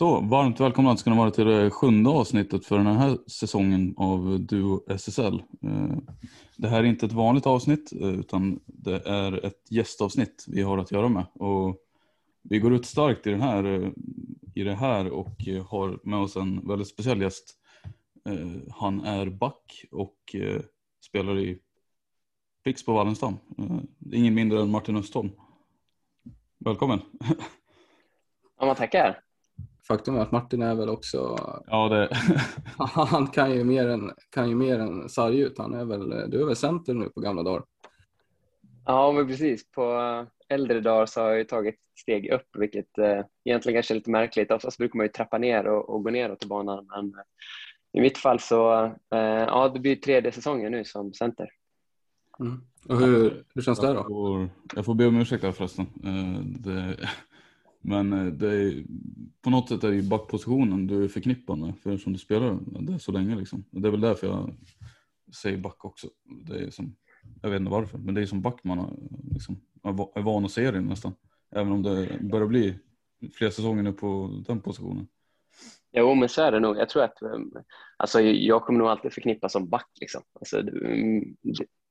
Så, 0.00 0.20
varmt 0.20 0.60
välkomna 0.60 0.96
ska 0.96 1.10
ni 1.10 1.16
vara 1.16 1.30
till 1.30 1.46
det 1.46 1.70
sjunde 1.70 2.10
avsnittet 2.10 2.66
för 2.66 2.78
den 2.78 2.86
här 2.86 3.18
säsongen 3.26 3.94
av 3.96 4.40
Duo 4.40 4.80
SSL. 4.88 5.42
Eh, 5.62 5.96
det 6.56 6.68
här 6.68 6.80
är 6.80 6.84
inte 6.84 7.06
ett 7.06 7.12
vanligt 7.12 7.46
avsnitt 7.46 7.92
eh, 7.92 8.08
utan 8.08 8.60
det 8.66 9.06
är 9.06 9.46
ett 9.46 9.70
gästavsnitt 9.70 10.44
vi 10.48 10.62
har 10.62 10.78
att 10.78 10.92
göra 10.92 11.08
med. 11.08 11.24
Och 11.32 11.76
vi 12.42 12.58
går 12.58 12.74
ut 12.74 12.86
starkt 12.86 13.26
i, 13.26 13.30
den 13.30 13.40
här, 13.40 13.64
eh, 13.64 13.90
i 14.54 14.62
det 14.62 14.74
här 14.74 15.10
och 15.10 15.44
har 15.68 15.98
med 16.02 16.18
oss 16.18 16.36
en 16.36 16.68
väldigt 16.68 16.88
speciell 16.88 17.20
gäst. 17.20 17.56
Han 18.70 19.00
är 19.00 19.26
back 19.26 19.84
och 19.90 20.36
spelar 21.00 21.38
i 21.38 21.58
Pix 22.64 22.84
på 22.84 22.92
Wallenstam. 22.92 23.36
Ingen 24.12 24.34
mindre 24.34 24.60
än 24.60 24.70
Martin 24.70 24.96
Östholm. 24.96 25.30
Välkommen! 26.58 27.00
Ja, 28.62 28.66
man 28.66 28.76
tackar. 28.76 29.29
Faktum 29.90 30.16
är 30.16 30.20
att 30.20 30.32
Martin 30.32 30.62
är 30.62 30.74
väl 30.74 30.88
också, 30.88 31.38
Ja, 31.66 31.88
det, 31.88 32.08
han 32.94 33.26
kan 33.26 33.52
ju 33.54 33.64
mer 33.64 33.88
än, 33.88 34.12
kan 34.30 34.48
ju 34.48 34.54
mer 34.54 34.78
än 34.78 35.08
sarg 35.08 35.40
ut. 35.40 35.58
Han 35.58 35.74
är 35.74 35.84
väl, 35.84 36.30
du 36.30 36.42
är 36.42 36.46
väl 36.46 36.56
center 36.56 36.94
nu 36.94 37.08
på 37.08 37.20
gamla 37.20 37.42
dagar? 37.42 37.62
Ja, 38.86 39.12
men 39.12 39.26
precis. 39.26 39.70
På 39.70 40.00
äldre 40.48 40.80
dagar 40.80 41.06
så 41.06 41.20
har 41.20 41.28
jag 41.28 41.38
ju 41.38 41.44
tagit 41.44 41.78
steg 41.98 42.30
upp, 42.30 42.46
vilket 42.58 42.98
eh, 42.98 43.20
egentligen 43.44 43.76
kanske 43.76 43.94
är 43.94 43.96
lite 43.96 44.10
märkligt. 44.10 44.50
Oftast 44.50 44.78
brukar 44.78 44.96
man 44.96 45.04
ju 45.04 45.12
trappa 45.12 45.38
ner 45.38 45.66
och, 45.66 45.90
och 45.90 46.04
gå 46.04 46.10
neråt 46.10 46.44
i 46.44 46.48
banan, 46.48 46.86
men 46.90 47.04
eh, 47.04 47.20
i 47.92 48.00
mitt 48.00 48.18
fall 48.18 48.40
så, 48.40 48.84
eh, 49.14 49.20
ja, 49.20 49.70
det 49.74 49.80
blir 49.80 49.96
tredje 49.96 50.32
säsongen 50.32 50.72
nu 50.72 50.84
som 50.84 51.12
center. 51.12 51.48
Mm. 52.40 52.60
Och 52.88 52.98
hur, 52.98 53.44
hur 53.54 53.62
känns 53.62 53.80
det 53.80 53.86
jag, 53.86 53.96
då? 53.96 54.04
får, 54.04 54.48
jag 54.74 54.84
får 54.84 54.94
be 54.94 55.06
om 55.06 55.20
ursäkt 55.20 55.44
här 55.44 55.52
förresten. 55.52 55.86
Eh, 56.04 56.40
Det, 56.44 56.96
men 57.80 58.12
eh, 58.12 58.26
det 58.26 58.52
är, 58.52 58.84
på 59.42 59.50
något 59.50 59.68
sätt 59.68 59.84
är 59.84 59.88
det 59.88 59.96
ju 59.96 60.08
backpositionen 60.08 60.86
du 60.86 61.04
är 61.04 61.08
förknippad 61.08 61.58
med 61.58 61.78
för 61.78 61.96
som 61.96 62.12
du 62.12 62.18
spelar 62.18 62.58
det 62.80 62.98
så 62.98 63.12
länge. 63.12 63.36
Liksom. 63.36 63.64
Det 63.70 63.88
är 63.88 63.92
väl 63.92 64.00
därför 64.00 64.26
jag 64.26 64.54
säger 65.34 65.58
back 65.58 65.84
också. 65.84 66.08
Det 66.46 66.58
är 66.58 66.70
som, 66.70 66.96
jag 67.42 67.50
vet 67.50 67.60
inte 67.60 67.72
varför, 67.72 67.98
men 67.98 68.14
det 68.14 68.20
är 68.20 68.26
som 68.26 68.42
back 68.42 68.64
man 68.64 68.78
har, 68.78 68.96
liksom, 69.32 69.60
är 70.16 70.22
van 70.22 70.44
att 70.44 70.50
se 70.50 70.70
det 70.70 70.80
nästan. 70.80 71.12
Även 71.50 71.72
om 71.72 71.82
det 71.82 72.18
börjar 72.20 72.46
bli 72.46 72.78
fler 73.34 73.50
säsonger 73.50 73.82
nu 73.82 73.92
på 73.92 74.40
den 74.46 74.60
positionen. 74.60 75.06
Jo, 75.92 76.14
men 76.14 76.28
så 76.28 76.42
är 76.42 76.52
det 76.52 76.60
nog. 76.60 76.76
Jag 76.76 76.88
tror 76.88 77.02
att 77.02 77.22
ehm, 77.22 77.52
alltså, 77.96 78.20
jag 78.20 78.62
kommer 78.62 78.78
nog 78.78 78.88
alltid 78.88 79.12
förknippas 79.12 79.52
som 79.52 79.68
back. 79.68 79.90
Liksom. 80.00 80.22
Alltså, 80.40 80.58
mm, 80.58 81.36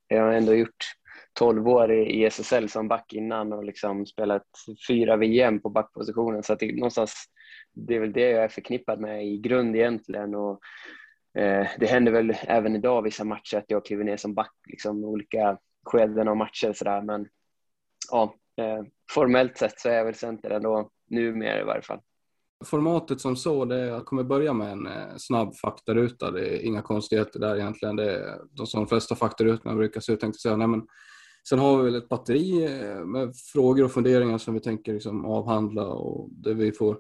jag 0.08 0.24
har 0.24 0.32
ändå 0.32 0.54
gjort 0.54 0.86
12 1.34 1.68
år 1.68 1.92
i, 1.92 2.22
i 2.22 2.26
SSL 2.26 2.70
som 2.70 2.88
back 2.88 3.14
innan 3.14 3.54
och 3.54 3.64
liksom 3.64 4.06
spelat 4.06 4.48
fyra 4.88 5.18
VM 5.18 5.60
på 5.60 5.70
backpositionen. 5.70 6.44
Så 6.44 6.54
att 6.54 6.60
det, 6.60 6.76
någonstans, 6.76 7.14
det 7.74 7.96
är 7.96 8.00
väl 8.00 8.14
det 8.14 8.30
jag 8.30 8.44
är 8.44 8.50
förknippad 8.50 9.00
med 9.00 9.28
i 9.28 9.38
grund 9.38 9.76
egentligen. 9.76 10.36
Och, 10.36 10.60
eh, 11.42 11.68
det 11.80 11.86
händer 11.86 12.12
väl 12.12 12.36
även 12.42 12.76
idag 12.76 13.02
vissa 13.02 13.24
matcher 13.24 13.58
att 13.58 13.66
jag 13.68 13.86
kliver 13.86 14.04
ner 14.04 14.18
som 14.18 14.34
back, 14.34 14.54
liksom 14.68 15.04
olika 15.04 15.58
skeden 15.86 16.28
av 16.28 16.38
matcher. 16.38 16.74
Så 16.74 16.86
där. 16.86 17.02
Men 17.02 17.28
ja, 18.12 18.36
eh, 18.58 18.84
formellt 19.12 19.58
sett 19.58 19.80
så 19.80 19.90
är 19.90 19.94
jag 19.94 20.06
väl 20.06 20.16
center 20.16 20.50
ändå, 20.50 20.90
numera 21.10 21.62
i 21.62 21.64
varje 21.64 21.82
fall. 21.82 22.00
Formatet 22.66 23.22
som 23.22 23.36
så, 23.36 23.66
det 23.66 23.76
är, 23.76 23.86
jag 23.86 24.06
kommer 24.06 24.24
börja 24.24 24.54
med 24.54 24.72
en 24.72 24.88
eh, 24.88 25.16
snabb 25.18 25.56
faktaruta. 25.56 26.32
Det 26.32 26.48
är 26.48 26.66
inga 26.66 26.82
konstigheter 26.82 27.40
där 27.40 27.56
egentligen. 27.56 27.96
Det 27.96 28.16
är 28.16 28.40
de 28.52 28.68
som 28.68 28.84
de 28.84 28.88
flesta 28.88 29.16
faktarutorna 29.16 29.76
brukar 29.76 30.02
se 30.02 30.14
ut. 30.14 30.20
Tänkte 30.20 30.40
säga. 30.40 30.56
Nej, 30.56 30.68
men, 30.68 30.88
sen 31.50 31.60
har 31.60 31.78
vi 31.78 31.84
väl 31.84 31.96
ett 31.96 32.10
batteri 32.10 32.66
eh, 32.66 33.06
med 33.06 33.36
frågor 33.36 33.84
och 33.84 33.92
funderingar 33.92 34.38
som 34.38 34.54
vi 34.54 34.60
tänker 34.60 34.94
liksom 34.94 35.26
avhandla 35.26 35.88
och 35.88 36.30
där 36.32 36.54
vi 36.54 36.72
får 36.72 37.00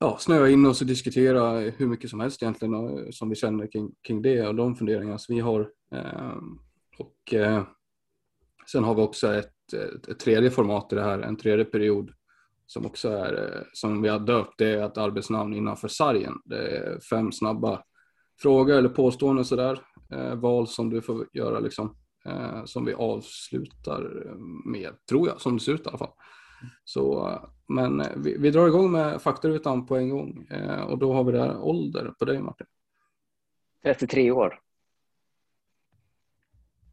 ja, 0.00 0.16
snöa 0.20 0.48
in 0.48 0.66
oss 0.66 0.80
och 0.80 0.86
diskutera 0.86 1.58
hur 1.58 1.86
mycket 1.86 2.10
som 2.10 2.20
helst 2.20 2.42
egentligen 2.42 2.74
och, 2.74 3.14
som 3.14 3.28
vi 3.28 3.34
känner 3.34 3.72
kring, 3.72 3.94
kring 4.02 4.22
det 4.22 4.48
och 4.48 4.54
de 4.54 4.76
funderingar 4.76 5.16
som 5.18 5.34
vi 5.34 5.40
har. 5.40 5.60
Eh, 5.94 6.36
och 6.98 7.34
eh, 7.34 7.62
sen 8.72 8.84
har 8.84 8.94
vi 8.94 9.02
också 9.02 9.34
ett, 9.34 9.72
ett, 9.72 10.08
ett 10.08 10.18
tredje 10.18 10.50
format 10.50 10.92
i 10.92 10.96
det 10.96 11.02
här, 11.02 11.18
en 11.18 11.36
tredje 11.36 11.64
period 11.64 12.10
som 12.66 12.86
också 12.86 13.08
är, 13.08 13.32
eh, 13.32 13.62
som 13.72 14.02
vi 14.02 14.08
har 14.08 14.18
döpt, 14.18 14.54
det 14.58 14.68
är 14.68 14.86
ett 14.86 14.98
arbetsnamn 14.98 15.54
innanför 15.54 15.88
sargen. 15.88 16.34
Det 16.44 16.76
är 16.76 17.00
fem 17.00 17.32
snabba 17.32 17.82
frågor 18.42 18.74
eller 18.74 18.88
påståenden 18.88 19.44
sådär, 19.44 19.80
eh, 20.12 20.34
val 20.34 20.68
som 20.68 20.90
du 20.90 21.02
får 21.02 21.26
göra 21.32 21.60
liksom, 21.60 21.96
eh, 22.24 22.64
som 22.64 22.84
vi 22.84 22.94
avslutar 22.94 24.34
med, 24.66 25.06
tror 25.08 25.28
jag, 25.28 25.40
som 25.40 25.54
det 25.54 25.60
ser 25.60 25.72
ut 25.72 25.86
i 25.86 25.88
alla 25.88 25.98
fall. 25.98 26.12
Så, 26.84 27.30
men 27.68 28.02
vi, 28.16 28.36
vi 28.38 28.50
drar 28.50 28.68
igång 28.68 28.92
med 28.92 29.22
faktarutan 29.22 29.86
på 29.86 29.96
en 29.96 30.08
gång 30.08 30.46
eh, 30.50 30.80
och 30.80 30.98
då 30.98 31.12
har 31.12 31.24
vi 31.24 31.32
där 31.32 31.60
ålder 31.60 32.14
på 32.18 32.24
dig 32.24 32.42
Martin. 32.42 32.66
33 33.82 34.30
år. 34.30 34.60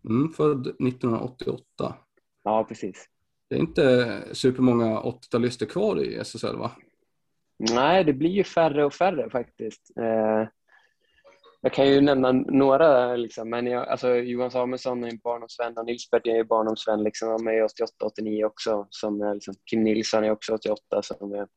Mm, 0.10 0.34
född 0.34 0.68
1988. 0.68 1.96
Ja, 2.44 2.66
precis. 2.68 3.10
Det 3.50 3.56
är 3.56 3.60
inte 3.60 4.24
supermånga 4.32 5.00
80-talister 5.00 5.66
kvar 5.66 6.04
i 6.04 6.16
SSL 6.16 6.58
va? 6.58 6.72
Nej, 7.58 8.04
det 8.04 8.14
blir 8.14 8.30
ju 8.30 8.44
färre 8.44 8.86
och 8.86 8.94
färre 8.94 9.30
faktiskt. 9.30 9.92
Eh, 9.98 10.48
jag 11.66 11.74
kan 11.74 11.88
ju 11.88 12.02
nämna 12.02 12.32
några, 12.32 13.16
liksom, 13.16 13.50
men 13.50 13.68
jag, 13.68 13.88
alltså, 13.88 14.16
Johan 14.16 14.52
Samuelsson 14.52 15.04
är 15.04 15.08
en 15.08 15.20
barndomsvän 15.24 15.78
och 15.78 15.86
Nils 15.86 16.10
Bert 16.12 16.28
är 16.28 16.36
ju 16.36 16.44
barndomsvän. 16.44 17.04
Liksom, 17.04 17.30
de 17.30 17.48
är 17.48 17.68
88-89 18.22 18.44
också. 18.44 18.88
Som 18.90 19.22
är, 19.22 19.34
liksom, 19.34 19.54
Kim 19.70 19.84
Nilsson 19.84 20.24
är 20.24 20.32
också 20.32 20.54
88 20.54 21.02
som 21.02 21.32
jag 21.32 21.48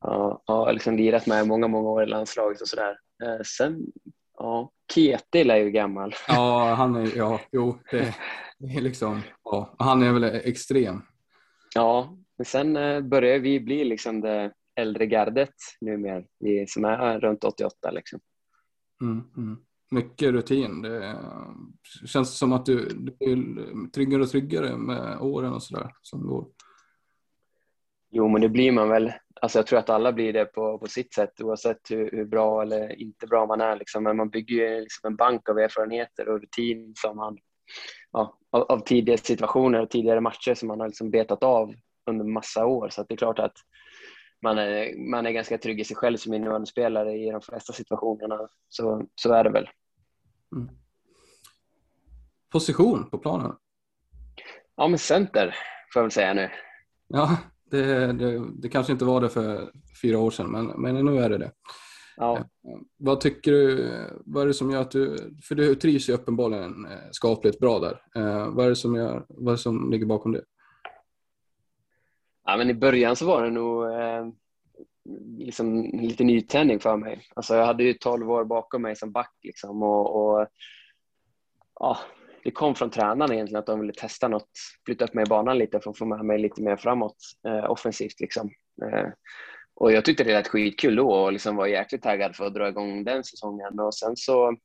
ja, 0.00 0.42
har 0.46 0.72
liksom 0.72 0.96
lirat 0.96 1.26
med 1.26 1.46
många, 1.46 1.68
många 1.68 1.88
år 1.88 2.02
i 2.02 2.06
landslaget 2.06 2.60
och 2.60 2.68
sådär. 2.68 2.98
Eh, 3.24 3.42
sen, 3.58 3.86
ja, 4.38 4.70
Ketil 4.94 5.50
är 5.50 5.56
ju 5.56 5.70
gammal. 5.70 6.14
Ja, 6.28 6.74
han 6.74 6.96
är, 6.96 7.16
ja, 7.16 7.40
jo, 7.52 7.78
det, 7.90 8.14
det 8.58 8.76
är 8.76 8.80
liksom, 8.80 9.22
ja, 9.44 9.74
han 9.78 10.02
är 10.02 10.12
väl 10.12 10.24
extrem. 10.24 11.02
Ja, 11.74 12.16
men 12.38 12.44
sen 12.44 12.76
eh, 12.76 13.00
börjar 13.00 13.38
vi 13.38 13.60
bli 13.60 13.84
liksom 13.84 14.20
det 14.20 14.52
äldre 14.80 15.06
gardet 15.06 15.54
numera, 15.80 16.22
vi 16.38 16.66
som 16.66 16.84
är 16.84 17.20
runt 17.20 17.44
88 17.44 17.90
liksom. 17.90 18.20
Mm, 19.02 19.22
mm. 19.36 19.58
Mycket 19.90 20.32
rutin. 20.32 20.82
Det 20.82 21.18
känns 22.06 22.38
som 22.38 22.52
att 22.52 22.66
du, 22.66 22.88
du 22.88 23.16
blir 23.18 23.90
tryggare 23.90 24.22
och 24.22 24.30
tryggare 24.30 24.76
med 24.76 25.18
åren 25.20 25.52
och 25.52 25.62
sådär 25.62 25.92
som 26.02 26.26
går. 26.26 26.46
Jo, 28.10 28.28
men 28.28 28.40
det 28.40 28.48
blir 28.48 28.72
man 28.72 28.88
väl. 28.88 29.12
Alltså 29.42 29.58
jag 29.58 29.66
tror 29.66 29.78
att 29.78 29.90
alla 29.90 30.12
blir 30.12 30.32
det 30.32 30.44
på, 30.44 30.78
på 30.78 30.86
sitt 30.86 31.14
sätt 31.14 31.40
oavsett 31.40 31.90
hur, 31.90 32.10
hur 32.10 32.24
bra 32.24 32.62
eller 32.62 33.00
inte 33.00 33.26
bra 33.26 33.46
man 33.46 33.60
är. 33.60 33.76
Liksom. 33.76 34.04
Men 34.04 34.16
man 34.16 34.30
bygger 34.30 34.56
ju 34.56 34.80
liksom 34.80 35.06
en 35.06 35.16
bank 35.16 35.48
av 35.48 35.58
erfarenheter 35.58 36.28
och 36.28 36.40
rutin 36.40 36.92
som 36.96 37.16
man, 37.16 37.38
ja, 38.12 38.38
av, 38.50 38.62
av 38.62 38.78
tidigare 38.80 39.18
situationer 39.18 39.82
och 39.82 39.90
tidigare 39.90 40.20
matcher 40.20 40.54
som 40.54 40.68
man 40.68 40.80
har 40.80 40.86
liksom 40.86 41.10
betat 41.10 41.42
av 41.42 41.74
under 42.10 42.24
massa 42.24 42.66
år. 42.66 42.88
Så 42.88 43.00
att 43.00 43.08
det 43.08 43.14
är 43.14 43.16
klart 43.16 43.38
att 43.38 43.56
man 44.42 44.58
är, 44.58 45.10
man 45.10 45.26
är 45.26 45.30
ganska 45.30 45.58
trygg 45.58 45.80
i 45.80 45.84
sig 45.84 45.96
själv 45.96 46.16
som 46.16 46.34
innebandyspelare 46.34 47.12
i 47.12 47.30
de 47.30 47.40
flesta 47.40 47.72
situationerna. 47.72 48.48
Så, 48.68 49.06
så 49.14 49.32
är 49.32 49.44
det 49.44 49.50
väl. 49.50 49.68
Mm. 50.56 50.68
Position 52.52 53.10
på 53.10 53.18
planen? 53.18 53.52
Ja, 54.76 54.88
men 54.88 54.98
center 54.98 55.54
får 55.92 56.00
jag 56.00 56.04
väl 56.04 56.10
säga 56.10 56.34
nu. 56.34 56.50
Ja, 57.08 57.36
det, 57.70 58.12
det, 58.12 58.44
det 58.62 58.68
kanske 58.68 58.92
inte 58.92 59.04
var 59.04 59.20
det 59.20 59.28
för 59.28 59.72
fyra 60.02 60.18
år 60.18 60.30
sedan, 60.30 60.50
men, 60.50 60.66
men 60.66 61.04
nu 61.04 61.18
är 61.18 61.30
det 61.30 61.38
det. 61.38 61.52
Ja. 62.16 62.44
Vad 62.96 63.20
tycker 63.20 63.52
du, 63.52 63.90
vad 64.24 64.42
är 64.42 64.46
det 64.46 64.54
som 64.54 64.70
gör 64.70 64.80
att 64.80 64.90
du, 64.90 65.16
för 65.48 65.54
du 65.54 65.74
trivs 65.74 66.08
ju 66.08 66.12
uppenbarligen 66.12 66.86
eh, 66.86 67.10
skapligt 67.10 67.58
bra 67.58 67.78
där. 67.78 68.02
Eh, 68.16 68.48
vad 68.50 68.64
är 68.64 68.68
det 68.68 68.76
som, 68.76 68.94
gör, 68.94 69.26
vad 69.28 69.48
är 69.48 69.56
det 69.56 69.62
som 69.62 69.90
ligger 69.90 70.06
bakom 70.06 70.32
det? 70.32 70.44
Ja, 72.48 72.56
men 72.56 72.70
I 72.70 72.74
början 72.74 73.16
så 73.16 73.26
var 73.26 73.44
det 73.44 73.50
nog 73.50 73.84
eh, 73.84 74.26
liksom 75.38 75.82
lite 75.82 76.24
nytändning 76.24 76.80
för 76.80 76.96
mig. 76.96 77.26
Alltså 77.34 77.54
jag 77.54 77.66
hade 77.66 77.84
ju 77.84 77.94
12 77.94 78.30
år 78.30 78.44
bakom 78.44 78.82
mig 78.82 78.96
som 78.96 79.12
back 79.12 79.34
liksom 79.42 79.82
och, 79.82 80.16
och 80.16 80.46
ja, 81.80 81.98
det 82.44 82.50
kom 82.50 82.74
från 82.74 82.90
tränarna 82.90 83.34
egentligen 83.34 83.60
att 83.60 83.66
de 83.66 83.80
ville 83.80 83.92
testa 83.92 84.28
något, 84.28 84.48
flytta 84.86 85.04
upp 85.04 85.14
mig 85.14 85.22
i 85.22 85.28
banan 85.28 85.58
lite 85.58 85.80
för 85.80 85.90
att 85.90 85.98
få 85.98 86.04
med 86.04 86.24
mig 86.24 86.38
lite 86.38 86.62
mer 86.62 86.76
framåt 86.76 87.16
eh, 87.48 87.70
offensivt 87.70 88.20
liksom. 88.20 88.50
Eh, 88.82 89.08
och 89.74 89.92
jag 89.92 90.04
tyckte 90.04 90.24
det 90.24 90.32
lät 90.32 90.48
skitkul 90.48 90.96
då 90.96 91.10
och 91.10 91.32
liksom 91.32 91.56
var 91.56 91.66
jäkligt 91.66 92.02
taggad 92.02 92.36
för 92.36 92.46
att 92.46 92.54
dra 92.54 92.68
igång 92.68 93.04
den 93.04 93.24
säsongen 93.24 93.80
och 93.80 93.94
sen 93.94 94.16
så 94.16 94.56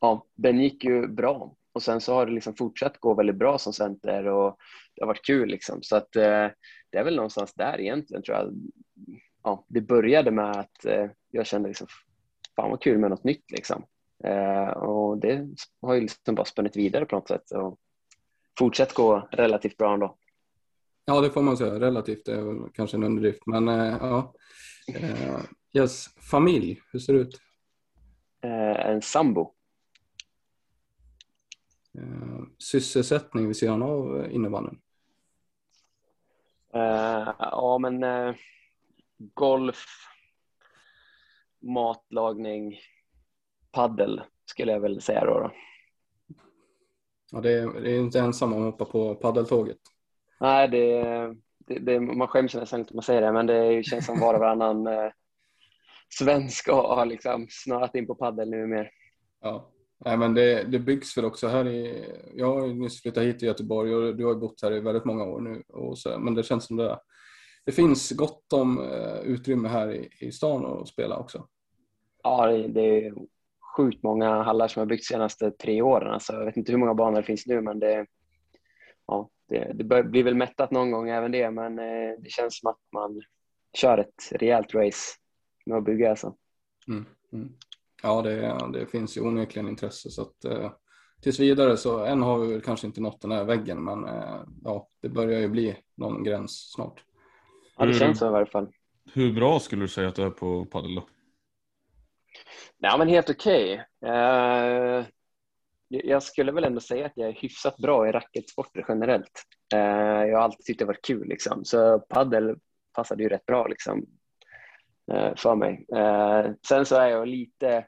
ja, 0.00 0.26
den 0.36 0.60
gick 0.60 0.84
ju 0.84 1.08
bra 1.08 1.54
och 1.72 1.82
sen 1.82 2.00
så 2.00 2.14
har 2.14 2.26
det 2.26 2.32
liksom 2.32 2.54
fortsatt 2.54 2.98
gå 2.98 3.14
väldigt 3.14 3.36
bra 3.36 3.58
som 3.58 3.72
center 3.72 4.26
och 4.26 4.56
det 4.94 5.02
har 5.02 5.06
varit 5.06 5.24
kul 5.24 5.48
liksom 5.48 5.82
så 5.82 5.96
att 5.96 6.16
eh, 6.16 6.48
det 6.90 6.98
är 6.98 7.04
väl 7.04 7.16
någonstans 7.16 7.54
där 7.54 7.80
egentligen 7.80 8.22
tror 8.22 8.36
jag. 8.36 8.54
Ja, 9.42 9.64
det 9.68 9.80
började 9.80 10.30
med 10.30 10.50
att 10.50 10.84
eh, 10.84 11.06
jag 11.30 11.46
kände 11.46 11.68
liksom 11.68 11.86
fan 12.56 12.70
vad 12.70 12.82
kul 12.82 12.98
med 12.98 13.10
något 13.10 13.24
nytt 13.24 13.50
liksom. 13.50 13.84
Eh, 14.24 14.68
och 14.68 15.18
det 15.18 15.48
har 15.82 15.94
ju 15.94 16.00
liksom 16.00 16.34
bara 16.34 16.44
spunnit 16.44 16.76
vidare 16.76 17.04
på 17.04 17.16
något 17.16 17.28
sätt 17.28 17.50
och 17.50 17.78
fortsatt 18.58 18.94
gå 18.94 19.28
relativt 19.32 19.76
bra 19.76 19.94
ändå. 19.94 20.16
Ja, 21.04 21.20
det 21.20 21.30
får 21.30 21.42
man 21.42 21.56
säga. 21.56 21.80
Relativt 21.80 22.28
är 22.28 22.42
väl 22.42 22.70
kanske 22.74 22.96
en 22.96 23.04
underdrift, 23.04 23.46
men 23.46 23.68
eh, 23.68 23.96
ja. 24.00 24.34
Eh, 24.94 25.40
yes. 25.72 26.06
Familj, 26.30 26.80
hur 26.92 26.98
ser 26.98 27.12
det 27.12 27.18
ut? 27.18 27.40
Eh, 28.44 28.86
en 28.90 29.02
sambo. 29.02 29.54
Eh, 31.98 32.40
sysselsättning 32.58 33.46
vid 33.46 33.56
sidan 33.56 33.82
av 33.82 34.30
innebandyn? 34.30 34.80
Uh, 36.74 37.34
ja, 37.38 37.78
men 37.78 38.04
uh, 38.04 38.34
golf, 39.18 39.86
matlagning, 41.60 42.78
paddel 43.72 44.22
skulle 44.44 44.72
jag 44.72 44.80
väl 44.80 45.00
säga 45.00 45.24
då. 45.24 45.38
då. 45.38 45.52
Ja, 47.32 47.40
det 47.40 47.52
är, 47.52 47.80
det 47.80 47.90
är 47.90 47.98
inte 47.98 48.20
ensam 48.20 48.52
om 48.52 48.58
att 48.58 48.72
hoppa 48.72 48.84
på 48.84 49.14
paddeltåget. 49.14 49.78
Nej, 50.40 50.68
det, 50.68 51.02
det, 51.58 51.78
det, 51.78 52.00
man 52.00 52.28
skäms 52.28 52.54
nästan 52.54 52.80
inte 52.80 52.92
om 52.92 52.96
man 52.96 53.02
säger 53.02 53.20
det, 53.20 53.32
men 53.32 53.46
det 53.46 53.86
känns 53.86 54.06
som 54.06 54.20
var 54.20 54.34
och 54.34 54.40
varannan 54.40 54.86
uh, 54.86 55.10
svensk 56.18 56.68
har 56.68 57.06
liksom 57.06 57.46
snöat 57.50 57.94
in 57.94 58.06
på 58.06 58.14
paddel 58.14 58.50
nu 58.50 58.66
mer. 58.66 58.90
Ja, 59.40 59.70
Nej, 60.04 60.16
men 60.16 60.34
det, 60.34 60.62
det 60.62 60.78
byggs 60.78 61.18
väl 61.18 61.24
också 61.24 61.48
här 61.48 61.68
i... 61.68 62.04
Jag 62.34 62.60
har 62.60 62.66
nyss 62.66 63.02
flyttat 63.02 63.24
hit 63.24 63.38
till 63.38 63.48
Göteborg 63.48 63.94
och 63.94 64.16
du 64.16 64.24
har 64.24 64.34
bott 64.34 64.62
här 64.62 64.72
i 64.72 64.80
väldigt 64.80 65.04
många 65.04 65.24
år 65.24 65.40
nu. 65.40 65.62
Och 65.68 65.98
så, 65.98 66.18
men 66.18 66.34
det 66.34 66.42
känns 66.42 66.66
som 66.66 66.76
det, 66.76 66.98
det 67.64 67.72
finns 67.72 68.10
gott 68.10 68.52
om 68.52 68.78
uh, 68.78 69.20
utrymme 69.20 69.68
här 69.68 69.92
i, 69.92 70.08
i 70.20 70.32
stan 70.32 70.66
att 70.66 70.88
spela 70.88 71.16
också. 71.16 71.46
Ja, 72.22 72.46
det, 72.46 72.68
det 72.68 73.06
är 73.06 73.14
sjukt 73.76 74.02
många 74.02 74.42
hallar 74.42 74.68
som 74.68 74.80
har 74.80 74.86
byggts 74.86 75.08
de 75.08 75.14
senaste 75.14 75.50
tre 75.50 75.82
åren. 75.82 76.10
Alltså, 76.10 76.32
jag 76.32 76.44
vet 76.44 76.56
inte 76.56 76.72
hur 76.72 76.78
många 76.78 76.94
banor 76.94 77.16
det 77.16 77.26
finns 77.26 77.46
nu, 77.46 77.60
men 77.60 77.78
det, 77.78 78.06
ja, 79.06 79.30
det, 79.48 79.72
det 79.74 80.02
blir 80.04 80.24
väl 80.24 80.34
mättat 80.34 80.70
någon 80.70 80.90
gång 80.90 81.08
även 81.08 81.32
det. 81.32 81.50
Men 81.50 81.78
eh, 81.78 82.14
det 82.18 82.30
känns 82.30 82.58
som 82.58 82.70
att 82.70 82.78
man 82.92 83.22
kör 83.74 83.98
ett 83.98 84.28
rejält 84.30 84.74
race 84.74 85.16
med 85.66 85.78
att 85.78 85.84
bygga. 85.84 86.10
Alltså. 86.10 86.34
Mm, 86.88 87.06
mm. 87.32 87.52
Ja, 88.02 88.22
det, 88.22 88.58
det 88.72 88.86
finns 88.86 89.16
ju 89.16 89.20
onekligen 89.20 89.68
intresse 89.68 90.10
så 90.10 90.22
att 90.22 90.44
eh, 90.44 90.72
tills 91.22 91.40
vidare 91.40 91.76
så 91.76 92.04
än 92.04 92.22
har 92.22 92.38
vi 92.38 92.60
kanske 92.60 92.86
inte 92.86 93.00
nått 93.00 93.20
den 93.20 93.30
här 93.30 93.44
väggen 93.44 93.84
men 93.84 94.04
eh, 94.04 94.42
ja, 94.64 94.88
det 95.02 95.08
börjar 95.08 95.40
ju 95.40 95.48
bli 95.48 95.76
någon 95.96 96.24
gräns 96.24 96.72
snart. 96.74 97.04
Ja, 97.76 97.86
det 97.86 97.94
känns 97.94 98.18
så 98.18 98.26
i 98.26 98.30
varje 98.30 98.46
fall. 98.46 98.68
Hur 99.12 99.32
bra 99.32 99.60
skulle 99.60 99.84
du 99.84 99.88
säga 99.88 100.08
att 100.08 100.14
du 100.14 100.22
är 100.22 100.30
på 100.30 100.64
padel 100.64 100.94
då? 100.94 101.06
Ja, 102.78 102.96
men 102.98 103.08
helt 103.08 103.30
okej. 103.30 103.84
Okay. 104.00 104.14
Uh, 104.14 105.04
jag 105.88 106.22
skulle 106.22 106.52
väl 106.52 106.64
ändå 106.64 106.80
säga 106.80 107.06
att 107.06 107.12
jag 107.14 107.28
är 107.28 107.32
hyfsat 107.32 107.76
bra 107.76 108.08
i 108.08 108.12
racketsporter 108.12 108.84
generellt. 108.88 109.44
Uh, 109.74 109.80
jag 110.28 110.36
har 110.36 110.44
alltid 110.44 110.66
tyckt 110.66 110.78
det 110.78 110.84
varit 110.84 111.04
kul 111.04 111.28
liksom. 111.28 111.64
så 111.64 111.98
padel 111.98 112.56
passade 112.92 113.22
ju 113.22 113.28
rätt 113.28 113.46
bra 113.46 113.66
liksom 113.66 114.06
för 115.36 115.54
mig. 115.54 115.86
sen 116.68 116.86
så 116.86 116.96
är 116.96 117.08
jag 117.08 117.28
lite 117.28 117.84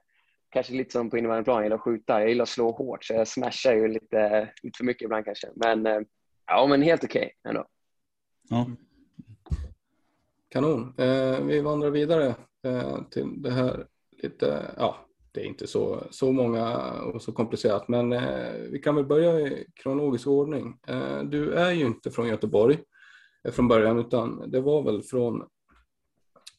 kanske 0.52 0.72
lite 0.72 0.92
som 0.92 1.10
på 1.10 1.19
innebandyplan, 1.19 1.56
jag 1.56 1.64
gillar 1.64 1.76
att 1.76 1.82
skjuta. 1.82 2.20
Jag 2.20 2.28
gillar 2.28 2.42
att 2.42 2.48
slå 2.48 2.70
hårt, 2.70 3.04
så 3.04 3.14
jag 3.14 3.28
smashar 3.28 3.74
ju 3.74 3.88
lite, 3.88 4.48
lite 4.62 4.76
för 4.76 4.84
mycket 4.84 5.02
ibland 5.02 5.24
kanske. 5.24 5.48
Men 5.54 5.86
eh, 5.86 6.00
ja, 6.46 6.66
men 6.66 6.82
helt 6.82 7.04
okej 7.04 7.20
okay, 7.20 7.50
ändå. 7.50 7.66
Ja. 8.48 8.66
Kanon. 10.48 10.94
Eh, 10.98 11.40
vi 11.40 11.60
vandrar 11.60 11.90
vidare 11.90 12.34
eh, 12.62 13.02
till 13.10 13.42
det 13.42 13.50
här 13.50 13.86
lite, 14.22 14.74
ja, 14.76 14.96
det 15.32 15.40
är 15.40 15.44
inte 15.44 15.66
så, 15.66 16.02
så 16.10 16.32
många 16.32 16.92
och 16.92 17.22
så 17.22 17.32
komplicerat, 17.32 17.88
men 17.88 18.12
eh, 18.12 18.52
vi 18.70 18.78
kan 18.78 18.94
väl 18.94 19.06
börja 19.06 19.40
i 19.40 19.66
kronologisk 19.74 20.26
ordning. 20.26 20.78
Eh, 20.88 21.22
du 21.22 21.52
är 21.52 21.72
ju 21.72 21.86
inte 21.86 22.10
från 22.10 22.28
Göteborg 22.28 22.78
eh, 23.44 23.52
från 23.52 23.69
början, 23.69 23.98
utan 23.98 24.50
det 24.50 24.60
var 24.60 24.82
väl 24.82 25.02
från 25.02 25.48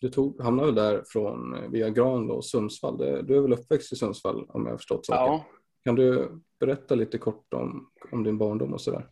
du 0.04 0.10
tog, 0.10 0.42
hamnade 0.42 0.66
väl 0.66 0.76
där 0.76 1.04
från 1.08 1.56
eh, 1.56 1.70
via 1.70 1.90
Granlo 1.90 2.34
och 2.34 2.46
Sundsvall. 2.46 2.98
Du 2.98 3.38
är 3.38 3.42
väl 3.42 3.54
uppväxt 3.54 3.94
i 3.94 3.96
Sundsvall 3.96 4.46
om 4.50 4.66
jag 4.66 4.74
har 4.74 4.78
förstått 4.78 5.06
saken? 5.06 5.34
Ja. 5.34 5.46
Kan 5.84 5.96
du 5.96 6.30
berätta 6.60 6.96
lite 6.96 7.18
kort 7.18 7.54
om, 7.54 7.90
om 8.12 8.24
din 8.24 8.38
barndom 8.38 8.74
och 8.74 8.82
sådär? 8.82 9.08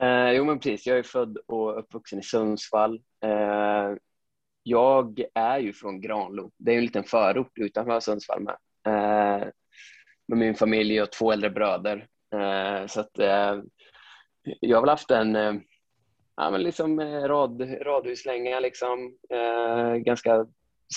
Eh, 0.00 0.32
jo 0.32 0.44
men 0.44 0.58
precis, 0.58 0.86
jag 0.86 0.98
är 0.98 1.02
född 1.02 1.38
och 1.46 1.78
uppvuxen 1.78 2.18
i 2.18 2.22
Sundsvall. 2.22 3.02
Eh, 3.24 3.96
jag 4.62 5.22
är 5.34 5.58
ju 5.58 5.72
från 5.72 6.00
Granlo. 6.00 6.50
Det 6.56 6.72
är 6.72 6.76
en 6.76 6.84
liten 6.84 7.04
förort 7.04 7.58
utanför 7.58 8.00
Sundsvall 8.00 8.42
med. 8.42 8.56
Eh, 8.86 9.48
med 10.28 10.38
min 10.38 10.54
familj 10.54 11.02
och 11.02 11.12
två 11.12 11.32
äldre 11.32 11.50
bröder. 11.50 12.06
Eh, 12.34 12.86
så 12.86 13.00
att 13.00 13.18
eh, 13.18 13.60
jag 14.60 14.76
har 14.76 14.82
väl 14.82 14.90
haft 14.90 15.10
en 15.10 15.62
ja, 16.36 16.50
men 16.50 16.62
liksom 16.62 17.00
eh, 17.00 17.22
rad, 17.22 17.62
radhuslänga, 17.82 18.60
liksom, 18.60 19.16
eh, 19.30 19.94
ganska 19.94 20.46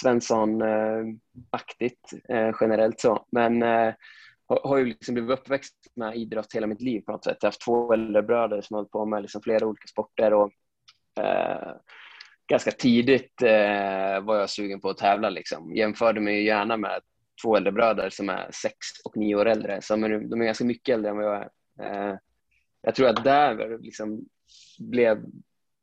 Svensson-aktigt 0.01 2.13
eh, 2.29 2.51
generellt 2.61 2.99
så. 2.99 3.25
Men 3.31 3.63
eh, 3.63 3.93
har 4.47 4.77
ju 4.77 4.85
liksom 4.85 5.13
blivit 5.13 5.39
uppväxt 5.39 5.75
med 5.95 6.15
idrott 6.15 6.55
hela 6.55 6.67
mitt 6.67 6.81
liv 6.81 7.01
på 7.01 7.11
något 7.11 7.23
sätt. 7.23 7.37
Jag 7.41 7.47
har 7.47 7.51
haft 7.51 7.61
två 7.61 7.93
äldre 7.93 8.23
bröder 8.23 8.61
som 8.61 8.73
har 8.73 8.79
hållit 8.79 8.91
på 8.91 9.05
med 9.05 9.21
liksom 9.21 9.41
flera 9.41 9.65
olika 9.65 9.87
sporter 9.87 10.33
och 10.33 10.51
eh, 11.19 11.75
ganska 12.47 12.71
tidigt 12.71 13.41
eh, 13.41 14.21
var 14.21 14.35
jag 14.35 14.49
sugen 14.49 14.81
på 14.81 14.89
att 14.89 14.97
tävla. 14.97 15.29
Liksom. 15.29 15.75
Jämförde 15.75 16.21
mig 16.21 16.45
gärna 16.45 16.77
med 16.77 17.01
två 17.43 17.55
äldre 17.55 17.71
bröder 17.71 18.09
som 18.09 18.29
är 18.29 18.49
sex 18.51 18.75
och 19.05 19.17
nio 19.17 19.35
år 19.35 19.45
äldre. 19.45 19.81
Så 19.81 19.95
de 19.95 20.41
är 20.41 20.45
ganska 20.45 20.65
mycket 20.65 20.93
äldre 20.93 21.11
än 21.11 21.17
vad 21.17 21.25
jag 21.25 21.35
är. 21.35 21.49
Eh, 21.81 22.15
jag 22.81 22.95
tror 22.95 23.07
att 23.07 23.23
där 23.23 23.79
liksom 23.79 24.25
blev 24.79 25.25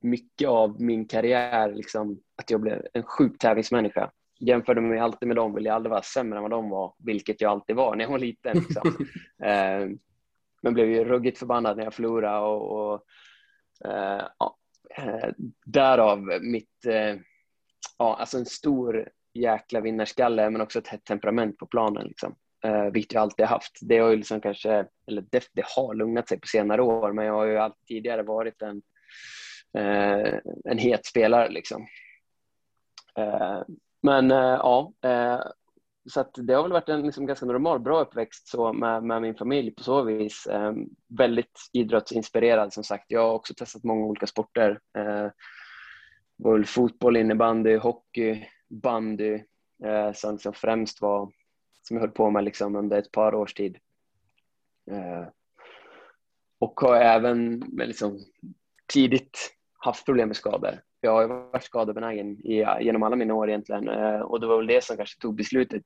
mycket 0.01 0.49
av 0.49 0.81
min 0.83 1.09
karriär 1.09 1.73
liksom, 1.73 2.21
att 2.37 2.51
jag 2.51 2.61
blev 2.61 2.87
en 2.93 3.03
sjuk 3.03 3.39
tävlingsmänniska. 3.39 4.11
Jämförde 4.41 4.81
mig 4.81 4.99
alltid 4.99 5.29
med 5.29 5.37
dem, 5.37 5.55
ville 5.55 5.69
jag 5.69 5.77
aldrig 5.77 5.91
vara 5.91 6.03
sämre 6.03 6.39
än 6.39 6.43
vad 6.43 6.51
de 6.51 6.71
var, 6.71 6.95
vilket 6.99 7.41
jag 7.41 7.51
alltid 7.51 7.77
var 7.77 7.97
när 7.97 8.05
jag 8.05 8.11
var 8.11 8.19
liten. 8.19 8.59
Liksom. 8.59 9.07
eh, 9.45 9.89
men 10.63 10.75
blev 10.75 10.91
ju 10.91 11.05
ruggigt 11.05 11.39
förbannad 11.39 11.77
när 11.77 11.85
jag 11.85 11.95
förlorade 11.95 12.39
och, 12.39 12.93
och 12.93 13.05
eh, 13.91 14.25
ja, 14.39 14.59
eh, 14.97 15.29
därav 15.65 16.23
mitt, 16.41 16.87
eh, 16.87 17.17
ja, 17.99 18.17
alltså 18.17 18.39
en 18.39 18.47
stor 18.47 19.09
jäkla 19.35 19.81
vinnarskalle 19.81 20.51
men 20.51 20.61
också 20.61 20.79
ett 20.79 20.89
hett 20.89 21.05
temperament 21.05 21.59
på 21.59 21.67
planen. 21.67 22.07
Liksom. 22.07 22.35
Eh, 22.65 22.85
vilket 22.85 23.13
jag 23.13 23.23
alltid 23.23 23.47
haft. 23.47 23.79
Det 23.81 23.99
har 23.99 24.11
ju 24.11 24.17
liksom 24.17 24.41
kanske, 24.41 24.87
eller 25.07 25.25
det, 25.31 25.49
det, 25.53 25.65
har 25.77 25.95
lugnat 25.95 26.29
sig 26.29 26.41
på 26.41 26.47
senare 26.47 26.83
år, 26.83 27.13
men 27.13 27.25
jag 27.25 27.35
har 27.35 27.45
ju 27.45 27.59
alltid 27.59 27.87
tidigare 27.87 28.23
varit 28.23 28.63
en, 28.63 28.83
eh, 29.79 30.35
en 30.65 30.79
het 30.79 31.07
spelare 31.07 31.49
liksom. 31.49 31.87
Eh, 33.19 33.63
men 34.03 34.31
eh, 34.31 34.37
ja, 34.39 34.93
eh, 35.05 35.41
så 36.11 36.21
att 36.21 36.31
det 36.35 36.55
har 36.55 36.63
väl 36.63 36.73
varit 36.73 36.89
en 36.89 37.03
liksom 37.03 37.27
ganska 37.27 37.47
normal, 37.47 37.81
bra 37.81 38.01
uppväxt 38.01 38.49
så 38.49 38.73
med, 38.73 39.03
med 39.03 39.23
min 39.23 39.35
familj 39.35 39.71
på 39.71 39.83
så 39.83 40.03
vis. 40.03 40.47
Eh, 40.47 40.73
väldigt 41.19 41.61
idrottsinspirerad 41.73 42.73
som 42.73 42.85
sagt. 42.85 43.05
Jag 43.09 43.21
har 43.21 43.33
också 43.33 43.55
testat 43.55 43.85
många 43.85 44.07
olika 44.07 44.27
sporter. 44.27 44.81
Eh, 44.99 45.31
fotboll, 46.67 47.17
innebandy, 47.17 47.77
hockey, 47.77 48.47
bandy 48.69 49.35
eh, 49.85 50.13
som 50.15 50.33
liksom 50.33 50.53
främst 50.53 51.03
var 51.03 51.33
som 51.83 51.97
jag 51.97 52.01
höll 52.01 52.11
på 52.11 52.31
med 52.31 52.45
liksom 52.45 52.77
under 52.77 52.99
ett 52.99 53.13
par 53.13 53.35
års 53.35 53.55
tid. 53.55 53.79
Eh, 54.91 55.27
och 56.59 56.81
har 56.81 56.97
även 56.97 57.61
liksom, 57.73 58.19
tidigt 58.93 59.57
haft 59.79 60.07
problem 60.07 60.29
med 60.29 60.37
skador. 60.37 60.81
Jag 61.01 61.13
har 61.13 61.29
varit 61.29 61.65
skadebenägen 61.65 62.37
genom 62.81 63.03
alla 63.03 63.17
mina 63.17 63.35
år 63.35 63.49
egentligen 63.49 63.89
eh, 63.89 64.21
och 64.21 64.41
det 64.41 64.47
var 64.47 64.57
väl 64.57 64.67
det 64.67 64.85
som 64.85 64.97
kanske 64.97 65.21
tog 65.21 65.35
beslutet 65.35 65.85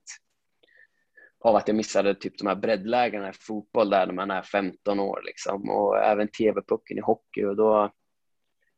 av 1.41 1.57
att 1.57 1.69
jag 1.69 1.77
missade 1.77 2.15
typ 2.15 2.39
de 2.39 2.47
här 2.47 2.55
breddlägena 2.55 3.29
i 3.29 3.33
fotboll 3.33 3.91
där 3.91 4.07
när 4.07 4.15
man 4.15 4.31
är 4.31 4.43
15 4.43 5.01
år 5.01 5.23
liksom 5.25 5.71
och 5.71 5.99
även 5.99 6.29
TV-pucken 6.29 6.99
i 6.99 7.01
hockey 7.01 7.45
och 7.45 7.57
då, 7.57 7.91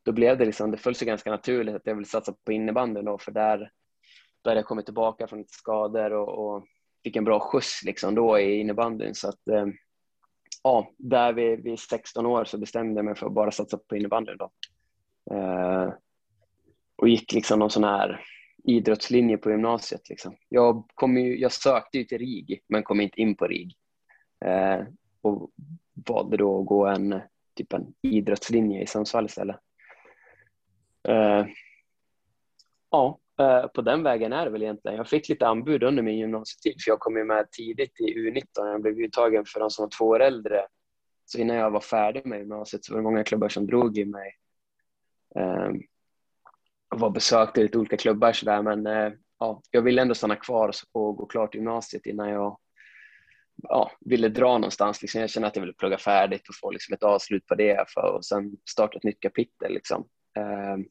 då 0.04 0.12
blev 0.12 0.38
det 0.38 0.44
liksom, 0.44 0.70
det 0.70 0.76
föll 0.76 0.94
sig 0.94 1.06
ganska 1.06 1.30
naturligt 1.30 1.74
att 1.74 1.86
jag 1.86 1.94
ville 1.94 2.06
satsa 2.06 2.34
på 2.44 2.52
innebandyn 2.52 3.04
då, 3.04 3.18
för 3.18 3.32
där, 3.32 3.58
där 4.42 4.50
hade 4.50 4.58
jag 4.58 4.66
kommit 4.66 4.84
tillbaka 4.84 5.26
från 5.26 5.38
lite 5.38 5.52
skador 5.52 6.12
och, 6.12 6.28
och 6.28 6.66
fick 7.04 7.16
en 7.16 7.24
bra 7.24 7.40
skjuts 7.40 7.82
liksom 7.84 8.14
då 8.14 8.38
i 8.38 8.60
innebandyn. 8.60 9.14
Så 9.14 9.28
att, 9.28 9.48
eh, 9.48 9.66
ja, 10.62 10.92
där 10.96 11.32
vid, 11.32 11.62
vid 11.62 11.78
16 11.78 12.26
år 12.26 12.44
så 12.44 12.58
bestämde 12.58 12.98
jag 12.98 13.04
mig 13.04 13.14
för 13.14 13.26
att 13.26 13.32
bara 13.32 13.50
satsa 13.50 13.78
på 13.78 13.96
innebandyn 13.96 14.36
då. 14.36 14.50
Eh, 15.30 15.92
och 16.96 17.08
gick 17.08 17.32
liksom 17.32 17.58
någon 17.58 17.70
sån 17.70 17.84
här 17.84 18.24
idrottslinje 18.64 19.38
på 19.38 19.50
gymnasiet. 19.50 20.08
Liksom. 20.08 20.36
Jag, 20.48 20.90
kom 20.94 21.16
ju, 21.16 21.38
jag 21.38 21.52
sökte 21.52 21.98
ju 21.98 22.04
till 22.04 22.18
RIG, 22.18 22.60
men 22.68 22.82
kom 22.82 23.00
inte 23.00 23.20
in 23.20 23.36
på 23.36 23.46
RIG. 23.46 23.76
Eh, 24.44 24.80
och 25.22 25.50
valde 26.06 26.36
då 26.36 26.60
att 26.60 26.66
gå 26.66 26.86
en, 26.86 27.20
typ 27.54 27.72
en 27.72 27.94
idrottslinje 28.02 28.82
i 28.82 28.86
Sundsvall 28.86 29.26
istället. 29.26 29.56
Eh, 31.08 31.46
ja, 32.90 33.18
Eh, 33.40 33.66
på 33.66 33.82
den 33.82 34.02
vägen 34.02 34.32
är 34.32 34.44
det 34.44 34.50
väl 34.50 34.62
egentligen. 34.62 34.96
Jag 34.96 35.08
fick 35.08 35.28
lite 35.28 35.46
anbud 35.46 35.82
under 35.82 36.02
min 36.02 36.18
gymnasietid, 36.18 36.82
för 36.82 36.90
jag 36.90 37.00
kom 37.00 37.16
ju 37.16 37.24
med 37.24 37.50
tidigt 37.50 38.00
i 38.00 38.14
U19. 38.14 38.42
Jag 38.54 38.82
blev 38.82 38.98
uttagen 38.98 39.44
för 39.44 39.60
de 39.60 39.70
som 39.70 39.82
var 39.82 39.90
två 39.98 40.04
år 40.04 40.20
äldre. 40.20 40.66
Så 41.24 41.38
innan 41.38 41.56
jag 41.56 41.70
var 41.70 41.80
färdig 41.80 42.26
med 42.26 42.38
gymnasiet 42.38 42.84
så 42.84 42.92
var 42.92 42.98
det 42.98 43.04
många 43.04 43.24
klubbar 43.24 43.48
som 43.48 43.66
drog 43.66 43.98
i 43.98 44.04
mig. 44.04 44.32
Ehm, 45.34 45.82
jag 46.90 46.98
var 46.98 47.10
besökte 47.10 47.62
lite 47.62 47.78
olika 47.78 47.96
klubbar 47.96 48.32
sådär, 48.32 48.62
men 48.62 48.86
eh, 48.86 49.12
ja, 49.38 49.62
jag 49.70 49.82
ville 49.82 50.02
ändå 50.02 50.14
stanna 50.14 50.36
kvar 50.36 50.70
och 50.92 51.16
gå 51.16 51.26
klart 51.26 51.54
gymnasiet 51.54 52.06
innan 52.06 52.28
jag 52.28 52.58
ja, 53.62 53.92
ville 54.00 54.28
dra 54.28 54.58
någonstans. 54.58 55.02
Liksom. 55.02 55.20
Jag 55.20 55.30
kände 55.30 55.48
att 55.48 55.56
jag 55.56 55.60
ville 55.60 55.72
plugga 55.72 55.98
färdigt 55.98 56.48
och 56.48 56.54
få 56.60 56.70
liksom, 56.70 56.94
ett 56.94 57.02
avslut 57.02 57.46
på 57.46 57.54
det 57.54 57.84
för, 57.88 58.12
och 58.12 58.24
sen 58.24 58.56
starta 58.70 58.96
ett 58.96 59.04
nytt 59.04 59.20
kapitel. 59.20 59.72
Liksom. 59.72 60.08
Ehm, 60.38 60.84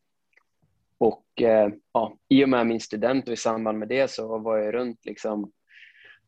och 0.97 1.41
eh, 1.41 1.69
ja, 1.93 2.17
i 2.29 2.43
och 2.43 2.49
med 2.49 2.67
min 2.67 2.79
student 2.79 3.27
och 3.27 3.33
i 3.33 3.37
samband 3.37 3.79
med 3.79 3.87
det 3.87 4.11
så 4.11 4.37
var 4.37 4.57
jag 4.57 4.73
runt 4.73 5.05
liksom, 5.05 5.51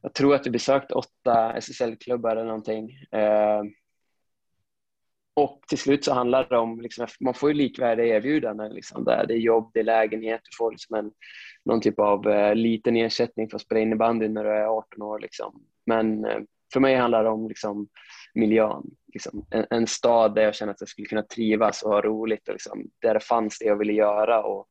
jag 0.01 0.13
tror 0.13 0.35
att 0.35 0.45
vi 0.45 0.49
besökte 0.49 0.93
åtta 0.93 1.53
SSL-klubbar 1.53 2.31
eller 2.31 2.45
någonting. 2.45 2.91
Eh, 3.11 3.63
och 5.33 5.61
till 5.67 5.77
slut 5.77 6.05
så 6.05 6.13
handlar 6.13 6.49
det 6.49 6.57
om, 6.57 6.81
liksom, 6.81 7.07
man 7.19 7.33
får 7.33 7.49
ju 7.49 7.55
likvärdiga 7.55 8.15
erbjudanden. 8.15 8.73
Liksom, 8.73 9.03
där 9.03 9.25
det 9.27 9.33
är 9.33 9.37
jobb, 9.37 9.71
det 9.73 9.79
är 9.79 9.83
lägenhet, 9.83 10.41
du 10.43 10.57
får 10.57 10.71
liksom 10.71 10.95
en, 10.95 11.11
någon 11.65 11.81
typ 11.81 11.99
av 11.99 12.29
eh, 12.29 12.55
liten 12.55 12.95
ersättning 12.97 13.49
för 13.49 13.55
att 13.55 13.61
spela 13.61 13.81
innebandy 13.81 14.27
när 14.27 14.43
du 14.43 14.49
är 14.49 14.65
18 14.65 15.01
år. 15.01 15.19
Liksom. 15.19 15.63
Men 15.85 16.25
eh, 16.25 16.39
för 16.73 16.79
mig 16.79 16.95
handlar 16.95 17.23
det 17.23 17.29
om 17.29 17.47
liksom, 17.47 17.87
miljön. 18.33 18.83
Liksom. 19.13 19.45
En, 19.49 19.65
en, 19.69 19.87
stad 19.87 20.35
där 20.35 20.41
jag 20.41 20.55
kände 20.55 20.71
att 20.71 20.81
jag 20.81 20.89
skulle 20.89 21.07
kunna 21.07 21.23
trivas 21.23 21.83
och 21.83 21.91
ha 21.91 22.01
roligt 22.01 22.47
och 22.47 22.53
liksom, 22.53 22.89
där 23.01 23.13
det 23.13 23.19
fanns 23.19 23.59
det 23.59 23.65
jag 23.65 23.77
ville 23.77 23.93
göra. 23.93 24.43
Och 24.43 24.67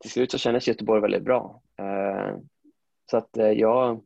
till 0.00 0.10
slut 0.10 0.30
så 0.30 0.38
kändes 0.38 0.68
Göteborg 0.68 1.00
väldigt 1.00 1.24
bra. 1.24 1.62
Eh, 1.78 2.36
så 3.10 3.16
att 3.16 3.36
eh, 3.36 3.50
jag 3.50 4.04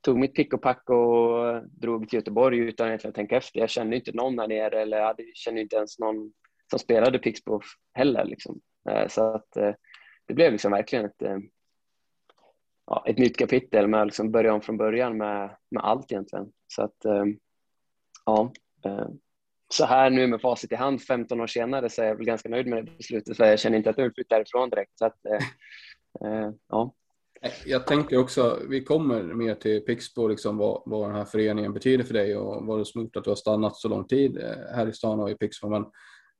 tog 0.00 0.18
mitt 0.18 0.34
pick 0.34 0.54
och 0.54 0.62
pack 0.62 0.90
och 0.90 1.62
drog 1.70 2.08
till 2.08 2.16
Göteborg 2.16 2.58
utan 2.58 2.86
egentligen 2.86 3.10
att 3.10 3.16
tänka 3.16 3.36
efter. 3.36 3.60
Jag 3.60 3.70
kände 3.70 3.96
inte 3.96 4.12
någon 4.12 4.36
där 4.36 4.48
nere 4.48 4.80
eller 4.82 4.98
jag 4.98 5.16
kände 5.34 5.60
inte 5.60 5.76
ens 5.76 5.98
någon 5.98 6.32
som 6.70 6.78
spelade 6.78 7.18
Pixbo 7.18 7.60
heller. 7.94 8.24
Liksom. 8.24 8.60
Eh, 8.90 9.08
så 9.08 9.22
att 9.22 9.56
eh, 9.56 9.74
det 10.26 10.34
blev 10.34 10.52
liksom 10.52 10.72
verkligen 10.72 11.04
ett, 11.04 11.22
ja, 12.86 13.04
ett 13.06 13.18
nytt 13.18 13.36
kapitel 13.36 13.88
med 13.88 14.00
att 14.00 14.06
liksom 14.06 14.30
börja 14.30 14.54
om 14.54 14.60
från 14.60 14.76
början 14.76 15.16
med, 15.16 15.56
med 15.70 15.84
allt 15.84 16.12
egentligen. 16.12 16.52
Så 16.66 16.82
att 16.82 16.96
ja, 18.24 18.52
så 19.72 19.84
här 19.84 20.10
nu 20.10 20.26
med 20.26 20.40
facit 20.40 20.72
i 20.72 20.74
hand 20.74 21.02
15 21.02 21.40
år 21.40 21.46
senare 21.46 21.90
så 21.90 22.02
är 22.02 22.06
jag 22.06 22.16
väl 22.16 22.26
ganska 22.26 22.48
nöjd 22.48 22.66
med 22.66 22.84
det 22.84 22.96
beslutet 22.96 23.36
för 23.36 23.44
jag 23.44 23.60
känner 23.60 23.76
inte 23.78 23.90
att 23.90 23.98
jag 23.98 24.04
vill 24.04 24.14
flytta 24.14 24.34
därifrån 24.34 24.70
direkt. 24.70 24.98
Så 24.98 25.06
att, 25.06 25.16
ja, 26.68 26.94
jag 27.64 27.86
tänker 27.86 28.18
också, 28.18 28.58
vi 28.68 28.84
kommer 28.84 29.22
mer 29.22 29.54
till 29.54 29.80
Pixbo, 29.80 30.28
liksom 30.28 30.56
vad, 30.56 30.82
vad 30.86 31.08
den 31.08 31.16
här 31.16 31.24
föreningen 31.24 31.72
betyder 31.72 32.04
för 32.04 32.14
dig 32.14 32.36
och 32.36 32.66
vad 32.66 32.78
det 32.78 32.84
som 32.84 33.02
gjort 33.02 33.16
att 33.16 33.24
du 33.24 33.30
har 33.30 33.36
stannat 33.36 33.76
så 33.76 33.88
lång 33.88 34.06
tid 34.06 34.36
eh, 34.36 34.74
här 34.74 34.88
i 34.88 34.92
stan 34.92 35.20
och 35.20 35.30
i 35.30 35.34
Pixbo. 35.34 35.68
Men 35.68 35.82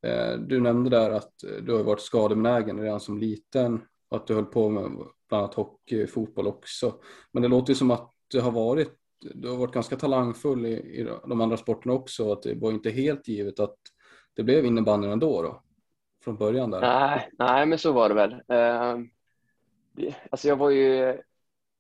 eh, 0.07 0.39
du 0.39 0.61
nämnde 0.61 0.91
där 0.91 1.11
att 1.11 1.33
du 1.63 1.73
har 1.73 1.83
varit 1.83 2.01
skadebenägen 2.01 2.81
redan 2.81 3.01
som 3.01 3.19
liten 3.19 3.81
och 4.11 4.17
att 4.17 4.27
du 4.27 4.35
höll 4.35 4.45
på 4.45 4.69
med 4.69 4.83
bland 5.29 5.45
annat 5.45 5.55
hockey, 5.55 6.07
fotboll 6.07 6.47
också. 6.47 6.95
Men 7.33 7.43
det 7.43 7.49
låter 7.49 7.71
ju 7.71 7.75
som 7.75 7.91
att 7.91 8.13
det 8.33 8.41
har 8.41 8.51
varit, 8.51 8.93
du 9.21 9.49
har 9.49 9.57
varit 9.57 9.75
ganska 9.75 9.97
talangfull 9.97 10.67
i, 10.67 10.73
i 10.73 11.09
de 11.29 11.41
andra 11.41 11.57
sporterna 11.57 11.95
också 11.95 12.33
att 12.33 12.43
det 12.43 12.55
var 12.55 12.71
inte 12.71 12.91
helt 12.91 13.29
givet 13.29 13.61
att 13.61 13.77
det 14.35 14.43
blev 14.43 14.65
innebandyn 14.65 15.11
ändå 15.11 15.43
då, 15.43 15.63
från 16.25 16.37
början 16.37 16.71
där. 16.71 16.81
Nej, 16.81 17.29
nej 17.39 17.67
men 17.67 17.79
så 17.79 17.93
var 17.93 18.09
det 18.09 18.15
väl. 18.15 18.33
Uh 18.33 19.07
alltså 20.31 20.49
jag 20.49 20.57
var 20.57 20.71
ju, 20.71 21.19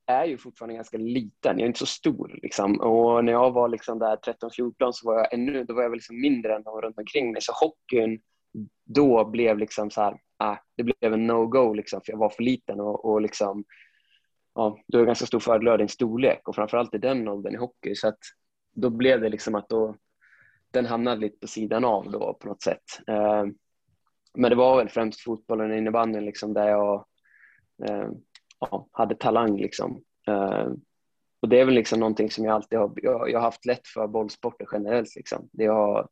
är 0.06 0.25
ju 0.25 0.38
fortfarande 0.38 0.75
ganska 0.75 0.99
liten, 0.99 1.59
jag 1.59 1.61
är 1.61 1.66
inte 1.66 1.78
så 1.78 1.87
stor 1.87 2.38
liksom. 2.42 2.80
Och 2.80 3.25
när 3.25 3.32
jag 3.32 3.50
var 3.50 3.68
liksom 3.68 3.99
där 3.99 4.16
13-14 4.16 4.92
så 4.92 5.06
var 5.06 5.18
jag 5.18 5.35
ännu, 5.35 5.64
då 5.64 5.75
var 5.75 5.82
jag 5.82 5.90
väl 5.90 5.97
liksom 5.97 6.20
mindre 6.20 6.56
än 6.56 6.62
de 6.62 6.80
runt 6.80 6.99
omkring 6.99 7.32
mig. 7.32 7.42
Så 7.42 7.52
hockeyn 7.52 8.20
då 8.85 9.25
blev 9.25 9.59
liksom 9.59 9.90
så 9.90 10.00
här, 10.00 10.20
ah, 10.37 10.56
det 10.76 10.82
blev 10.82 11.12
en 11.12 11.26
no-go 11.26 11.75
liksom, 11.75 12.00
för 12.00 12.12
jag 12.12 12.18
var 12.18 12.28
för 12.28 12.42
liten 12.42 12.80
och, 12.80 13.04
och 13.04 13.20
liksom, 13.20 13.64
ja, 14.54 14.78
du 14.87 14.99
har 14.99 15.04
ganska 15.07 15.26
stor 15.26 15.40
fördel 15.40 15.69
av 15.69 15.78
din 15.78 15.88
storlek 15.88 16.49
och 16.49 16.54
framförallt 16.54 16.95
i 16.95 16.99
den 16.99 17.28
åldern 17.28 17.54
i 17.54 17.59
hockey. 17.59 17.95
Så 17.95 18.09
att 18.09 18.19
då 18.73 18.90
blev 18.90 19.21
det 19.21 19.28
liksom 19.28 19.54
att 19.54 19.69
då, 19.69 19.97
den 20.71 20.87
hamnade 20.87 21.21
lite 21.21 21.38
på 21.38 21.47
sidan 21.47 21.85
av 21.85 22.11
då 22.11 22.35
på 22.40 22.49
något 22.49 22.62
sätt. 22.62 22.85
Eh, 23.07 23.45
men 24.35 24.50
det 24.50 24.57
var 24.57 24.76
väl 24.76 24.88
främst 24.88 25.21
fotbollen 25.21 25.71
och 25.71 25.76
innebandyn 25.76 26.25
liksom 26.25 26.54
där 26.54 26.69
jag 26.69 27.04
eh, 27.88 28.09
ja, 28.61 28.88
hade 28.92 29.14
talang. 29.14 29.57
Liksom. 29.57 30.02
Eh, 30.28 30.69
och 31.42 31.49
det 31.49 31.61
är 31.61 31.64
väl 31.64 31.75
liksom 31.75 32.00
någonting 32.00 32.30
som 32.30 32.45
jag 32.45 32.54
alltid 32.54 32.78
har, 32.78 32.92
jag, 32.97 33.30
jag 33.30 33.38
har 33.38 33.45
haft 33.45 33.66
lätt 33.66 33.88
för 33.88 34.07
bollsporter 34.07 34.69
generellt. 34.73 35.16
Liksom. 35.16 35.49
Det, 35.52 35.66
har, 35.66 36.09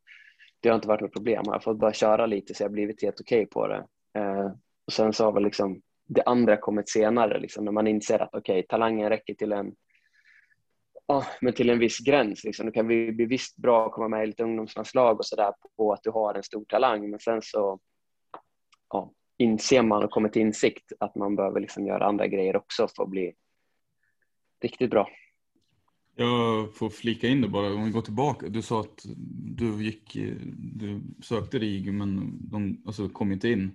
det 0.60 0.68
har 0.68 0.76
inte 0.76 0.88
varit 0.88 1.00
något 1.00 1.12
problem. 1.12 1.42
Jag 1.44 1.52
har 1.52 1.60
fått 1.60 1.78
bara 1.78 1.92
köra 1.92 2.26
lite 2.26 2.54
så 2.54 2.62
jag 2.62 2.68
har 2.68 2.72
blivit 2.72 3.02
helt 3.02 3.20
okej 3.20 3.42
okay 3.42 3.46
på 3.46 3.66
det. 3.66 3.86
Eh, 4.14 4.50
och 4.86 4.92
sen 4.92 5.12
så 5.12 5.24
har 5.24 5.32
väl 5.32 5.42
liksom 5.42 5.80
det 6.08 6.22
andra 6.22 6.56
kommit 6.56 6.88
senare, 6.88 7.40
liksom, 7.40 7.64
när 7.64 7.72
man 7.72 7.86
inser 7.86 8.18
att 8.18 8.34
okej, 8.34 8.58
okay, 8.58 8.62
talangen 8.62 9.08
räcker 9.08 9.34
till 9.34 9.52
en 9.52 9.74
Ja, 11.10 11.26
men 11.40 11.52
till 11.52 11.70
en 11.70 11.78
viss 11.78 11.98
gräns. 11.98 12.44
Liksom. 12.44 12.66
Du 12.66 12.72
kan 12.72 12.86
bli, 12.86 13.12
bli 13.12 13.26
visst 13.26 13.56
bra 13.56 13.86
att 13.86 13.92
komma 13.92 14.08
med 14.08 14.24
i 14.24 14.26
lite 14.26 14.42
ungdomslandslag 14.42 15.18
och 15.18 15.26
sådär 15.26 15.52
på 15.76 15.92
att 15.92 16.02
du 16.02 16.10
har 16.10 16.34
en 16.34 16.42
stor 16.42 16.64
talang, 16.64 17.10
men 17.10 17.20
sen 17.20 17.40
så 17.42 17.80
ja, 18.90 19.12
inser 19.38 19.82
man 19.82 20.04
och 20.04 20.10
kommer 20.10 20.28
till 20.28 20.42
insikt 20.42 20.92
att 21.00 21.14
man 21.14 21.36
behöver 21.36 21.60
liksom 21.60 21.86
göra 21.86 22.06
andra 22.06 22.26
grejer 22.26 22.56
också 22.56 22.88
för 22.96 23.02
att 23.02 23.10
bli 23.10 23.34
riktigt 24.62 24.90
bra. 24.90 25.08
Jag 26.16 26.74
får 26.74 26.90
flika 26.90 27.28
in 27.28 27.40
det 27.40 27.48
bara, 27.48 27.74
om 27.74 27.84
vi 27.84 27.90
går 27.90 28.02
tillbaka. 28.02 28.48
Du 28.48 28.62
sa 28.62 28.80
att 28.80 29.04
du, 29.56 29.84
gick, 29.84 30.16
du 30.56 31.02
sökte 31.22 31.58
RIG 31.58 31.92
men 31.92 32.38
de 32.50 32.82
alltså, 32.86 33.08
kom 33.08 33.32
inte 33.32 33.48
in. 33.48 33.74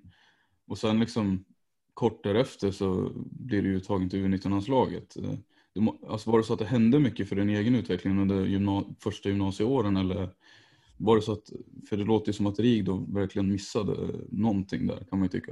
Och 0.68 0.78
sen 0.78 1.00
liksom 1.00 1.46
kort 1.94 2.24
därefter 2.24 2.72
så 2.72 3.12
blir 3.16 3.62
du 3.62 3.70
uttagen 3.70 4.10
till 4.10 4.26
U19-landslaget. 4.26 5.18
Eh, 5.18 5.34
alltså 6.08 6.32
var 6.32 6.38
det 6.38 6.44
så 6.44 6.54
att 6.54 6.60
det 6.60 6.66
hände 6.66 7.00
mycket 7.00 7.30
för 7.30 7.36
din 7.36 7.50
egen 7.50 7.76
utveckling 7.76 8.20
under 8.20 8.46
gymna 8.46 8.84
första 9.04 9.30
gymnasieåren 9.30 9.98
eller 9.98 10.30
var 10.98 11.16
det 11.16 11.22
så 11.22 11.32
att, 11.32 11.50
för 11.90 11.98
det 11.98 12.04
låter 12.04 12.30
ju 12.30 12.34
som 12.34 12.48
att 12.48 12.60
RIG 12.60 12.86
då 12.86 13.06
verkligen 13.08 13.52
missade 13.52 13.92
eh, 13.92 14.20
någonting 14.32 14.88
där 14.88 14.98
kan 14.98 15.20
man 15.20 15.24
ju 15.24 15.30
tycka. 15.30 15.52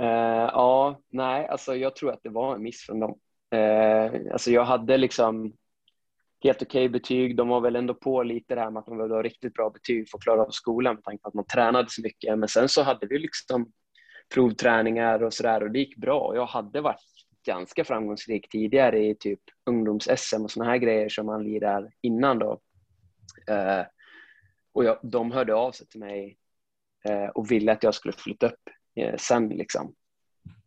Uh, 0.00 0.06
ja, 0.52 1.00
nej, 1.10 1.48
alltså 1.48 1.76
jag 1.76 1.96
tror 1.96 2.10
att 2.12 2.22
det 2.22 2.28
var 2.28 2.54
en 2.54 2.62
miss 2.62 2.82
från 2.82 3.00
dem. 3.00 3.18
Uh, 3.54 4.32
alltså 4.32 4.50
jag 4.50 4.64
hade 4.64 4.96
liksom 4.96 5.52
helt 6.42 6.62
okej 6.62 6.86
okay 6.86 6.88
betyg. 6.88 7.36
De 7.36 7.48
var 7.48 7.60
väl 7.60 7.76
ändå 7.76 7.94
på 7.94 8.22
lite 8.22 8.54
det 8.54 8.60
här 8.60 8.70
med 8.70 8.80
att 8.80 8.86
man 8.86 8.96
behövde 8.96 9.14
ha 9.14 9.22
riktigt 9.22 9.54
bra 9.54 9.70
betyg 9.70 10.10
för 10.10 10.18
att 10.18 10.22
klara 10.24 10.42
av 10.42 10.50
skolan 10.50 10.94
med 10.94 11.04
tanke 11.04 11.22
på 11.22 11.28
att 11.28 11.34
man 11.34 11.46
tränade 11.46 11.88
så 11.90 12.02
mycket. 12.02 12.38
Men 12.38 12.48
sen 12.48 12.68
så 12.68 12.82
hade 12.82 13.06
vi 13.06 13.18
liksom 13.18 13.72
provträningar 14.34 15.22
och 15.22 15.34
sådär 15.34 15.62
och 15.62 15.70
det 15.70 15.78
gick 15.78 15.96
bra. 15.96 16.32
Jag 16.34 16.46
hade 16.46 16.80
varit 16.80 17.00
ganska 17.46 17.84
framgångsrik 17.84 18.48
tidigare 18.48 19.04
i 19.04 19.14
typ 19.14 19.40
ungdoms-SM 19.70 20.42
och 20.42 20.50
sådana 20.50 20.70
här 20.70 20.78
grejer 20.78 21.08
som 21.08 21.26
man 21.26 21.44
lirar 21.44 21.90
innan 22.00 22.38
då. 22.38 22.60
Eh, 23.48 23.84
och 24.72 24.84
jag, 24.84 24.98
de 25.02 25.32
hörde 25.32 25.54
av 25.54 25.72
sig 25.72 25.86
till 25.86 26.00
mig 26.00 26.36
eh, 27.08 27.26
och 27.26 27.50
ville 27.50 27.72
att 27.72 27.82
jag 27.82 27.94
skulle 27.94 28.12
flytta 28.12 28.46
upp 28.46 28.70
eh, 28.96 29.16
sen. 29.16 29.48
Liksom. 29.48 29.94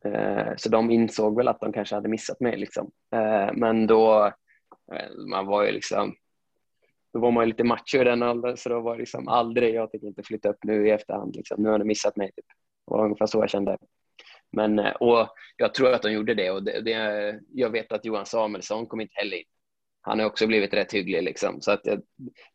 Eh, 0.06 0.54
så 0.58 0.70
de 0.70 0.92
insåg 0.92 1.36
väl 1.36 1.48
att 1.48 1.60
de 1.60 1.74
kanske 1.74 1.96
hade 1.96 2.10
missat 2.10 2.40
mig. 2.40 2.58
Liksom. 2.58 2.92
Eh, 3.16 3.54
men 3.54 3.88
då, 3.88 4.26
eh, 4.94 5.16
man 5.30 5.46
var 5.46 5.66
ju 5.66 5.72
liksom, 5.72 6.16
då 7.14 7.20
var 7.20 7.32
man 7.32 7.44
ju 7.44 7.48
lite 7.48 7.64
macho 7.64 7.98
i 7.98 8.04
den 8.04 8.24
åldern 8.24 8.58
så 8.58 8.70
då 8.70 8.80
var 8.80 8.94
det 8.94 9.00
liksom 9.00 9.28
aldrig, 9.28 9.76
jag 9.76 9.92
tänker 9.92 10.08
inte 10.08 10.24
flytta 10.24 10.50
upp 10.50 10.64
nu 10.64 10.88
i 10.88 10.92
efterhand. 10.92 11.36
Liksom. 11.36 11.64
Nu 11.64 11.70
har 11.70 11.80
de 11.80 11.86
missat 11.86 12.16
mig. 12.16 12.32
Typ. 12.32 12.46
Det 12.88 12.92
var 12.92 13.06
ungefär 13.06 13.26
så 13.26 13.38
jag 13.38 13.50
kände. 13.50 13.78
Men, 14.52 14.80
eh, 14.80 14.92
och 14.92 15.28
jag 15.58 15.74
tror 15.74 15.94
att 15.94 16.02
de 16.02 16.12
gjorde 16.12 16.34
det 16.34 16.52
och 16.52 16.64
det, 16.64 16.82
det, 16.82 17.40
jag 17.52 17.70
vet 17.70 17.92
att 17.92 18.06
Johan 18.06 18.26
Samuelsson 18.26 18.86
kom 18.86 19.02
inte 19.02 19.16
heller 19.16 19.38
in 19.38 19.46
han 20.06 20.20
har 20.20 20.26
också 20.26 20.48
blivit 20.48 20.74
rätt 20.74 20.94
hygglig. 20.94 21.24
Liksom. 21.24 21.62
Så 21.62 21.72
att 21.72 21.84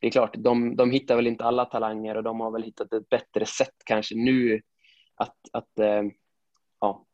det, 0.01 0.07
är 0.07 0.11
klart, 0.11 0.35
de, 0.39 0.77
de 0.77 0.91
hittar 0.91 1.17
väl 1.17 1.27
inte 1.27 1.45
alla 1.45 1.65
talanger 1.65 2.17
och 2.17 2.23
de 2.23 2.41
har 2.41 2.51
väl 2.51 2.63
hittat 2.63 2.93
ett 2.93 3.09
bättre 3.09 3.47
sätt 3.47 3.75
kanske 3.85 4.15
nu 4.15 4.63
att, 5.15 5.37
att 5.53 5.79
eh, 5.79 6.03
ja, 6.81 7.07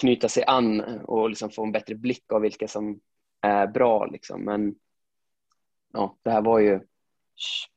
knyta 0.00 0.28
sig 0.28 0.44
an 0.44 0.80
och 1.00 1.28
liksom 1.28 1.50
få 1.50 1.64
en 1.64 1.72
bättre 1.72 1.94
blick 1.94 2.32
av 2.32 2.40
vilka 2.40 2.68
som 2.68 3.00
är 3.40 3.66
bra. 3.66 4.06
Liksom. 4.06 4.44
Men 4.44 4.74
ja, 5.92 6.16
det 6.22 6.30
här 6.30 6.42
var 6.42 6.58
ju, 6.58 6.80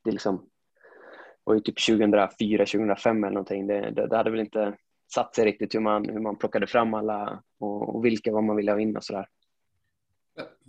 det 0.04 0.12
liksom, 0.12 0.49
var 1.50 1.56
ju 1.56 1.62
typ 1.62 1.86
2004, 1.86 2.66
2005 2.66 3.24
eller 3.24 3.34
någonting. 3.34 3.68
Det, 3.68 3.92
det, 3.92 4.08
det, 4.08 4.18
hade 4.18 4.32
väl 4.32 4.40
inte 4.40 4.78
satt 5.14 5.36
sig 5.36 5.46
riktigt 5.46 5.76
hur 5.76 5.80
man, 5.80 6.10
hur 6.10 6.20
man 6.20 6.36
plockade 6.36 6.68
fram 6.68 6.94
alla 6.94 7.44
och, 7.60 7.96
och 7.96 8.06
vilka 8.06 8.34
vad 8.34 8.44
man 8.44 8.56
ville 8.56 8.72
ha 8.72 8.80
in 8.80 8.98
och 8.98 9.04
sådär. 9.04 9.28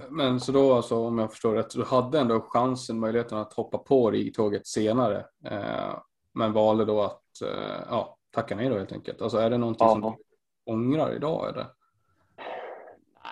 Men 0.09 0.41
så 0.41 0.53
då 0.53 0.75
alltså, 0.75 0.97
om 0.97 1.19
jag 1.19 1.31
förstår 1.31 1.55
rätt, 1.55 1.71
du 1.71 1.85
hade 1.85 2.19
ändå 2.19 2.41
chansen, 2.41 3.01
möjligheten 3.01 3.39
att 3.39 3.53
hoppa 3.53 3.79
på 3.79 4.11
RIG-tåget 4.11 4.67
senare, 4.67 5.25
eh, 5.45 5.99
men 6.35 6.53
valde 6.53 6.85
då 6.85 7.03
att 7.03 7.43
eh, 7.45 7.85
ja, 7.91 8.19
tacka 8.31 8.57
nej 8.57 8.69
då 8.69 8.79
helt 8.79 8.93
enkelt. 8.93 9.23
Alltså 9.23 9.39
är 9.39 9.51
det 9.51 9.59
någonting 9.59 9.87
ja. 9.87 9.93
som 9.93 10.01
du 10.01 10.17
ångrar 10.73 11.15
idag 11.15 11.49
eller? 11.49 11.67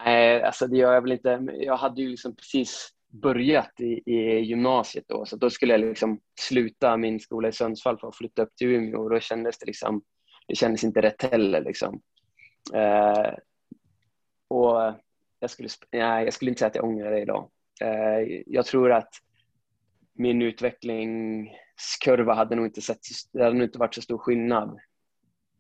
Nej, 0.04 0.42
alltså 0.42 0.66
det 0.66 0.76
gör 0.76 0.94
jag 0.94 1.02
väl 1.02 1.12
inte. 1.12 1.46
Jag 1.52 1.76
hade 1.76 2.02
ju 2.02 2.08
liksom 2.08 2.36
precis 2.36 2.90
börjat 3.08 3.80
i, 3.80 4.02
i 4.06 4.40
gymnasiet 4.40 5.04
då, 5.08 5.26
så 5.26 5.36
då 5.36 5.50
skulle 5.50 5.72
jag 5.72 5.80
liksom 5.80 6.20
sluta 6.40 6.96
min 6.96 7.20
skola 7.20 7.48
i 7.48 7.52
Sundsvall 7.52 7.98
för 7.98 8.08
att 8.08 8.16
flytta 8.16 8.42
upp 8.42 8.56
till 8.56 8.68
Umeå 8.68 9.02
och 9.02 9.10
då 9.10 9.20
kändes 9.20 9.58
det 9.58 9.66
liksom, 9.66 10.02
det 10.48 10.54
kändes 10.54 10.84
inte 10.84 11.02
rätt 11.02 11.22
heller 11.22 11.64
liksom. 11.64 12.00
Eh, 12.74 13.32
och 14.48 14.94
jag 15.40 15.50
skulle, 15.50 15.68
nej, 15.92 16.24
jag 16.24 16.32
skulle 16.32 16.48
inte 16.48 16.58
säga 16.58 16.68
att 16.68 16.74
jag 16.74 16.84
ångrar 16.84 17.10
det 17.10 17.20
idag. 17.20 17.50
Eh, 17.80 18.42
jag 18.46 18.66
tror 18.66 18.92
att 18.92 19.10
min 20.14 20.42
utvecklingskurva 20.42 22.34
hade 22.34 22.56
nog 22.56 22.66
inte, 22.66 22.80
sett, 22.80 23.00
det 23.32 23.42
hade 23.42 23.56
nog 23.56 23.66
inte 23.68 23.78
varit 23.78 23.94
så 23.94 24.02
stor 24.02 24.18
skillnad. 24.18 24.78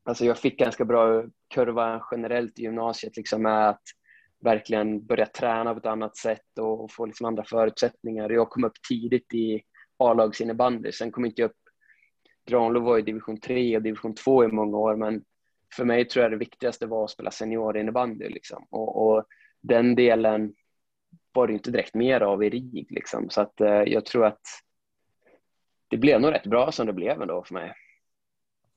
Alltså 0.02 0.24
jag 0.24 0.38
fick 0.38 0.58
ganska 0.58 0.84
bra 0.84 1.24
kurva 1.54 2.02
generellt 2.10 2.58
i 2.58 2.62
gymnasiet 2.62 3.16
liksom 3.16 3.42
med 3.42 3.68
att 3.68 3.82
verkligen 4.40 5.06
börja 5.06 5.26
träna 5.26 5.72
på 5.74 5.78
ett 5.78 5.86
annat 5.86 6.16
sätt 6.16 6.58
och 6.60 6.92
få 6.92 7.06
liksom 7.06 7.26
andra 7.26 7.44
förutsättningar. 7.44 8.30
Jag 8.30 8.50
kom 8.50 8.64
upp 8.64 8.82
tidigt 8.88 9.34
i 9.34 9.62
A-lagsinnebandy, 9.96 10.92
sen 10.92 11.12
kom 11.12 11.24
inte 11.24 11.42
jag 11.42 11.48
upp 11.48 11.56
Granlo 12.48 12.80
var 12.80 12.98
i 12.98 13.02
division 13.02 13.40
3 13.40 13.76
och 13.76 13.82
division 13.82 14.14
2 14.14 14.44
i 14.44 14.48
många 14.48 14.76
år, 14.76 14.96
men 14.96 15.24
för 15.76 15.84
mig 15.84 16.04
tror 16.04 16.22
jag 16.22 16.32
det 16.32 16.36
viktigaste 16.36 16.86
var 16.86 17.04
att 17.04 17.10
spela 17.10 17.30
seniorinnebandy. 17.30 18.28
Liksom. 18.28 18.66
Och, 18.70 19.06
och, 19.06 19.24
den 19.60 19.94
delen 19.94 20.54
var 21.32 21.46
det 21.46 21.52
inte 21.52 21.70
direkt 21.70 21.94
mer 21.94 22.20
av 22.20 22.44
i 22.44 22.50
RIG. 22.50 22.86
Liksom. 22.90 23.30
Så 23.30 23.40
att, 23.40 23.60
eh, 23.60 23.82
jag 23.82 24.04
tror 24.04 24.26
att 24.26 24.40
det 25.88 25.96
blev 25.96 26.20
nog 26.20 26.32
rätt 26.32 26.46
bra 26.46 26.72
som 26.72 26.86
det 26.86 26.92
blev 26.92 27.22
ändå 27.22 27.44
för 27.44 27.54
mig. 27.54 27.72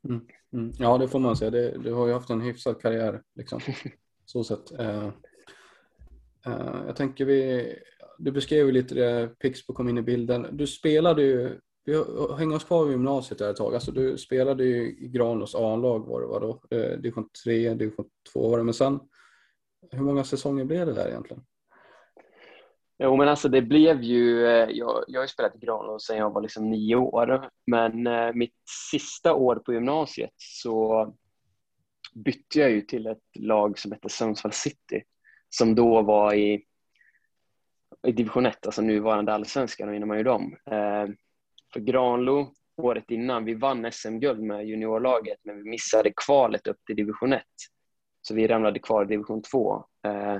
Mm. 0.09 0.27
Mm. 0.53 0.71
Ja, 0.79 0.97
det 0.97 1.07
får 1.07 1.19
man 1.19 1.35
säga. 1.35 1.51
Det, 1.51 1.77
du 1.77 1.93
har 1.93 2.07
ju 2.07 2.13
haft 2.13 2.29
en 2.29 2.41
hyfsad 2.41 2.81
karriär. 2.81 3.21
Liksom. 3.35 3.59
Så 4.25 4.43
sett. 4.43 4.79
Eh, 4.79 5.09
Eh, 6.45 6.83
jag 6.85 6.95
tänker 6.95 7.25
vi, 7.25 7.73
du 8.17 8.31
beskrev 8.31 8.65
ju 8.65 8.71
lite 8.71 8.95
det, 8.95 9.39
Pixbo 9.39 9.73
kom 9.73 9.89
in 9.89 9.97
i 9.97 10.01
bilden. 10.01 10.47
Du 10.51 10.67
spelade 10.67 11.21
ju, 11.21 11.59
vi 11.85 11.93
hänger 12.37 12.55
oss 12.55 12.63
kvar 12.63 12.83
vid 12.83 12.91
gymnasiet 12.91 13.39
där 13.39 13.49
ett 13.49 13.57
tag. 13.57 13.73
Alltså, 13.73 13.91
du 13.91 14.17
spelade 14.17 14.63
ju 14.63 14.97
i 14.99 15.07
Granås 15.07 15.55
A-lag 15.55 16.07
var 16.07 16.21
det 16.21 16.27
var 16.27 16.39
då. 16.39 16.77
Eh, 16.77 16.97
division 16.97 17.29
3, 17.43 17.73
division 17.73 18.05
2 18.33 18.49
var 18.49 18.57
det. 18.57 18.63
Men 18.63 18.73
sen 18.73 18.99
hur 19.91 20.03
många 20.03 20.23
säsonger 20.23 20.65
blev 20.65 20.85
det 20.85 20.93
där 20.93 21.07
egentligen? 21.07 21.43
Jo, 23.03 23.17
men 23.17 23.27
alltså 23.27 23.49
det 23.49 23.61
blev 23.61 24.03
ju, 24.03 24.45
eh, 24.45 24.69
jag, 24.69 25.03
jag 25.07 25.19
har 25.19 25.23
ju 25.23 25.27
spelat 25.27 25.55
i 25.55 25.59
Granås 25.65 26.05
sedan 26.05 26.17
jag 26.17 26.33
var 26.33 26.41
liksom 26.41 26.69
nio 26.69 26.95
år, 26.95 27.49
men 27.65 28.07
mitt 28.37 28.55
sista 28.91 29.33
år 29.33 29.55
på 29.55 29.73
gymnasiet 29.73 30.33
så 30.37 31.13
bytte 32.13 32.59
jag 32.59 32.71
ju 32.71 32.81
till 32.81 33.07
ett 33.07 33.17
lag 33.39 33.79
som 33.79 33.91
hette 33.91 34.09
Sundsvall 34.09 34.51
City, 34.51 35.03
som 35.55 35.75
då 35.75 36.01
var 36.01 36.33
i, 36.33 36.65
i 38.07 38.11
division 38.11 38.45
1, 38.45 38.65
alltså 38.65 38.81
nuvarande 38.81 39.33
allsvenskan, 39.33 39.89
och 39.89 39.95
innan 39.95 40.07
man 40.07 40.17
ju 40.17 40.23
dem. 40.23 40.57
Eh, 40.65 41.07
för 41.73 41.79
Granlo, 41.79 42.53
året 42.77 43.11
innan, 43.11 43.45
vi 43.45 43.53
vann 43.53 43.91
SM-guld 43.91 44.41
med 44.41 44.65
juniorlaget, 44.65 45.39
men 45.43 45.57
vi 45.57 45.69
missade 45.69 46.13
kvalet 46.25 46.67
upp 46.67 46.85
till 46.85 46.95
division 46.95 47.33
1. 47.33 47.43
Så 48.21 48.35
vi 48.35 48.47
ramlade 48.47 48.79
kvar 48.79 49.03
i 49.03 49.07
division 49.07 49.41
2. 49.41 49.85
Eh, 50.05 50.37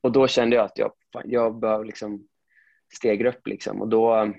och 0.00 0.12
då 0.12 0.26
kände 0.26 0.56
jag 0.56 0.64
att 0.64 0.78
jag, 0.78 0.92
jag 1.24 1.58
behöver 1.58 1.84
liksom 1.84 2.28
stegra 2.94 3.28
upp 3.28 3.46
liksom. 3.46 3.80
Och 3.80 3.88
då 3.88 4.16
eh, 4.16 4.30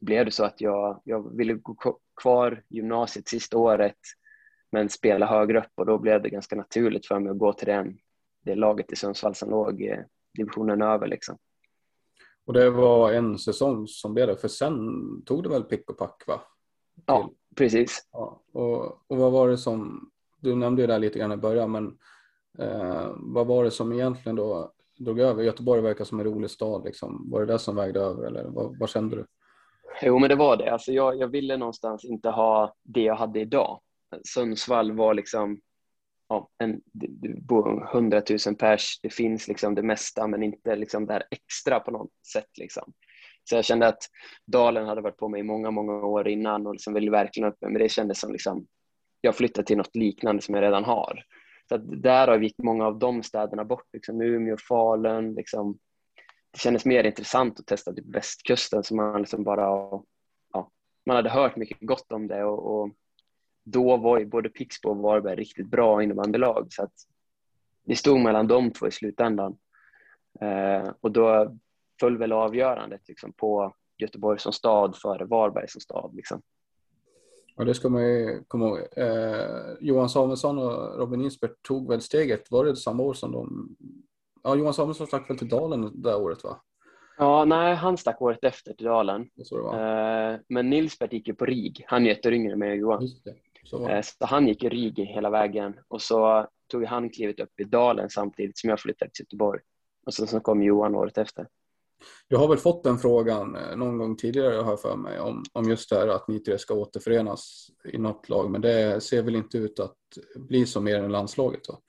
blev 0.00 0.24
det 0.24 0.30
så 0.30 0.44
att 0.44 0.60
jag, 0.60 1.02
jag 1.04 1.36
ville 1.36 1.54
gå 1.54 1.98
kvar 2.22 2.62
gymnasiet 2.68 3.28
sista 3.28 3.58
året 3.58 3.98
men 4.72 4.88
spela 4.88 5.26
högre 5.26 5.58
upp 5.58 5.72
och 5.74 5.86
då 5.86 5.98
blev 5.98 6.22
det 6.22 6.30
ganska 6.30 6.56
naturligt 6.56 7.06
för 7.06 7.18
mig 7.18 7.30
att 7.30 7.38
gå 7.38 7.52
till 7.52 7.66
den, 7.66 7.98
det 8.44 8.54
laget 8.54 8.92
i 8.92 8.96
Sundsvall 8.96 9.34
som 9.34 9.50
låg 9.50 9.82
eh, 9.82 9.98
divisionen 10.34 10.82
över. 10.82 11.06
Liksom. 11.06 11.38
Och 12.46 12.52
det 12.52 12.70
var 12.70 13.12
en 13.12 13.38
säsong 13.38 13.86
som 13.88 14.14
blev 14.14 14.26
det, 14.26 14.36
för 14.36 14.48
sen 14.48 14.78
tog 15.24 15.42
det 15.42 15.48
väl 15.48 15.62
pick 15.62 15.90
och 15.90 15.98
pack 15.98 16.22
va? 16.26 16.40
Ja, 17.06 17.30
precis. 17.56 18.08
Ja, 18.12 18.42
och, 18.52 18.84
och 18.84 19.16
vad 19.16 19.32
var 19.32 19.48
det 19.48 19.58
som 19.58 20.10
du 20.40 20.54
nämnde 20.54 20.82
ju 20.82 20.86
det 20.86 20.98
lite 20.98 21.18
grann 21.18 21.32
i 21.32 21.36
början, 21.36 21.70
men 21.70 21.98
eh, 22.58 23.10
vad 23.16 23.46
var 23.46 23.64
det 23.64 23.70
som 23.70 23.92
egentligen 23.92 24.36
då 24.36 24.72
drog 24.98 25.20
över? 25.20 25.42
Göteborg 25.42 25.82
verkar 25.82 26.04
som 26.04 26.20
en 26.20 26.26
rolig 26.26 26.50
stad. 26.50 26.84
Liksom. 26.84 27.30
Var 27.30 27.40
det 27.40 27.52
det 27.52 27.58
som 27.58 27.76
vägde 27.76 28.00
över 28.00 28.26
eller 28.26 28.44
vad, 28.44 28.78
vad 28.78 28.88
kände 28.88 29.16
du? 29.16 29.26
Jo, 30.02 30.18
men 30.18 30.28
det 30.28 30.36
var 30.36 30.56
det. 30.56 30.72
Alltså 30.72 30.92
jag, 30.92 31.16
jag 31.16 31.28
ville 31.28 31.56
någonstans 31.56 32.04
inte 32.04 32.30
ha 32.30 32.74
det 32.82 33.02
jag 33.02 33.14
hade 33.14 33.40
idag. 33.40 33.80
Sundsvall 34.34 34.92
var 34.92 35.14
liksom 35.14 35.60
ja, 36.30 36.48
en, 36.58 36.80
du 36.92 37.40
bor 37.40 37.90
100 37.92 38.22
000 38.46 38.56
pers, 38.56 39.00
det 39.02 39.10
finns 39.10 39.48
liksom 39.48 39.74
det 39.74 39.82
mesta 39.82 40.26
men 40.26 40.42
inte 40.42 40.76
liksom 40.76 41.06
det 41.06 41.12
här 41.12 41.24
extra 41.30 41.80
på 41.80 41.90
något 41.90 42.12
sätt. 42.32 42.58
Liksom. 42.58 42.92
Så 43.44 43.54
jag 43.54 43.64
kände 43.64 43.88
att 43.88 44.02
Dalen 44.46 44.86
hade 44.86 45.00
varit 45.00 45.16
på 45.16 45.28
mig 45.28 45.40
i 45.40 45.44
många, 45.44 45.70
många 45.70 45.92
år 45.92 46.28
innan 46.28 46.66
och 46.66 46.72
liksom 46.72 46.94
ville 46.94 47.10
verkligen 47.10 47.48
upp 47.48 47.56
men 47.60 47.74
det 47.74 47.88
kändes 47.88 48.20
som 48.20 48.32
liksom 48.32 48.66
jag 49.20 49.36
flyttar 49.36 49.62
till 49.62 49.76
något 49.76 49.96
liknande 49.96 50.42
som 50.42 50.54
jag 50.54 50.62
redan 50.62 50.84
har. 50.84 51.24
Så 51.68 51.74
att 51.74 52.02
därav 52.02 52.42
gick 52.42 52.58
många 52.58 52.86
av 52.86 52.98
de 52.98 53.22
städerna 53.22 53.64
bort, 53.64 53.86
liksom 53.92 54.20
Umeå, 54.20 54.56
Falun. 54.68 55.34
Liksom. 55.34 55.78
Det 56.52 56.58
kändes 56.58 56.84
mer 56.84 57.04
intressant 57.04 57.60
att 57.60 57.66
testa 57.66 57.92
typ 57.92 58.14
västkusten 58.14 58.84
som 58.84 58.96
man 58.96 59.20
liksom 59.20 59.44
bara, 59.44 59.62
ja, 60.52 60.70
man 61.06 61.16
hade 61.16 61.30
hört 61.30 61.56
mycket 61.56 61.80
gott 61.80 62.12
om 62.12 62.28
det 62.28 62.44
och, 62.44 62.80
och 62.80 62.90
då 63.64 63.96
var 63.96 64.18
ju 64.18 64.26
både 64.26 64.48
Pixbo 64.48 64.90
och 64.90 64.96
Varberg 64.96 65.36
riktigt 65.36 65.70
bra 65.70 66.02
innebandylag 66.02 66.66
så 66.70 66.82
att 66.82 66.94
det 67.84 67.96
stod 67.96 68.20
mellan 68.20 68.46
de 68.46 68.70
två 68.70 68.86
i 68.86 68.90
slutändan. 68.90 69.58
Eh, 70.40 70.90
och 71.00 71.12
då 71.12 71.56
föll 72.00 72.18
väl 72.18 72.32
avgörandet 72.32 73.08
liksom, 73.08 73.32
på 73.32 73.74
Göteborg 73.98 74.38
som 74.38 74.52
stad 74.52 74.96
före 74.96 75.24
Varberg 75.24 75.68
som 75.68 75.80
stad. 75.80 76.14
Liksom. 76.14 76.42
Ja, 77.56 77.64
det 77.64 77.74
ska 77.74 77.88
man 77.88 78.02
ju 78.02 78.44
komma 78.48 78.66
ihåg. 78.66 78.78
Eh, 78.96 79.76
Johan 79.80 80.08
Samuelsson 80.08 80.58
och 80.58 80.98
Robin 80.98 81.20
Insbert 81.20 81.62
tog 81.62 81.88
väl 81.88 82.00
steget, 82.00 82.50
var 82.50 82.64
det 82.64 82.76
samma 82.76 83.02
år 83.02 83.14
som 83.14 83.32
de... 83.32 83.76
Ja, 84.42 84.56
Johan 84.56 84.74
Samuelsson 84.74 85.06
stack 85.06 85.30
väl 85.30 85.38
till 85.38 85.48
Dalen 85.48 86.02
det 86.02 86.14
året 86.14 86.44
va? 86.44 86.60
Ja, 87.18 87.44
nej, 87.44 87.74
han 87.74 87.96
stack 87.96 88.22
året 88.22 88.44
efter 88.44 88.72
till 88.72 88.86
Dalen. 88.86 89.20
Eh, 89.20 90.40
men 90.48 90.70
Nilsbert 90.70 91.12
gick 91.12 91.28
ju 91.28 91.34
på 91.34 91.44
RIG. 91.44 91.84
Han 91.86 92.06
är 92.06 92.10
ett 92.10 92.26
år 92.26 92.32
yngre 92.32 92.52
än 92.52 92.58
mig 92.58 92.70
och 92.70 92.76
Johan. 92.76 93.08
Så. 93.08 93.30
Eh, 93.30 93.36
så. 93.64 94.02
han 94.20 94.48
gick 94.48 94.64
i 94.64 94.68
RIG 94.68 94.98
hela 94.98 95.30
vägen 95.30 95.74
och 95.88 96.02
så 96.02 96.48
tog 96.70 96.84
han 96.84 97.10
klivet 97.10 97.40
upp 97.40 97.60
i 97.60 97.64
Dalen 97.64 98.10
samtidigt 98.10 98.58
som 98.58 98.70
jag 98.70 98.80
flyttade 98.80 99.10
till 99.10 99.24
Göteborg. 99.24 99.60
Och 100.06 100.14
sen 100.14 100.26
så 100.26 100.40
kom 100.40 100.62
Johan 100.62 100.94
året 100.94 101.18
efter. 101.18 101.46
Jag 102.28 102.38
har 102.38 102.48
väl 102.48 102.58
fått 102.58 102.84
den 102.84 102.98
frågan 102.98 103.56
eh, 103.56 103.76
någon 103.76 103.98
gång 103.98 104.16
tidigare 104.16 104.54
har 104.54 104.70
jag 104.70 104.80
för 104.80 104.96
mig 104.96 105.20
om, 105.20 105.44
om 105.52 105.68
just 105.68 105.90
det 105.90 105.96
här 105.96 106.08
att 106.08 106.28
ni 106.28 106.40
tre 106.40 106.58
ska 106.58 106.74
återförenas 106.74 107.70
i 107.84 107.98
något 107.98 108.28
lag 108.28 108.50
men 108.50 108.60
det 108.60 109.02
ser 109.02 109.22
väl 109.22 109.36
inte 109.36 109.58
ut 109.58 109.80
att 109.80 109.96
bli 110.36 110.66
så 110.66 110.80
mer 110.80 111.02
än 111.02 111.12
landslaget 111.12 111.64
då? 111.64 111.80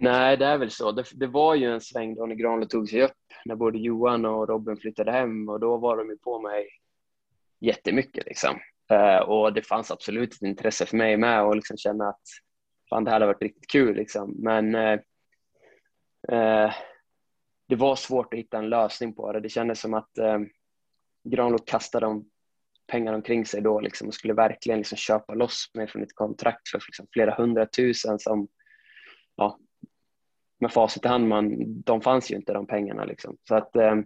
Nej, 0.00 0.36
det 0.36 0.46
är 0.46 0.58
väl 0.58 0.70
så. 0.70 0.92
Det, 0.92 1.04
det 1.14 1.26
var 1.26 1.54
ju 1.54 1.72
en 1.72 1.80
sväng 1.80 2.14
då 2.14 2.26
när 2.26 2.34
Granlund 2.34 2.70
tog 2.70 2.88
sig 2.88 3.02
upp 3.02 3.12
när 3.44 3.56
både 3.56 3.78
Johan 3.78 4.24
och 4.24 4.48
Robin 4.48 4.76
flyttade 4.76 5.12
hem 5.12 5.48
och 5.48 5.60
då 5.60 5.76
var 5.76 5.96
de 5.96 6.10
ju 6.10 6.16
på 6.16 6.40
mig 6.40 6.68
jättemycket 7.60 8.26
liksom. 8.26 8.58
Eh, 8.90 9.18
och 9.18 9.52
det 9.52 9.62
fanns 9.62 9.90
absolut 9.90 10.34
ett 10.34 10.42
intresse 10.42 10.86
för 10.86 10.96
mig 10.96 11.16
med 11.16 11.42
och 11.42 11.56
liksom 11.56 11.76
känna 11.76 12.08
att 12.08 12.22
fan, 12.90 13.04
det 13.04 13.10
här 13.10 13.14
hade 13.14 13.26
varit 13.26 13.42
riktigt 13.42 13.70
kul 13.70 13.96
liksom. 13.96 14.34
Men 14.38 14.74
eh, 14.74 14.98
eh 16.28 16.72
det 17.68 17.76
var 17.76 17.96
svårt 17.96 18.34
att 18.34 18.40
hitta 18.40 18.58
en 18.58 18.68
lösning 18.68 19.14
på 19.14 19.32
det. 19.32 19.40
Det 19.40 19.48
kändes 19.48 19.80
som 19.80 19.94
att 19.94 20.18
eh, 20.18 20.38
Granlund 21.24 21.66
kastade 21.66 22.06
de 22.06 22.24
pengar 22.86 23.12
omkring 23.12 23.46
sig 23.46 23.60
då 23.60 23.80
liksom, 23.80 24.08
och 24.08 24.14
skulle 24.14 24.34
verkligen 24.34 24.78
liksom 24.78 24.96
köpa 24.96 25.34
loss 25.34 25.70
mig 25.74 25.88
från 25.88 26.02
ett 26.02 26.14
kontrakt 26.14 26.68
för 26.68 26.82
liksom, 26.86 27.06
flera 27.12 27.34
hundratusen 27.34 28.18
som 28.18 28.48
ja, 29.36 29.58
med 30.60 30.72
facit 30.72 31.04
i 31.04 31.08
hand, 31.08 31.28
man, 31.28 31.56
de 31.82 32.00
fanns 32.00 32.30
ju 32.30 32.36
inte 32.36 32.52
de 32.52 32.66
pengarna. 32.66 33.04
Liksom. 33.04 33.36
Så 33.48 33.54
att, 33.54 33.76
eh, 33.76 33.96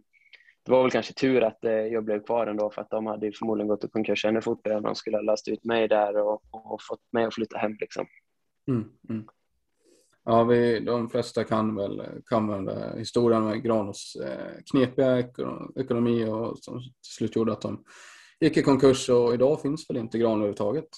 det 0.65 0.73
var 0.73 0.83
väl 0.83 0.91
kanske 0.91 1.13
tur 1.13 1.43
att 1.43 1.65
eh, 1.65 1.73
jag 1.73 2.05
blev 2.05 2.25
kvar 2.25 2.47
ändå 2.47 2.71
för 2.71 2.83
att 2.83 2.91
de 2.91 3.07
hade 3.07 3.33
förmodligen 3.33 3.69
gått 3.69 3.85
i 3.85 3.89
konkurs 3.89 4.25
ännu 4.25 4.41
fortare 4.41 4.77
om 4.77 4.83
de 4.83 4.95
skulle 4.95 5.17
ha 5.17 5.23
löst 5.23 5.49
ut 5.49 5.65
mig 5.65 5.89
där 5.89 6.17
och, 6.17 6.43
och 6.51 6.83
fått 6.83 7.13
mig 7.13 7.25
att 7.25 7.35
flytta 7.35 7.59
hem. 7.59 7.77
Liksom. 7.81 8.07
Mm, 8.69 8.85
mm. 9.09 9.25
Ja, 10.25 10.45
vi, 10.45 10.81
de 10.81 11.11
flesta 11.11 11.45
kan 11.45 11.75
väl, 11.75 12.03
kan 12.27 12.49
väl 12.49 12.69
eh, 12.69 12.97
historien 12.97 13.45
med 13.45 13.63
Granås 13.63 14.17
eh, 14.25 14.63
knepiga 14.73 15.19
ekonomi 15.77 16.25
och 16.25 16.59
som 16.59 16.79
till 16.81 17.13
slut 17.17 17.37
gjorde 17.37 17.53
att 17.53 17.61
de 17.61 17.85
gick 18.41 18.57
i 18.57 18.63
konkurs 18.63 19.09
och 19.09 19.35
idag 19.35 19.63
finns 19.63 19.91
väl 19.91 19.97
inte 19.97 20.19
Gran 20.19 20.33
överhuvudtaget? 20.33 20.89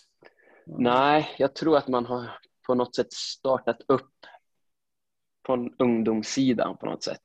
Nej, 0.66 1.28
jag 1.38 1.54
tror 1.54 1.76
att 1.76 1.88
man 1.88 2.06
har 2.06 2.30
på 2.66 2.74
något 2.74 2.94
sätt 2.94 3.12
startat 3.12 3.78
upp 3.88 4.10
på 5.46 5.70
ungdomssidan 5.78 6.76
på 6.76 6.86
något 6.86 7.02
sätt. 7.02 7.22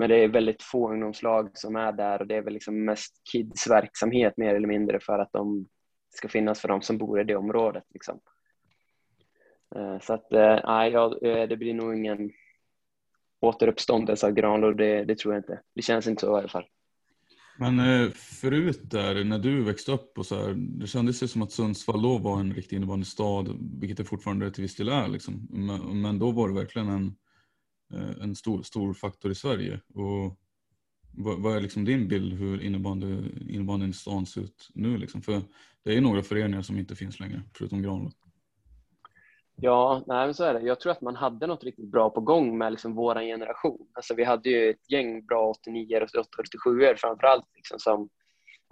Men 0.00 0.08
det 0.08 0.16
är 0.16 0.28
väldigt 0.28 0.62
få 0.62 0.92
ungdomslag 0.92 1.50
som 1.54 1.76
är 1.76 1.92
där 1.92 2.20
och 2.20 2.26
det 2.26 2.36
är 2.36 2.42
väl 2.42 2.52
liksom 2.52 2.84
mest 2.84 3.14
kidsverksamhet 3.32 4.36
mer 4.36 4.54
eller 4.54 4.68
mindre 4.68 5.00
för 5.00 5.18
att 5.18 5.32
de 5.32 5.66
ska 6.10 6.28
finnas 6.28 6.60
för 6.60 6.68
de 6.68 6.82
som 6.82 6.98
bor 6.98 7.20
i 7.20 7.24
det 7.24 7.36
området. 7.36 7.84
Liksom. 7.94 8.20
Eh, 9.76 9.98
så 10.00 10.12
att 10.12 10.32
eh, 10.32 10.58
nej, 10.64 10.92
ja, 10.92 11.18
eh, 11.22 11.48
det 11.48 11.56
blir 11.56 11.74
nog 11.74 11.96
ingen 11.96 12.30
återuppståndelse 13.40 14.26
av 14.26 14.32
Granlund, 14.32 14.76
det, 14.76 15.04
det 15.04 15.18
tror 15.18 15.34
jag 15.34 15.40
inte. 15.40 15.60
Det 15.74 15.82
känns 15.82 16.06
inte 16.06 16.20
så 16.20 16.36
i 16.36 16.38
alla 16.38 16.48
fall. 16.48 16.66
Men 17.58 18.10
förut 18.12 18.80
där, 18.82 19.24
när 19.24 19.38
du 19.38 19.64
växte 19.64 19.92
upp 19.92 20.18
och 20.18 20.26
så 20.26 20.34
här, 20.34 20.54
det 20.56 20.86
kändes 20.86 21.22
ju 21.22 21.28
som 21.28 21.42
att 21.42 21.52
Sundsvall 21.52 22.02
då 22.02 22.18
var 22.18 22.40
en 22.40 22.54
riktig 22.54 22.76
innebandystad, 22.76 23.46
vilket 23.80 23.96
det 23.96 24.04
fortfarande 24.04 24.50
till 24.50 24.62
viss 24.62 24.76
del 24.76 24.88
är. 24.88 25.08
Liksom. 25.08 25.48
Men, 25.50 26.02
men, 26.02 26.18
då 26.18 26.30
var 26.30 26.48
det 26.48 26.54
verkligen 26.54 26.88
en, 26.88 27.16
Eh, 27.94 28.22
en 28.22 28.36
stor, 28.36 28.62
stor 28.62 28.94
faktor 28.94 29.30
i 29.30 29.34
Sverige. 29.34 29.80
Och 29.94 30.38
vad, 31.12 31.42
vad 31.42 31.56
är 31.56 31.60
liksom 31.60 31.84
din 31.84 32.08
bild 32.08 32.32
hur 32.32 32.62
innebandy, 32.62 33.06
innebandyn 33.48 33.90
i 33.90 33.92
stan 33.92 34.26
ser 34.26 34.40
ut 34.40 34.70
nu? 34.74 34.98
Liksom? 34.98 35.22
För 35.22 35.42
det 35.84 35.90
är 35.90 35.94
ju 35.94 36.00
några 36.00 36.22
föreningar 36.22 36.62
som 36.62 36.78
inte 36.78 36.96
finns 36.96 37.20
längre, 37.20 37.42
förutom 37.54 37.82
Granlund. 37.82 38.14
Ja, 39.62 40.04
nej, 40.06 40.26
men 40.26 40.34
så 40.34 40.44
är 40.44 40.54
det. 40.54 40.60
Jag 40.60 40.80
tror 40.80 40.92
att 40.92 41.00
man 41.00 41.16
hade 41.16 41.46
något 41.46 41.64
riktigt 41.64 41.90
bra 41.90 42.10
på 42.10 42.20
gång 42.20 42.58
med 42.58 42.72
liksom 42.72 42.94
vår 42.94 43.14
generation. 43.14 43.88
Alltså, 43.92 44.14
vi 44.14 44.24
hade 44.24 44.48
ju 44.48 44.70
ett 44.70 44.90
gäng 44.90 45.26
bra 45.26 45.50
89 45.50 46.00
och 46.00 46.24
87 46.40 46.94
framför 46.96 47.26
allt. 47.26 47.46
Liksom, 47.56 47.78
som, 47.78 48.08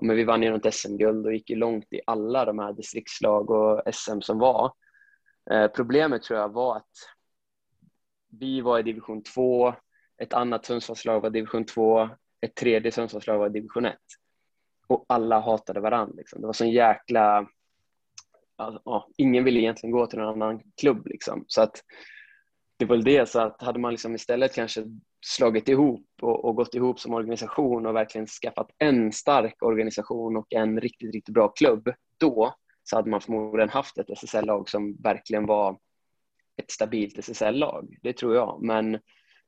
men 0.03 0.17
vi 0.17 0.25
vann 0.25 0.43
ju 0.43 0.51
något 0.51 0.75
SM-guld 0.75 1.27
och 1.27 1.33
gick 1.33 1.51
ju 1.51 1.57
långt 1.57 1.93
i 1.93 2.01
alla 2.07 2.45
de 2.45 2.59
här 2.59 2.73
distriktslag 2.73 3.51
och 3.51 3.95
SM 3.95 4.21
som 4.21 4.39
var. 4.39 4.73
Eh, 5.51 5.69
problemet 5.69 6.23
tror 6.23 6.39
jag 6.39 6.53
var 6.53 6.77
att 6.77 6.93
vi 8.31 8.61
var 8.61 8.79
i 8.79 8.83
division 8.83 9.23
2, 9.23 9.75
ett 10.23 10.33
annat 10.33 10.67
Sundsvallslag 10.67 11.21
var 11.21 11.31
division 11.31 11.65
2, 11.65 12.09
ett 12.41 12.55
tredje 12.55 12.93
Sundsvallslag 12.93 13.39
var 13.39 13.49
division 13.49 13.85
1. 13.85 13.97
Och 14.87 15.05
alla 15.09 15.41
hatade 15.41 15.81
varandra. 15.81 16.15
Liksom. 16.17 16.41
Det 16.41 16.47
var 16.47 16.53
sån 16.53 16.71
jäkla 16.71 17.49
alltså, 18.57 18.83
ja, 18.85 19.09
ingen 19.17 19.45
ville 19.45 19.61
egentligen 19.61 19.93
gå 19.93 20.07
till 20.07 20.19
någon 20.19 20.43
annan 20.43 20.63
klubb. 20.81 21.07
Liksom. 21.07 21.45
Så 21.47 21.63
att 21.63 21.83
det 22.79 22.85
var 22.85 22.97
väl 22.97 23.05
det, 23.05 23.29
så 23.29 23.41
att 23.41 23.63
hade 23.63 23.79
man 23.79 23.93
liksom 23.93 24.15
istället 24.15 24.55
kanske 24.55 24.85
slagit 25.27 25.69
ihop 25.69 26.07
och, 26.23 26.45
och, 26.45 26.57
gått 26.57 26.75
ihop 26.75 27.01
som 27.01 27.15
organisation 27.15 27.87
och 27.87 27.95
verkligen 27.95 28.27
skaffat 28.27 28.71
en 28.79 29.13
stark 29.13 29.63
organisation 29.63 30.37
och 30.37 30.53
en 30.53 30.81
riktigt, 30.81 31.15
riktigt 31.15 31.35
bra 31.35 31.49
klubb, 31.49 31.93
då 32.21 32.55
så 32.83 32.97
hade 32.97 33.11
man 33.11 33.21
förmodligen 33.21 33.69
haft 33.69 33.99
ett 33.99 34.11
SSL-lag 34.11 34.69
som 34.69 34.97
verkligen 35.03 35.47
var 35.47 35.79
ett 36.59 36.71
stabilt 36.71 37.19
SSL-lag. 37.19 37.97
Det 38.03 38.13
tror 38.13 38.35
jag. 38.35 38.63
Men 38.63 38.99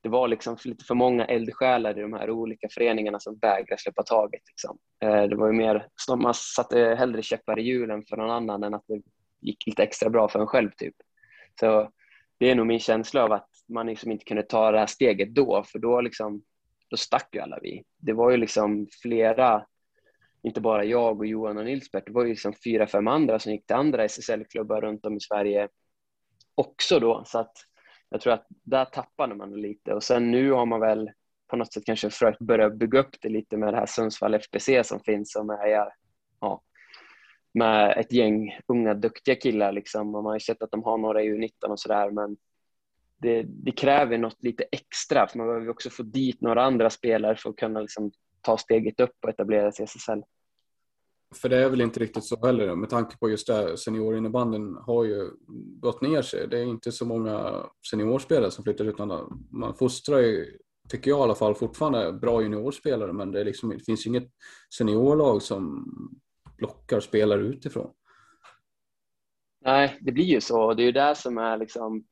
det 0.03 0.09
var 0.09 0.29
liksom 0.29 0.57
lite 0.65 0.85
för 0.85 0.95
många 0.95 1.25
eldsjälar 1.25 1.99
i 1.99 2.03
de 2.03 2.13
här 2.13 2.31
olika 2.31 2.69
föreningarna 2.71 3.21
som 3.21 3.39
vägrade 3.39 3.83
släppa 3.83 4.03
taget. 4.03 4.43
Liksom. 4.47 4.79
Eh, 5.03 5.23
det 5.23 5.37
var 5.37 5.47
ju 5.47 5.53
mer, 5.53 5.89
man 6.17 6.35
satte 6.35 6.79
hellre 6.79 7.23
käppar 7.23 7.59
i 7.59 7.63
hjulen 7.63 8.05
för 8.09 8.17
någon 8.17 8.31
annan 8.31 8.65
än 8.65 8.75
att 8.75 8.85
det 8.87 9.03
gick 9.41 9.67
lite 9.67 9.83
extra 9.83 10.11
bra 10.11 10.29
för 10.29 10.41
en 10.41 10.47
själv. 10.47 10.71
Typ. 10.77 10.95
Så 11.61 11.91
det 12.39 12.51
är 12.51 12.55
nog 12.55 12.67
min 12.67 12.81
känsla 12.81 13.25
av 13.25 13.33
att 13.33 13.49
man 13.69 13.87
liksom 13.87 14.11
inte 14.11 14.25
kunde 14.25 14.43
ta 14.43 14.71
det 14.71 14.79
här 14.79 14.87
steget 14.87 15.35
då, 15.35 15.65
för 15.67 15.79
då, 15.79 16.01
liksom, 16.01 16.43
då 16.89 16.97
stack 16.97 17.29
ju 17.33 17.41
alla 17.41 17.59
vi. 17.63 17.85
Det 17.99 18.13
var 18.13 18.31
ju 18.31 18.37
liksom 18.37 18.87
flera, 19.03 19.67
inte 20.43 20.61
bara 20.61 20.85
jag 20.85 21.19
och 21.19 21.27
Johan 21.27 21.59
och 21.59 21.65
Nilsbert, 21.65 22.07
det 22.07 22.13
var 22.13 22.23
ju 22.23 22.29
liksom 22.29 22.53
fyra, 22.65 22.87
fem 22.87 23.09
andra 23.09 23.39
som 23.39 23.53
gick 23.53 23.67
till 23.67 23.77
andra 23.77 24.05
SSL-klubbar 24.05 24.81
runt 24.81 25.07
om 25.07 25.17
i 25.17 25.21
Sverige 25.21 25.69
också 26.61 27.01
då. 27.01 27.23
Så 27.27 27.39
att 27.39 27.53
jag 28.09 28.21
tror 28.21 28.33
att 28.33 28.47
där 28.49 28.85
tappade 28.85 29.35
man 29.35 29.61
lite 29.61 29.95
och 29.95 30.03
sen 30.03 30.31
nu 30.31 30.53
har 30.53 30.67
man 30.67 30.81
väl 30.81 31.11
på 31.49 31.57
något 31.57 31.73
sätt 31.73 31.85
kanske 31.85 32.11
försökt 32.11 32.39
börja 32.39 32.71
bygga 32.71 33.01
upp 33.01 33.17
det 33.21 33.29
lite 33.29 33.57
med 33.57 33.75
det 33.75 33.77
här 33.77 33.87
Sundsvall 33.87 34.35
FBC 34.35 34.69
som 34.85 35.01
finns 35.01 35.33
som 35.33 35.51
är 35.51 35.93
ja, 36.41 36.63
med 37.53 37.99
ett 37.99 38.13
gäng 38.13 38.59
unga 38.67 38.95
duktiga 38.95 39.35
killar 39.35 39.73
liksom 39.73 40.15
och 40.15 40.23
man 40.23 40.25
har 40.25 40.35
ju 40.35 40.41
sett 40.41 40.63
att 40.63 40.71
de 40.71 40.83
har 40.83 40.99
några 40.99 41.23
i 41.23 41.31
U19 41.31 41.67
och 41.69 41.81
sådär 41.81 42.11
men 42.11 42.37
det, 43.19 43.43
det, 43.43 43.73
kräver 43.73 44.19
något 44.19 44.43
lite 44.43 44.65
extra 44.73 45.27
för 45.27 45.39
man 45.39 45.47
behöver 45.47 45.69
också 45.69 45.91
få 45.91 46.03
dit 46.03 46.41
några 46.41 46.63
andra 46.63 46.91
spelare 46.91 47.37
för 47.37 47.51
att 47.51 47.57
kunna 47.57 47.81
liksom 47.81 48.13
ta 48.41 48.57
steget 48.57 49.01
upp 49.01 49.17
och 49.23 49.29
etablera 49.29 49.73
sig 49.73 49.83
i 49.83 49.87
SSL. 49.87 50.23
För 51.35 51.49
det 51.49 51.57
är 51.57 51.69
väl 51.69 51.81
inte 51.81 52.01
riktigt 52.01 52.25
så 52.25 52.47
heller 52.47 52.75
med 52.75 52.89
tanke 52.89 53.17
på 53.19 53.31
just 53.31 53.47
det 53.47 53.77
seniorinnebandyn 53.77 54.77
har 54.77 55.05
ju 55.05 55.31
gått 55.81 56.01
ner 56.01 56.23
sig. 56.23 56.49
Det 56.49 56.59
är 56.59 56.65
inte 56.65 56.93
så 56.93 57.05
många 57.05 57.67
seniorspelare 57.91 58.51
som 58.51 58.65
flyttar 58.65 58.85
utan 58.85 59.09
man 59.51 59.75
fostrar 59.75 60.19
ju, 60.19 60.59
tycker 60.89 61.11
jag 61.11 61.19
i 61.19 61.23
alla 61.23 61.35
fall, 61.35 61.55
fortfarande 61.55 62.13
bra 62.13 62.43
juniorspelare 62.43 63.13
men 63.13 63.33
det, 63.33 63.41
är 63.41 63.45
liksom, 63.45 63.71
det 63.71 63.85
finns 63.85 64.07
inget 64.07 64.31
seniorlag 64.79 65.43
som 65.43 65.87
plockar 66.59 67.01
spelare 67.01 67.41
utifrån. 67.41 67.91
Nej, 69.65 69.99
det 70.01 70.13
blir 70.13 70.25
ju 70.25 70.41
så. 70.41 70.75
Det 70.75 70.83
är 70.83 70.87
ju 70.87 70.93
det 70.93 71.15
som 71.15 71.39
är 71.39 71.57
liksom 71.57 72.05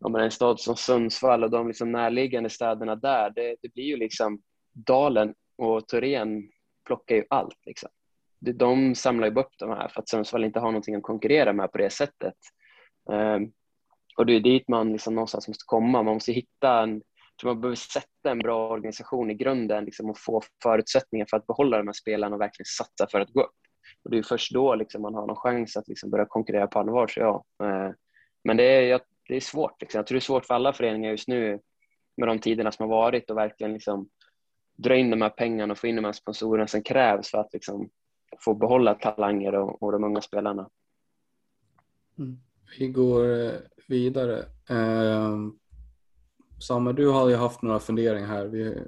om 0.00 0.12
man 0.12 0.20
är 0.20 0.24
en 0.24 0.30
stad 0.30 0.60
som 0.60 0.76
Sundsvall 0.76 1.44
och 1.44 1.50
de 1.50 1.68
liksom 1.68 1.92
närliggande 1.92 2.50
städerna 2.50 2.96
där, 2.96 3.30
det, 3.30 3.56
det 3.62 3.74
blir 3.74 3.84
ju 3.84 3.96
liksom 3.96 4.42
Dalen 4.72 5.34
och 5.56 5.88
Torén 5.88 6.50
plockar 6.84 7.14
ju 7.14 7.24
allt. 7.30 7.58
Liksom 7.66 7.90
de 8.40 8.94
samlar 8.94 9.30
ju 9.30 9.40
upp 9.40 9.52
de 9.58 9.70
här 9.70 9.88
för 9.88 10.00
att 10.00 10.08
Sundsvall 10.08 10.44
inte 10.44 10.60
har 10.60 10.66
någonting 10.66 10.94
att 10.94 11.02
konkurrera 11.02 11.52
med 11.52 11.72
på 11.72 11.78
det 11.78 11.90
sättet. 11.90 12.34
Ehm, 13.12 13.52
och 14.16 14.26
det 14.26 14.32
är 14.32 14.40
dit 14.40 14.68
man 14.68 14.92
liksom 14.92 15.14
någonstans 15.14 15.48
måste 15.48 15.64
komma. 15.66 16.02
Man 16.02 16.14
måste 16.14 16.32
hitta 16.32 16.82
en, 16.82 17.02
man 17.44 17.60
behöver 17.60 17.76
sätta 17.76 18.30
en 18.30 18.38
bra 18.38 18.68
organisation 18.70 19.30
i 19.30 19.34
grunden 19.34 19.84
liksom, 19.84 20.10
och 20.10 20.18
få 20.18 20.42
förutsättningar 20.62 21.26
för 21.30 21.36
att 21.36 21.46
behålla 21.46 21.76
de 21.76 21.86
här 21.86 21.92
spelarna 21.92 22.34
och 22.34 22.40
verkligen 22.40 22.66
satsa 22.66 23.06
för 23.10 23.20
att 23.20 23.32
gå 23.32 23.42
upp. 23.42 23.56
Och 24.04 24.10
det 24.10 24.18
är 24.18 24.22
först 24.22 24.54
då 24.54 24.74
liksom, 24.74 25.02
man 25.02 25.14
har 25.14 25.26
någon 25.26 25.36
chans 25.36 25.76
att 25.76 25.88
liksom, 25.88 26.10
börja 26.10 26.26
konkurrera 26.26 26.66
på 26.66 26.78
allvar. 26.78 27.06
Så 27.06 27.20
ja. 27.20 27.44
Ehm, 27.64 27.94
men 28.44 28.56
det 28.56 28.90
är, 28.90 29.00
det 29.28 29.36
är 29.36 29.40
svårt. 29.40 29.80
Liksom. 29.80 29.98
Jag 29.98 30.06
tror 30.06 30.16
det 30.16 30.18
är 30.18 30.20
svårt 30.20 30.44
för 30.44 30.54
alla 30.54 30.72
föreningar 30.72 31.10
just 31.10 31.28
nu 31.28 31.60
med 32.16 32.28
de 32.28 32.38
tiderna 32.38 32.72
som 32.72 32.90
har 32.90 32.96
varit 32.96 33.30
och 33.30 33.36
verkligen 33.36 33.72
liksom, 33.72 34.08
dra 34.78 34.96
in 34.96 35.10
de 35.10 35.22
här 35.22 35.28
pengarna 35.28 35.72
och 35.72 35.78
få 35.78 35.86
in 35.86 35.96
de 35.96 36.04
här 36.04 36.12
sponsorerna 36.12 36.66
som 36.66 36.82
krävs 36.82 37.30
för 37.30 37.38
att 37.38 37.52
liksom, 37.52 37.90
få 38.44 38.54
behålla 38.54 38.94
talanger 38.94 39.54
och, 39.54 39.82
och 39.82 39.92
de 39.92 40.04
unga 40.04 40.20
spelarna. 40.20 40.68
Mm. 42.18 42.40
Vi 42.78 42.88
går 42.88 43.44
eh, 43.44 43.52
vidare. 43.88 44.38
Eh, 44.68 45.36
Samme, 46.68 46.92
du 46.92 47.08
har 47.08 47.28
ju 47.28 47.36
haft 47.36 47.62
några 47.62 47.78
funderingar 47.78 48.26
här. 48.26 48.46
Vi, 48.46 48.78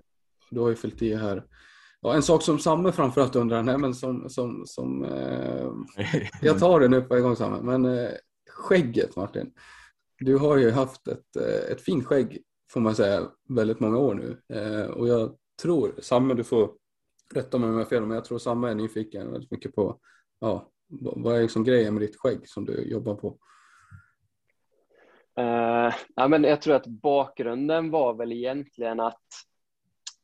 du 0.51 0.61
har 0.61 0.69
ju 0.69 0.75
fyllt 0.75 1.03
i 1.03 1.15
här. 1.15 1.45
Ja, 2.01 2.15
en 2.15 2.23
sak 2.23 2.43
som 2.43 2.59
Samme 2.59 2.93
framförallt 2.93 3.37
undrar, 3.37 3.63
nej, 3.63 3.79
men 3.79 3.95
som, 3.95 4.31
som, 4.31 4.63
som 4.67 5.05
eh, 5.05 5.71
jag 6.43 6.59
tar 6.59 6.81
det 6.81 6.89
nu 6.89 7.03
på 7.03 7.17
en 7.17 7.23
gång 7.23 7.37
Samme, 7.37 7.59
men 7.63 7.99
eh, 7.99 8.11
skägget 8.51 9.17
Martin. 9.17 9.53
Du 10.19 10.37
har 10.37 10.57
ju 10.57 10.71
haft 10.71 11.09
ett, 11.09 11.37
eh, 11.37 11.73
ett 11.73 11.81
fint 11.81 12.07
skägg 12.07 12.43
får 12.73 12.81
man 12.81 12.95
säga 12.95 13.29
väldigt 13.49 13.81
många 13.81 13.99
år 13.99 14.15
nu 14.15 14.57
eh, 14.59 14.87
och 14.87 15.09
jag 15.09 15.37
tror, 15.63 15.95
Samme 15.99 16.35
du 16.35 16.45
får 16.45 16.71
rätta 17.37 17.59
mig 17.59 17.69
om 17.69 17.75
jag 17.75 17.81
har 17.81 17.91
fel, 17.91 18.07
men 18.07 18.15
jag 18.15 18.25
tror 18.25 18.39
samma 18.39 18.71
är 18.71 18.75
nyfiken 18.75 19.33
väldigt 19.33 19.51
mycket 19.51 19.75
på 19.75 20.01
ja, 20.41 20.71
vad 21.01 21.37
är 21.37 21.43
liksom 21.43 21.65
grejen 21.65 21.95
med 21.95 22.03
ditt 22.03 22.17
skägg 22.17 22.49
som 22.49 22.65
du 22.65 22.91
jobbar 22.91 23.15
på? 23.15 23.39
Uh, 25.41 25.95
ja, 26.17 26.29
men 26.29 26.45
jag 26.45 26.63
tror 26.63 26.75
att 26.75 26.87
bakgrunden 26.87 27.91
var 27.91 28.15
väl 28.15 28.33
egentligen 28.33 29.01
att 29.01 29.27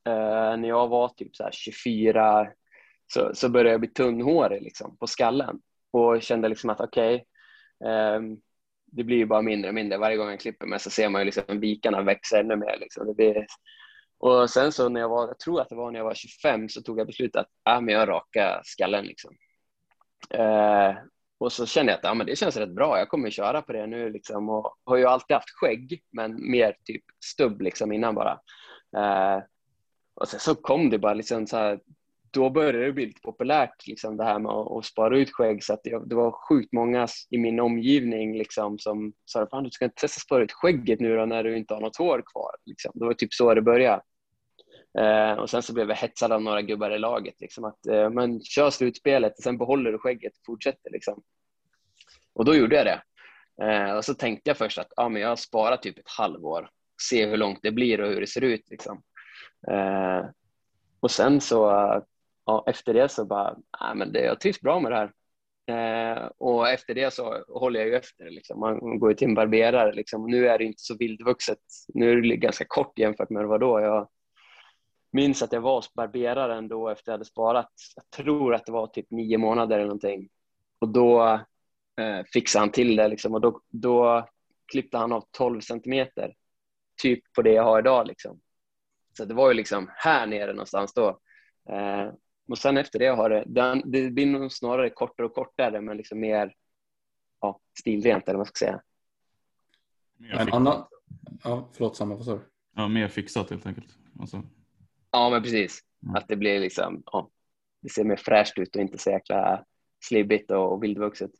uh, 0.09 0.57
när 0.61 0.68
jag 0.68 0.88
var 0.88 1.09
typ 1.09 1.37
så 1.37 1.49
24 1.53 2.49
så, 3.07 3.31
så 3.35 3.49
började 3.49 3.71
jag 3.71 3.81
bli 3.81 3.88
tunnhårig 3.88 4.62
liksom, 4.62 4.97
på 4.97 5.07
skallen 5.07 5.61
och 5.90 6.23
kände 6.23 6.49
liksom 6.49 6.71
att 6.71 6.81
okej, 6.81 7.25
okay, 7.81 8.16
um, 8.16 8.40
det 8.87 9.05
blir 9.05 9.16
ju 9.16 9.27
bara 9.27 9.42
mindre 9.42 9.68
och 9.68 9.75
mindre. 9.75 9.99
Varje 9.99 10.16
gång 10.16 10.31
jag 10.31 10.40
klipper 10.40 10.66
mig 10.66 10.81
så 10.81 10.90
ser 10.90 11.09
man 11.09 11.21
ju 11.21 11.25
liksom 11.25 11.61
vikarna 11.61 12.03
växa 12.03 12.40
ännu 12.40 12.57
mer. 12.57 12.79
Liksom. 12.81 13.07
Det 13.07 13.14
blir 13.14 13.47
och 14.18 14.50
sen 14.50 14.72
så 14.72 14.88
när 14.88 15.00
jag 15.00 15.09
var, 15.09 15.26
jag 15.28 15.38
tror 15.38 15.61
att 15.61 15.68
det 15.68 15.74
var 15.74 15.90
när 15.90 15.98
jag 15.98 16.04
var 16.04 16.14
25 16.14 16.68
så 16.68 16.83
tog 16.83 17.00
jag 17.00 17.07
beslutet 17.07 17.40
att 17.40 17.76
äh, 17.76 17.81
men 17.81 17.94
jag 17.94 18.09
rakar 18.09 18.61
skallen 18.64 19.04
liksom. 19.04 19.35
Eh, 20.31 20.94
och 21.38 21.52
så 21.52 21.66
kände 21.66 21.92
jag 21.92 21.98
att 21.98 22.04
ja, 22.04 22.14
men 22.14 22.26
det 22.26 22.37
känns 22.37 22.57
rätt 22.57 22.74
bra, 22.74 22.98
jag 22.98 23.09
kommer 23.09 23.31
köra 23.31 23.62
på 23.62 23.72
det 23.72 23.87
nu 23.87 24.11
liksom. 24.11 24.48
Och 24.48 24.76
har 24.85 24.96
ju 24.96 25.04
alltid 25.04 25.35
haft 25.35 25.50
skägg, 25.50 26.02
men 26.11 26.50
mer 26.50 26.76
typ 26.85 27.04
stubb 27.24 27.61
liksom 27.61 27.92
innan 27.92 28.14
bara. 28.14 28.40
Eh, 28.96 29.42
och 30.14 30.28
sen 30.28 30.40
så 30.40 30.54
kom 30.54 30.90
det 30.90 30.98
bara 30.98 31.14
liksom 31.14 31.46
så 31.46 31.57
här, 31.57 31.81
då 32.30 32.50
började 32.50 32.86
det 32.86 32.92
bli 32.92 33.06
lite 33.06 33.20
populärt 33.20 33.86
liksom 33.86 34.16
det 34.16 34.24
här 34.24 34.38
med 34.38 34.52
att, 34.52 34.72
att 34.72 34.84
spara 34.84 35.18
ut 35.18 35.30
skägg 35.32 35.64
så 35.64 35.72
att 35.72 35.80
det, 35.84 36.02
det, 36.06 36.14
var 36.14 36.48
sjukt 36.48 36.72
många 36.72 37.08
i 37.30 37.38
min 37.38 37.60
omgivning 37.60 38.38
liksom 38.38 38.78
som 38.78 39.12
sa 39.24 39.46
fan 39.50 39.64
du 39.64 39.70
ska 39.70 39.84
inte 39.84 40.00
testa 40.00 40.20
spara 40.20 40.44
ut 40.44 40.52
skägget 40.52 41.00
nu 41.00 41.16
då 41.16 41.26
när 41.26 41.44
du 41.44 41.56
inte 41.56 41.74
har 41.74 41.80
något 41.80 41.96
hår 41.96 42.22
kvar. 42.32 42.50
Liksom. 42.64 42.92
Det 42.94 43.04
var 43.04 43.14
typ 43.14 43.34
så 43.34 43.54
det 43.54 43.62
började. 43.62 44.02
Eh, 44.98 45.32
och 45.32 45.50
sen 45.50 45.62
så 45.62 45.74
blev 45.74 45.88
jag 45.88 45.96
hetsad 45.96 46.32
av 46.32 46.42
några 46.42 46.62
gubbar 46.62 46.90
i 46.90 46.98
laget 46.98 47.40
liksom 47.40 47.64
att 47.64 47.86
eh, 47.86 48.10
men 48.10 48.40
kör 48.40 48.70
slutspelet 48.70 49.38
och 49.38 49.42
sen 49.42 49.58
behåller 49.58 49.92
du 49.92 49.98
skägget 49.98 50.32
och 50.32 50.46
fortsätter 50.46 50.90
liksom. 50.90 51.22
Och 52.32 52.44
då 52.44 52.54
gjorde 52.54 52.76
jag 52.76 52.86
det. 52.86 53.02
Eh, 53.62 53.92
och 53.92 54.04
så 54.04 54.14
tänkte 54.14 54.50
jag 54.50 54.56
först 54.56 54.78
att 54.78 54.92
ah, 54.96 55.08
men 55.08 55.22
jag 55.22 55.38
sparar 55.38 55.76
typ 55.76 55.98
ett 55.98 56.10
halvår, 56.18 56.70
se 57.02 57.26
hur 57.26 57.36
långt 57.36 57.58
det 57.62 57.70
blir 57.70 58.00
och 58.00 58.08
hur 58.08 58.20
det 58.20 58.26
ser 58.26 58.44
ut 58.44 58.70
liksom. 58.70 59.02
Eh, 59.70 60.24
och 61.00 61.10
sen 61.10 61.40
så 61.40 61.70
ja, 62.48 62.64
efter 62.66 62.94
det 62.94 63.08
så 63.08 63.24
bara, 63.24 63.56
nej, 63.80 63.94
men 63.94 64.12
det, 64.12 64.20
jag 64.20 64.40
trivs 64.40 64.61
bra 64.61 64.80
med 64.80 64.92
det 64.92 64.96
här. 64.96 65.12
Eh, 65.68 66.30
och 66.38 66.68
efter 66.68 66.94
det 66.94 67.14
så 67.14 67.44
håller 67.48 67.80
jag 67.80 67.88
ju 67.88 67.96
efter. 67.96 68.30
Liksom. 68.30 68.61
Man 68.61 68.98
går 68.98 69.11
ju 69.11 69.16
till 69.16 69.28
en 69.28 69.34
barberare. 69.34 69.92
Liksom. 69.92 70.26
Nu 70.26 70.48
är 70.48 70.58
det 70.58 70.64
inte 70.64 70.82
så 70.82 70.96
vildvuxet. 70.96 71.58
Nu 71.94 72.12
är 72.12 72.22
det 72.22 72.37
ganska 72.37 72.64
kort 72.68 72.98
jämfört 72.98 73.30
med 73.30 73.46
vad 73.46 73.61
då. 73.61 73.80
Jag 73.80 74.08
minns 75.12 75.42
att 75.42 75.52
jag 75.52 75.61
var 75.61 75.74
hos 75.74 75.94
barberaren 75.94 76.68
då 76.68 76.88
efter 76.88 77.12
jag 77.12 77.14
hade 77.14 77.24
sparat. 77.24 77.72
Jag 77.96 78.11
tror 78.11 78.54
att 78.54 78.66
det 78.66 78.72
var 78.72 78.87
typ 78.87 79.11
nio 79.11 79.38
månader 79.38 79.76
eller 79.76 79.87
någonting. 79.87 80.28
Och 80.78 80.88
då 80.88 81.40
eh, 82.00 82.24
fixade 82.32 82.62
han 82.62 82.70
till 82.70 82.96
det 82.96 83.08
liksom. 83.08 83.34
och 83.34 83.40
då, 83.40 83.61
då 83.68 84.28
klippte 84.72 84.98
han 84.98 85.12
av 85.12 85.24
12 85.30 85.61
centimeter. 85.61 86.34
Typ 87.02 87.32
på 87.32 87.42
det 87.42 87.52
jag 87.52 87.64
har 87.64 87.78
idag. 87.78 88.06
Liksom. 88.06 88.40
Så 89.16 89.24
det 89.24 89.34
var 89.34 89.48
ju 89.48 89.54
liksom 89.54 89.90
här 89.96 90.26
nere 90.26 90.52
någonstans 90.52 90.94
då. 90.94 91.08
Eh, 91.70 92.12
och 92.48 92.58
sen 92.58 92.76
efter 92.76 92.98
det 92.98 93.06
har 93.06 93.30
det, 93.30 93.82
det 93.84 94.11
blir 94.11 94.26
nog 94.26 94.52
snarare 94.52 94.90
kortare 94.90 95.26
och 95.26 95.34
kortare 95.34 95.80
men 95.80 95.96
liksom 95.96 96.20
mer 96.20 96.54
ja, 97.40 97.61
stilrent 97.78 98.28
eller 98.28 98.38
vad 98.38 98.46
man 98.46 98.46
ska 98.46 98.64
säga. 98.66 98.82
En 100.32 100.52
annan, 100.52 100.84
ja, 101.44 101.68
förlåt 101.72 101.96
Samma, 101.96 102.14
vad 102.14 102.24
sa 102.24 102.32
du? 102.32 102.40
Ja, 102.76 102.88
mer 102.88 103.08
fixat 103.08 103.50
helt 103.50 103.66
enkelt. 103.66 103.98
Alltså. 104.20 104.42
Ja, 105.11 105.30
men 105.30 105.42
precis. 105.42 105.80
Mm. 106.02 106.14
Att 106.14 106.28
det 106.28 106.37
blir 106.37 106.61
liksom, 106.61 107.02
ja, 107.06 107.30
det 107.82 107.88
ser 107.88 108.04
mer 108.04 108.16
fräscht 108.16 108.58
ut 108.58 108.76
och 108.76 108.82
inte 108.82 108.98
så 108.98 109.11
jäkla 109.11 109.64
slibbigt 110.04 110.50
och 110.50 110.82
vildvuxet. 110.82 111.30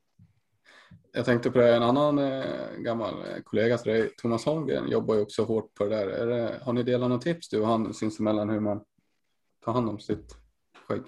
Jag 1.12 1.25
tänkte 1.25 1.51
på 1.51 1.59
det, 1.59 1.77
en 1.77 1.83
annan 1.83 2.18
eh, 2.18 2.77
gammal 2.79 3.14
kollega 3.44 3.79
till 3.79 3.92
dig, 3.92 4.11
Thomas 4.16 4.44
Holmgren, 4.44 4.88
jobbar 4.88 5.14
ju 5.14 5.21
också 5.21 5.44
hårt 5.44 5.75
på 5.75 5.85
det 5.85 5.90
där. 5.90 6.27
Det, 6.27 6.61
har 6.62 6.73
ni 6.73 6.83
delat 6.83 7.09
några 7.09 7.23
tips 7.23 7.49
du 7.49 7.61
och 7.61 7.66
han 7.66 7.94
sinsemellan 7.94 8.51
hur 8.51 8.61
man 8.61 8.85
tar 9.64 9.73
hand 9.73 9.88
om 9.88 9.99
sitt 9.99 10.37
skägg? 10.88 11.03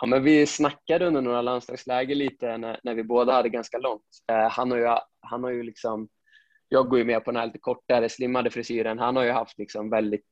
Ja, 0.00 0.06
men 0.06 0.22
vi 0.22 0.46
snackade 0.46 1.06
under 1.06 1.20
några 1.20 1.42
landslagsläger 1.42 2.14
lite 2.14 2.58
när, 2.58 2.80
när 2.82 2.94
vi 2.94 3.04
båda 3.04 3.32
hade 3.32 3.48
ganska 3.48 3.78
långt. 3.78 4.02
Eh, 4.32 4.50
han, 4.50 4.70
har 4.70 4.78
ju, 4.78 4.96
han 5.20 5.44
har 5.44 5.50
ju 5.50 5.62
liksom, 5.62 6.08
jag 6.68 6.88
går 6.88 6.98
ju 6.98 7.04
med 7.04 7.24
på 7.24 7.30
den 7.30 7.40
här 7.40 7.46
lite 7.46 7.58
kortare 7.58 8.08
slimmade 8.08 8.50
frisyren. 8.50 8.98
Han 8.98 9.16
har 9.16 9.24
ju 9.24 9.30
haft 9.30 9.58
liksom 9.58 9.90
väldigt 9.90 10.26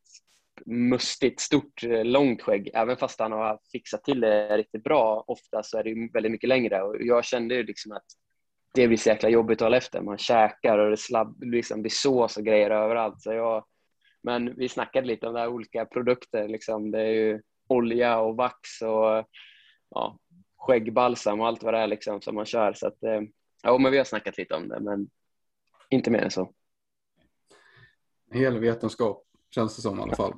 mustigt, 0.67 1.41
stort, 1.41 1.85
eh, 1.85 2.05
långt 2.05 2.43
skägg. 2.43 2.71
Även 2.75 2.97
fast 2.97 3.21
han 3.21 3.33
har 3.33 3.59
fixat 3.73 4.05
till 4.05 4.21
det 4.21 4.57
riktigt 4.57 4.85
bra, 4.85 5.25
ofta 5.27 5.63
så 5.63 5.79
är 5.79 5.85
det 5.85 6.11
väldigt 6.13 6.33
mycket 6.33 6.49
längre. 6.49 6.83
Och 6.83 6.97
jag 7.01 7.25
kände 7.25 7.55
ju 7.55 7.63
liksom 7.63 7.93
att 7.93 8.07
det 8.75 8.89
blir 8.89 8.99
så 8.99 9.09
jäkla 9.09 9.29
jobbigt 9.29 9.63
att 9.63 9.67
hålla 9.67 9.77
efter. 9.77 10.01
Man 10.01 10.19
käkar 10.19 10.79
och 10.79 10.91
det 10.91 10.97
slabb, 10.97 11.43
liksom 11.43 11.83
blir 11.83 11.91
sås 11.91 12.37
och 12.37 12.45
grejer 12.45 12.71
överallt. 12.71 13.23
Så 13.23 13.33
jag, 13.33 13.65
men 14.23 14.55
vi 14.57 14.69
snackade 14.69 15.07
lite 15.07 15.27
om 15.27 15.35
det 15.35 15.41
här 15.41 15.49
olika 15.49 15.85
produkter. 15.85 16.49
Liksom. 16.49 16.91
Det 16.91 17.01
är 17.01 17.13
ju 17.13 17.41
olja 17.67 18.19
och 18.19 18.37
vax 18.37 18.83
och 18.83 19.29
ja, 19.91 20.19
skäggbalsam 20.57 21.41
och 21.41 21.47
allt 21.47 21.63
vad 21.63 21.75
det 21.75 21.81
är 21.81 21.87
liksom, 21.87 22.21
som 22.21 22.35
man 22.35 22.47
kör. 22.47 22.73
Så 22.73 22.87
att, 22.87 23.03
eh, 23.03 23.21
ja, 23.63 23.79
men 23.79 23.93
vi 23.93 23.99
har 23.99 24.05
snackat 24.05 24.39
lite 24.39 24.55
om 24.55 24.69
det, 24.69 24.81
men 24.81 25.11
inte 25.91 26.11
mer 26.11 26.23
än 26.23 26.31
så. 26.31 26.53
Hel 28.33 28.59
vetenskap 28.59 29.25
känns 29.51 29.77
det 29.77 29.83
som 29.83 29.99
i 29.99 30.03
alla 30.03 30.17
fall. 30.17 30.33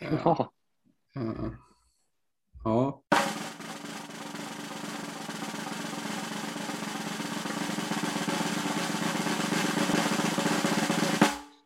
Ja. 0.00 0.52
Uh, 1.16 1.52
ja. 2.64 3.02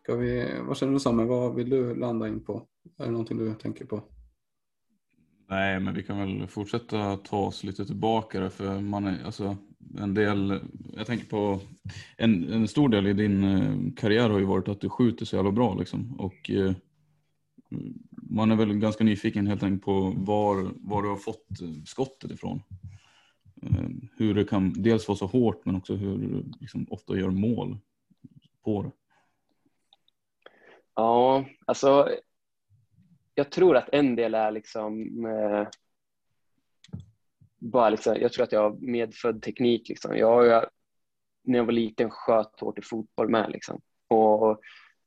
Ska 0.02 0.16
vi, 0.16 0.58
vad 0.60 0.76
känner 0.76 0.92
du 0.92 1.00
Samme, 1.00 1.24
vad 1.24 1.54
vill 1.54 1.70
du 1.70 1.94
landa 1.94 2.28
in 2.28 2.44
på? 2.44 2.66
Är 2.98 3.04
det 3.04 3.10
någonting 3.10 3.38
du 3.38 3.54
tänker 3.54 3.84
på? 3.84 4.02
Nej, 5.50 5.80
men 5.80 5.94
vi 5.94 6.02
kan 6.02 6.18
väl 6.18 6.46
fortsätta 6.46 7.16
ta 7.16 7.38
oss 7.38 7.64
lite 7.64 7.86
tillbaka 7.86 8.40
där, 8.40 8.48
för 8.48 8.80
man 8.80 9.06
är, 9.06 9.24
alltså, 9.24 9.56
en 9.98 10.14
del, 10.14 10.60
jag 10.96 11.06
tänker 11.06 11.26
på, 11.26 11.60
en, 12.16 12.52
en 12.52 12.68
stor 12.68 12.88
del 12.88 13.06
i 13.06 13.12
din 13.12 13.44
eh, 13.44 13.94
karriär 13.96 14.30
har 14.30 14.38
ju 14.38 14.44
varit 14.44 14.68
att 14.68 14.80
du 14.80 14.88
skjuter 14.88 15.24
så 15.24 15.36
jävla 15.36 15.52
bra 15.52 15.74
liksom. 15.74 16.20
Och 16.20 16.50
eh, 16.50 16.72
man 18.12 18.50
är 18.50 18.56
väl 18.56 18.74
ganska 18.74 19.04
nyfiken 19.04 19.46
helt 19.46 19.62
enkelt 19.62 19.84
på 19.84 20.14
var, 20.16 20.70
var 20.76 21.02
du 21.02 21.08
har 21.08 21.16
fått 21.16 21.60
eh, 21.60 21.82
skottet 21.84 22.30
ifrån. 22.30 22.62
Eh, 23.62 23.88
hur 24.16 24.34
det 24.34 24.44
kan 24.44 24.72
dels 24.82 25.08
vara 25.08 25.18
så 25.18 25.26
hårt 25.26 25.64
men 25.64 25.76
också 25.76 25.94
hur 25.94 26.18
du 26.18 26.44
liksom 26.60 26.86
ofta 26.90 27.18
gör 27.18 27.30
mål 27.30 27.78
på 28.64 28.82
det. 28.82 28.90
Ja, 30.94 31.44
alltså 31.66 32.08
jag 33.38 33.50
tror 33.50 33.76
att 33.76 33.88
en 33.92 34.16
del 34.16 34.34
är 34.34 34.50
liksom 34.50 35.24
eh, 35.26 35.68
bara 37.58 37.90
liksom, 37.90 38.16
jag 38.20 38.32
tror 38.32 38.44
att 38.44 38.52
jag 38.52 38.62
har 38.62 38.76
medfödd 38.80 39.42
teknik. 39.42 39.88
Liksom. 39.88 40.16
Jag, 40.16 40.46
jag, 40.46 40.66
när 41.44 41.58
jag 41.58 41.64
var 41.64 41.72
liten 41.72 42.10
sköt 42.10 42.60
hårt 42.60 42.78
i 42.78 42.82
fotboll 42.82 43.28
med 43.28 43.50
liksom. 43.50 43.80
och 44.08 44.50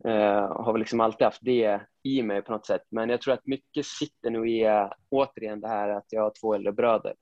eh, 0.09 0.63
har 0.63 0.73
väl 0.73 0.79
liksom 0.79 0.99
alltid 0.99 1.25
haft 1.25 1.41
det 1.41 1.81
i 2.03 2.23
mig 2.23 2.41
på 2.41 2.51
något 2.51 2.65
sätt. 2.65 2.81
Men 2.89 3.09
jag 3.09 3.21
tror 3.21 3.33
att 3.33 3.47
mycket 3.47 3.85
sitter 3.85 4.29
nog 4.29 4.49
i 4.49 4.63
eh, 4.63 4.91
återigen 5.09 5.61
det 5.61 5.67
här 5.67 5.89
att 5.89 6.07
jag 6.09 6.21
har 6.21 6.33
två 6.41 6.53
äldre 6.53 6.71
bröder. 6.71 7.15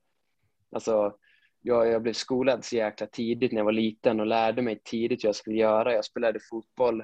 Alltså, 0.72 1.16
jag, 1.62 1.88
jag 1.88 2.02
blev 2.02 2.14
skolad 2.14 2.66
så 2.66 2.76
jäkla 2.76 3.08
tidigt 3.08 3.52
när 3.52 3.60
jag 3.60 3.66
var 3.66 3.72
liten 3.72 4.20
och 4.20 4.28
lärde 4.28 4.62
mig 4.62 4.82
tidigt 4.84 5.24
hur 5.24 5.28
jag 5.28 5.36
skulle 5.36 5.58
göra. 5.58 5.94
Jag 5.94 6.06
spelade 6.06 6.40
fotboll 6.50 7.04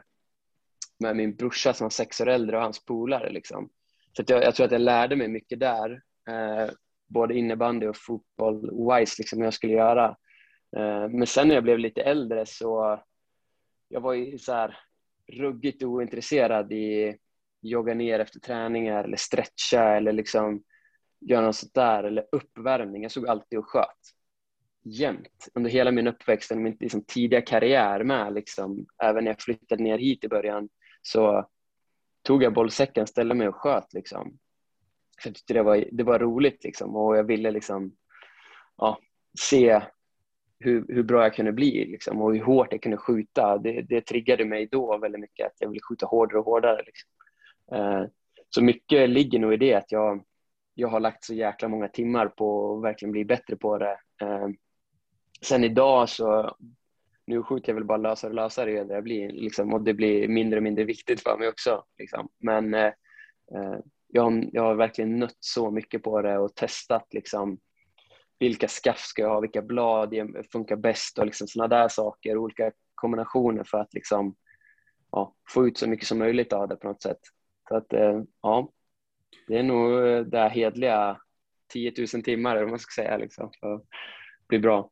med 0.99 1.15
min 1.15 1.35
brorsa 1.35 1.73
som 1.73 1.85
var 1.85 1.89
sex 1.89 2.21
år 2.21 2.27
äldre 2.27 2.57
och 2.57 2.63
hans 2.63 2.85
polare. 2.85 3.29
Liksom. 3.29 3.69
Så 4.17 4.23
jag, 4.27 4.43
jag, 4.43 4.55
tror 4.55 4.65
att 4.65 4.71
jag 4.71 4.81
lärde 4.81 5.15
mig 5.15 5.27
mycket 5.27 5.59
där, 5.59 6.01
eh, 6.29 6.69
både 7.07 7.33
innebandy 7.37 7.87
och 7.87 7.97
fotboll, 7.97 8.89
wise, 8.89 9.15
liksom, 9.17 9.39
hur 9.39 9.45
jag 9.45 9.53
skulle 9.53 9.73
göra. 9.73 10.05
Eh, 10.77 11.09
men 11.09 11.27
sen 11.27 11.47
när 11.47 11.55
jag 11.55 11.63
blev 11.63 11.79
lite 11.79 12.01
äldre 12.01 12.45
så 12.45 12.99
jag 13.89 14.01
var 14.01 14.13
ju 14.13 14.37
så 14.37 14.53
här 14.53 14.77
ruggigt 15.27 15.83
ointresserad 15.83 16.71
i 16.73 17.17
jogga 17.61 17.93
ner 17.93 18.19
efter 18.19 18.39
träningar 18.39 19.03
eller 19.03 19.17
stretcha 19.17 19.95
eller 19.95 20.11
liksom 20.13 20.63
göra 21.19 21.45
något 21.45 21.55
sånt 21.55 21.73
där 21.73 22.03
eller 22.03 22.27
uppvärmning. 22.31 23.03
Jag 23.03 23.11
såg 23.11 23.27
alltid 23.27 23.59
och 23.59 23.69
sköt 23.69 24.15
jämt 24.83 25.47
under 25.53 25.69
hela 25.69 25.91
min 25.91 26.07
uppväxt 26.07 26.51
och 26.51 26.57
min 26.57 26.77
liksom, 26.79 27.03
tidiga 27.03 27.41
karriär 27.41 28.03
med. 28.03 28.33
Liksom, 28.33 28.85
även 29.03 29.23
när 29.23 29.31
jag 29.31 29.41
flyttade 29.41 29.83
ner 29.83 29.97
hit 29.97 30.23
i 30.23 30.27
början 30.27 30.69
så 31.01 31.49
tog 32.25 32.43
jag 32.43 32.53
bollsäcken, 32.53 33.07
ställde 33.07 33.35
mig 33.35 33.47
och 33.47 33.55
sköt. 33.55 33.93
Liksom. 33.93 34.37
För 35.21 35.29
jag 35.29 35.35
tyckte 35.35 35.53
det 35.53 35.63
var, 35.63 35.85
det 35.91 36.03
var 36.03 36.19
roligt 36.19 36.63
liksom, 36.63 36.95
och 36.95 37.17
jag 37.17 37.23
ville 37.23 37.51
liksom, 37.51 37.95
ja, 38.77 38.99
se 39.39 39.81
hur, 40.59 40.85
hur 40.87 41.03
bra 41.03 41.23
jag 41.23 41.33
kunde 41.33 41.51
bli 41.51 41.85
liksom, 41.85 42.21
och 42.21 42.33
hur 42.33 42.43
hårt 42.43 42.71
jag 42.71 42.81
kunde 42.81 42.97
skjuta. 42.97 43.57
Det, 43.57 43.81
det 43.81 44.01
triggade 44.01 44.45
mig 44.45 44.67
då 44.71 44.97
väldigt 44.97 45.21
mycket, 45.21 45.45
att 45.45 45.55
jag 45.59 45.69
ville 45.69 45.81
skjuta 45.89 46.05
hårdare 46.05 46.39
och 46.39 46.45
hårdare. 46.45 46.83
Liksom. 46.85 47.09
Eh, 47.71 48.05
så 48.49 48.63
mycket 48.63 49.09
ligger 49.09 49.39
nog 49.39 49.53
i 49.53 49.57
det, 49.57 49.73
att 49.73 49.91
jag, 49.91 50.23
jag 50.73 50.87
har 50.87 50.99
lagt 50.99 51.23
så 51.23 51.33
jäkla 51.33 51.67
många 51.67 51.87
timmar 51.87 52.27
på 52.27 52.77
att 52.77 52.83
verkligen 52.83 53.11
bli 53.11 53.25
bättre 53.25 53.55
på 53.55 53.77
det. 53.77 53.97
Eh, 54.21 54.47
sen 55.41 55.63
idag 55.63 56.09
så 56.09 56.55
nu 57.27 57.43
skjuter 57.43 57.69
jag 57.69 57.75
väl 57.75 57.85
bara 57.85 57.97
lösare 57.97 58.29
och 58.29 58.35
lösare 58.35 58.71
ju 58.71 58.77
jag 58.77 59.03
blir 59.03 59.29
liksom, 59.29 59.73
och 59.73 59.81
det 59.81 59.93
blir 59.93 60.27
mindre 60.27 60.57
och 60.57 60.63
mindre 60.63 60.83
viktigt 60.83 61.21
för 61.21 61.37
mig 61.37 61.47
också. 61.47 61.83
Liksom. 61.97 62.29
Men 62.39 62.73
eh, 62.73 62.85
eh 63.55 63.79
jag, 64.07 64.49
jag 64.51 64.63
har 64.63 64.75
verkligen 64.75 65.19
nött 65.19 65.37
så 65.39 65.71
mycket 65.71 66.03
på 66.03 66.21
det 66.21 66.37
och 66.37 66.55
testat 66.55 67.13
liksom, 67.13 67.59
vilka 68.39 68.67
skaft 68.67 69.07
ska 69.07 69.21
jag 69.21 69.29
ha, 69.29 69.39
vilka 69.39 69.61
blad 69.61 70.15
funkar 70.51 70.75
bäst 70.75 71.19
och 71.19 71.25
liksom, 71.25 71.47
sådana 71.47 71.75
där 71.75 71.87
saker, 71.87 72.37
olika 72.37 72.71
kombinationer 72.95 73.63
för 73.63 73.77
att 73.77 73.93
liksom, 73.93 74.35
ja, 75.11 75.35
få 75.49 75.67
ut 75.67 75.77
så 75.77 75.89
mycket 75.89 76.07
som 76.07 76.17
möjligt 76.17 76.53
av 76.53 76.67
det 76.67 76.75
på 76.75 76.87
något 76.87 77.01
sätt. 77.01 77.19
Så 77.69 77.75
att, 77.75 77.93
eh, 77.93 78.21
ja, 78.41 78.71
det 79.47 79.57
är 79.57 79.63
nog 79.63 80.07
eh, 80.07 80.19
det 80.19 80.37
här 80.37 80.49
hedliga 80.49 81.21
10 81.73 81.93
000 82.13 82.23
timmar, 82.23 82.63
om 82.63 82.69
man 82.69 82.79
ska 82.79 83.01
säga, 83.01 83.17
liksom, 83.17 83.51
för 83.59 83.73
att 83.73 83.83
bli 84.47 84.59
bra. 84.59 84.91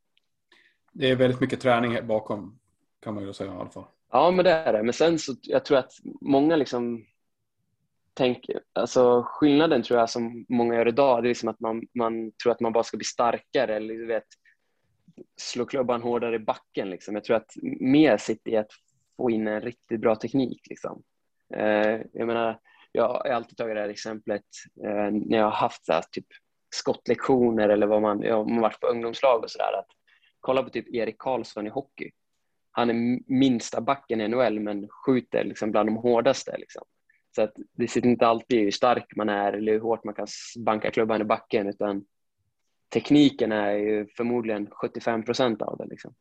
Det 0.93 1.11
är 1.11 1.15
väldigt 1.15 1.41
mycket 1.41 1.61
träning 1.61 2.07
bakom 2.07 2.59
kan 3.01 3.13
man 3.13 3.23
ju 3.23 3.33
säga 3.33 3.53
i 3.53 3.55
alla 3.55 3.69
fall. 3.69 3.85
Ja, 4.11 4.31
men 4.31 4.45
det 4.45 4.51
är 4.51 4.73
det. 4.73 4.83
Men 4.83 4.93
sen 4.93 5.19
så 5.19 5.35
jag 5.41 5.65
tror 5.65 5.77
att 5.77 5.91
många 6.21 6.55
liksom 6.55 7.05
tänker, 8.13 8.61
alltså 8.73 9.23
skillnaden 9.25 9.83
tror 9.83 9.99
jag 9.99 10.09
som 10.09 10.45
många 10.49 10.75
gör 10.75 10.87
idag, 10.87 11.23
det 11.23 11.27
är 11.27 11.29
liksom 11.29 11.49
att 11.49 11.59
man, 11.59 11.81
man 11.93 12.31
tror 12.31 12.51
att 12.51 12.59
man 12.59 12.73
bara 12.73 12.83
ska 12.83 12.97
bli 12.97 13.05
starkare 13.05 13.75
eller 13.75 13.93
du 13.93 14.05
vet, 14.05 14.27
slå 15.41 15.65
klubban 15.65 16.01
hårdare 16.01 16.35
i 16.35 16.39
backen. 16.39 16.89
Liksom. 16.89 17.15
Jag 17.15 17.23
tror 17.23 17.35
att 17.37 17.51
mer 17.79 18.17
sitter 18.17 18.51
i 18.51 18.57
att 18.57 18.71
få 19.17 19.31
in 19.31 19.47
en 19.47 19.61
riktigt 19.61 20.01
bra 20.01 20.15
teknik. 20.15 20.61
Liksom. 20.69 21.03
Eh, 21.55 21.99
jag 22.13 22.27
menar, 22.27 22.59
jag 22.91 23.07
har 23.07 23.29
alltid 23.29 23.57
tagit 23.57 23.75
det 23.75 23.81
här 23.81 23.89
exemplet 23.89 24.45
eh, 24.85 25.11
när 25.11 25.37
jag 25.37 25.45
har 25.45 25.51
haft 25.51 25.85
så 25.85 25.93
här, 25.93 26.03
typ 26.11 26.27
skottlektioner 26.69 27.69
eller 27.69 27.87
vad 27.87 28.01
man, 28.01 28.21
jag 28.21 28.35
har 28.35 28.61
varit 28.61 28.79
på 28.79 28.87
ungdomslag 28.87 29.43
och 29.43 29.51
sådär. 29.51 29.83
Kolla 30.43 30.63
på 30.63 30.69
typ 30.69 30.93
Erik 30.93 31.17
Karlsson 31.17 31.67
i 31.67 31.69
hockey. 31.69 32.11
Han 32.71 32.89
är 32.89 33.19
minsta 33.27 33.81
backen 33.81 34.21
i 34.21 34.27
NHL 34.27 34.59
men 34.59 34.87
skjuter 34.89 35.43
liksom 35.43 35.71
bland 35.71 35.89
de 35.89 35.95
hårdaste. 35.95 36.57
Liksom. 36.57 36.83
Så 37.35 37.41
att 37.41 37.53
det 37.71 37.87
sitter 37.87 38.09
inte 38.09 38.27
alltid 38.27 38.59
i 38.59 38.63
hur 38.63 38.71
stark 38.71 39.15
man 39.15 39.29
är 39.29 39.53
eller 39.53 39.71
hur 39.71 39.79
hårt 39.79 40.03
man 40.03 40.13
kan 40.13 40.27
banka 40.59 40.91
klubban 40.91 41.21
i 41.21 41.23
backen 41.23 41.67
utan 41.67 42.05
tekniken 42.89 43.51
är 43.51 43.71
ju 43.71 44.07
förmodligen 44.07 44.69
75 44.71 45.23
procent 45.23 45.61
av 45.61 45.77
det. 45.77 45.85
Liksom. 45.85 46.13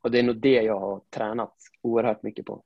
Och 0.00 0.10
det 0.10 0.18
är 0.18 0.22
nog 0.22 0.40
det 0.40 0.62
jag 0.62 0.80
har 0.80 1.00
tränat 1.10 1.54
oerhört 1.82 2.22
mycket 2.22 2.46
på. 2.46 2.64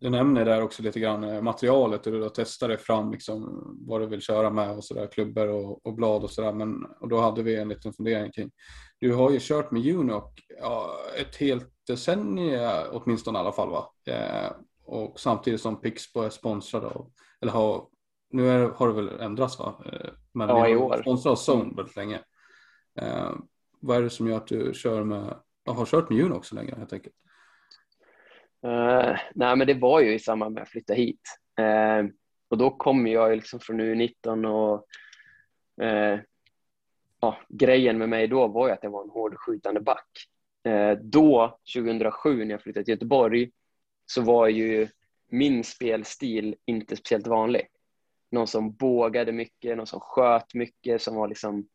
Du 0.00 0.10
nämner 0.10 0.44
där 0.44 0.62
också 0.62 0.82
lite 0.82 1.00
grann 1.00 1.24
eh, 1.24 1.42
materialet 1.42 2.06
och 2.06 2.12
du 2.12 2.28
testade 2.28 2.78
fram 2.78 3.12
liksom 3.12 3.62
vad 3.86 4.00
du 4.00 4.06
vill 4.06 4.20
köra 4.20 4.50
med 4.50 4.76
och 4.76 4.84
sådär, 4.84 5.06
klubbor 5.06 5.48
och, 5.48 5.86
och, 5.86 5.94
blad 5.94 6.24
och 6.24 6.30
sådär. 6.30 6.52
Men 6.52 6.84
och 7.00 7.08
då 7.08 7.20
hade 7.20 7.42
vi 7.42 7.56
en 7.56 7.68
liten 7.68 7.92
fundering 7.92 8.32
kring. 8.32 8.50
Du 8.98 9.14
har 9.14 9.30
ju 9.30 9.38
kört 9.40 9.70
med 9.70 9.86
Unok 9.86 10.40
ja, 10.60 10.96
ett 11.20 11.36
helt 11.36 11.68
decennium 11.86 12.84
åtminstone 12.92 13.38
i 13.38 13.40
alla 13.40 13.52
fall 13.52 13.70
va? 13.70 13.92
Eh, 14.08 14.52
och 14.84 15.20
samtidigt 15.20 15.60
som 15.60 15.80
Pixbo 15.80 16.20
är 16.20 16.30
sponsrade 16.30 16.86
av, 16.86 17.10
eller 17.40 17.52
har, 17.52 17.86
nu 18.30 18.48
är, 18.48 18.68
har 18.68 18.88
det 18.88 18.94
väl 18.94 19.20
ändrats 19.20 19.58
va? 19.58 19.82
Eh, 19.86 20.10
men 20.32 20.48
ja, 20.48 20.68
i 20.68 20.76
år. 20.76 20.98
Sponsrad 21.00 21.32
av 21.32 21.38
Zone 21.38 21.74
väldigt 21.76 21.96
länge. 21.96 22.20
Eh, 23.00 23.32
vad 23.80 23.96
är 23.96 24.02
det 24.02 24.10
som 24.10 24.28
gör 24.28 24.36
att 24.36 24.46
du 24.46 24.72
kör 24.74 25.04
med, 25.04 25.34
har 25.66 25.86
kört 25.86 26.10
med 26.10 26.20
Unok 26.20 26.44
så 26.44 26.54
länge 26.54 26.74
helt 26.76 26.92
enkelt? 26.92 27.14
Uh, 28.66 29.16
nej, 29.34 29.56
men 29.56 29.66
det 29.66 29.74
var 29.74 30.00
ju 30.00 30.14
i 30.14 30.18
samband 30.18 30.54
med 30.54 30.62
att 30.62 30.68
flytta 30.68 30.94
hit. 30.94 31.20
Uh, 31.60 32.10
och 32.48 32.58
då 32.58 32.70
kom 32.70 33.06
jag 33.06 33.36
liksom 33.36 33.60
från 33.60 33.80
U19 33.80 34.46
och 34.46 34.86
uh, 35.82 36.20
ja, 37.20 37.38
grejen 37.48 37.98
med 37.98 38.08
mig 38.08 38.28
då 38.28 38.48
var 38.48 38.66
ju 38.66 38.72
att 38.72 38.82
jag 38.82 38.90
var 38.90 39.02
en 39.02 39.10
hårdskjutande 39.10 39.80
back. 39.80 40.08
då, 41.00 41.58
2007, 41.74 42.44
när 42.44 42.50
jag 42.50 42.62
flyttade 42.62 42.84
till 42.84 42.94
Göteborg, 42.94 43.50
så 44.06 44.22
var 44.22 44.48
ju 44.48 44.88
min 45.28 45.64
spelstil 45.64 46.56
inte 46.64 46.96
speciellt 46.96 47.26
vanlig. 47.26 47.66
Någon 48.30 48.46
som 48.46 48.72
bågade 48.72 49.32
mycket, 49.32 49.76
någon 49.76 49.86
som 49.86 50.00
sköt 50.00 50.54
mycket, 50.54 51.02
som 51.02 51.14
var 51.14 51.28
liksom... 51.28 51.68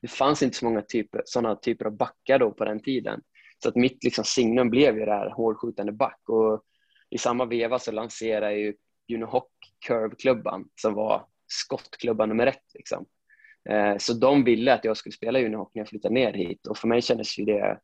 Det 0.00 0.08
fanns 0.08 0.42
inte 0.42 0.56
så 0.56 0.64
många 0.64 0.82
typer, 0.82 1.22
sådana 1.24 1.56
typer 1.56 1.84
av 1.84 1.96
backar 1.96 2.38
då 2.38 2.50
på 2.50 2.64
den 2.64 2.80
tiden. 2.80 3.22
Så 3.62 3.68
att 3.68 3.76
mitt 3.76 4.04
liksom 4.04 4.24
signum 4.24 4.70
blev 4.70 4.98
ju 4.98 5.04
det 5.04 5.12
här 5.12 5.30
hårdskjutande 5.30 5.92
back 5.92 6.20
och 6.28 6.64
i 7.10 7.18
samma 7.18 7.44
veva 7.44 7.78
så 7.78 7.92
lanserade 7.92 8.52
jag 8.52 8.60
ju 8.60 8.74
Unihoc 9.14 9.48
Curve-klubban 9.86 10.68
som 10.80 10.94
var 10.94 11.26
skottklubban 11.46 12.28
nummer 12.28 12.46
ett. 12.46 12.74
Liksom. 12.74 13.06
Eh, 13.68 13.96
så 13.98 14.12
de 14.12 14.44
ville 14.44 14.74
att 14.74 14.84
jag 14.84 14.96
skulle 14.96 15.12
spela 15.12 15.40
Unihoc 15.40 15.70
när 15.74 15.80
jag 15.80 15.88
flyttade 15.88 16.14
ner 16.14 16.32
hit 16.32 16.66
och 16.66 16.78
för 16.78 16.88
mig 16.88 17.02
kändes 17.02 17.38
ju 17.38 17.44
det 17.44 17.80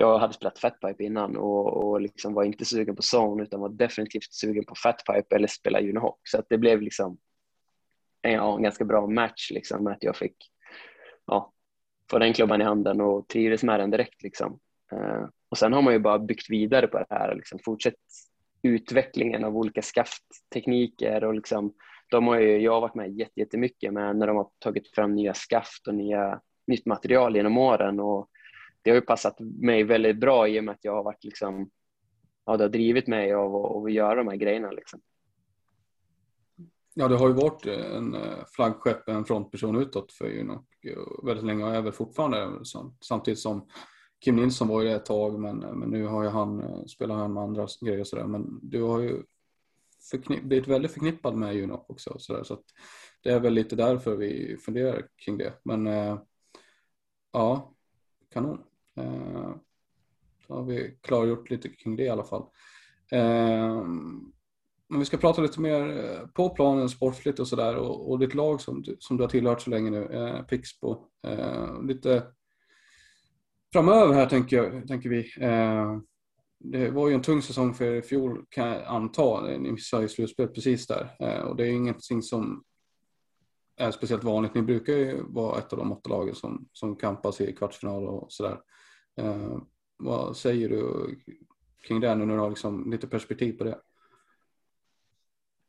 jag 0.00 0.18
hade 0.18 0.32
spelat 0.32 0.58
fatpipe 0.58 1.04
innan 1.04 1.36
och, 1.36 1.84
och 1.84 2.00
liksom 2.00 2.34
var 2.34 2.44
inte 2.44 2.64
sugen 2.64 2.96
på 2.96 3.02
zone 3.16 3.42
utan 3.42 3.60
var 3.60 3.68
definitivt 3.68 4.32
sugen 4.32 4.64
på 4.64 4.74
fatpipe 4.74 5.36
eller 5.36 5.48
spela 5.48 5.80
Unihoc. 5.80 6.20
Så 6.22 6.38
att 6.38 6.46
det 6.48 6.58
blev 6.58 6.82
liksom 6.82 7.18
ja, 8.20 8.56
en 8.56 8.62
ganska 8.62 8.84
bra 8.84 9.06
match 9.06 9.50
liksom, 9.50 9.86
att 9.86 10.02
jag 10.02 10.16
fick 10.16 10.36
ja, 11.26 11.52
få 12.10 12.18
den 12.18 12.32
klubban 12.32 12.60
i 12.60 12.64
handen 12.64 13.00
och 13.00 13.28
trivdes 13.28 13.62
med 13.62 13.80
den 13.80 13.90
direkt. 13.90 14.22
Liksom. 14.22 14.60
Eh, 14.92 15.28
och 15.48 15.58
sen 15.58 15.72
har 15.72 15.82
man 15.82 15.92
ju 15.92 15.98
bara 15.98 16.18
byggt 16.18 16.50
vidare 16.50 16.86
på 16.86 16.98
det 16.98 17.06
här 17.10 17.30
och 17.30 17.36
liksom 17.36 17.58
fortsatt 17.64 17.94
utvecklingen 18.62 19.44
av 19.44 19.56
olika 19.56 19.82
skafttekniker 19.82 21.24
och 21.24 21.34
liksom, 21.34 21.74
de 22.10 22.26
har 22.26 22.38
ju, 22.38 22.58
jag 22.58 22.72
har 22.72 22.80
varit 22.80 22.94
med 22.94 23.30
jättemycket 23.36 23.92
med 23.92 24.16
när 24.16 24.26
de 24.26 24.36
har 24.36 24.50
tagit 24.58 24.88
fram 24.88 25.14
nya 25.14 25.34
skaft 25.34 25.88
och 25.88 25.94
nya, 25.94 26.40
nytt 26.66 26.86
material 26.86 27.36
genom 27.36 27.58
åren 27.58 28.00
och 28.00 28.28
det 28.82 28.90
har 28.90 28.94
ju 28.94 29.00
passat 29.00 29.40
mig 29.40 29.84
väldigt 29.84 30.16
bra 30.16 30.48
i 30.48 30.60
och 30.60 30.64
med 30.64 30.72
att 30.72 30.84
jag 30.84 30.94
har 30.94 31.04
varit 31.04 31.24
liksom, 31.24 31.70
ja 32.46 32.56
det 32.56 32.64
har 32.64 32.68
drivit 32.68 33.06
mig 33.06 33.32
av 33.32 33.86
att 33.86 33.92
göra 33.92 34.14
de 34.14 34.28
här 34.28 34.36
grejerna 34.36 34.70
liksom. 34.70 35.00
Ja, 36.94 37.08
det 37.08 37.16
har 37.16 37.28
ju 37.28 37.34
varit 37.34 37.66
en 37.66 38.14
eh, 38.14 38.44
flaggskepp, 38.56 39.08
en 39.08 39.24
frontperson 39.24 39.76
utåt 39.76 40.12
för 40.12 40.28
Juno 40.28 40.52
eh, 40.52 41.26
väldigt 41.26 41.46
länge 41.46 41.64
och 41.64 41.74
är 41.74 41.82
väl 41.82 41.92
fortfarande 41.92 42.64
samtidigt 43.00 43.38
som 43.38 43.68
Kim 44.20 44.36
Nilsson 44.36 44.68
var 44.68 44.82
ju 44.82 44.88
det 44.88 44.94
ett 44.94 45.06
tag 45.06 45.40
men, 45.40 45.58
men 45.58 45.90
nu 45.90 46.06
har 46.06 46.22
ju 46.22 46.28
han, 46.28 46.60
eh, 46.60 46.84
spelar 46.84 47.14
han 47.14 47.32
med 47.32 47.42
andra 47.42 47.66
grejer 47.80 48.00
och 48.00 48.06
sådär. 48.06 48.26
Men 48.26 48.60
du 48.62 48.82
har 48.82 49.00
ju 49.00 49.22
blivit 50.42 50.68
väldigt 50.68 50.92
förknippad 50.92 51.36
med 51.36 51.54
Juno 51.54 51.84
också. 51.88 52.18
Så, 52.18 52.32
där, 52.32 52.42
så 52.42 52.54
att 52.54 52.64
det 53.22 53.30
är 53.30 53.40
väl 53.40 53.54
lite 53.54 53.76
därför 53.76 54.16
vi 54.16 54.56
funderar 54.56 55.06
kring 55.16 55.38
det. 55.38 55.52
Men 55.62 55.86
eh, 55.86 56.18
ja, 57.32 57.74
kanon. 58.32 58.60
Eh, 58.96 59.50
då 60.48 60.54
har 60.54 60.64
vi 60.64 60.98
klargjort 61.00 61.50
lite 61.50 61.68
kring 61.68 61.96
det 61.96 62.02
i 62.02 62.08
alla 62.08 62.24
fall. 62.24 62.42
Eh, 63.10 63.82
men 64.88 64.98
vi 64.98 65.04
ska 65.04 65.16
prata 65.16 65.42
lite 65.42 65.60
mer 65.60 66.04
eh, 66.04 66.26
på 66.26 66.50
planen 66.50 66.88
sportligt 66.88 67.38
och 67.38 67.48
sådär 67.48 67.76
och, 67.76 68.10
och 68.10 68.18
ditt 68.18 68.34
lag 68.34 68.60
som, 68.60 68.84
som 68.98 69.16
du 69.16 69.22
har 69.22 69.28
tillhört 69.28 69.60
så 69.60 69.70
länge 69.70 69.90
nu, 69.90 70.04
eh, 70.04 70.42
Pixbo. 70.42 70.96
Eh, 71.22 71.82
lite 71.82 72.26
framöver 73.72 74.14
här 74.14 74.26
tänker, 74.26 74.56
jag, 74.56 74.88
tänker 74.88 75.08
vi. 75.08 75.32
Eh, 75.40 75.98
det 76.58 76.90
var 76.90 77.08
ju 77.08 77.14
en 77.14 77.22
tung 77.22 77.42
säsong 77.42 77.74
för 77.74 77.84
er 77.84 77.94
i 77.94 78.02
fjol 78.02 78.46
kan 78.48 78.68
jag 78.68 78.82
anta. 78.86 79.40
Ni 79.40 79.72
missade 79.72 80.02
ju 80.02 80.08
slutspelet 80.08 80.54
precis 80.54 80.86
där 80.86 81.16
eh, 81.20 81.40
och 81.40 81.56
det 81.56 81.66
är 81.66 81.70
ingenting 81.70 82.22
som 82.22 82.64
är 83.76 83.90
speciellt 83.90 84.24
vanligt. 84.24 84.54
Ni 84.54 84.62
brukar 84.62 84.92
ju 84.92 85.22
vara 85.22 85.58
ett 85.58 85.72
av 85.72 85.78
de 85.78 85.92
åtta 85.92 86.10
lagen 86.10 86.34
som, 86.34 86.68
som 86.72 86.96
kampas 86.96 87.40
i 87.40 87.52
kvartsfinal 87.52 88.06
och 88.06 88.32
sådär. 88.32 88.60
Eh, 89.16 89.58
vad 89.96 90.36
säger 90.36 90.68
du 90.68 91.08
kring 91.86 92.00
det 92.00 92.14
nu 92.14 92.24
när 92.24 92.34
du 92.34 92.40
har 92.40 92.48
liksom 92.48 92.90
lite 92.90 93.06
perspektiv 93.06 93.52
på 93.52 93.64
det? 93.64 93.78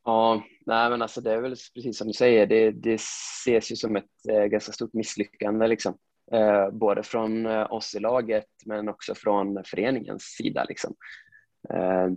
Ja, 0.03 0.43
nej 0.65 0.89
men 0.89 1.01
alltså 1.01 1.21
det 1.21 1.33
är 1.33 1.41
väl 1.41 1.55
precis 1.73 1.97
som 1.97 2.07
du 2.07 2.13
säger, 2.13 2.47
det, 2.47 2.71
det 2.71 2.93
ses 2.93 3.71
ju 3.71 3.75
som 3.75 3.95
ett 3.95 4.27
eh, 4.29 4.45
ganska 4.45 4.71
stort 4.71 4.93
misslyckande 4.93 5.67
liksom. 5.67 5.97
Eh, 6.31 6.69
både 6.71 7.03
från 7.03 7.45
eh, 7.45 7.73
oss 7.73 7.95
i 7.95 7.99
laget 7.99 8.47
men 8.65 8.89
också 8.89 9.15
från 9.15 9.63
föreningens 9.63 10.23
sida. 10.23 10.65
Liksom. 10.69 10.95
Eh, 11.73 12.07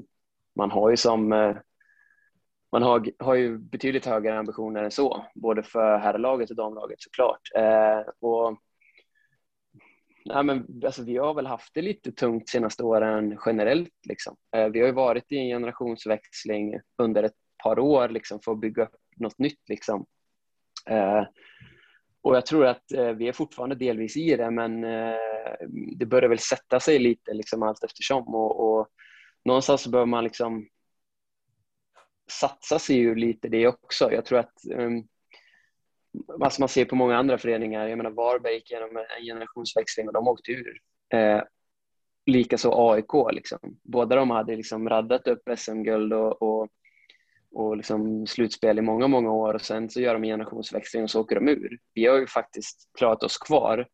man 0.56 0.70
har 0.70 0.90
ju 0.90 0.96
som 0.96 1.32
eh, 1.32 1.56
man 2.72 2.82
har, 2.82 3.06
har 3.18 3.34
ju 3.34 3.58
betydligt 3.58 4.06
högre 4.06 4.38
ambitioner 4.38 4.82
än 4.82 4.90
så, 4.90 5.26
både 5.34 5.62
för 5.62 5.98
herrlaget 5.98 6.50
och 6.50 6.56
damlaget 6.56 7.00
såklart. 7.00 7.40
Eh, 7.56 8.12
och, 8.20 8.58
nej 10.24 10.44
men, 10.44 10.80
alltså, 10.84 11.02
vi 11.02 11.16
har 11.16 11.34
väl 11.34 11.46
haft 11.46 11.74
det 11.74 11.82
lite 11.82 12.12
tungt 12.12 12.48
senaste 12.48 12.82
åren 12.82 13.38
generellt. 13.46 14.06
Liksom. 14.08 14.36
Eh, 14.56 14.68
vi 14.68 14.80
har 14.80 14.86
ju 14.86 14.92
varit 14.92 15.32
i 15.32 15.36
en 15.36 15.48
generationsväxling 15.48 16.80
under 16.98 17.22
ett 17.22 17.36
par 17.62 17.78
år 17.78 18.08
liksom, 18.08 18.40
för 18.40 18.52
att 18.52 18.60
bygga 18.60 18.82
upp 18.82 18.96
något 19.16 19.38
nytt. 19.38 19.68
Liksom. 19.68 20.06
Eh, 20.90 21.24
och 22.22 22.36
jag 22.36 22.46
tror 22.46 22.66
att 22.66 22.92
eh, 22.92 23.10
vi 23.10 23.28
är 23.28 23.32
fortfarande 23.32 23.74
delvis 23.74 24.16
i 24.16 24.36
det, 24.36 24.50
men 24.50 24.84
eh, 24.84 25.16
det 25.96 26.06
börjar 26.06 26.28
väl 26.28 26.38
sätta 26.38 26.80
sig 26.80 26.98
lite 26.98 27.34
liksom 27.34 27.62
allt 27.62 27.84
eftersom. 27.84 28.34
Och, 28.34 28.60
och 28.60 28.88
någonstans 29.44 29.82
så 29.82 29.90
behöver 29.90 30.06
man 30.06 30.24
liksom 30.24 30.68
satsa 32.30 32.78
sig 32.78 32.96
ju 32.96 33.14
lite 33.14 33.48
det 33.48 33.66
också. 33.66 34.12
Jag 34.12 34.24
tror 34.24 34.38
att 34.38 34.52
um, 34.74 35.08
alltså 36.40 36.62
man 36.62 36.68
ser 36.68 36.84
på 36.84 36.96
många 36.96 37.16
andra 37.16 37.38
föreningar, 37.38 37.88
jag 37.88 37.96
menar 37.96 38.10
Varberg 38.10 38.54
gick 38.54 38.70
igenom 38.70 38.96
en 38.96 39.24
generationsväxling 39.24 40.06
och 40.06 40.12
de 40.12 40.28
åkte 40.28 40.52
ur. 40.52 40.80
Eh, 41.14 41.42
Likaså 42.26 42.90
AIK, 42.90 43.32
liksom. 43.32 43.58
båda 43.82 44.16
de 44.16 44.30
hade 44.30 44.56
liksom 44.56 44.88
raddat 44.88 45.26
upp 45.26 45.42
SM-guld 45.56 46.12
och, 46.12 46.42
och 46.42 46.68
och 47.54 47.76
liksom 47.76 48.26
slutspel 48.26 48.78
i 48.78 48.82
många, 48.82 49.06
många 49.06 49.32
år 49.32 49.54
och 49.54 49.60
sen 49.60 49.90
så 49.90 50.00
gör 50.00 50.14
de 50.14 50.24
en 50.24 50.30
generationsväxling 50.30 51.02
och 51.02 51.10
så 51.10 51.20
åker 51.20 51.34
de 51.34 51.48
ur. 51.48 51.78
Vi 51.94 52.06
har 52.06 52.18
ju 52.18 52.26
faktiskt 52.26 52.88
klarat 52.98 53.22
oss 53.22 53.38
kvar 53.38 53.86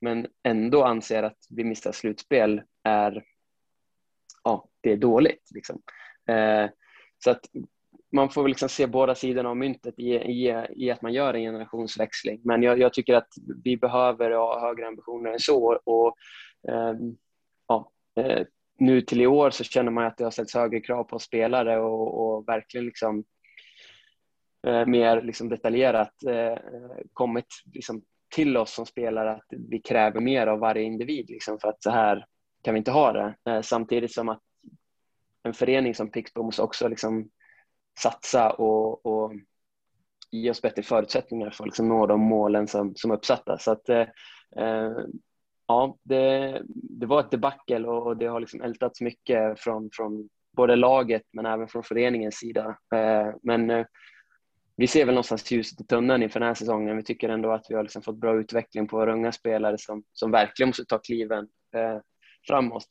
men 0.00 0.26
ändå 0.42 0.84
anser 0.84 1.22
att 1.22 1.38
vi 1.50 1.64
missar 1.64 1.92
slutspel 1.92 2.62
är, 2.84 3.24
ja, 4.44 4.68
det 4.80 4.92
är 4.92 4.96
dåligt. 4.96 5.50
Liksom. 5.54 5.82
Eh, 6.28 6.70
så 7.18 7.30
att 7.30 7.40
man 8.12 8.30
får 8.30 8.48
liksom 8.48 8.68
se 8.68 8.86
båda 8.86 9.14
sidorna 9.14 9.48
av 9.48 9.56
myntet 9.56 9.98
i, 9.98 10.14
i, 10.14 10.64
i 10.76 10.90
att 10.90 11.02
man 11.02 11.12
gör 11.12 11.34
en 11.34 11.40
generationsväxling. 11.40 12.40
Men 12.44 12.62
jag, 12.62 12.78
jag, 12.78 12.92
tycker 12.92 13.14
att 13.14 13.28
vi 13.64 13.76
behöver 13.76 14.30
ha 14.30 14.60
högre 14.60 14.86
ambitioner 14.86 15.32
än 15.32 15.38
så. 15.38 15.80
Och, 15.84 16.16
eh, 16.68 16.94
ja, 17.68 17.92
eh, 18.16 18.46
nu 18.82 19.00
till 19.00 19.20
i 19.20 19.26
år 19.26 19.50
så 19.50 19.64
känner 19.64 19.90
man 19.90 20.06
att 20.06 20.16
det 20.16 20.24
har 20.24 20.30
ställts 20.30 20.54
högre 20.54 20.80
krav 20.80 21.04
på 21.04 21.18
spelare 21.18 21.80
och, 21.80 22.36
och 22.36 22.48
verkligen 22.48 22.86
liksom, 22.86 23.24
eh, 24.66 24.86
mer 24.86 25.22
liksom 25.22 25.48
detaljerat 25.48 26.24
eh, 26.24 26.58
kommit 27.12 27.46
liksom 27.72 28.02
till 28.34 28.56
oss 28.56 28.72
som 28.74 28.86
spelare 28.86 29.32
att 29.32 29.46
vi 29.50 29.78
kräver 29.78 30.20
mer 30.20 30.46
av 30.46 30.58
varje 30.58 30.82
individ 30.82 31.30
liksom, 31.30 31.58
för 31.58 31.68
att 31.68 31.82
så 31.82 31.90
här 31.90 32.26
kan 32.62 32.74
vi 32.74 32.78
inte 32.78 32.90
ha 32.90 33.12
det. 33.12 33.34
Eh, 33.50 33.60
samtidigt 33.60 34.12
som 34.12 34.28
att 34.28 34.42
en 35.42 35.54
förening 35.54 35.94
som 35.94 36.10
Pixbo 36.10 36.42
måste 36.42 36.62
också 36.62 36.88
liksom 36.88 37.30
satsa 37.98 38.50
och, 38.50 39.06
och 39.06 39.32
ge 40.30 40.50
oss 40.50 40.62
bättre 40.62 40.82
förutsättningar 40.82 41.50
för 41.50 41.64
att 41.64 41.68
liksom 41.68 41.88
nå 41.88 42.06
de 42.06 42.20
målen 42.20 42.68
som, 42.68 42.94
som 42.96 43.10
är 43.10 43.14
uppsatta. 43.14 43.58
Så 43.58 43.72
att, 43.72 43.88
eh, 43.88 44.06
eh 44.56 44.92
ja, 45.66 45.96
det, 46.02 46.62
det 46.74 47.06
var 47.06 47.20
ett 47.20 47.30
debacle 47.30 47.88
och 47.88 48.16
det 48.16 48.26
har 48.26 48.40
liksom 48.40 48.62
ältats 48.62 49.00
mycket 49.00 49.60
från, 49.60 49.90
från 49.92 50.28
både 50.56 50.76
laget 50.76 51.22
men 51.32 51.46
även 51.46 51.68
från 51.68 51.82
föreningens 51.82 52.34
sida. 52.34 52.76
Eh, 52.94 53.34
men 53.42 53.70
eh, 53.70 53.86
vi 54.76 54.86
ser 54.86 55.04
väl 55.04 55.14
någonstans 55.14 55.50
ljuset 55.50 55.80
i 55.80 55.84
tunneln 55.84 56.22
inför 56.22 56.40
den 56.40 56.46
här 56.46 56.54
säsongen. 56.54 56.96
Vi 56.96 57.02
tycker 57.02 57.28
ändå 57.28 57.52
att 57.52 57.66
vi 57.68 57.74
har 57.74 57.82
liksom 57.82 58.02
fått 58.02 58.20
bra 58.20 58.40
utveckling 58.40 58.88
på 58.88 58.96
våra 58.96 59.12
unga 59.12 59.32
spelare 59.32 59.78
som, 59.78 60.02
som 60.12 60.30
verkligen 60.30 60.68
måste 60.68 60.84
ta 60.84 60.98
kliven 60.98 61.48
eh, 61.76 61.98
framåt. 62.46 62.86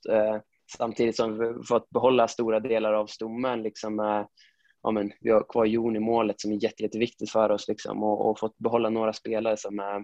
Samtidigt 0.77 1.15
som 1.15 1.37
vi 1.37 1.63
fått 1.67 1.89
behålla 1.89 2.27
stora 2.27 2.59
delar 2.59 2.93
av 2.93 3.07
stommen. 3.07 3.63
Liksom, 3.63 4.25
ja, 4.83 4.91
men, 4.91 5.11
vi 5.19 5.29
har 5.29 5.45
kvar 5.49 5.65
Jon 5.65 5.95
i 5.95 5.99
målet 5.99 6.41
som 6.41 6.51
är 6.51 6.63
jätte, 6.63 6.83
jätteviktigt 6.83 7.31
för 7.31 7.49
oss 7.49 7.67
liksom, 7.67 8.03
och, 8.03 8.29
och 8.29 8.39
fått 8.39 8.57
behålla 8.57 8.89
några 8.89 9.13
spelare 9.13 9.57
som 9.57 9.79
är 9.79 10.03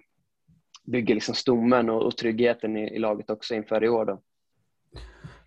bygger 0.91 1.15
liksom 1.15 1.35
stommen 1.35 1.89
och, 1.89 2.03
och 2.03 2.17
tryggheten 2.17 2.77
i, 2.77 2.95
i, 2.95 2.99
laget 2.99 3.29
också 3.29 3.55
inför 3.55 3.83
i 3.83 3.89
år. 3.89 4.05
Då. 4.05 4.21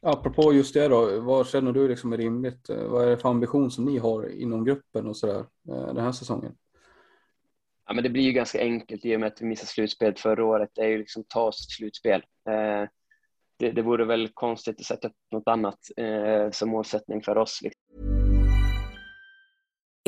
Apropå 0.03 0.53
just 0.53 0.75
det 0.75 0.89
då, 0.89 1.21
vad 1.21 1.49
känner 1.49 1.73
du 1.73 1.89
liksom 1.89 2.13
är 2.13 2.17
rimligt? 2.17 2.69
Vad 2.69 3.05
är 3.05 3.11
det 3.11 3.19
för 3.19 3.29
ambition 3.29 3.71
som 3.71 3.85
ni 3.85 3.99
har 3.99 4.29
inom 4.29 4.65
gruppen 4.65 5.07
och 5.07 5.17
sådär 5.17 5.45
den 5.67 6.05
här 6.05 6.13
säsongen? 6.13 6.53
Ja, 7.87 7.95
men 7.95 8.05
det 8.05 8.11
blir 8.11 8.23
ju 8.23 8.33
ganska 8.33 8.61
enkelt 8.61 9.05
i 9.05 9.17
och 9.17 9.21
med 9.21 9.27
att 9.27 9.41
vi 9.41 9.47
missade 9.47 9.67
slutspelet 9.67 10.21
förra 10.21 10.45
året. 10.45 10.71
Det 10.75 10.83
är 10.83 10.89
ju 10.89 10.99
liksom 10.99 11.25
ta 11.29 11.43
oss 11.43 11.67
till 11.67 11.77
slutspel. 11.77 12.21
Eh, 12.49 12.89
det, 13.59 13.71
det 13.71 13.83
vore 13.83 14.05
väl 14.05 14.29
konstigt 14.35 14.81
att 14.81 14.87
sätta 14.87 15.09
upp 15.09 15.15
något 15.33 15.49
annat 15.49 15.79
eh, 15.97 16.51
som 16.51 16.71
målsättning 16.71 17.23
för 17.23 17.39
oss. 17.39 17.61
Liksom. 17.63 18.20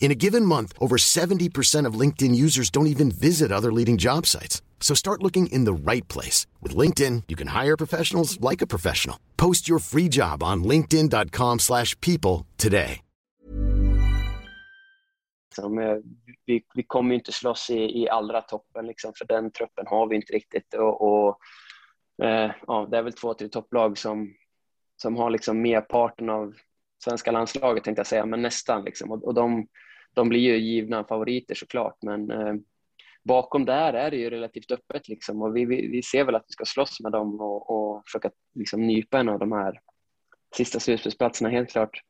In 0.00 0.10
a 0.10 0.14
given 0.14 0.46
month, 0.46 0.72
over 0.80 0.96
70% 0.96 1.86
of 1.86 2.00
LinkedIn 2.00 2.34
users 2.34 2.70
don't 2.70 2.88
even 2.88 3.10
visit 3.12 3.52
other 3.52 3.70
leading 3.70 3.98
job 3.98 4.26
sites. 4.26 4.62
So 4.80 4.94
start 4.94 5.22
looking 5.22 5.46
in 5.52 5.64
the 5.64 5.92
right 5.92 6.08
place. 6.08 6.46
With 6.60 6.74
LinkedIn, 6.74 7.24
you 7.28 7.36
can 7.36 7.48
hire 7.48 7.76
professionals 7.76 8.40
like 8.40 8.62
a 8.62 8.66
professional. 8.66 9.16
Post 9.36 9.68
your 9.68 9.78
free 9.78 10.08
job 10.08 10.42
on 10.42 10.64
linkedin.com 10.64 11.58
slash 11.58 11.94
people 12.00 12.46
today. 12.56 13.02
Liksom, 15.50 15.78
eh, 15.78 15.96
vi, 16.46 16.64
vi 16.74 16.82
kommer 16.82 17.10
ju 17.10 17.14
inte 17.14 17.32
slåss 17.32 17.70
i, 17.70 18.02
i 18.02 18.08
allra 18.08 18.40
toppen, 18.40 18.86
liksom, 18.86 19.12
för 19.18 19.24
den 19.24 19.50
truppen 19.50 19.86
har 19.86 20.06
vi 20.06 20.16
inte 20.16 20.32
riktigt. 20.32 20.74
Och, 20.74 21.02
och 21.02 21.38
eh, 22.24 22.50
ja, 22.66 22.88
det 22.90 22.98
är 22.98 23.02
väl 23.02 23.12
två, 23.12 23.34
tre 23.34 23.48
topplag 23.48 23.98
som, 23.98 24.34
som 25.02 25.16
har 25.16 25.30
liksom 25.30 25.62
merparten 25.62 26.30
av 26.30 26.54
svenska 27.04 27.30
landslaget, 27.30 27.84
tänkte 27.84 28.00
jag 28.00 28.06
säga, 28.06 28.26
men 28.26 28.42
nästan. 28.42 28.84
Liksom. 28.84 29.10
Och, 29.10 29.24
och 29.24 29.34
de, 29.34 29.66
de 30.14 30.28
blir 30.28 30.40
ju 30.40 30.56
givna 30.56 31.04
favoriter 31.04 31.54
såklart, 31.54 31.96
men 32.02 32.30
eh, 32.30 32.54
bakom 33.24 33.64
där 33.64 33.92
är 33.92 34.10
det 34.10 34.16
ju 34.16 34.30
relativt 34.30 34.70
öppet 34.70 35.08
liksom. 35.08 35.42
Och 35.42 35.56
vi, 35.56 35.64
vi, 35.64 35.88
vi 35.88 36.02
ser 36.02 36.24
väl 36.24 36.34
att 36.34 36.44
vi 36.48 36.52
ska 36.52 36.64
slåss 36.64 37.00
med 37.00 37.12
dem 37.12 37.40
och, 37.40 37.70
och 37.70 38.02
försöka 38.06 38.30
liksom 38.54 38.86
nypa 38.86 39.18
en 39.18 39.28
av 39.28 39.38
de 39.38 39.52
här 39.52 39.80
sista 40.56 40.80
slutspelsplatserna 40.80 41.48
helt 41.48 41.70
klart. 41.70 42.00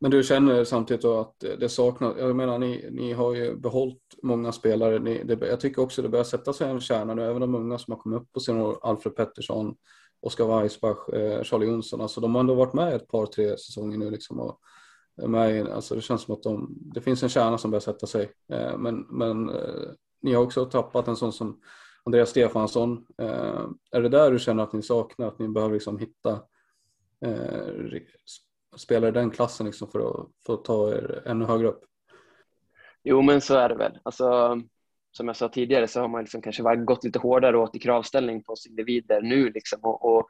Men 0.00 0.10
du 0.10 0.22
känner 0.22 0.64
samtidigt 0.64 1.02
då 1.02 1.20
att 1.20 1.38
det 1.38 1.68
saknas, 1.68 2.14
jag 2.18 2.36
menar 2.36 2.58
ni, 2.58 2.88
ni 2.90 3.12
har 3.12 3.34
ju 3.34 3.56
behållit 3.56 4.02
många 4.22 4.52
spelare, 4.52 4.98
ni, 4.98 5.24
det, 5.24 5.46
jag 5.46 5.60
tycker 5.60 5.82
också 5.82 6.02
det 6.02 6.08
börjar 6.08 6.24
sätta 6.24 6.52
sig 6.52 6.70
en 6.70 6.80
kärna 6.80 7.14
nu, 7.14 7.22
även 7.22 7.40
de 7.40 7.54
unga 7.54 7.78
som 7.78 7.92
har 7.92 7.98
kommit 7.98 8.20
upp 8.20 8.32
på 8.32 8.40
senare 8.40 8.76
Alfred 8.82 9.16
Pettersson, 9.16 9.74
Oskar 10.20 10.60
Weissbach, 10.60 11.08
eh, 11.08 11.42
Charlie 11.42 11.66
Jonsson, 11.66 12.00
alltså 12.00 12.20
de 12.20 12.34
har 12.34 12.40
ändå 12.40 12.54
varit 12.54 12.74
med 12.74 12.94
ett 12.94 13.08
par, 13.08 13.26
tre 13.26 13.50
säsonger 13.50 13.98
nu 13.98 14.10
liksom 14.10 14.40
och 14.40 14.60
med, 15.16 15.68
alltså 15.68 15.94
det 15.94 16.00
känns 16.00 16.22
som 16.22 16.34
att 16.34 16.42
de, 16.42 16.74
det 16.94 17.00
finns 17.00 17.22
en 17.22 17.28
kärna 17.28 17.58
som 17.58 17.70
börjar 17.70 17.80
sätta 17.80 18.06
sig, 18.06 18.32
eh, 18.48 18.78
men, 18.78 19.06
men 19.10 19.48
eh, 19.48 19.90
ni 20.22 20.34
har 20.34 20.42
också 20.42 20.64
tappat 20.64 21.08
en 21.08 21.16
sån 21.16 21.32
som 21.32 21.60
Andreas 22.04 22.30
Stefansson. 22.30 23.06
Eh, 23.18 23.66
är 23.90 24.02
det 24.02 24.08
där 24.08 24.30
du 24.30 24.38
känner 24.38 24.62
att 24.62 24.72
ni 24.72 24.82
saknar, 24.82 25.28
att 25.28 25.38
ni 25.38 25.48
behöver 25.48 25.74
liksom 25.74 25.98
hitta 25.98 26.42
eh, 27.26 28.00
spelare 28.76 29.08
i 29.08 29.12
den 29.12 29.30
klassen 29.30 29.66
liksom 29.66 29.88
för, 29.88 30.10
att, 30.10 30.26
för 30.46 30.54
att 30.54 30.64
ta 30.64 30.90
er 30.90 31.22
ännu 31.26 31.44
högre 31.44 31.68
upp? 31.68 31.84
Jo, 33.02 33.22
men 33.22 33.40
så 33.40 33.54
är 33.54 33.68
det 33.68 33.74
väl. 33.74 33.98
Alltså, 34.02 34.60
som 35.12 35.26
jag 35.26 35.36
sa 35.36 35.48
tidigare 35.48 35.88
så 35.88 36.00
har 36.00 36.08
man 36.08 36.20
liksom 36.20 36.42
kanske 36.42 36.76
gått 36.76 37.04
lite 37.04 37.18
hårdare 37.18 37.58
åt 37.58 37.76
i 37.76 37.78
kravställning 37.78 38.42
på 38.42 38.52
oss 38.52 38.66
individer 38.66 39.22
nu. 39.22 39.50
Liksom, 39.50 39.78
och, 39.82 40.16
och, 40.16 40.26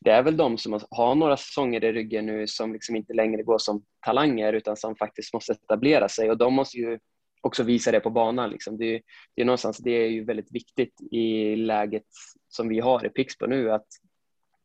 det 0.00 0.10
är 0.10 0.22
väl 0.22 0.36
de 0.36 0.58
som 0.58 0.80
har 0.90 1.14
några 1.14 1.36
säsonger 1.36 1.84
i 1.84 1.92
ryggen 1.92 2.26
nu 2.26 2.46
som 2.46 2.72
liksom 2.72 2.96
inte 2.96 3.14
längre 3.14 3.42
går 3.42 3.58
som 3.58 3.84
talanger 4.06 4.52
utan 4.52 4.76
som 4.76 4.96
faktiskt 4.96 5.34
måste 5.34 5.52
etablera 5.52 6.08
sig 6.08 6.30
och 6.30 6.38
de 6.38 6.54
måste 6.54 6.76
ju 6.76 6.98
också 7.40 7.62
visa 7.62 7.90
det 7.90 8.00
på 8.00 8.10
banan. 8.10 8.50
Liksom. 8.50 8.78
Det, 8.78 9.02
det, 9.34 9.42
är 9.42 9.44
någonstans, 9.44 9.78
det 9.78 9.90
är 9.90 10.08
ju 10.08 10.24
väldigt 10.24 10.54
viktigt 10.54 11.00
i 11.10 11.56
läget 11.56 12.06
som 12.48 12.68
vi 12.68 12.80
har 12.80 13.06
i 13.06 13.08
Pixbo 13.08 13.46
nu 13.46 13.72
att 13.72 13.86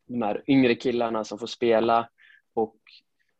de 0.07 0.21
här 0.21 0.43
yngre 0.47 0.75
killarna 0.75 1.23
som 1.23 1.39
får 1.39 1.47
spela 1.47 2.09
och 2.53 2.77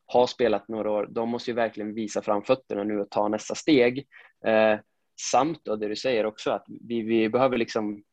har 0.06 0.28
spelat 0.28 0.68
några 0.68 0.92
år, 0.92 1.08
de 1.12 1.30
måste 1.30 1.52
ju 1.52 1.56
verkligen 1.56 1.94
visa 1.94 2.22
framfötterna 2.22 2.84
nu 2.84 3.00
och 3.00 3.10
ta 3.10 3.28
nästa 3.28 3.56
steg. 3.56 4.08
Eh, 4.46 4.80
samt 5.32 5.60
då 5.64 5.76
det 5.76 5.88
du 5.88 5.96
säger 5.96 6.26
också 6.26 6.52
att 6.52 6.66
vi, 6.68 7.02
vi 7.02 7.30
behöver 7.30 7.58
liksom 7.58 8.04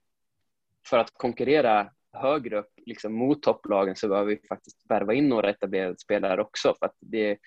för 0.87 0.99
att 0.99 1.11
konkurrera 1.13 1.91
högre 2.13 2.59
upp 2.59 2.73
liksom 2.87 3.13
mot 3.13 3.43
topplagen 3.43 3.97
så 3.97 4.09
behöver 4.09 4.29
vi 4.29 4.41
faktiskt 4.49 4.77
värva 4.89 5.15
in 5.15 5.29
några 5.29 5.51
etablerade 5.51 5.99
spelare 5.99 6.41
också 6.41 6.75
för 6.79 6.87
att 6.87 6.97
det, 7.01 7.39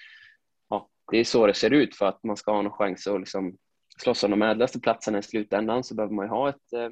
ja, 0.69 0.89
det 1.11 1.17
är 1.17 1.23
så 1.23 1.47
det 1.47 1.53
ser 1.53 1.73
ut 1.73 1.95
för 1.95 2.05
att 2.05 2.23
man 2.23 2.37
ska 2.37 2.51
ha 2.51 2.61
någon 2.61 2.71
chans 2.71 3.07
att 3.07 3.19
liksom 3.19 3.57
slåss 4.01 4.23
om 4.23 4.31
de 4.31 4.41
ädlaste 4.41 4.79
platserna 4.79 5.19
i 5.19 5.23
slutändan 5.23 5.83
så 5.83 5.95
behöver 5.95 6.13
man 6.13 6.25
ju 6.25 6.29
ha 6.29 6.49
ett, 6.49 6.73
eh, 6.73 6.89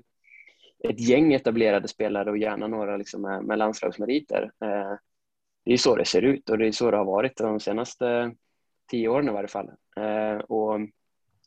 ett 0.90 1.00
gäng 1.00 1.34
etablerade 1.34 1.88
spelare 1.88 2.30
och 2.30 2.38
gärna 2.38 2.68
några 2.68 2.98
liksom 2.98 3.22
med, 3.22 3.44
med 3.44 3.58
landslagsmeriter. 3.58 4.44
Eh, 4.44 4.98
det 5.66 5.74
är 5.74 5.78
så 5.78 5.96
det 5.96 6.06
ser 6.06 6.22
ut 6.22 6.50
och 6.50 6.58
det 6.58 6.68
är 6.68 6.72
så 6.72 6.92
det 6.92 6.98
har 6.98 7.06
varit 7.06 7.38
de 7.38 7.60
senaste 7.60 8.36
tio 8.92 9.08
åren 9.08 9.30
i 9.30 9.32
varje 9.32 9.48
fall. 9.48 9.70
Eh, 9.98 10.38
och 10.38 10.80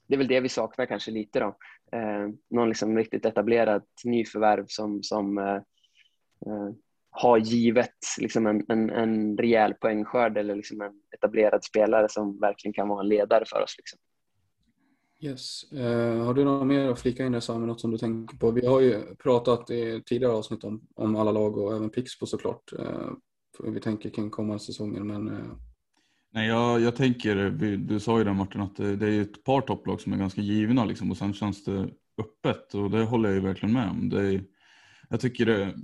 det 0.06 0.14
är 0.14 0.18
väl 0.18 0.28
det 0.28 0.40
vi 0.40 0.48
saknar 0.48 0.86
kanske 0.86 1.10
lite 1.10 1.40
då. 1.40 1.56
Någon 2.50 2.68
liksom 2.68 2.98
riktigt 2.98 3.24
etablerad 3.24 3.82
nyförvärv 4.04 4.64
som, 4.68 5.02
som 5.02 5.38
eh, 6.47 6.53
eh, 6.53 6.74
har 7.11 7.38
givet 7.38 7.99
liksom 8.18 8.47
en, 8.47 8.64
en, 8.68 8.90
en 8.90 9.38
rejäl 9.38 9.74
poängskörd 9.74 10.38
eller 10.38 10.57
liksom 10.57 10.80
en 10.80 10.93
etablerad 11.14 11.64
spelare 11.64 12.09
som 12.09 12.40
verkligen 12.40 12.72
kan 12.72 12.88
vara 12.88 13.01
en 13.01 13.09
ledare 13.09 13.45
för 13.47 13.62
oss. 13.62 13.74
Liksom. 13.78 13.99
Yes. 15.20 15.72
Uh, 15.72 16.24
har 16.24 16.34
du 16.34 16.45
något 16.45 16.66
mer 16.66 16.88
att 16.88 17.01
flika 17.01 17.26
in 17.26 17.32
där 17.32 17.40
Samuel, 17.40 17.66
något 17.66 17.80
som 17.80 17.90
du 17.90 17.99
tänker 17.99 18.36
på? 18.36 18.51
Vi 18.51 18.66
har 18.66 18.80
ju 18.80 19.14
pratat 19.14 19.70
i 19.70 20.03
tidigare 20.07 20.32
avsnitt 20.32 20.64
om, 20.64 20.86
om 20.95 21.16
alla 21.16 21.32
lag 21.32 21.59
och 21.59 21.76
även 21.76 21.90
Pixbo 21.90 22.26
såklart. 22.26 22.72
Uh, 22.78 23.12
vi 23.64 23.80
tänker 23.80 24.11
kring 24.11 24.30
kommande 24.30 24.62
säsonger 24.62 25.01
men 25.01 25.28
uh... 25.28 25.55
Nej, 26.34 26.49
jag, 26.49 26.80
jag 26.80 26.97
tänker, 26.97 27.51
du 27.76 28.01
sa 28.01 28.18
ju 28.18 28.24
det 28.24 28.32
Martin, 28.32 28.61
att 28.61 28.76
det, 28.76 28.97
det 28.97 29.09
är 29.09 29.22
ett 29.22 29.45
par 29.45 29.61
topplag 29.61 30.01
som 30.01 30.12
är 30.12 30.16
ganska 30.16 30.40
givna 30.40 30.84
liksom, 30.84 31.11
och 31.11 31.16
sen 31.16 31.34
känns 31.34 31.64
det 31.64 31.88
öppet 32.18 32.74
och 32.74 32.90
det 32.90 33.05
håller 33.05 33.28
jag 33.28 33.36
ju 33.36 33.45
verkligen 33.45 33.72
med 33.72 33.90
om. 33.90 34.09
Det 34.09 34.26
är, 34.26 34.45
jag 35.09 35.20
tycker 35.20 35.47
det, 35.47 35.74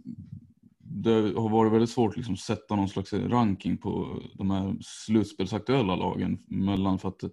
det 1.03 1.33
har 1.37 1.49
varit 1.49 1.73
väldigt 1.73 1.91
svårt 1.91 2.11
att 2.11 2.17
liksom 2.17 2.37
sätta 2.37 2.77
någon 2.77 2.89
slags 2.89 3.13
ranking 3.13 3.79
på 3.79 4.23
de 4.35 4.51
här 4.51 4.77
slutspelsaktuella 4.81 5.97
lagen 5.97 6.39
mellan 6.47 6.99
för 6.99 7.09
att 7.09 7.25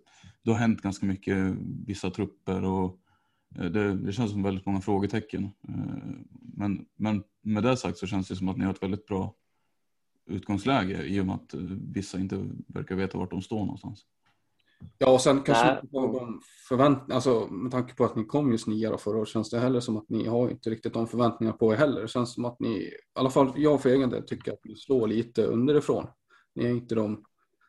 det, 0.44 0.52
har 0.52 0.58
hänt 0.58 0.82
ganska 0.82 1.06
mycket, 1.06 1.56
vissa 1.88 2.10
trupper 2.10 2.64
och 2.64 3.00
eh, 3.56 3.66
det, 3.66 3.94
det, 3.94 4.14
känns 4.14 4.32
som 4.32 4.44
väldigt 4.44 4.66
många 4.66 4.82
frågetecken. 4.82 5.44
Eh, 5.44 6.14
men, 6.42 6.86
men 6.96 7.24
med 7.42 7.64
det 7.64 7.78
sagt 7.78 7.98
så 7.98 8.08
känns 8.08 8.28
det 8.28 8.36
som 8.36 8.50
att 8.50 8.58
ni 8.58 8.66
har 8.66 8.74
ett 8.74 8.84
väldigt 8.84 9.06
bra 9.06 9.36
utgångsläge 10.26 11.04
i 11.04 11.20
och 11.20 11.26
med 11.26 11.36
att 11.36 11.54
eh, 11.54 11.60
vissa 11.94 12.20
inte 12.20 12.46
verkar 12.68 12.96
veta 12.96 13.18
vart 13.18 13.32
de 13.32 13.42
står 13.42 13.60
någonstans. 13.60 14.06
Ja, 14.98 15.12
och 15.12 15.22
sen 15.22 15.42
kanske 15.42 15.66
Nej. 15.66 15.82
de 15.92 16.42
förväntningar, 16.70 17.16
alltså 17.16 17.48
med 17.48 17.72
tanke 17.72 17.96
på 17.96 18.06
att 18.06 18.16
ni 18.16 18.26
kom 18.26 18.52
just 18.52 18.68
nia 18.68 18.98
förra 18.98 19.18
året 19.18 19.30
känns 19.30 19.50
det 19.50 19.60
heller 19.60 19.80
som 19.80 19.98
att 19.98 20.10
ni 20.10 20.28
har 20.28 20.50
inte 20.50 20.70
riktigt 20.70 20.94
de 20.94 21.08
förväntningarna 21.08 21.58
på 21.58 21.74
er 21.74 21.78
heller. 21.78 22.02
Det 22.02 22.08
känns 22.08 22.34
som 22.34 22.46
att 22.46 22.60
ni, 22.60 22.70
i 22.70 22.94
alla 23.16 23.30
fall 23.30 23.54
jag 23.56 23.82
för 23.82 23.90
egen 23.90 24.10
del 24.10 24.24
tycker 24.24 24.54
att 24.54 24.66
ni 24.66 24.76
slår 24.76 25.08
lite 25.08 25.46
underifrån. 25.46 26.08
Ni 26.56 26.66
är 26.66 26.70
inte 26.70 26.96
de, 26.96 27.24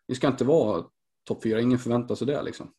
ni 0.08 0.14
ska 0.14 0.26
inte 0.26 0.44
vara 0.44 0.84
topp 1.24 1.42
fyra, 1.42 1.60
ingen 1.60 1.78
förväntar 1.78 2.14
sig 2.14 2.26
det 2.26 2.42
liksom. 2.42 2.72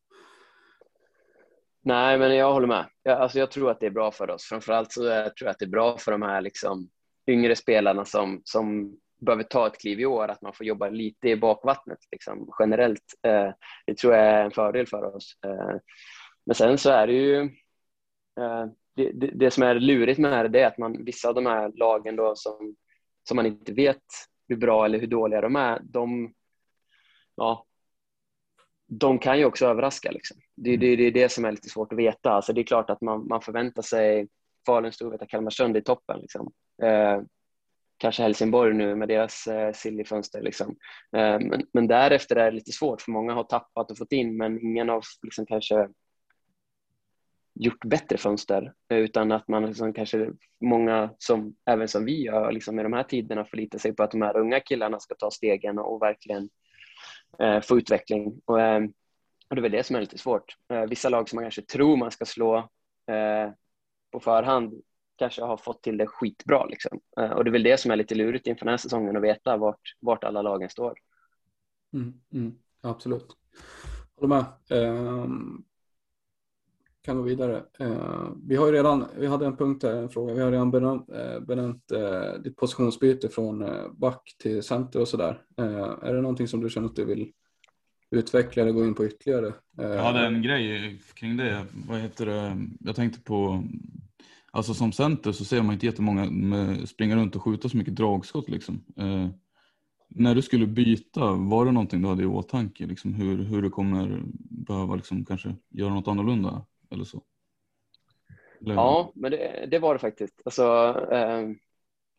Nej, 1.84 2.20
men 2.20 2.36
jag 2.36 2.54
håller 2.54 2.68
med. 2.68 2.86
Jag, 3.04 3.22
alltså, 3.22 3.40
jag 3.40 3.52
tror 3.52 3.72
att 3.72 3.80
det 3.80 3.86
är 3.86 3.92
bra 3.92 4.12
för 4.12 4.30
oss. 4.30 4.44
Framförallt 4.44 4.92
så 4.92 5.04
jag 5.04 5.36
tror 5.36 5.48
jag 5.48 5.52
att 5.52 5.60
det 5.60 5.66
är 5.66 5.70
bra 5.70 5.98
för 5.98 6.12
de 6.12 6.22
här 6.22 6.42
liksom, 6.42 6.90
yngre 7.28 7.56
spelarna 7.56 8.06
som, 8.06 8.42
som 8.44 8.98
behöver 9.20 9.44
ta 9.44 9.68
ett 9.68 9.80
kliv 9.80 10.00
i 10.00 10.06
år, 10.06 10.28
att 10.28 10.42
man 10.42 10.54
får 10.54 10.66
jobba 10.66 10.90
lite 10.90 11.30
i 11.30 11.36
bakvattnet 11.36 12.00
liksom, 12.12 12.52
generellt. 12.60 13.14
Eh, 13.24 13.50
det 13.86 13.98
tror 13.98 14.14
jag 14.14 14.26
är 14.26 14.46
en 14.46 14.52
fördel 14.52 14.88
för 14.88 15.16
oss. 15.16 15.38
Eh, 15.46 15.76
men 16.46 16.56
sen 16.56 16.78
så 16.78 16.90
är 16.90 17.08
det 17.08 17.14
ju 17.14 17.42
eh, 18.40 18.66
det, 18.96 19.12
det, 19.12 19.28
det, 19.28 19.52
som 19.52 19.64
är 19.64 19.76
lurigt 19.76 20.20
med 20.20 20.32
det 20.32 20.36
här, 20.36 20.48
det 20.48 20.62
är 20.62 20.68
att 20.68 20.78
man, 20.78 21.06
vissa 21.06 21.30
av 21.30 21.36
de 21.36 21.46
här 21.46 21.72
lagen 21.76 22.16
då 22.16 22.36
som, 22.36 22.76
som 23.28 23.36
man 23.36 23.46
inte 23.46 23.74
vet 23.74 24.04
hur 24.48 24.56
bra 24.56 24.86
eller 24.86 25.00
hur 25.00 25.08
dåliga 25.08 25.42
de 25.42 25.56
är, 25.56 25.80
de, 25.84 26.34
ja, 27.36 27.66
de 28.88 29.20
kan 29.20 29.40
ju 29.40 29.46
också 29.46 29.66
överraska. 29.66 30.12
Liksom. 30.12 30.38
Det, 30.56 30.78
det, 30.78 30.96
det 30.96 31.04
är 31.04 31.12
det 31.12 31.30
som 31.30 31.46
är 31.46 31.52
lite 31.52 31.70
svårt 31.70 31.94
att 31.94 32.00
veta. 32.00 32.32
Alltså 32.32 32.54
det 32.54 32.62
är 32.62 32.66
klart 32.66 32.90
att 32.90 33.02
man, 33.02 33.28
man 33.28 33.42
förväntar 33.42 33.82
sig 33.82 34.28
Falun, 34.66 34.92
Storvreta, 34.92 35.26
Kalmarsund 35.26 35.78
i 35.78 35.82
toppen. 35.82 36.20
Liksom. 36.20 36.52
Eh, 36.82 37.22
Kanske 37.98 38.24
Helsingborg 38.24 38.74
nu 38.74 38.96
med 38.96 39.08
deras 39.08 39.48
eh, 39.48 39.74
sillyfönster. 39.74 40.42
Liksom. 40.42 40.76
Eh, 41.18 41.40
men, 41.40 41.66
men, 41.74 41.88
därefter 41.88 42.36
är 42.36 42.52
det 42.52 42.56
lite 42.58 42.72
svårt 42.72 43.02
för 43.02 43.12
många 43.12 43.34
har 43.34 43.44
tappat 43.44 43.92
och 43.92 43.98
fått 43.98 44.12
in 44.12 44.38
men 44.38 44.60
ingen 44.62 44.90
har 44.90 45.04
liksom 45.24 45.46
kanske 45.46 45.88
gjort 47.60 47.86
bättre 47.86 48.18
fönster 48.18 48.74
utan 48.90 49.32
att 49.32 49.48
man 49.48 49.66
liksom 49.66 49.94
kanske 49.94 50.30
många 50.62 51.10
som 51.18 51.56
även 51.66 51.88
som 51.88 52.06
vi 52.06 52.24
gör 52.24 52.52
liksom 52.52 52.80
i 52.80 52.84
de 52.84 52.94
här 52.94 53.04
tiderna 53.04 53.46
förlitar 53.46 53.80
sig 53.80 53.94
på 53.96 54.04
att 54.04 54.12
de 54.12 54.22
här 54.22 54.38
unga 54.38 54.60
killarna 54.60 55.00
ska 55.00 55.16
ta 55.16 55.32
stegen 55.32 55.80
och 55.80 56.02
verkligen 56.02 56.50
eh, 57.40 57.62
få 57.62 57.78
utveckling. 57.78 58.42
Och, 58.46 58.62
eh, 58.62 58.84
och 59.50 59.56
det 59.56 59.60
är 59.60 59.62
väl 59.62 59.72
det 59.72 59.84
som 59.84 59.96
är 59.96 60.02
lite 60.02 60.18
svårt. 60.18 60.56
Eh, 60.74 60.82
vissa 60.82 61.10
lag 61.10 61.30
som 61.30 61.38
man 61.38 61.44
kanske 61.44 61.62
tror 61.62 61.98
man 61.98 62.12
ska 62.12 62.26
slå 62.26 62.58
eh, 63.12 63.52
på 64.12 64.20
förhand 64.20 64.74
kanske 65.18 65.42
har 65.42 65.58
fått 65.58 65.84
till 65.84 65.98
det 65.98 66.08
skitbra. 66.08 66.66
Liksom. 66.66 67.00
Eh, 67.20 67.32
och 67.32 67.44
det 67.44 67.50
är 67.50 67.52
väl 67.52 67.64
det 67.64 67.80
som 67.80 67.92
är 67.92 67.96
lite 67.96 68.16
lurigt 68.16 68.48
inför 68.48 68.66
den 68.66 68.72
här 68.72 68.78
säsongen 68.78 69.18
att 69.18 69.24
veta 69.24 69.58
vart, 69.58 69.96
vart 70.00 70.24
alla 70.24 70.42
lagen 70.42 70.70
står. 70.70 71.00
Mm, 71.94 72.14
mm, 72.34 72.56
absolut. 72.82 73.28
Håller 74.16 74.28
med. 74.28 74.46
Um, 74.70 75.66
kan 77.02 77.18
gå 77.18 77.22
vidare. 77.22 77.64
Uh, 77.82 78.32
vi 78.48 78.56
har 78.56 78.68
ju 78.68 78.74
redan, 78.74 79.06
vi 79.18 79.28
hade 79.28 79.46
en 79.46 79.58
punkt 79.58 79.84
här, 79.84 79.96
en 79.96 80.10
fråga. 80.10 80.34
Vi 80.34 80.42
har 80.42 80.52
redan 80.52 80.72
benämnt, 80.72 81.10
uh, 81.10 81.40
benämnt 81.40 81.92
uh, 81.94 82.42
ditt 82.44 82.56
positionsbyte 82.56 83.30
från 83.30 83.64
uh, 83.64 83.92
back 83.92 84.36
till 84.40 84.64
center 84.64 85.02
och 85.02 85.08
sådär. 85.08 85.42
är 86.02 86.14
det 86.14 86.22
någonting 86.22 86.48
som 86.48 86.62
du 86.62 86.70
känner 86.70 86.88
att 86.88 86.96
du 86.96 87.06
vill 87.06 87.32
utveckla 88.12 88.64
eller 88.64 88.72
gå 88.72 88.86
in 88.86 88.96
på 88.96 89.06
ytterligare? 89.06 89.54
Jag 89.78 90.04
hade 90.04 90.20
en 90.20 90.42
grej 90.42 91.02
kring 91.14 91.38
det. 91.38 91.66
Vad 91.88 92.00
heter 92.00 92.26
det? 92.26 92.58
Jag 92.80 92.96
tänkte 92.96 93.22
på 93.22 93.64
Alltså 94.52 94.74
som 94.74 94.92
center 94.92 95.32
så 95.32 95.46
ser 95.46 95.62
man 95.62 95.74
inte 95.74 95.86
jättemånga 95.86 96.26
springa 96.88 97.16
runt 97.16 97.36
och 97.36 97.44
skjuta 97.44 97.70
så 97.70 97.78
mycket 97.78 97.96
dragskott. 97.96 98.50
Liksom. 98.50 98.84
Eh, 98.98 99.28
när 100.10 100.36
du 100.36 100.42
skulle 100.42 100.68
byta, 100.68 101.32
var 101.32 101.66
det 101.66 101.72
någonting 101.72 102.02
du 102.02 102.08
hade 102.08 102.24
i 102.24 102.26
åtanke? 102.26 102.86
Liksom, 102.86 103.14
hur, 103.14 103.44
hur 103.44 103.62
du 103.62 103.70
kommer 103.70 104.22
behöva 104.50 104.96
liksom, 104.96 105.26
kanske 105.26 105.56
göra 105.70 105.94
något 105.94 106.08
annorlunda 106.08 106.66
eller 106.92 107.04
så? 107.04 107.22
Eller? 108.62 108.74
Ja, 108.74 109.12
men 109.16 109.32
det, 109.32 109.68
det, 109.72 109.80
var 109.80 109.94
det 109.94 110.00
faktiskt. 110.00 110.42
Alltså, 110.46 110.64
eh, 111.12 111.50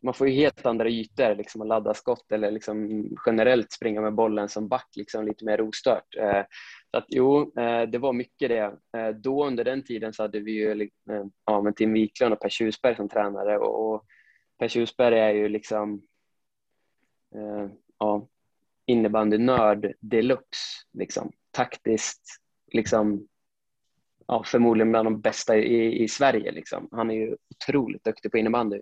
man 0.03 0.13
får 0.13 0.27
ju 0.27 0.33
helt 0.33 0.65
andra 0.65 0.89
ytor 0.89 1.35
liksom, 1.35 1.61
att 1.61 1.67
ladda 1.67 1.93
skott 1.93 2.31
eller 2.31 2.51
liksom, 2.51 3.03
generellt 3.25 3.71
springa 3.71 4.01
med 4.01 4.13
bollen 4.13 4.49
som 4.49 4.67
back 4.67 4.87
liksom, 4.95 5.25
lite 5.25 5.45
mer 5.45 5.61
ostört. 5.61 6.15
Eh, 6.17 6.43
så 6.91 6.97
att, 6.97 7.05
jo, 7.07 7.53
eh, 7.57 7.81
det 7.81 7.97
var 7.97 8.13
mycket 8.13 8.49
det. 8.49 8.77
Eh, 8.97 9.09
då 9.09 9.45
under 9.45 9.63
den 9.63 9.83
tiden 9.83 10.13
så 10.13 10.23
hade 10.23 10.39
vi 10.39 10.51
ju 10.51 10.81
eh, 10.81 11.25
ja, 11.45 11.61
men 11.61 11.73
Tim 11.73 11.93
Wiklund 11.93 12.33
och 12.33 12.39
Per 12.39 12.49
Tjusberg 12.49 12.95
som 12.95 13.09
tränare 13.09 13.57
och 13.57 14.05
Per 14.59 14.67
Tjusberg 14.67 15.19
är 15.19 15.33
ju 15.33 15.49
liksom 15.49 16.01
ja, 17.99 18.27
innebandynörd 18.85 19.93
deluxe. 19.99 20.85
Liksom. 20.93 21.31
Taktiskt, 21.51 22.21
liksom, 22.71 23.27
ja, 24.27 24.43
förmodligen 24.43 24.91
bland 24.91 25.05
de 25.05 25.21
bästa 25.21 25.57
i, 25.57 26.03
i 26.03 26.07
Sverige. 26.07 26.51
Liksom. 26.51 26.89
Han 26.91 27.11
är 27.11 27.15
ju 27.15 27.37
otroligt 27.55 28.03
duktig 28.03 28.31
på 28.31 28.37
innebandy. 28.37 28.81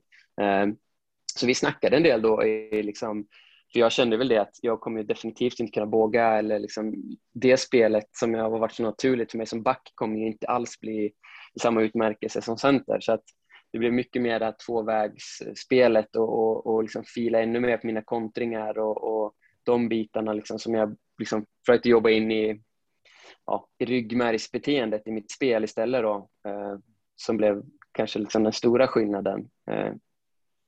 Så 1.36 1.48
vi 1.48 1.56
snackade 1.56 1.98
en 1.98 2.04
del 2.04 2.22
då 2.22 2.46
i 2.46 2.84
liksom, 2.84 3.28
för 3.74 3.80
jag 3.80 3.92
kände 3.92 4.18
väl 4.18 4.28
det 4.28 4.42
att 4.42 4.56
jag 4.62 4.80
kommer 4.80 5.04
definitivt 5.04 5.60
inte 5.60 5.72
kunna 5.72 5.86
våga 5.86 6.28
eller 6.28 6.60
liksom 6.60 6.94
det 7.34 7.58
spelet 7.58 8.08
som 8.12 8.34
jag 8.34 8.50
har 8.50 8.60
varit 8.60 8.74
så 8.74 8.84
naturligt 8.84 9.32
för 9.32 9.38
mig 9.38 9.48
som 9.48 9.64
back 9.64 9.92
kommer 9.96 10.20
ju 10.20 10.28
inte 10.28 10.48
alls 10.48 10.80
bli 10.80 11.12
samma 11.62 11.82
utmärkelse 11.82 12.42
som 12.42 12.58
center. 12.58 13.00
Så 13.00 13.14
att 13.14 13.24
det 13.72 13.80
blev 13.80 13.94
mycket 13.94 14.22
mer 14.22 14.40
det 14.40 14.56
tvåvägsspelet 14.66 16.16
och, 16.16 16.40
och, 16.40 16.68
och 16.68 16.84
liksom 16.84 17.04
fila 17.04 17.42
ännu 17.42 17.60
mer 17.60 17.78
på 17.78 17.88
mina 17.88 18.02
kontringar 18.02 18.78
och, 18.80 19.04
och 19.04 19.34
de 19.64 19.90
bitarna 19.90 20.34
liksom 20.34 20.60
som 20.60 20.74
jag 20.74 20.98
liksom 21.20 21.46
försökte 21.66 21.90
jobba 21.90 22.10
in 22.10 22.32
i, 22.32 22.62
ja, 23.46 23.68
i 23.78 23.86
ryggmärgsbeteendet 23.86 25.08
i 25.08 25.12
mitt 25.12 25.32
spel 25.32 25.64
istället 25.64 26.02
då, 26.02 26.30
eh, 26.48 26.78
som 27.16 27.38
blev 27.38 27.64
kanske 27.92 28.20
liksom 28.20 28.44
den 28.44 28.54
stora 28.54 28.88
skillnaden. 28.88 29.50
Eh, 29.72 29.94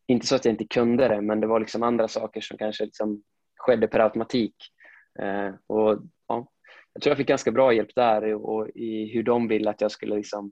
inte 0.10 0.28
så 0.28 0.36
att 0.36 0.46
jag 0.46 0.54
inte 0.54 0.68
kunde 0.68 1.08
det, 1.08 1.22
men 1.22 1.40
det 1.40 1.48
var 1.48 1.60
liksom 1.60 1.84
andra 1.84 2.08
saker 2.08 2.42
som 2.42 2.58
kanske 2.58 2.86
liksom 2.86 3.24
skedde 3.58 3.88
per 3.88 4.00
automatik. 4.00 4.56
Eh, 5.20 5.54
och, 5.68 6.00
ja, 6.28 6.52
jag 6.94 7.02
tror 7.02 7.12
jag 7.12 7.18
fick 7.18 7.28
ganska 7.28 7.52
bra 7.52 7.74
hjälp 7.74 7.96
där 7.96 8.34
och, 8.34 8.70
i 8.70 9.06
hur 9.14 9.24
de 9.24 9.48
ville 9.48 9.70
att 9.70 9.82
jag 9.82 9.92
skulle 9.92 10.16
liksom 10.16 10.52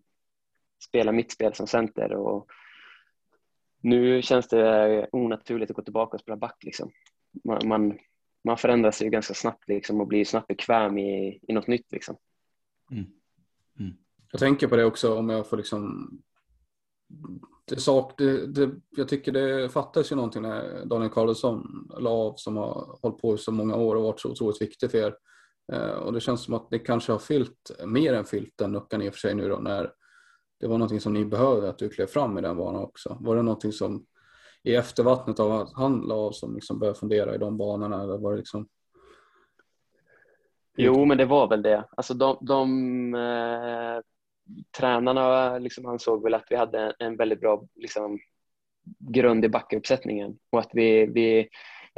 spela 0.83 1.11
mitt 1.11 1.31
spel 1.31 1.53
som 1.53 1.67
center. 1.67 2.13
Och 2.13 2.47
nu 3.81 4.21
känns 4.21 4.47
det 4.47 5.07
onaturligt 5.11 5.71
att 5.71 5.75
gå 5.75 5.83
tillbaka 5.83 6.15
och 6.15 6.21
spela 6.21 6.37
back. 6.37 6.63
Liksom. 6.63 6.91
Man, 7.43 7.67
man, 7.67 7.99
man 8.43 8.57
förändras 8.57 9.01
ju 9.01 9.09
ganska 9.09 9.33
snabbt 9.33 9.67
liksom, 9.67 10.01
och 10.01 10.07
blir 10.07 10.25
snabbt 10.25 10.47
bekväm 10.47 10.97
i, 10.97 11.39
i 11.47 11.53
något 11.53 11.67
nytt. 11.67 11.91
Liksom. 11.91 12.17
Mm. 12.91 13.05
Mm. 13.79 13.97
Jag 14.31 14.39
tänker 14.39 14.67
på 14.67 14.75
det 14.75 14.85
också 14.85 15.17
om 15.17 15.29
jag 15.29 15.49
får 15.49 15.57
liksom 15.57 16.09
det 17.69 17.79
sak, 17.79 18.13
det, 18.17 18.47
det, 18.47 18.71
jag 18.89 19.07
tycker 19.07 19.31
det 19.31 19.69
fattas 19.69 20.11
ju 20.11 20.15
någonting 20.15 20.41
när 20.41 20.85
Daniel 20.85 21.11
Karlsson 21.11 21.89
la 21.99 22.09
av 22.09 22.33
som 22.35 22.57
har 22.57 22.99
hållit 23.01 23.21
på 23.21 23.35
i 23.35 23.37
så 23.37 23.51
många 23.51 23.75
år 23.75 23.95
och 23.95 24.03
varit 24.03 24.19
så 24.19 24.31
otroligt 24.31 24.61
viktig 24.61 24.91
för 24.91 24.97
er. 24.97 25.15
Eh, 25.73 25.89
och 25.89 26.13
det 26.13 26.19
känns 26.19 26.43
som 26.43 26.53
att 26.53 26.69
det 26.69 26.79
kanske 26.79 27.11
har 27.11 27.19
fyllt, 27.19 27.71
mer 27.85 28.13
än 28.13 28.25
fyllt 28.25 28.53
den 28.55 28.71
luckan 28.71 29.01
i 29.01 29.09
och 29.09 29.13
för 29.13 29.19
sig 29.19 29.35
nu 29.35 29.49
då 29.49 29.57
när 29.57 29.91
det 30.59 30.67
var 30.67 30.77
någonting 30.77 31.01
som 31.01 31.13
ni 31.13 31.25
behövde 31.25 31.69
att 31.69 31.77
du 31.77 31.89
klev 31.89 32.05
fram 32.05 32.37
i 32.37 32.41
den 32.41 32.57
banan 32.57 32.83
också. 32.83 33.17
Var 33.19 33.35
det 33.35 33.41
någonting 33.41 33.71
som 33.71 34.05
i 34.63 34.75
eftervattnet 34.75 35.39
av 35.39 35.51
att 35.51 35.73
han 35.73 36.01
la 36.01 36.15
av 36.15 36.31
som 36.31 36.55
liksom 36.55 36.79
började 36.79 36.99
fundera 36.99 37.35
i 37.35 37.37
de 37.37 37.57
banorna? 37.57 38.03
Eller 38.03 38.17
var 38.17 38.31
det 38.31 38.37
liksom... 38.37 38.67
Jo, 40.77 41.05
men 41.05 41.17
det 41.17 41.25
var 41.25 41.47
väl 41.47 41.61
det. 41.61 41.85
Alltså 41.97 42.13
de, 42.13 42.37
de 42.41 43.13
eh, 43.15 44.01
tränarna 44.77 45.57
liksom 45.57 45.85
ansåg 45.85 46.23
väl 46.23 46.33
att 46.33 46.47
vi 46.49 46.55
hade 46.55 46.95
en 46.99 47.17
väldigt 47.17 47.41
bra 47.41 47.67
liksom, 47.75 48.19
grund 48.99 49.45
i 49.45 49.49
backuppsättningen 49.49 50.37
och 50.49 50.59
att 50.59 50.69
vi, 50.73 51.05
vi 51.05 51.49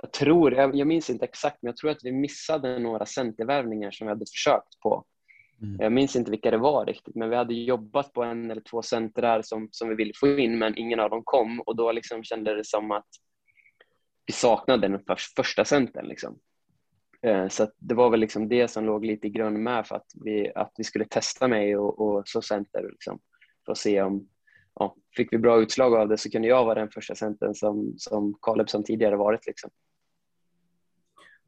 jag 0.01 0.13
tror, 0.13 0.53
jag, 0.53 0.75
jag 0.75 0.87
minns 0.87 1.09
inte 1.09 1.25
exakt, 1.25 1.57
men 1.61 1.69
jag 1.69 1.77
tror 1.77 1.91
att 1.91 2.03
vi 2.03 2.11
missade 2.11 2.79
några 2.79 3.05
centervärvningar 3.05 3.91
som 3.91 4.07
vi 4.07 4.11
hade 4.11 4.25
försökt 4.25 4.79
på. 4.79 5.05
Mm. 5.61 5.77
Jag 5.79 5.91
minns 5.91 6.15
inte 6.15 6.31
vilka 6.31 6.51
det 6.51 6.57
var 6.57 6.85
riktigt, 6.85 7.15
men 7.15 7.29
vi 7.29 7.35
hade 7.35 7.53
jobbat 7.53 8.13
på 8.13 8.23
en 8.23 8.51
eller 8.51 8.61
två 8.61 8.81
centrar 8.81 9.41
som, 9.41 9.69
som 9.71 9.89
vi 9.89 9.95
ville 9.95 10.13
få 10.15 10.27
in, 10.27 10.57
men 10.57 10.77
ingen 10.77 10.99
av 10.99 11.09
dem 11.09 11.21
kom 11.23 11.59
och 11.59 11.75
då 11.75 11.91
liksom 11.91 12.23
kände 12.23 12.55
det 12.55 12.65
som 12.65 12.91
att 12.91 13.07
vi 14.25 14.33
saknade 14.33 14.87
den 14.87 14.99
första 15.35 15.65
centern. 15.65 16.07
Liksom. 16.07 16.39
Eh, 17.21 17.47
så 17.47 17.67
det 17.77 17.95
var 17.95 18.09
väl 18.09 18.19
liksom 18.19 18.49
det 18.49 18.67
som 18.67 18.85
låg 18.85 19.05
lite 19.05 19.27
i 19.27 19.29
grund 19.29 19.59
med 19.59 19.87
för 19.87 19.95
att 19.95 20.11
vi, 20.23 20.51
att 20.55 20.71
vi 20.77 20.83
skulle 20.83 21.05
testa 21.05 21.47
mig 21.47 21.77
och, 21.77 21.99
och 21.99 22.27
så 22.27 22.41
center 22.41 22.89
liksom, 22.91 23.19
för 23.65 23.71
att 23.71 23.77
se 23.77 24.01
om, 24.01 24.27
ja, 24.75 24.95
fick 25.15 25.33
vi 25.33 25.37
bra 25.37 25.61
utslag 25.61 25.95
av 25.95 26.07
det 26.07 26.17
så 26.17 26.29
kunde 26.29 26.47
jag 26.47 26.65
vara 26.65 26.79
den 26.79 26.89
första 26.89 27.15
centern 27.15 27.55
som, 27.55 27.93
som 27.97 28.37
Kaleb 28.41 28.67
tidigare 28.67 29.15
varit. 29.15 29.45
Liksom. 29.47 29.69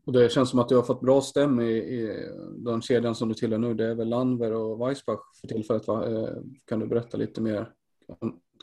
Och 0.05 0.13
det 0.13 0.32
känns 0.32 0.49
som 0.49 0.59
att 0.59 0.69
du 0.69 0.76
har 0.76 0.84
fått 0.84 1.01
bra 1.01 1.22
stäm 1.22 1.59
i, 1.59 1.72
i 1.72 2.30
den 2.57 2.82
kedjan 2.82 3.15
som 3.15 3.30
du 3.30 3.36
tillhör 3.36 3.59
nu. 3.59 3.74
Det 3.74 3.86
är 3.86 3.95
väl 3.95 4.09
Landver 4.09 4.53
och 4.53 4.88
Weissbach 4.88 5.19
för 5.41 5.47
tillfället. 5.47 5.88
Va? 5.88 6.07
Eh, 6.07 6.36
kan 6.65 6.80
du 6.80 6.88
berätta 6.88 7.17
lite 7.17 7.41
mer 7.41 7.74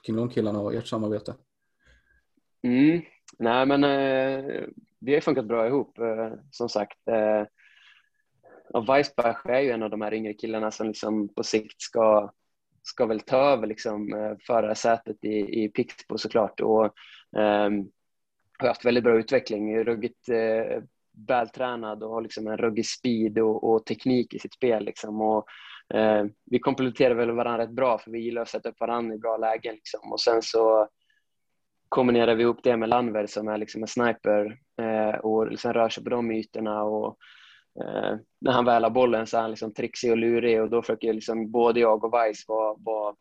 kring 0.07 0.17
de 0.17 0.29
killarna 0.31 0.61
och 0.61 0.75
ert 0.75 0.87
samarbete? 0.87 1.35
Mm. 2.63 3.03
Nej, 3.39 3.66
men 3.66 3.85
eh, 3.85 4.64
vi 4.99 5.14
har 5.14 5.20
funkat 5.20 5.45
bra 5.45 5.66
ihop, 5.66 5.99
eh, 5.99 6.33
som 6.51 6.68
sagt. 6.68 7.09
Eh, 7.09 7.43
och 8.74 8.89
Weissbach 8.89 9.47
är 9.47 9.61
ju 9.61 9.70
en 9.70 9.83
av 9.83 9.91
de 9.91 10.01
här 10.01 10.14
yngre 10.14 10.35
killarna 10.35 10.70
som 10.70 10.87
liksom 10.87 11.29
på 11.35 11.43
sikt 11.43 11.81
ska, 11.81 12.33
ska 12.83 13.07
väl 13.07 13.20
ta 13.20 13.37
över 13.37 13.66
liksom, 13.66 14.12
eh, 14.12 14.37
förarsätet 14.47 15.24
i, 15.24 15.64
i 15.64 15.68
Pixbo 15.68 16.18
såklart. 16.18 16.61
Och, 16.61 16.85
eh, 17.41 17.70
har 18.59 18.68
haft 18.68 18.85
väldigt 18.85 19.05
bra 19.05 19.18
utveckling, 19.18 19.85
ruggigt 19.85 20.29
eh, 20.29 20.83
vältränad 21.29 22.03
och 22.03 22.11
har 22.11 22.22
liksom 22.22 22.47
en 22.47 22.57
ruggig 22.57 22.87
speed 22.87 23.39
och, 23.39 23.64
och 23.64 23.87
teknik 23.87 24.35
i 24.35 24.39
sitt 24.39 24.55
spel. 24.55 24.85
Liksom. 24.85 25.20
Och, 25.20 25.47
eh, 25.95 26.24
vi 26.45 26.59
kompletterar 26.59 27.14
väl 27.14 27.31
varandra 27.31 27.64
rätt 27.64 27.70
bra 27.70 27.99
för 27.99 28.11
vi 28.11 28.18
gillar 28.18 28.43
att 28.43 28.49
sätta 28.49 28.68
upp 28.68 28.81
varandra 28.81 29.14
i 29.14 29.18
bra 29.18 29.37
lägen. 29.37 29.74
Liksom. 29.74 30.12
Och 30.12 30.20
sen 30.20 30.43
så 30.43 30.89
kombinerar 31.89 32.34
vi 32.34 32.43
ihop 32.43 32.61
det 32.62 32.76
med 32.76 32.89
Landver 32.89 33.26
som 33.26 33.49
är 33.49 33.59
liksom 33.59 33.82
en 33.82 33.89
sniper 33.89 34.59
eh, 34.80 35.18
och 35.18 35.51
liksom 35.51 35.72
rör 35.72 35.89
sig 35.89 36.05
på 36.05 36.11
de 36.11 36.30
ytorna. 36.30 36.82
Och, 36.82 37.18
eh, 37.80 38.16
när 38.41 38.53
han 38.53 38.64
väl 38.64 38.82
har 38.82 38.91
bollen 38.91 39.26
så 39.26 39.36
är 39.36 39.41
han 39.41 39.51
liksom 39.51 39.74
trixig 39.74 40.11
och 40.11 40.18
lurig 40.18 40.62
och 40.62 40.70
då 40.70 40.82
försöker 40.82 41.12
liksom 41.12 41.51
både 41.51 41.80
jag 41.80 42.05
och 42.05 42.12
Weiss 42.12 42.49
vara, 42.49 42.76
vara 42.78 43.14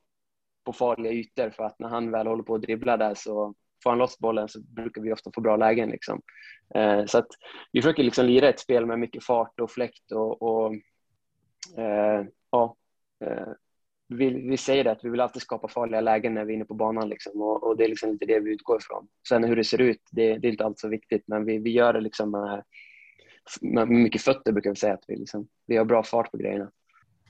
på 0.66 0.74
farliga 0.74 1.12
ytor 1.12 1.50
för 1.50 1.64
att 1.64 1.80
när 1.80 1.90
han 1.90 2.12
väl 2.12 2.28
håller 2.28 2.44
på 2.44 2.56
att 2.56 2.62
dribbla 2.62 2.98
där 2.98 3.14
så 3.16 3.54
får 3.84 3.90
han 3.90 4.00
loss 4.00 4.20
bollen 4.20 4.48
så 4.48 4.60
brukar 4.62 5.02
vi 5.02 5.14
ofta 5.14 5.32
få 5.36 5.42
bra 5.42 5.58
lägen. 5.58 5.90
Liksom. 5.90 6.22
Eh, 6.76 7.06
så 7.06 7.18
att 7.18 7.28
vi 7.72 7.82
försöker 7.82 8.04
liksom 8.04 8.26
lira 8.26 8.50
ett 8.50 8.60
spel 8.60 8.86
med 8.86 9.00
mycket 9.00 9.24
fart 9.24 9.60
och 9.60 9.72
fläkt 9.72 10.12
och, 10.12 10.42
och 10.42 10.74
eh, 11.78 12.26
ja, 12.52 12.76
eh, 13.26 13.48
vi, 14.08 14.30
vi 14.50 14.58
säger 14.58 14.84
det 14.84 14.92
att 14.92 15.06
vi 15.06 15.10
vill 15.10 15.20
alltid 15.20 15.42
skapa 15.42 15.68
farliga 15.68 16.02
lägen 16.02 16.34
när 16.34 16.46
vi 16.46 16.54
är 16.54 16.56
inne 16.56 16.66
på 16.66 16.74
banan 16.74 17.10
liksom, 17.10 17.42
och, 17.42 17.64
och, 17.64 17.78
det 17.78 17.84
är 17.84 17.90
liksom 17.90 18.10
inte 18.10 18.26
det 18.26 18.40
vi 18.40 18.54
utgår 18.54 18.78
ifrån. 18.78 19.08
Sen 19.30 19.44
hur 19.44 19.56
det 19.56 19.64
ser 19.64 19.82
ut, 19.82 20.02
det, 20.12 20.38
det 20.38 20.48
är 20.48 20.52
inte 20.52 20.66
alls 20.66 20.82
så 20.82 20.88
viktigt 20.88 21.24
men 21.28 21.46
vi, 21.46 21.58
vi 21.58 21.70
gör 21.70 21.94
det 21.94 22.02
liksom 22.02 22.32
med, 22.32 22.64
med 23.62 23.90
mycket 23.90 24.22
fötter 24.22 24.52
brukar 24.52 24.70
vi 24.70 24.76
säga 24.76 24.94
att 24.94 25.04
vi, 25.08 25.16
liksom, 25.16 25.48
vi 25.68 25.78
har 25.78 25.86
bra 25.86 26.04
fart 26.04 26.32
på 26.32 26.38
grejerna. 26.38 26.72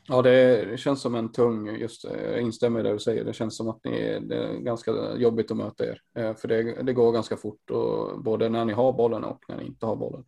Ja, 0.09 0.21
det 0.21 0.79
känns 0.79 1.01
som 1.01 1.15
en 1.15 1.31
tung, 1.31 1.67
just 1.67 2.03
jag 2.03 2.41
instämmer 2.41 2.79
i 2.79 2.83
det 2.83 2.93
du 2.93 2.99
säger, 2.99 3.23
det 3.23 3.33
känns 3.33 3.57
som 3.57 3.69
att 3.69 3.79
ni, 3.83 4.19
det 4.19 4.35
är 4.35 4.57
ganska 4.57 4.91
jobbigt 5.15 5.51
att 5.51 5.57
möta 5.57 5.85
er. 5.85 6.01
Eh, 6.17 6.35
för 6.35 6.47
det, 6.47 6.83
det 6.83 6.93
går 6.93 7.11
ganska 7.11 7.37
fort, 7.37 7.69
och, 7.69 8.23
både 8.23 8.49
när 8.49 8.65
ni 8.65 8.73
har 8.73 8.93
bollen 8.93 9.23
och 9.23 9.39
när 9.47 9.57
ni 9.57 9.65
inte 9.65 9.85
har 9.85 9.95
bollen. 9.95 10.25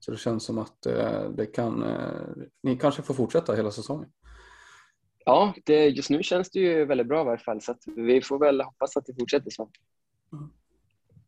Så 0.00 0.10
det 0.10 0.16
känns 0.16 0.44
som 0.44 0.58
att 0.58 0.86
eh, 0.86 1.30
det 1.30 1.46
kan, 1.46 1.84
ni 2.62 2.76
kanske 2.76 3.02
får 3.02 3.14
fortsätta 3.14 3.54
hela 3.54 3.70
säsongen. 3.70 4.08
Ja, 5.24 5.54
det, 5.64 5.88
just 5.88 6.10
nu 6.10 6.22
känns 6.22 6.50
det 6.50 6.58
ju 6.58 6.84
väldigt 6.84 7.06
bra 7.06 7.20
i 7.20 7.24
varje 7.24 7.38
fall, 7.38 7.60
så 7.60 7.74
vi 7.96 8.22
får 8.22 8.38
väl 8.38 8.60
hoppas 8.60 8.96
att 8.96 9.06
det 9.06 9.14
fortsätter 9.18 9.50
så. 9.50 9.70
Mm. 10.32 10.50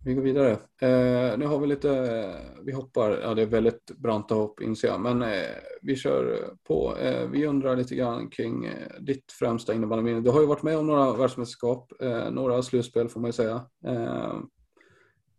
Vi 0.06 0.14
går 0.14 0.22
vidare. 0.22 0.50
Eh, 0.80 1.38
nu 1.38 1.46
har 1.46 1.58
vi 1.58 1.66
lite, 1.66 2.34
vi 2.62 2.72
hoppar, 2.72 3.10
ja 3.10 3.34
det 3.34 3.42
är 3.42 3.46
väldigt 3.46 3.90
branta 3.96 4.34
hopp 4.34 4.60
inser 4.60 4.88
jag, 4.88 5.00
men 5.00 5.22
eh, 5.22 5.56
vi 5.82 5.96
kör 5.96 6.50
på. 6.64 6.96
Eh, 6.96 7.28
vi 7.28 7.46
undrar 7.46 7.76
lite 7.76 7.94
grann 7.94 8.30
kring 8.30 8.64
eh, 8.64 9.00
ditt 9.00 9.32
främsta 9.32 9.74
innebandyminne. 9.74 10.20
Du 10.20 10.30
har 10.30 10.40
ju 10.40 10.46
varit 10.46 10.62
med 10.62 10.78
om 10.78 10.86
några 10.86 11.12
världsmästerskap, 11.12 11.92
eh, 12.00 12.30
några 12.30 12.62
slutspel 12.62 13.08
får 13.08 13.20
man 13.20 13.28
ju 13.28 13.32
säga. 13.32 13.64
Eh, 13.86 14.34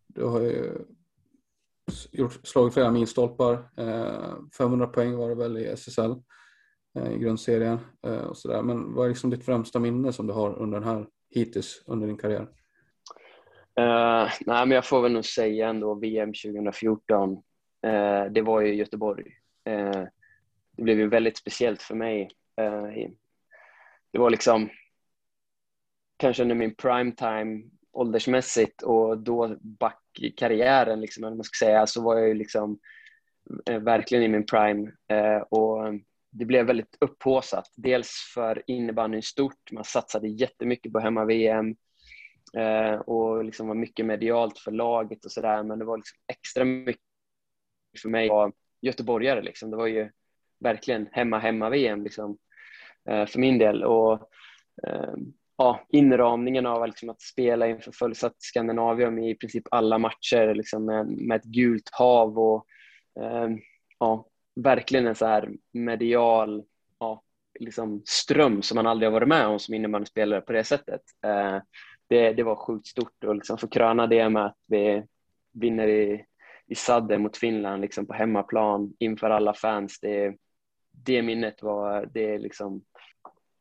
du 0.08 0.24
har 0.24 0.42
ju 0.42 0.86
gjort, 2.12 2.40
slagit 2.44 2.74
flera 2.74 2.92
milstolpar, 2.92 3.70
eh, 3.78 4.36
500 4.58 4.88
poäng 4.88 5.16
var 5.16 5.30
det 5.30 5.36
väl 5.36 5.58
i 5.58 5.66
SSL 5.66 6.16
Eh, 6.98 7.12
i 7.12 7.18
grundserien 7.18 7.80
eh, 8.08 8.20
och 8.20 8.38
sådär. 8.38 8.62
Men 8.62 8.94
vad 8.94 9.06
är 9.06 9.10
liksom 9.10 9.30
ditt 9.30 9.46
främsta 9.46 9.80
minne 9.80 10.14
som 10.14 10.28
du 10.28 10.34
har 10.34 10.60
under 10.60 10.80
den 10.80 10.90
här 10.90 11.06
hittills 11.30 11.84
under 11.86 12.08
din 12.08 12.18
karriär? 12.18 12.48
Uh, 13.80 14.32
nej, 14.46 14.66
men 14.66 14.72
jag 14.72 14.86
får 14.86 15.02
väl 15.02 15.12
nog 15.12 15.26
säga 15.26 15.70
ändå 15.70 15.94
VM 15.94 16.34
2014. 16.34 17.32
Uh, 17.32 18.32
det 18.32 18.42
var 18.42 18.62
ju 18.62 18.76
Göteborg. 18.76 19.26
Uh, 19.70 20.04
det 20.72 20.84
blev 20.84 21.00
ju 21.00 21.08
väldigt 21.08 21.38
speciellt 21.38 21.82
för 21.82 21.96
mig. 21.96 22.30
det 24.12 24.20
var 24.20 24.30
liksom 24.30 24.70
kanske 26.18 26.44
under 26.44 26.56
min 26.56 26.76
prime 26.76 27.12
time 27.12 27.64
åldersmässigt 27.92 28.82
och 28.82 29.18
då 29.18 29.58
backkarriären, 29.62 31.02
liksom, 31.02 31.22
man 31.22 31.44
ska 31.44 31.66
säga, 31.66 31.88
så 31.88 32.02
var 32.02 32.18
jag 32.18 32.28
ju 32.28 32.34
liksom 32.34 32.80
verkligen 33.82 34.24
i 34.24 34.28
min 34.28 34.46
prime. 34.46 34.92
och 35.50 35.94
det 36.30 36.46
blev 36.46 36.66
väldigt 36.66 36.98
upphåsat. 37.00 37.72
Dels 37.76 38.32
för 38.34 38.64
innebandyn 38.68 39.22
stort, 39.22 39.72
man 39.72 39.84
satsade 39.84 40.28
jättemycket 40.28 40.94
på 40.94 41.00
hemma-VM 41.00 41.76
eh, 42.58 42.94
och 42.94 43.46
liksom 43.46 43.68
var 43.68 43.76
mycket 43.76 44.06
medialt 44.06 44.58
för 44.58 44.72
laget 44.72 45.26
och 45.26 45.32
sådär 45.32 45.64
men 45.64 45.80
det 45.80 45.86
var 45.86 45.98
liksom 45.98 46.18
extra 46.28 46.66
mycket 46.66 47.02
för 48.02 48.10
mig 48.10 48.30
var 48.30 48.52
göteborgare 48.82 49.42
liksom. 49.42 49.72
Det 49.72 49.78
var 49.78 49.88
ju 49.88 50.12
verkligen 50.60 51.08
hemma-hemma-VM 51.12 52.04
liksom, 52.04 52.38
eh, 53.10 53.26
för 53.26 53.40
min 53.40 53.58
del 53.58 53.84
och 53.84 54.14
eh, 54.88 55.14
ja, 55.58 55.88
inramningen 55.90 56.66
av 56.66 56.88
liksom 56.88 57.10
att 57.10 57.22
spela 57.22 57.68
inför 57.68 57.92
fullsatt 57.92 58.36
Skandinavium 58.38 59.20
i 59.20 59.36
princip 59.36 59.64
alla 59.72 59.98
matcher 59.98 60.54
liksom 60.54 60.86
med, 60.86 61.08
med 61.08 61.36
ett 61.36 61.46
gult 61.46 61.90
hav 61.92 62.40
och 62.40 62.66
eh, 63.20 63.50
ja, 64.00 64.26
verkligen 64.64 65.08
en 65.08 65.16
så 65.16 65.26
här 65.26 65.50
medial 65.72 66.64
ja, 67.00 67.24
liksom 67.60 68.04
ström 68.06 68.62
som 68.62 68.76
man 68.76 68.88
aldrig 68.88 69.08
har 69.08 69.14
varit 69.14 69.28
med 69.28 69.48
om 69.48 69.60
som 69.60 69.74
innebandyspelare 69.74 70.42
på 70.42 70.54
det 70.54 70.64
sättet. 70.64 71.02
Eh, 71.26 71.58
det, 72.08 72.34
det 72.34 72.44
var 72.44 72.56
sjukt 72.56 72.88
stort 72.88 73.24
och 73.24 73.36
liksom 73.36 73.58
få 73.58 73.68
kröna 73.68 74.08
det 74.08 74.30
med 74.30 74.46
att 74.46 74.58
vi 74.68 75.04
vinner 75.52 75.88
i, 75.88 76.26
i 76.68 76.76
sadde 76.76 77.18
mot 77.18 77.38
Finland 77.38 77.82
liksom 77.82 78.06
på 78.06 78.14
hemmaplan 78.14 78.94
inför 79.00 79.30
alla 79.30 79.54
fans. 79.54 80.00
Det, 80.00 80.38
det 80.92 81.22
minnet 81.22 81.64
var, 81.64 82.10
det 82.14 82.34
är 82.34 82.40
liksom, 82.40 82.82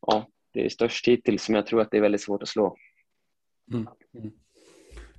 ja, 0.07 0.27
det 0.53 0.65
är 0.65 0.69
störst 0.69 1.09
hittills 1.09 1.45
som 1.45 1.55
jag 1.55 1.67
tror 1.67 1.81
att 1.81 1.91
det 1.91 1.97
är 1.97 2.03
väldigt 2.03 2.23
svårt 2.23 2.43
att 2.43 2.49
slå. 2.49 2.77
Mm. 3.73 3.89
Mm. 4.15 4.31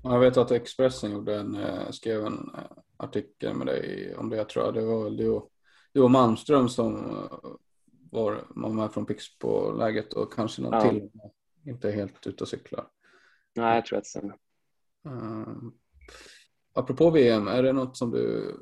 Jag 0.04 0.20
vet 0.20 0.38
att 0.38 0.52
Expressen 0.52 1.12
gjorde 1.12 1.36
en, 1.36 1.56
eh, 1.56 1.90
skrev 1.90 2.26
en 2.26 2.52
eh, 2.56 2.78
artikel 2.98 3.54
med 3.54 3.68
dig 3.68 4.16
om 4.16 4.30
det, 4.30 4.38
jag 4.38 4.50
tror 4.50 4.66
jag. 4.66 4.74
Det 4.74 4.86
var 4.86 5.10
du 5.10 5.30
och, 5.30 5.50
du 5.98 6.04
och 6.04 6.12
Malmström 6.12 6.70
som 6.70 6.96
eh, 6.96 7.50
var, 8.12 8.46
var 8.50 8.70
med 8.70 8.92
från 8.92 9.06
Pixbo-läget 9.06 10.14
och 10.14 10.34
kanske 10.34 10.62
någon 10.62 10.74
ja. 10.74 10.90
till. 10.90 11.10
Inte 11.66 11.92
helt 11.92 12.28
ute 12.28 12.44
och 12.44 12.48
cyklar. 12.48 12.88
Nej, 13.56 13.76
jag 13.76 13.86
tror 13.86 13.98
att 13.98 14.04
det 14.04 14.10
stämmer. 14.10 14.36
Uh, 15.08 15.58
apropå 16.74 17.10
VM, 17.10 17.48
är 17.48 17.64
det 17.64 17.74
något 17.74 17.98
som 17.98 18.12
du 18.12 18.56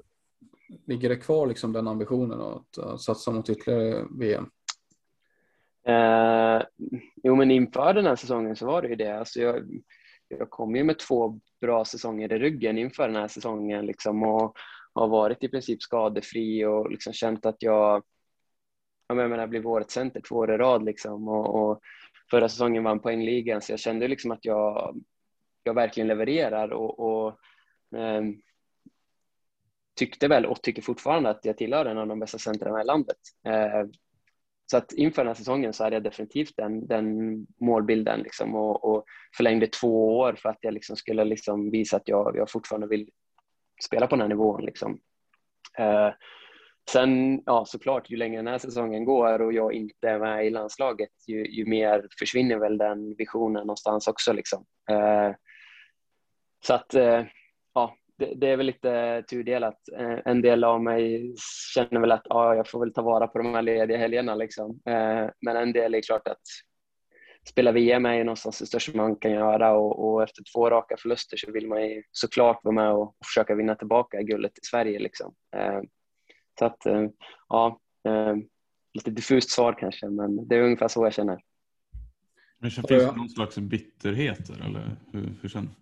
ligger 0.88 1.10
det 1.10 1.16
kvar 1.16 1.48
liksom 1.48 1.74
den 1.74 1.88
ambitionen 1.88 2.42
att 2.42 2.78
uh, 2.78 2.98
satsa 2.98 3.32
mot 3.32 3.50
ytterligare 3.50 4.06
VM? 4.20 4.50
Uh, 5.90 6.64
jo, 7.24 7.36
men 7.36 7.52
inför 7.52 7.94
den 7.94 8.06
här 8.06 8.16
säsongen 8.16 8.56
så 8.56 8.66
var 8.66 8.82
det 8.82 8.88
ju 8.88 8.96
det. 8.96 9.20
Alltså 9.20 9.40
jag, 9.40 9.84
jag 10.28 10.50
kom 10.50 10.76
ju 10.76 10.84
med 10.84 11.00
två 11.00 11.40
bra 11.62 11.86
säsonger 11.86 12.34
i 12.34 12.40
ryggen 12.40 12.78
inför 12.78 13.08
den 13.08 13.16
här 13.16 13.28
säsongen 13.28 13.86
liksom 13.86 14.24
och 14.24 14.58
har 14.96 15.08
varit 15.08 15.44
i 15.44 15.50
princip 15.50 15.82
skadefri 15.82 16.66
och 16.66 16.92
liksom 16.92 17.14
känt 17.14 17.46
att 17.46 17.56
jag, 17.60 18.04
jag 19.08 19.18
menar, 19.18 19.48
blivit 19.48 19.66
årets 19.66 19.94
center 19.94 20.22
två 20.22 20.36
år 20.36 20.54
i 20.54 20.58
rad 20.58 20.86
liksom 20.86 21.28
och, 21.28 21.56
och 21.56 21.80
förra 22.32 22.50
säsongen 22.50 22.84
vann 22.84 23.00
poängligan 23.00 23.62
så 23.62 23.72
jag 23.72 23.80
kände 23.80 24.08
liksom 24.08 24.32
att 24.32 24.46
jag 24.46 25.02
jag 25.66 25.74
verkligen 25.74 26.08
levererar 26.08 26.74
och, 26.74 27.00
och 27.00 27.28
eh, 28.00 28.24
tyckte 29.96 30.28
väl 30.28 30.46
och 30.46 30.62
tycker 30.62 30.82
fortfarande 30.82 31.30
att 31.30 31.46
jag 31.46 31.58
tillhör 31.58 31.86
en 31.86 31.98
av 31.98 32.08
de 32.08 32.20
bästa 32.20 32.38
centrarna 32.38 32.82
i 32.82 32.86
landet. 32.86 33.18
Eh, 33.48 33.86
så 34.66 34.78
att 34.78 34.94
inför 34.94 35.22
den 35.22 35.28
här 35.28 35.36
säsongen 35.36 35.74
så 35.74 35.84
hade 35.84 35.96
jag 35.96 36.04
definitivt 36.04 36.54
den, 36.58 36.88
den 36.88 37.08
målbilden 37.62 38.20
liksom 38.20 38.56
och, 38.56 38.84
och 38.86 39.06
förlängde 39.38 39.68
två 39.68 40.18
år 40.18 40.36
för 40.42 40.50
att 40.50 40.58
jag 40.62 40.74
liksom 40.74 40.96
skulle 40.96 41.26
liksom 41.26 41.72
visa 41.72 41.98
att 41.98 42.08
jag, 42.08 42.36
jag 42.38 42.52
fortfarande 42.52 42.88
vill 42.88 43.10
spela 43.84 44.08
på 44.08 44.16
den 44.16 44.22
här 44.22 44.30
nivån. 44.30 44.66
Liksom. 44.66 45.00
Eh, 45.78 46.10
sen, 46.90 47.42
ja 47.46 47.66
såklart, 47.66 48.10
ju 48.10 48.18
längre 48.18 48.38
den 48.38 48.48
här 48.48 48.58
säsongen 48.58 49.06
går 49.06 49.42
och 49.42 49.54
jag 49.54 49.74
inte 49.74 50.10
är 50.10 50.20
med 50.20 50.46
i 50.46 50.50
landslaget, 50.50 51.10
ju, 51.28 51.48
ju 51.48 51.66
mer 51.66 52.08
försvinner 52.20 52.58
väl 52.58 52.78
den 52.78 53.16
visionen 53.16 53.68
någonstans 53.68 54.08
också. 54.08 54.34
Liksom. 54.34 54.66
Eh, 54.90 55.32
så 56.68 56.74
att, 56.74 56.94
eh, 56.94 57.24
ja, 57.74 57.96
det, 58.18 58.34
det, 58.36 58.48
är 58.48 58.58
väl 58.58 58.66
lite 58.66 59.24
tudelat. 59.30 59.80
Eh, 59.98 60.20
en 60.26 60.42
del 60.42 60.64
av 60.64 60.84
mig 60.84 61.36
känner 61.74 62.00
väl 62.00 62.12
att 62.12 62.26
ja, 62.30 62.56
jag 62.56 62.70
får 62.70 62.80
väl 62.80 62.94
ta 62.94 63.02
vara 63.02 63.28
på 63.28 63.38
de 63.38 63.54
här 63.54 63.62
lediga 63.62 63.98
helgerna. 63.98 64.36
Liksom. 64.36 64.82
Eh, 64.86 65.30
men 65.42 65.58
en 65.58 65.74
del 65.74 65.96
är 65.96 66.02
klart 66.02 66.28
att 66.28 66.42
spela 67.50 67.72
VM 67.72 68.06
är 68.06 68.14
ju 68.14 68.24
någonstans 68.24 68.60
det 68.60 68.66
största 68.66 68.98
man 68.98 69.16
kan 69.16 69.32
göra 69.32 69.74
och, 69.74 70.06
och, 70.06 70.24
efter 70.24 70.44
två 70.54 70.70
raka 70.70 70.96
förluster 70.98 71.38
så 71.38 71.52
vill 71.52 71.68
man 71.68 71.90
ju 71.90 72.04
såklart 72.12 72.60
vara 72.64 72.76
med 72.76 72.92
och, 72.92 73.02
och 73.02 73.26
försöka 73.26 73.56
vinna 73.56 73.76
tillbaka 73.76 74.22
guldet 74.22 74.58
i 74.58 74.66
Sverige. 74.66 75.00
Liksom. 75.00 75.34
Eh, 75.56 75.82
så 76.60 76.66
att, 76.66 76.82
ja, 77.50 77.80
lite 78.94 79.12
diffust 79.12 79.50
svar 79.50 79.76
kanske, 79.80 80.10
men 80.10 80.48
det 80.48 80.56
är 80.56 80.62
ungefär 80.62 80.88
så 80.88 81.06
jag 81.06 81.14
känner. 81.14 81.42
Men 82.58 82.72
finns 82.72 82.88
det 82.88 83.16
någon 83.16 83.30
slags 83.30 83.58
bitterhet 83.58 84.50
eller 84.50 84.98
hur, 85.14 85.34
hur 85.42 85.50
känner 85.50 85.68
du? 85.68 85.74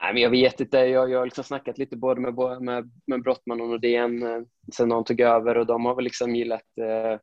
Nej, 0.00 0.12
men 0.12 0.22
jag 0.22 0.30
vet 0.30 0.60
inte. 0.60 0.76
Jag, 0.78 1.10
jag 1.10 1.18
har 1.18 1.26
liksom 1.26 1.44
snackat 1.44 1.78
lite 1.78 1.96
både 1.96 2.20
med, 2.20 2.62
med, 2.62 2.90
med 3.06 3.22
Brottman 3.22 3.60
och 3.60 3.68
Nordén 3.68 4.22
eh, 4.22 4.42
sen 4.72 4.88
de 4.88 5.04
tog 5.04 5.20
över 5.20 5.56
och 5.56 5.66
de 5.66 5.84
har 5.84 5.94
väl 5.94 6.04
liksom 6.04 6.36
gillat 6.36 6.78
eh, 6.78 7.20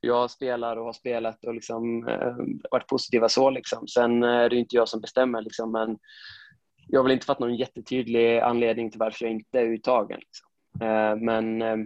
jag 0.00 0.30
spelar 0.30 0.76
och 0.76 0.84
har 0.84 0.92
spelat 0.92 1.44
och 1.44 1.54
liksom, 1.54 2.08
eh, 2.08 2.36
varit 2.70 2.86
positiva 2.86 3.28
så. 3.28 3.50
Liksom. 3.50 3.88
Sen 3.88 4.22
eh, 4.22 4.28
är 4.28 4.48
det 4.48 4.56
inte 4.56 4.76
jag 4.76 4.88
som 4.88 5.00
bestämmer, 5.00 5.42
liksom, 5.42 5.72
men 5.72 5.98
jag 6.88 6.98
har 7.00 7.04
väl 7.04 7.12
inte 7.12 7.26
fått 7.26 7.38
någon 7.38 7.56
jättetydlig 7.56 8.38
anledning 8.38 8.90
till 8.90 9.00
varför 9.00 9.24
jag 9.24 9.32
inte 9.32 9.60
är 9.60 9.64
uttagen. 9.64 10.20
Liksom. 10.20 10.48
Eh, 10.80 11.16
men, 11.16 11.62
eh, 11.62 11.76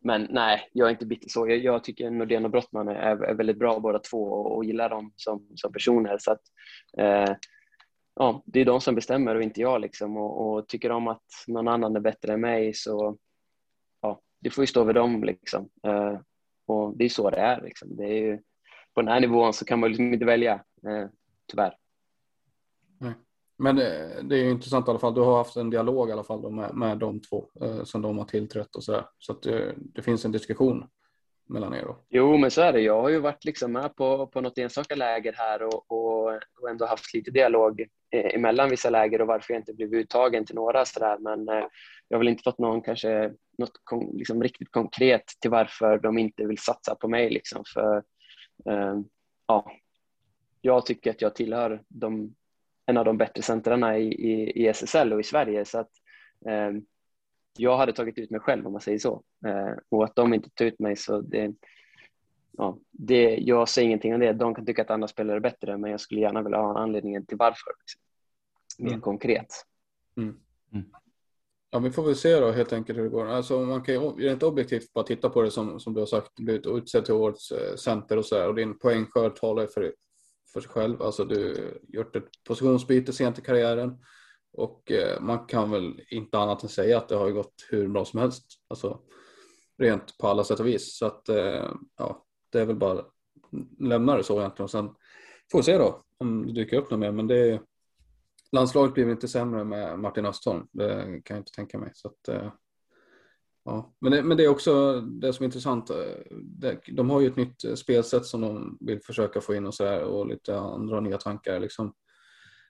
men 0.00 0.26
nej, 0.30 0.68
jag 0.72 0.86
är 0.86 0.90
inte 0.90 1.06
bitter 1.06 1.28
så. 1.28 1.48
Jag, 1.48 1.58
jag 1.58 1.84
tycker 1.84 2.10
Nordén 2.10 2.44
och 2.44 2.50
Brottman 2.50 2.88
är, 2.88 3.22
är, 3.22 3.34
väldigt 3.34 3.58
bra 3.58 3.80
båda 3.80 3.98
två 3.98 4.24
och, 4.24 4.56
och 4.56 4.64
gillar 4.64 4.88
dem 4.88 5.12
som, 5.16 5.48
som 5.54 5.72
personer. 5.72 6.16
Så 6.18 6.32
att, 6.32 6.42
eh, 6.98 7.34
ja, 8.14 8.42
det 8.46 8.60
är 8.60 8.64
de 8.64 8.80
som 8.80 8.94
bestämmer 8.94 9.34
och 9.34 9.42
inte 9.42 9.60
jag 9.60 9.80
liksom 9.80 10.16
och, 10.16 10.46
och, 10.46 10.68
tycker 10.68 10.88
de 10.88 11.08
att 11.08 11.26
någon 11.46 11.68
annan 11.68 11.96
är 11.96 12.00
bättre 12.00 12.32
än 12.32 12.40
mig 12.40 12.74
så 12.74 13.16
ja, 14.00 14.20
det 14.40 14.50
får 14.50 14.62
ju 14.62 14.66
stå 14.66 14.80
över 14.80 14.92
dem 14.92 15.24
liksom. 15.24 15.68
Eh, 15.86 16.18
och 16.66 16.96
det 16.96 17.04
är 17.04 17.08
så 17.08 17.30
det 17.30 17.36
är 17.36 17.62
liksom. 17.62 17.96
Det 17.96 18.04
är 18.04 18.22
ju, 18.22 18.38
på 18.94 19.02
den 19.02 19.08
här 19.08 19.20
nivån 19.20 19.52
så 19.52 19.64
kan 19.64 19.80
man 19.80 19.88
liksom 19.88 20.12
inte 20.12 20.26
välja, 20.26 20.54
eh, 20.86 21.08
tyvärr. 21.50 21.76
Nej. 22.98 23.14
Men 23.58 23.76
det, 23.76 24.20
det 24.22 24.36
är 24.36 24.44
ju 24.44 24.50
intressant 24.50 24.88
i 24.88 24.90
alla 24.90 24.98
fall. 24.98 25.14
Du 25.14 25.20
har 25.20 25.36
haft 25.36 25.56
en 25.56 25.70
dialog 25.70 26.08
i 26.08 26.12
alla 26.12 26.24
fall 26.24 26.52
med, 26.52 26.74
med 26.74 26.98
de 26.98 27.20
två 27.20 27.50
eh, 27.60 27.84
som 27.84 28.02
de 28.02 28.18
har 28.18 28.24
tillträtt 28.24 28.76
och 28.76 28.84
så 28.84 28.92
där. 28.92 29.06
Så 29.18 29.32
att 29.32 29.42
det, 29.42 29.74
det 29.76 30.02
finns 30.02 30.24
en 30.24 30.32
diskussion 30.32 30.84
mellan 31.52 31.74
er 31.74 31.82
då? 31.82 31.96
Jo, 32.08 32.36
men 32.36 32.50
så 32.50 32.62
är 32.62 32.72
det. 32.72 32.80
Jag 32.80 33.02
har 33.02 33.08
ju 33.08 33.18
varit 33.18 33.44
liksom 33.44 33.72
med 33.72 33.96
på, 33.96 34.26
på 34.26 34.40
något 34.40 34.58
enstaka 34.58 34.94
läger 34.94 35.32
här 35.32 35.62
och, 35.62 35.92
och, 35.92 36.26
och 36.60 36.70
ändå 36.70 36.86
haft 36.86 37.14
lite 37.14 37.30
dialog 37.30 37.80
eh, 38.10 38.34
emellan 38.34 38.70
vissa 38.70 38.90
läger 38.90 39.20
och 39.20 39.26
varför 39.26 39.54
jag 39.54 39.60
inte 39.60 39.74
blivit 39.74 40.04
uttagen 40.04 40.44
till 40.44 40.54
några 40.54 40.84
sådär. 40.84 41.18
Men 41.18 41.48
eh, 41.48 41.64
jag 42.08 42.16
har 42.16 42.18
väl 42.18 42.28
inte 42.28 42.42
fått 42.42 42.58
någon 42.58 42.82
kanske 42.82 43.32
något 43.58 43.80
kon, 43.84 44.16
liksom 44.16 44.42
riktigt 44.42 44.70
konkret 44.70 45.24
till 45.40 45.50
varför 45.50 45.98
de 45.98 46.18
inte 46.18 46.46
vill 46.46 46.58
satsa 46.58 46.94
på 46.94 47.08
mig 47.08 47.30
liksom. 47.30 47.64
För 47.74 47.96
eh, 48.66 49.00
ja, 49.46 49.72
jag 50.60 50.86
tycker 50.86 51.10
att 51.10 51.22
jag 51.22 51.34
tillhör 51.34 51.82
de, 51.88 52.34
en 52.86 52.96
av 52.96 53.04
de 53.04 53.18
bättre 53.18 53.42
centrarna 53.42 53.98
i, 53.98 54.06
i, 54.12 54.62
i 54.64 54.68
SSL 54.68 55.12
och 55.12 55.20
i 55.20 55.24
Sverige 55.24 55.64
så 55.64 55.78
att 55.78 55.90
eh, 56.48 56.70
jag 57.58 57.76
hade 57.76 57.92
tagit 57.92 58.18
ut 58.18 58.30
mig 58.30 58.40
själv 58.40 58.66
om 58.66 58.72
man 58.72 58.80
säger 58.80 58.98
så. 58.98 59.22
Eh, 59.46 59.74
och 59.88 60.04
att 60.04 60.16
de 60.16 60.34
inte 60.34 60.50
tar 60.50 60.64
ut 60.64 60.78
mig 60.78 60.96
så 60.96 61.20
det, 61.20 61.54
ja, 62.52 62.78
det, 62.90 63.36
jag 63.36 63.68
säger 63.68 63.86
ingenting 63.86 64.14
om 64.14 64.20
det. 64.20 64.32
De 64.32 64.54
kan 64.54 64.66
tycka 64.66 64.82
att 64.82 64.90
andra 64.90 65.08
spelare 65.08 65.36
är 65.36 65.40
bättre 65.40 65.78
men 65.78 65.90
jag 65.90 66.00
skulle 66.00 66.20
gärna 66.20 66.42
vilja 66.42 66.58
ha 66.58 66.78
anledningen 66.78 67.26
till 67.26 67.36
varför. 67.36 67.72
Liksom. 67.80 68.00
Mer 68.78 68.90
mm. 68.90 69.00
konkret. 69.00 69.46
Mm. 70.16 70.36
Mm. 70.72 70.86
Ja, 71.70 71.78
vi 71.78 71.90
får 71.90 72.02
väl 72.02 72.16
se 72.16 72.40
då 72.40 72.50
helt 72.50 72.72
enkelt 72.72 72.98
hur 72.98 73.02
det 73.02 73.10
går. 73.10 73.26
Alltså, 73.26 73.60
man 73.60 73.82
kan 73.82 73.94
ju 73.94 74.00
rent 74.00 74.42
objektivt 74.42 74.92
bara 74.92 75.04
titta 75.04 75.30
på 75.30 75.42
det 75.42 75.50
som, 75.50 75.80
som 75.80 75.94
du 75.94 76.00
har 76.00 76.06
sagt, 76.06 76.34
blivit 76.34 76.66
utsedd 76.66 77.04
till 77.04 77.14
årets 77.14 77.52
center 77.76 78.16
och 78.16 78.26
så 78.26 78.34
där. 78.34 78.48
Och 78.48 78.54
din 78.54 78.78
poängskörd 78.78 79.36
talar 79.36 79.66
för, 79.66 79.94
för 80.52 80.60
sig 80.60 80.70
själv. 80.70 81.02
Alltså 81.02 81.24
du 81.24 81.70
gjort 81.88 82.16
ett 82.16 82.28
positionsbyte 82.44 83.12
sent 83.12 83.38
i 83.38 83.42
karriären. 83.42 83.98
Och 84.52 84.90
eh, 84.90 85.20
man 85.20 85.46
kan 85.46 85.70
väl 85.70 86.00
inte 86.10 86.38
annat 86.38 86.62
än 86.62 86.68
säga 86.68 86.98
att 86.98 87.08
det 87.08 87.16
har 87.16 87.30
gått 87.30 87.54
hur 87.70 87.88
bra 87.88 88.04
som 88.04 88.20
helst. 88.20 88.46
Alltså 88.68 89.00
rent 89.78 90.18
på 90.18 90.28
alla 90.28 90.44
sätt 90.44 90.60
och 90.60 90.66
vis. 90.66 90.98
Så 90.98 91.06
att 91.06 91.28
eh, 91.28 91.70
ja, 91.98 92.24
det 92.50 92.60
är 92.60 92.66
väl 92.66 92.76
bara 92.76 93.04
lämna 93.78 94.16
det 94.16 94.24
så 94.24 94.40
egentligen. 94.40 94.64
Och 94.64 94.70
sen 94.70 94.90
får 95.52 95.58
vi 95.58 95.62
se 95.62 95.78
då 95.78 96.02
om 96.18 96.46
det 96.46 96.52
dyker 96.52 96.76
upp 96.76 96.90
något 96.90 97.00
mer. 97.00 97.12
Men 97.12 97.26
det 97.26 97.50
är. 97.50 97.60
landslaget 98.52 98.94
blir 98.94 99.04
väl 99.04 99.12
inte 99.12 99.28
sämre 99.28 99.64
med 99.64 99.98
Martin 99.98 100.26
Östholm. 100.26 100.66
Det 100.72 101.20
kan 101.24 101.36
jag 101.36 101.40
inte 101.40 101.52
tänka 101.52 101.78
mig. 101.78 101.90
Så 101.94 102.08
att, 102.08 102.28
eh, 102.28 102.52
ja. 103.64 103.94
men, 103.98 104.12
det, 104.12 104.22
men 104.22 104.36
det 104.36 104.44
är 104.44 104.48
också 104.48 105.00
det 105.00 105.32
som 105.32 105.42
är 105.42 105.46
intressant. 105.46 105.90
De 106.92 107.10
har 107.10 107.20
ju 107.20 107.26
ett 107.26 107.36
nytt 107.36 107.78
spelsätt 107.78 108.26
som 108.26 108.40
de 108.40 108.78
vill 108.80 109.00
försöka 109.02 109.40
få 109.40 109.54
in 109.54 109.66
och 109.66 109.74
så 109.74 109.84
där 109.84 110.04
och 110.04 110.26
lite 110.26 110.58
andra 110.58 111.00
nya 111.00 111.18
tankar 111.18 111.60
liksom. 111.60 111.94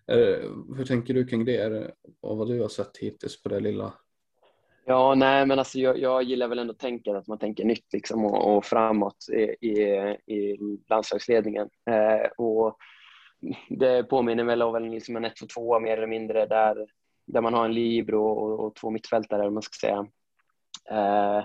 Eh, 0.07 0.51
hur 0.77 0.85
tänker 0.85 1.15
du 1.15 1.27
kring 1.27 1.45
det? 1.45 1.91
Och 2.21 2.37
vad 2.37 2.49
du 2.49 2.61
har 2.61 2.69
sett 2.69 2.97
hittills 2.97 3.43
på 3.43 3.49
det 3.49 3.61
lilla? 3.61 3.93
Ja, 4.85 5.15
nej, 5.15 5.47
men 5.47 5.59
alltså 5.59 5.79
jag, 5.79 5.99
jag 5.99 6.23
gillar 6.23 6.49
väl 6.49 6.59
ändå 6.59 6.75
tänket 6.75 7.15
att 7.15 7.27
man 7.27 7.39
tänker 7.39 7.65
nytt 7.65 7.93
liksom 7.93 8.25
och, 8.25 8.57
och 8.57 8.65
framåt 8.65 9.27
i, 9.33 9.69
i, 9.69 9.83
i 10.27 10.59
landslagsledningen. 10.89 11.69
Eh, 11.91 12.31
och 12.39 12.77
det 13.69 14.05
påminner 14.05 14.45
väl 14.45 14.63
om 14.63 14.85
liksom 14.85 15.17
en 15.17 15.25
1-2-2 15.25 15.81
mer 15.81 15.97
eller 15.97 16.07
mindre 16.07 16.47
där, 16.47 16.87
där 17.27 17.41
man 17.41 17.55
har 17.55 17.65
en 17.65 17.75
libero 17.75 18.25
och, 18.25 18.67
och 18.67 18.75
två 18.75 18.91
mittfältare, 18.91 19.51
man 19.51 19.63
ska 19.63 19.87
säga. 19.87 20.07
Eh, 20.91 21.45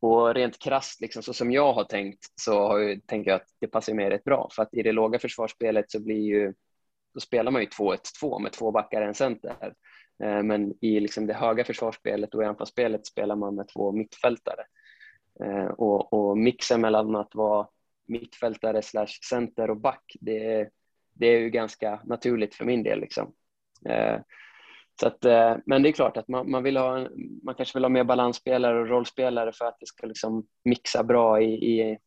och 0.00 0.34
rent 0.34 0.58
krasst, 0.58 1.00
liksom, 1.00 1.22
så 1.22 1.32
som 1.32 1.52
jag 1.52 1.72
har 1.72 1.84
tänkt, 1.84 2.18
så 2.40 2.66
har 2.66 2.78
jag, 2.78 3.06
tänker 3.06 3.30
jag 3.30 3.40
att 3.40 3.48
det 3.60 3.66
passar 3.66 3.94
mig 3.94 4.10
rätt 4.10 4.24
bra. 4.24 4.48
För 4.52 4.62
att 4.62 4.74
i 4.74 4.82
det 4.82 4.92
låga 4.92 5.18
försvarsspelet 5.18 5.90
så 5.90 6.00
blir 6.00 6.20
ju 6.20 6.54
då 7.14 7.20
spelar 7.20 7.52
man 7.52 7.62
ju 7.62 7.68
2-1-2 7.68 8.38
med 8.38 8.52
två 8.52 8.70
backar 8.70 9.02
och 9.02 9.08
en 9.08 9.14
center. 9.14 9.74
Eh, 10.22 10.42
men 10.42 10.74
i 10.80 11.00
liksom 11.00 11.26
det 11.26 11.34
höga 11.34 11.64
försvarsspelet 11.64 12.34
och 12.34 12.42
i 12.42 12.46
anfallsspelet 12.46 13.06
spelar 13.06 13.36
man 13.36 13.54
med 13.54 13.68
två 13.68 13.92
mittfältare. 13.92 14.64
Eh, 15.44 15.66
och, 15.66 16.12
och 16.12 16.38
mixen 16.38 16.80
mellan 16.80 17.16
att 17.16 17.34
vara 17.34 17.68
mittfältare 18.06 18.82
slash 18.82 19.18
center 19.28 19.70
och 19.70 19.80
back, 19.80 20.16
det, 20.20 20.68
det 21.12 21.26
är 21.26 21.40
ju 21.40 21.50
ganska 21.50 22.00
naturligt 22.04 22.54
för 22.54 22.64
min 22.64 22.82
del. 22.82 23.00
Liksom. 23.00 23.34
Eh, 23.88 24.20
så 25.00 25.06
att, 25.06 25.24
men 25.66 25.82
det 25.82 25.88
är 25.88 25.92
klart 25.92 26.16
att 26.16 26.28
man, 26.28 26.50
man, 26.50 26.62
vill 26.62 26.76
ha, 26.76 27.08
man 27.42 27.54
kanske 27.54 27.78
vill 27.78 27.84
ha 27.84 27.88
mer 27.88 28.04
balansspelare 28.04 28.80
och 28.80 28.88
rollspelare 28.88 29.52
för 29.52 29.64
att 29.64 29.76
det 29.80 29.86
ska 29.86 30.06
liksom 30.06 30.46
mixa 30.64 31.04
bra 31.04 31.42
i, 31.42 31.54
i, 31.54 31.98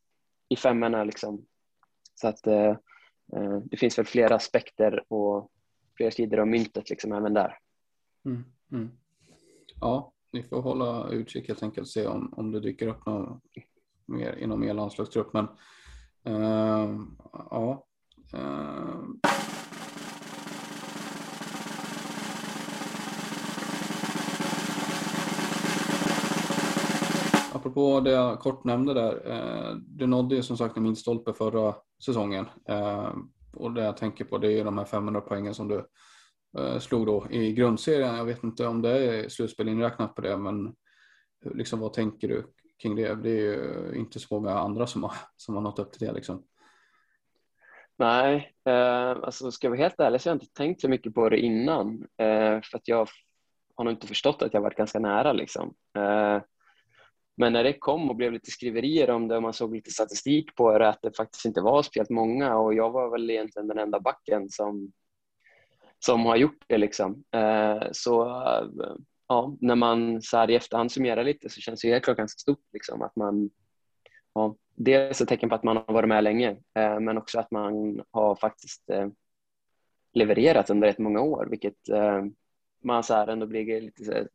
i 0.49 0.55
femmorna. 0.55 1.03
Liksom. 1.03 1.45
Så 2.16 2.28
att, 2.28 2.47
Eh, 2.47 2.76
Eh, 3.36 3.57
det 3.57 3.78
finns 3.78 3.97
väl 3.97 4.05
flera 4.05 4.36
aspekter 4.36 5.03
och 5.13 5.51
flera 5.97 6.11
sidor 6.11 6.39
av 6.39 6.47
myntet 6.47 6.89
liksom 6.89 7.11
även 7.11 7.34
där. 7.34 7.57
Mm, 8.25 8.43
mm. 8.71 8.91
Ja, 9.82 10.13
ni 10.34 10.43
får 10.43 10.61
hålla 10.61 11.09
utkik 11.09 11.47
helt 11.47 11.63
enkelt 11.63 11.86
och 11.86 11.89
se 11.89 12.07
om, 12.07 12.34
om 12.38 12.51
det 12.51 12.59
dyker 12.59 12.88
upp 12.88 13.05
något 13.05 13.41
mer 14.05 14.36
inom 14.36 14.63
er 14.63 14.73
landslagstrupp. 14.73 15.34
Men 15.34 15.47
uh, 16.28 17.01
ja. 17.34 17.86
Uh. 18.34 19.03
Apropå 27.68 27.99
det 27.99 28.11
jag 28.11 28.39
kort 28.39 28.63
nämnde 28.63 28.93
där. 28.93 29.32
Eh, 29.32 29.76
du 29.76 30.07
nådde 30.07 30.36
ju 30.36 30.43
som 30.43 30.57
sagt 30.57 30.78
en 30.78 30.84
milstolpe 30.84 31.34
förra 31.34 31.76
säsongen. 32.05 32.45
Eh, 32.70 33.11
och 33.53 33.74
det 33.74 33.84
jag 33.84 33.97
tänker 33.97 34.26
på 34.26 34.38
det 34.38 34.59
är 34.59 34.65
de 34.65 34.78
här 34.78 34.86
500 34.86 35.22
poängen 35.22 35.53
som 35.53 35.68
du 35.68 35.86
eh, 36.57 36.80
slog 36.80 37.05
då 37.05 37.28
i 37.30 37.53
grundserien. 37.53 38.15
Jag 38.15 38.26
vet 38.26 38.43
inte 38.43 38.68
om 38.68 38.82
det 38.82 38.89
är 38.89 39.30
slutspel 39.30 39.68
inräknat 39.70 40.15
på 40.15 40.22
det, 40.22 40.38
men 40.38 40.76
liksom, 41.55 41.80
vad 41.80 41.93
tänker 41.93 42.28
du 42.28 42.45
kring 42.82 42.95
det? 42.95 43.15
Det 43.15 43.30
är 43.30 43.36
ju 43.36 43.93
inte 43.95 44.20
så 44.20 44.36
många 44.36 44.51
andra 44.51 44.88
som 44.88 45.03
har, 45.03 45.13
som 45.38 45.55
har 45.55 45.61
nått 45.61 45.80
upp 45.80 45.91
till 45.91 46.07
det 46.07 46.13
liksom. 46.13 46.43
Nej, 47.97 48.53
eh, 48.65 49.09
alltså 49.09 49.51
ska 49.51 49.68
jag 49.68 49.72
vara 49.72 49.82
helt 49.82 49.99
ärlig 49.99 50.22
så 50.22 50.30
har 50.30 50.36
jag 50.36 50.43
inte 50.43 50.53
tänkt 50.53 50.82
så 50.82 50.89
mycket 50.89 51.13
på 51.13 51.30
det 51.30 51.39
innan. 51.39 52.07
Eh, 52.18 52.61
för 52.61 52.78
att 52.78 52.88
jag 52.88 53.09
har 53.76 53.84
nog 53.84 53.93
inte 53.93 54.07
förstått 54.07 54.41
att 54.41 54.53
jag 54.53 54.61
varit 54.61 54.78
ganska 54.78 54.99
nära. 54.99 55.34
Liksom. 55.34 55.74
Eh, 55.97 56.41
men 57.40 57.54
när 57.54 57.64
det 57.64 57.74
kom 57.74 58.10
och 58.10 58.16
blev 58.16 58.34
lite 58.34 58.52
skriverier 58.52 59.10
om 59.10 59.28
det 59.28 59.36
och 59.36 59.42
man 59.42 59.54
såg 59.54 59.76
lite 59.76 59.92
statistik 59.92 60.56
på 60.56 60.78
det, 60.78 60.90
att 60.90 61.02
det 61.02 61.18
faktiskt 61.18 61.46
inte 61.46 61.62
var 61.62 61.84
speciellt 61.84 62.10
många 62.10 62.58
och 62.58 62.74
jag 62.74 62.92
var 62.92 63.10
väl 63.10 63.30
egentligen 63.30 63.68
den 63.68 63.80
enda 63.80 64.00
backen 64.00 64.50
som, 64.50 64.92
som 66.06 66.26
har 66.26 66.36
gjort 66.36 66.64
det. 66.68 66.78
Liksom. 66.78 67.24
Eh, 67.32 67.84
så 67.92 68.26
eh, 68.26 68.96
ja, 69.28 69.56
när 69.62 69.76
man 69.76 70.22
så 70.22 70.38
här 70.38 70.50
i 70.50 70.56
efterhand 70.56 70.92
summerar 70.92 71.24
lite 71.24 71.50
så 71.50 71.62
känns 71.62 71.82
det 71.82 71.90
helt 71.90 72.04
klart 72.04 72.18
ganska 72.18 72.40
stort 72.40 72.66
liksom, 72.74 73.02
att 73.02 73.16
man 73.16 73.50
ja, 74.34 74.56
dels 74.76 75.22
ett 75.22 75.30
tecken 75.30 75.50
på 75.50 75.56
att 75.56 75.64
man 75.64 75.78
har 75.78 75.94
varit 75.94 76.10
med 76.10 76.24
länge 76.24 76.50
eh, 76.50 77.00
men 77.00 77.18
också 77.18 77.40
att 77.40 77.52
man 77.52 78.02
har 78.12 78.36
faktiskt 78.36 78.84
levererat 80.14 80.70
under 80.70 80.88
rätt 80.88 80.98
många 80.98 81.22
år 81.22 81.48
vilket 81.50 81.76
man 82.84 83.04
så 83.04 83.14
här 83.14 83.28
ändå 83.28 83.46
blir 83.48 83.82
lite 83.82 84.28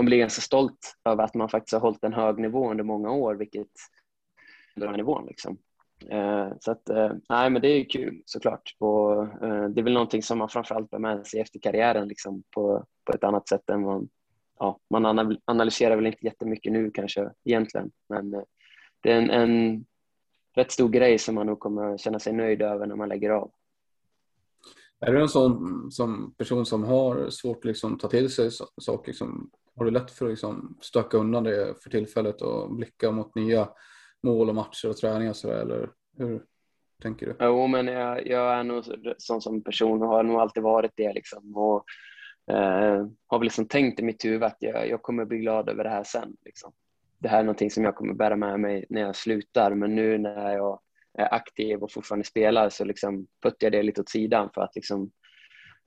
man 0.00 0.04
blir 0.06 0.18
ganska 0.18 0.40
stolt 0.40 0.96
över 1.04 1.24
att 1.24 1.34
man 1.34 1.48
faktiskt 1.48 1.72
har 1.72 1.80
hållit 1.80 2.04
en 2.04 2.12
hög 2.12 2.38
nivå 2.38 2.70
under 2.70 2.84
många 2.84 3.10
år 3.10 3.34
vilket 3.34 3.68
är 4.76 4.96
nivån 4.96 5.26
liksom. 5.26 5.58
Eh, 6.08 6.48
så 6.60 6.70
att, 6.70 6.88
eh, 6.88 7.12
nej 7.28 7.50
men 7.50 7.62
det 7.62 7.68
är 7.68 7.84
kul 7.84 8.22
såklart 8.24 8.76
och 8.78 9.22
eh, 9.22 9.68
det 9.68 9.80
är 9.80 9.82
väl 9.82 9.92
någonting 9.92 10.22
som 10.22 10.38
man 10.38 10.48
framförallt 10.48 10.90
bär 10.90 10.98
med 10.98 11.26
sig 11.26 11.40
efter 11.40 11.58
karriären 11.58 12.08
liksom 12.08 12.42
på, 12.50 12.84
på 13.04 13.12
ett 13.12 13.24
annat 13.24 13.48
sätt 13.48 13.70
än 13.70 13.82
man, 13.82 14.08
ja, 14.58 14.78
man 14.90 15.38
analyserar 15.44 15.96
väl 15.96 16.06
inte 16.06 16.24
jättemycket 16.24 16.72
nu 16.72 16.90
kanske 16.90 17.30
egentligen 17.44 17.90
men 18.08 18.30
det 19.02 19.12
är 19.12 19.18
en, 19.18 19.30
en 19.30 19.84
rätt 20.56 20.72
stor 20.72 20.88
grej 20.88 21.18
som 21.18 21.34
man 21.34 21.46
nog 21.46 21.60
kommer 21.60 21.98
känna 21.98 22.18
sig 22.18 22.32
nöjd 22.32 22.62
över 22.62 22.86
när 22.86 22.96
man 22.96 23.08
lägger 23.08 23.30
av. 23.30 23.50
Är 25.00 25.12
du 25.12 25.20
en 25.20 25.28
sån 25.28 25.90
som 25.90 26.34
person 26.38 26.66
som 26.66 26.84
har 26.84 27.30
svårt 27.30 27.58
att 27.58 27.64
liksom 27.64 27.98
ta 27.98 28.08
till 28.08 28.30
sig 28.30 28.50
saker? 28.80 29.06
Liksom, 29.06 29.50
har 29.76 29.84
du 29.84 29.90
lätt 29.90 30.10
för 30.10 30.26
att 30.26 30.30
liksom 30.30 30.78
stöka 30.80 31.16
undan 31.16 31.44
det 31.44 31.82
för 31.82 31.90
tillfället 31.90 32.42
och 32.42 32.74
blicka 32.74 33.10
mot 33.10 33.34
nya 33.34 33.68
mål 34.22 34.48
och 34.48 34.54
matcher 34.54 34.88
och 34.88 34.96
träningar 34.96 35.32
så 35.32 35.48
där, 35.48 35.60
eller 35.60 35.90
hur 36.18 36.42
tänker 37.02 37.26
du? 37.26 37.36
Jo, 37.40 37.66
men 37.66 37.86
jag, 37.86 38.26
jag 38.26 38.54
är 38.54 38.64
nog 38.64 38.84
sån 39.18 39.40
som 39.40 39.62
person 39.62 40.02
och 40.02 40.08
har 40.08 40.22
nog 40.22 40.40
alltid 40.40 40.62
varit 40.62 40.92
det 40.94 41.12
liksom 41.12 41.56
och 41.56 41.84
eh, 42.50 43.06
har 43.26 43.38
väl 43.38 43.44
liksom 43.44 43.66
tänkt 43.66 44.00
i 44.00 44.02
mitt 44.02 44.24
huvud 44.24 44.42
att 44.42 44.56
jag, 44.60 44.88
jag 44.88 45.02
kommer 45.02 45.24
bli 45.24 45.38
glad 45.38 45.68
över 45.68 45.84
det 45.84 45.90
här 45.90 46.04
sen. 46.04 46.36
Liksom. 46.44 46.72
Det 47.18 47.28
här 47.28 47.38
är 47.38 47.44
någonting 47.44 47.70
som 47.70 47.84
jag 47.84 47.96
kommer 47.96 48.14
bära 48.14 48.36
med 48.36 48.60
mig 48.60 48.86
när 48.88 49.00
jag 49.00 49.16
slutar, 49.16 49.74
men 49.74 49.94
nu 49.94 50.18
när 50.18 50.52
jag 50.52 50.80
är 51.18 51.34
aktiv 51.34 51.82
och 51.82 51.92
fortfarande 51.92 52.24
spelar 52.24 52.68
så 52.68 52.84
liksom 52.84 53.26
puttar 53.42 53.66
jag 53.66 53.72
det 53.72 53.82
lite 53.82 54.00
åt 54.00 54.08
sidan 54.08 54.50
för 54.54 54.60
att 54.60 54.74
liksom, 54.74 55.10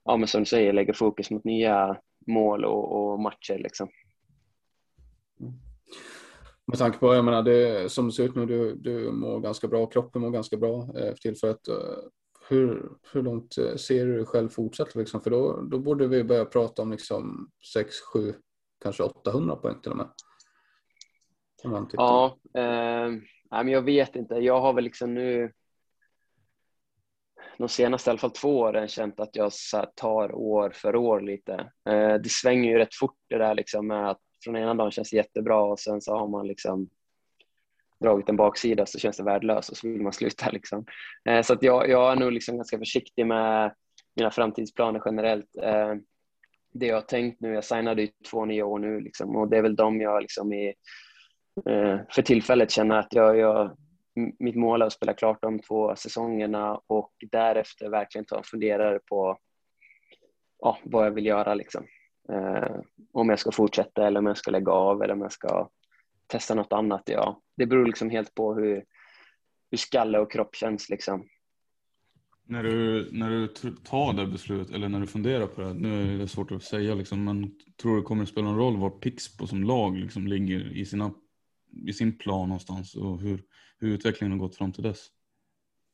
ja 0.05 0.17
men 0.17 0.27
som 0.27 0.41
du 0.41 0.45
säger, 0.45 0.73
lägga 0.73 0.93
fokus 0.93 1.31
mot 1.31 1.43
nya 1.43 1.97
mål 2.27 2.65
och, 2.65 3.11
och 3.11 3.19
matcher 3.19 3.57
liksom. 3.57 3.89
Mm. 5.39 5.53
Med 6.65 6.77
tanke 6.79 6.97
på, 6.97 7.15
jag 7.15 7.25
menar, 7.25 7.43
det, 7.43 7.91
som 7.91 8.05
det 8.05 8.11
ser 8.11 8.23
ut 8.23 8.35
nu, 8.35 8.45
du, 8.45 8.75
du 8.75 9.11
mår 9.11 9.39
ganska 9.39 9.67
bra, 9.67 9.85
kroppen 9.85 10.21
mår 10.21 10.29
ganska 10.29 10.57
bra 10.57 10.81
eh, 10.81 11.09
för 11.09 11.17
tillfället. 11.21 11.67
Eh, 11.67 11.75
hur, 12.49 12.89
hur 13.13 13.23
långt 13.23 13.57
eh, 13.57 13.75
ser 13.75 14.05
du 14.05 14.15
dig 14.15 14.25
själv 14.25 14.49
fortsätta? 14.49 14.99
Liksom? 14.99 15.21
För 15.21 15.29
då, 15.29 15.61
då 15.61 15.79
borde 15.79 16.07
vi 16.07 16.23
börja 16.23 16.45
prata 16.45 16.81
om 16.81 16.91
liksom 16.91 17.49
6, 17.73 17.95
7, 18.13 18.33
kanske 18.83 19.03
800 19.03 19.55
poäng 19.55 19.81
till 19.81 19.91
och 19.91 19.97
med. 19.97 20.07
Ja, 21.91 22.37
eh, 22.53 23.11
men 23.49 23.67
jag 23.67 23.81
vet 23.81 24.15
inte. 24.15 24.35
Jag 24.35 24.61
har 24.61 24.73
väl 24.73 24.83
liksom 24.83 25.13
nu 25.13 25.51
de 27.57 27.69
senaste 27.69 28.09
i 28.09 28.11
alla 28.11 28.19
fall 28.19 28.31
två 28.31 28.59
åren 28.59 28.87
känt 28.87 29.19
att 29.19 29.35
jag 29.35 29.51
tar 29.95 30.35
år 30.35 30.71
för 30.75 30.95
år 30.95 31.21
lite. 31.21 31.53
Eh, 31.89 32.13
det 32.13 32.29
svänger 32.29 32.71
ju 32.71 32.77
rätt 32.77 32.95
fort 32.95 33.17
det 33.29 33.37
där 33.37 33.55
liksom 33.55 33.87
med 33.87 34.09
att 34.09 34.21
från 34.43 34.55
ena 34.55 34.73
dagen 34.73 34.91
känns 34.91 35.09
det 35.09 35.17
jättebra 35.17 35.61
och 35.61 35.79
sen 35.79 36.01
så 36.01 36.17
har 36.17 36.27
man 36.27 36.47
liksom 36.47 36.89
dragit 37.99 38.29
en 38.29 38.35
baksida 38.35 38.85
så 38.85 38.99
känns 38.99 39.17
det 39.17 39.23
värdelöst 39.23 39.69
och 39.69 39.77
så 39.77 39.87
vill 39.87 40.01
man 40.01 40.13
sluta. 40.13 40.49
Liksom. 40.51 40.85
Eh, 41.29 41.41
så 41.41 41.53
att 41.53 41.63
jag, 41.63 41.89
jag 41.89 42.11
är 42.11 42.15
nog 42.15 42.31
liksom 42.31 42.55
ganska 42.55 42.77
försiktig 42.77 43.27
med 43.27 43.75
mina 44.15 44.31
framtidsplaner 44.31 45.01
generellt. 45.05 45.57
Eh, 45.63 45.95
det 46.73 46.85
jag 46.85 46.95
har 46.95 47.01
tänkt 47.01 47.41
nu, 47.41 47.53
jag 47.53 47.63
signade 47.63 48.01
ju 48.01 48.07
två 48.31 48.45
nya 48.45 48.65
år 48.65 48.79
nu 48.79 48.99
liksom, 48.99 49.35
och 49.35 49.49
det 49.49 49.57
är 49.57 49.61
väl 49.61 49.75
de 49.75 50.01
jag 50.01 50.21
liksom 50.21 50.53
i, 50.53 50.67
eh, 51.69 51.99
för 52.09 52.21
tillfället 52.21 52.71
känner 52.71 52.95
att 52.95 53.13
jag, 53.13 53.37
jag, 53.37 53.77
mitt 54.15 54.55
mål 54.55 54.81
är 54.81 54.85
att 54.85 54.93
spela 54.93 55.13
klart 55.13 55.41
de 55.41 55.59
två 55.59 55.95
säsongerna 55.95 56.81
och 56.87 57.13
därefter 57.31 57.89
verkligen 57.89 58.25
ta 58.25 58.37
och 58.37 58.45
fundera 58.45 58.99
på 58.99 59.37
ja, 60.59 60.77
vad 60.83 61.05
jag 61.05 61.11
vill 61.11 61.25
göra. 61.25 61.53
Liksom. 61.53 61.85
Eh, 62.29 62.75
om 63.11 63.29
jag 63.29 63.39
ska 63.39 63.51
fortsätta 63.51 64.07
eller 64.07 64.19
om 64.19 64.25
jag 64.25 64.37
ska 64.37 64.51
lägga 64.51 64.71
av 64.71 65.03
eller 65.03 65.13
om 65.13 65.21
jag 65.21 65.31
ska 65.31 65.69
testa 66.27 66.55
något 66.55 66.73
annat. 66.73 67.03
Ja. 67.05 67.41
Det 67.57 67.65
beror 67.65 67.85
liksom 67.85 68.09
helt 68.09 68.35
på 68.35 68.53
hur, 68.53 68.85
hur 69.71 69.77
skalle 69.77 70.19
och 70.19 70.31
kropp 70.31 70.55
känns. 70.55 70.89
Liksom. 70.89 71.27
När 72.45 72.63
du, 72.63 73.09
när 73.11 73.29
du 73.29 73.47
tar 73.83 74.13
det 74.13 74.27
beslutet 74.27 74.75
eller 74.75 74.89
när 74.89 74.99
du 74.99 75.07
funderar 75.07 75.47
på 75.47 75.61
det, 75.61 75.73
nu 75.73 76.15
är 76.15 76.17
det 76.17 76.27
svårt 76.27 76.51
att 76.51 76.63
säga 76.63 76.95
liksom, 76.95 77.23
men 77.23 77.51
tror 77.81 77.95
du 77.95 78.01
det 78.01 78.05
kommer 78.05 78.23
att 78.23 78.29
spela 78.29 78.47
någon 78.47 78.57
roll 78.57 78.77
var 78.77 78.89
Pixbo 78.89 79.47
som 79.47 79.63
lag 79.63 79.97
liksom 79.97 80.27
ligger 80.27 80.77
i, 80.77 80.85
sina, 80.85 81.11
i 81.87 81.93
sin 81.93 82.17
plan 82.17 82.49
någonstans 82.49 82.95
och 82.95 83.21
hur, 83.21 83.43
hur 83.79 83.93
utvecklingen 83.93 84.31
har 84.31 84.47
gått 84.47 84.55
fram 84.55 84.71
till 84.71 84.83
dess? 84.83 85.07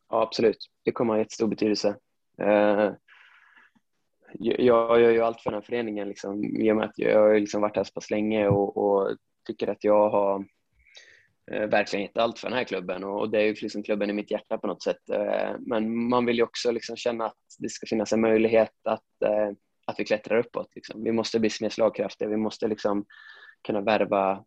Ja, 0.09 0.21
absolut. 0.21 0.69
Det 0.83 0.91
kommer 0.91 1.13
ha 1.13 1.19
jättestor 1.19 1.47
betydelse. 1.47 1.95
Eh, 2.41 2.91
jag 4.33 5.01
gör 5.01 5.09
ju 5.09 5.21
allt 5.21 5.41
för 5.41 5.49
den 5.49 5.57
här 5.57 5.65
föreningen 5.65 6.07
liksom, 6.07 6.43
i 6.43 6.71
och 6.71 6.75
med 6.75 6.85
att 6.85 6.99
jag 6.99 7.19
har 7.19 7.39
liksom 7.39 7.61
varit 7.61 7.75
här 7.75 7.83
så 7.83 7.93
pass 7.93 8.11
länge 8.11 8.47
och, 8.47 8.77
och 8.77 9.17
tycker 9.47 9.67
att 9.67 9.83
jag 9.83 10.09
har 10.09 10.45
eh, 11.51 11.67
verkligen 11.67 12.05
gett 12.05 12.17
allt 12.17 12.39
för 12.39 12.49
den 12.49 12.57
här 12.57 12.63
klubben 12.63 13.03
och, 13.03 13.29
det 13.29 13.37
är 13.37 13.43
ju 13.43 13.55
liksom 13.61 13.83
klubben 13.83 14.09
i 14.09 14.13
mitt 14.13 14.31
hjärta 14.31 14.57
på 14.57 14.67
något 14.67 14.83
sätt. 14.83 15.09
Eh, 15.09 15.51
men 15.59 16.09
man 16.09 16.25
vill 16.25 16.37
ju 16.37 16.43
också 16.43 16.71
liksom 16.71 16.95
känna 16.95 17.25
att 17.25 17.37
det 17.59 17.69
ska 17.69 17.87
finnas 17.87 18.13
en 18.13 18.21
möjlighet 18.21 18.73
att, 18.83 19.21
eh, 19.25 19.49
att 19.85 19.99
vi 19.99 20.05
klättrar 20.05 20.37
uppåt. 20.37 20.75
Liksom. 20.75 21.03
Vi 21.03 21.11
måste 21.11 21.39
bli 21.39 21.49
mer 21.61 21.69
slagkraftiga, 21.69 22.29
vi 22.29 22.37
måste 22.37 22.67
liksom 22.67 23.05
kunna 23.67 23.81
värva 23.81 24.45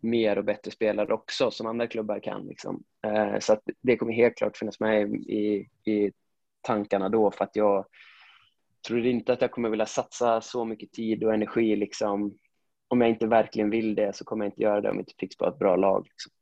mer 0.00 0.38
och 0.38 0.44
bättre 0.44 0.70
spelare 0.70 1.14
också 1.14 1.50
som 1.50 1.66
andra 1.66 1.86
klubbar 1.86 2.20
kan. 2.20 2.46
Liksom. 2.46 2.82
Eh, 3.06 3.38
så 3.40 3.60
det 3.80 3.96
kommer 3.96 4.12
helt 4.12 4.36
klart 4.36 4.56
finnas 4.56 4.80
med 4.80 5.14
i, 5.14 5.68
i 5.84 6.12
tankarna 6.60 7.08
då 7.08 7.30
för 7.30 7.44
att 7.44 7.56
jag 7.56 7.86
tror 8.86 9.06
inte 9.06 9.32
att 9.32 9.40
jag 9.40 9.50
kommer 9.50 9.70
vilja 9.70 9.86
satsa 9.86 10.40
så 10.40 10.64
mycket 10.64 10.92
tid 10.92 11.24
och 11.24 11.34
energi 11.34 11.76
liksom. 11.76 12.38
Om 12.88 13.00
jag 13.00 13.10
inte 13.10 13.26
verkligen 13.26 13.70
vill 13.70 13.94
det 13.94 14.16
så 14.16 14.24
kommer 14.24 14.44
jag 14.44 14.52
inte 14.52 14.62
göra 14.62 14.80
det 14.80 14.90
om 14.90 14.96
jag 14.96 15.02
inte 15.02 15.14
Pixbo 15.18 15.44
har 15.44 15.52
ett 15.52 15.58
bra 15.58 15.76
lag. 15.76 16.06
Liksom. 16.06 16.32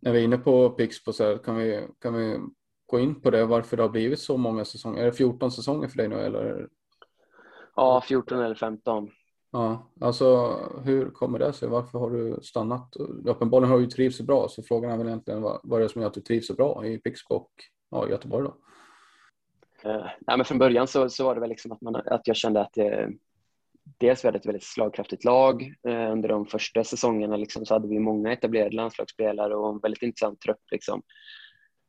När 0.00 0.12
vi 0.12 0.20
är 0.20 0.24
inne 0.24 0.38
på 0.38 0.70
Pixbo 0.70 1.12
så 1.12 1.38
kan 1.38 1.56
vi, 1.56 1.88
kan 2.00 2.14
vi 2.14 2.38
gå 2.86 3.00
in 3.00 3.20
på 3.20 3.30
det 3.30 3.44
varför 3.44 3.76
det 3.76 3.82
har 3.82 3.90
blivit 3.90 4.18
så 4.18 4.36
många 4.36 4.64
säsonger? 4.64 5.02
Är 5.02 5.06
det 5.06 5.12
14 5.12 5.50
säsonger 5.52 5.88
för 5.88 5.96
dig 5.96 6.08
nu 6.08 6.16
eller? 6.16 6.68
Ja, 7.76 8.02
14 8.08 8.40
eller 8.40 8.54
15. 8.54 9.10
Ja, 9.54 9.90
alltså 10.00 10.56
hur 10.84 11.10
kommer 11.10 11.38
det 11.38 11.52
sig? 11.52 11.68
Varför 11.68 11.98
har 11.98 12.10
du 12.10 12.38
stannat? 12.42 12.96
Uppenbarligen 13.24 13.70
har 13.70 13.78
du 13.78 13.86
trivts 13.86 14.16
så 14.16 14.24
bra, 14.24 14.48
så 14.48 14.62
frågan 14.62 14.90
är 14.90 14.96
väl 14.96 15.06
egentligen 15.06 15.42
vad, 15.42 15.60
vad 15.62 15.78
är 15.78 15.82
det 15.82 15.88
som 15.88 16.00
gör 16.00 16.08
att 16.08 16.14
du 16.14 16.20
trivs 16.20 16.46
så 16.46 16.54
bra 16.54 16.86
i 16.86 16.98
Pixbo 16.98 17.34
och 17.34 17.50
ja, 17.90 18.08
Göteborg 18.08 18.44
då? 18.44 18.56
Uh, 19.90 20.06
nej, 20.20 20.36
men 20.36 20.44
från 20.44 20.58
början 20.58 20.86
så, 20.86 21.08
så 21.08 21.24
var 21.24 21.34
det 21.34 21.40
väl 21.40 21.50
liksom 21.50 21.72
att, 21.72 21.80
man, 21.80 21.96
att 21.96 22.26
jag 22.26 22.36
kände 22.36 22.60
att 22.60 22.72
det, 22.72 23.10
dels 23.98 24.24
vi 24.24 24.28
hade 24.28 24.38
ett 24.38 24.46
väldigt 24.46 24.64
slagkraftigt 24.64 25.24
lag. 25.24 25.62
Uh, 25.88 26.12
under 26.12 26.28
de 26.28 26.46
första 26.46 26.84
säsongerna 26.84 27.36
liksom, 27.36 27.66
så 27.66 27.74
hade 27.74 27.88
vi 27.88 27.98
många 27.98 28.32
etablerade 28.32 28.76
landslagsspelare 28.76 29.54
och 29.54 29.68
en 29.68 29.78
väldigt 29.78 30.02
intressant 30.02 30.40
trupp. 30.40 30.62
Liksom. 30.70 31.02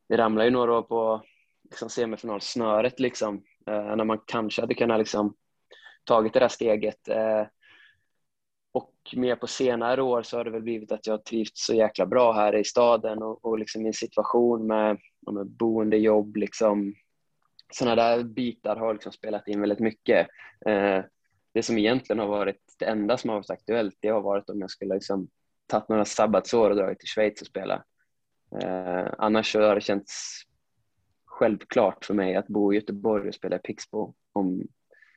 Vi 0.07 0.18
ramlade 0.18 0.47
ju 0.47 0.53
några 0.53 0.78
år 0.78 0.82
på 0.82 1.22
liksom, 1.63 1.89
semifinalsnöret 1.89 2.99
liksom, 2.99 3.36
uh, 3.70 3.95
när 3.95 4.03
man 4.03 4.20
kanske 4.26 4.61
hade 4.61 4.74
kunnat 4.74 4.99
liksom, 4.99 5.36
tagit 6.05 6.34
det 6.34 6.39
där 6.39 6.47
steget. 6.47 7.07
Eh, 7.07 7.43
och 8.76 9.15
mer 9.15 9.36
på 9.36 9.47
senare 9.47 10.01
år 10.01 10.23
så 10.23 10.38
har 10.38 10.43
det 10.43 10.51
väl 10.51 10.61
blivit 10.61 10.91
att 10.91 11.07
jag 11.07 11.23
trivts 11.26 11.65
så 11.65 11.73
jäkla 11.73 12.05
bra 12.05 12.34
här 12.34 12.55
i 12.55 12.63
staden 12.63 13.23
och, 13.23 13.45
och 13.45 13.59
liksom 13.59 13.84
min 13.84 13.93
situation 13.93 14.67
med, 14.67 14.97
med 15.32 15.47
boendejobb, 15.47 16.36
liksom, 16.36 16.95
sådana 17.73 17.95
där 17.95 18.23
bitar 18.23 18.76
har 18.76 18.93
liksom 18.93 19.11
spelat 19.11 19.47
in 19.47 19.61
väldigt 19.61 19.80
mycket. 19.80 20.28
Eh, 20.65 21.03
det 21.53 21.63
som 21.63 21.78
egentligen 21.78 22.19
har 22.19 22.28
varit 22.28 22.61
det 22.80 22.86
enda 22.86 23.17
som 23.17 23.30
har 23.30 23.38
varit 23.38 23.49
aktuellt, 23.49 23.97
det 23.99 24.09
har 24.09 24.21
varit 24.21 24.49
om 24.49 24.61
jag 24.61 24.71
skulle 24.71 24.93
liksom 24.93 25.28
tagit 25.67 25.89
några 25.89 26.05
sabbatsår 26.05 26.69
och 26.69 26.76
dragit 26.76 26.99
till 26.99 27.09
Schweiz 27.09 27.41
och 27.41 27.47
spela. 27.47 27.84
Eh, 28.61 29.07
annars 29.17 29.51
så 29.51 29.61
har 29.61 29.76
det 29.76 29.82
känts 29.82 30.41
självklart 31.26 32.05
för 32.05 32.13
mig 32.13 32.36
att 32.36 32.47
bo 32.47 32.73
i 32.73 32.76
Göteborg 32.76 33.28
och 33.28 33.36
spela 33.36 33.55
i 33.55 33.59
Pixbo 33.59 34.13
om, 34.34 34.67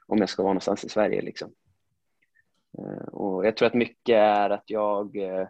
om 0.07 0.19
jag 0.19 0.29
ska 0.29 0.43
vara 0.43 0.53
någonstans 0.53 0.85
i 0.85 0.89
Sverige. 0.89 1.23
Liksom. 1.23 1.53
Eh, 2.79 3.09
och 3.09 3.47
jag 3.47 3.57
tror 3.57 3.67
att 3.67 3.75
mycket 3.75 4.15
är 4.15 4.51
att 4.51 4.65
jag 4.67 5.17
eh, 5.17 5.49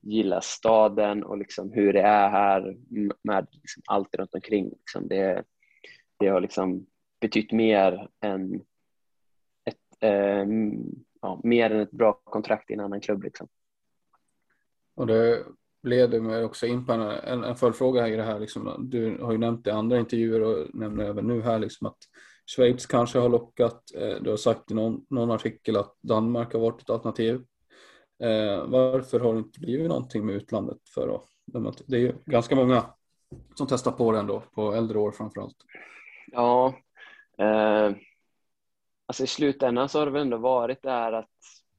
gillar 0.00 0.40
staden 0.40 1.24
och 1.24 1.38
liksom 1.38 1.72
hur 1.72 1.92
det 1.92 2.00
är 2.00 2.28
här 2.28 2.76
med 3.22 3.46
liksom 3.52 3.82
allt 3.86 4.14
runt 4.14 4.34
omkring. 4.34 4.70
Liksom 4.70 5.08
det, 5.08 5.44
det 6.18 6.28
har 6.28 6.40
liksom 6.40 6.86
betytt 7.20 7.52
mer 7.52 8.08
än 8.20 8.54
ett, 9.64 9.76
eh, 10.00 10.46
ja, 11.20 11.40
mer 11.44 11.70
än 11.70 11.80
ett 11.80 11.90
bra 11.90 12.12
kontrakt 12.12 12.70
i 12.70 12.74
en 12.74 12.80
annan 12.80 13.00
klubb. 13.00 13.22
Liksom. 13.22 13.48
Och 14.94 15.06
det 15.06 15.44
leder 15.82 16.20
mig 16.20 16.44
också 16.44 16.66
in 16.66 16.86
på 16.86 16.92
en, 16.92 17.00
en, 17.00 17.44
en 17.44 17.56
följdfråga 17.56 18.08
i 18.08 18.16
det 18.16 18.22
här. 18.22 18.40
Liksom, 18.40 18.88
du 18.90 19.18
har 19.22 19.32
ju 19.32 19.38
nämnt 19.38 19.64
det 19.64 19.70
i 19.70 19.72
andra 19.72 19.98
intervjuer 19.98 20.42
och 20.42 20.74
nämner 20.74 21.04
även 21.04 21.26
nu 21.26 21.42
här 21.42 21.58
liksom, 21.58 21.86
att 21.86 21.98
Schweiz 22.46 22.86
kanske 22.86 23.18
har 23.18 23.28
lockat. 23.28 23.82
Eh, 23.94 24.22
du 24.22 24.30
har 24.30 24.36
sagt 24.36 24.70
i 24.70 24.74
någon, 24.74 25.06
någon 25.10 25.30
artikel 25.30 25.76
att 25.76 25.96
Danmark 26.02 26.52
har 26.52 26.60
varit 26.60 26.82
ett 26.82 26.90
alternativ. 26.90 27.34
Eh, 28.22 28.66
varför 28.66 29.20
har 29.20 29.32
det 29.32 29.38
inte 29.38 29.60
blivit 29.60 29.88
någonting 29.88 30.26
med 30.26 30.34
utlandet 30.34 30.78
för 30.94 31.06
då? 31.06 31.24
Det 31.86 31.96
är 31.96 32.00
ju 32.00 32.14
ganska 32.26 32.56
många 32.56 32.84
som 33.54 33.66
testar 33.66 33.92
på 33.92 34.12
det 34.12 34.18
ändå, 34.18 34.42
på 34.54 34.72
äldre 34.74 34.98
år 34.98 35.12
framför 35.12 35.40
allt. 35.40 35.56
Ja, 36.32 36.74
eh, 37.38 37.96
alltså 39.06 39.24
i 39.24 39.26
slutändan 39.26 39.88
så 39.88 39.98
har 39.98 40.06
det 40.06 40.12
väl 40.12 40.22
ändå 40.22 40.36
varit 40.36 40.82
det 40.82 40.90
här 40.90 41.12
att 41.12 41.30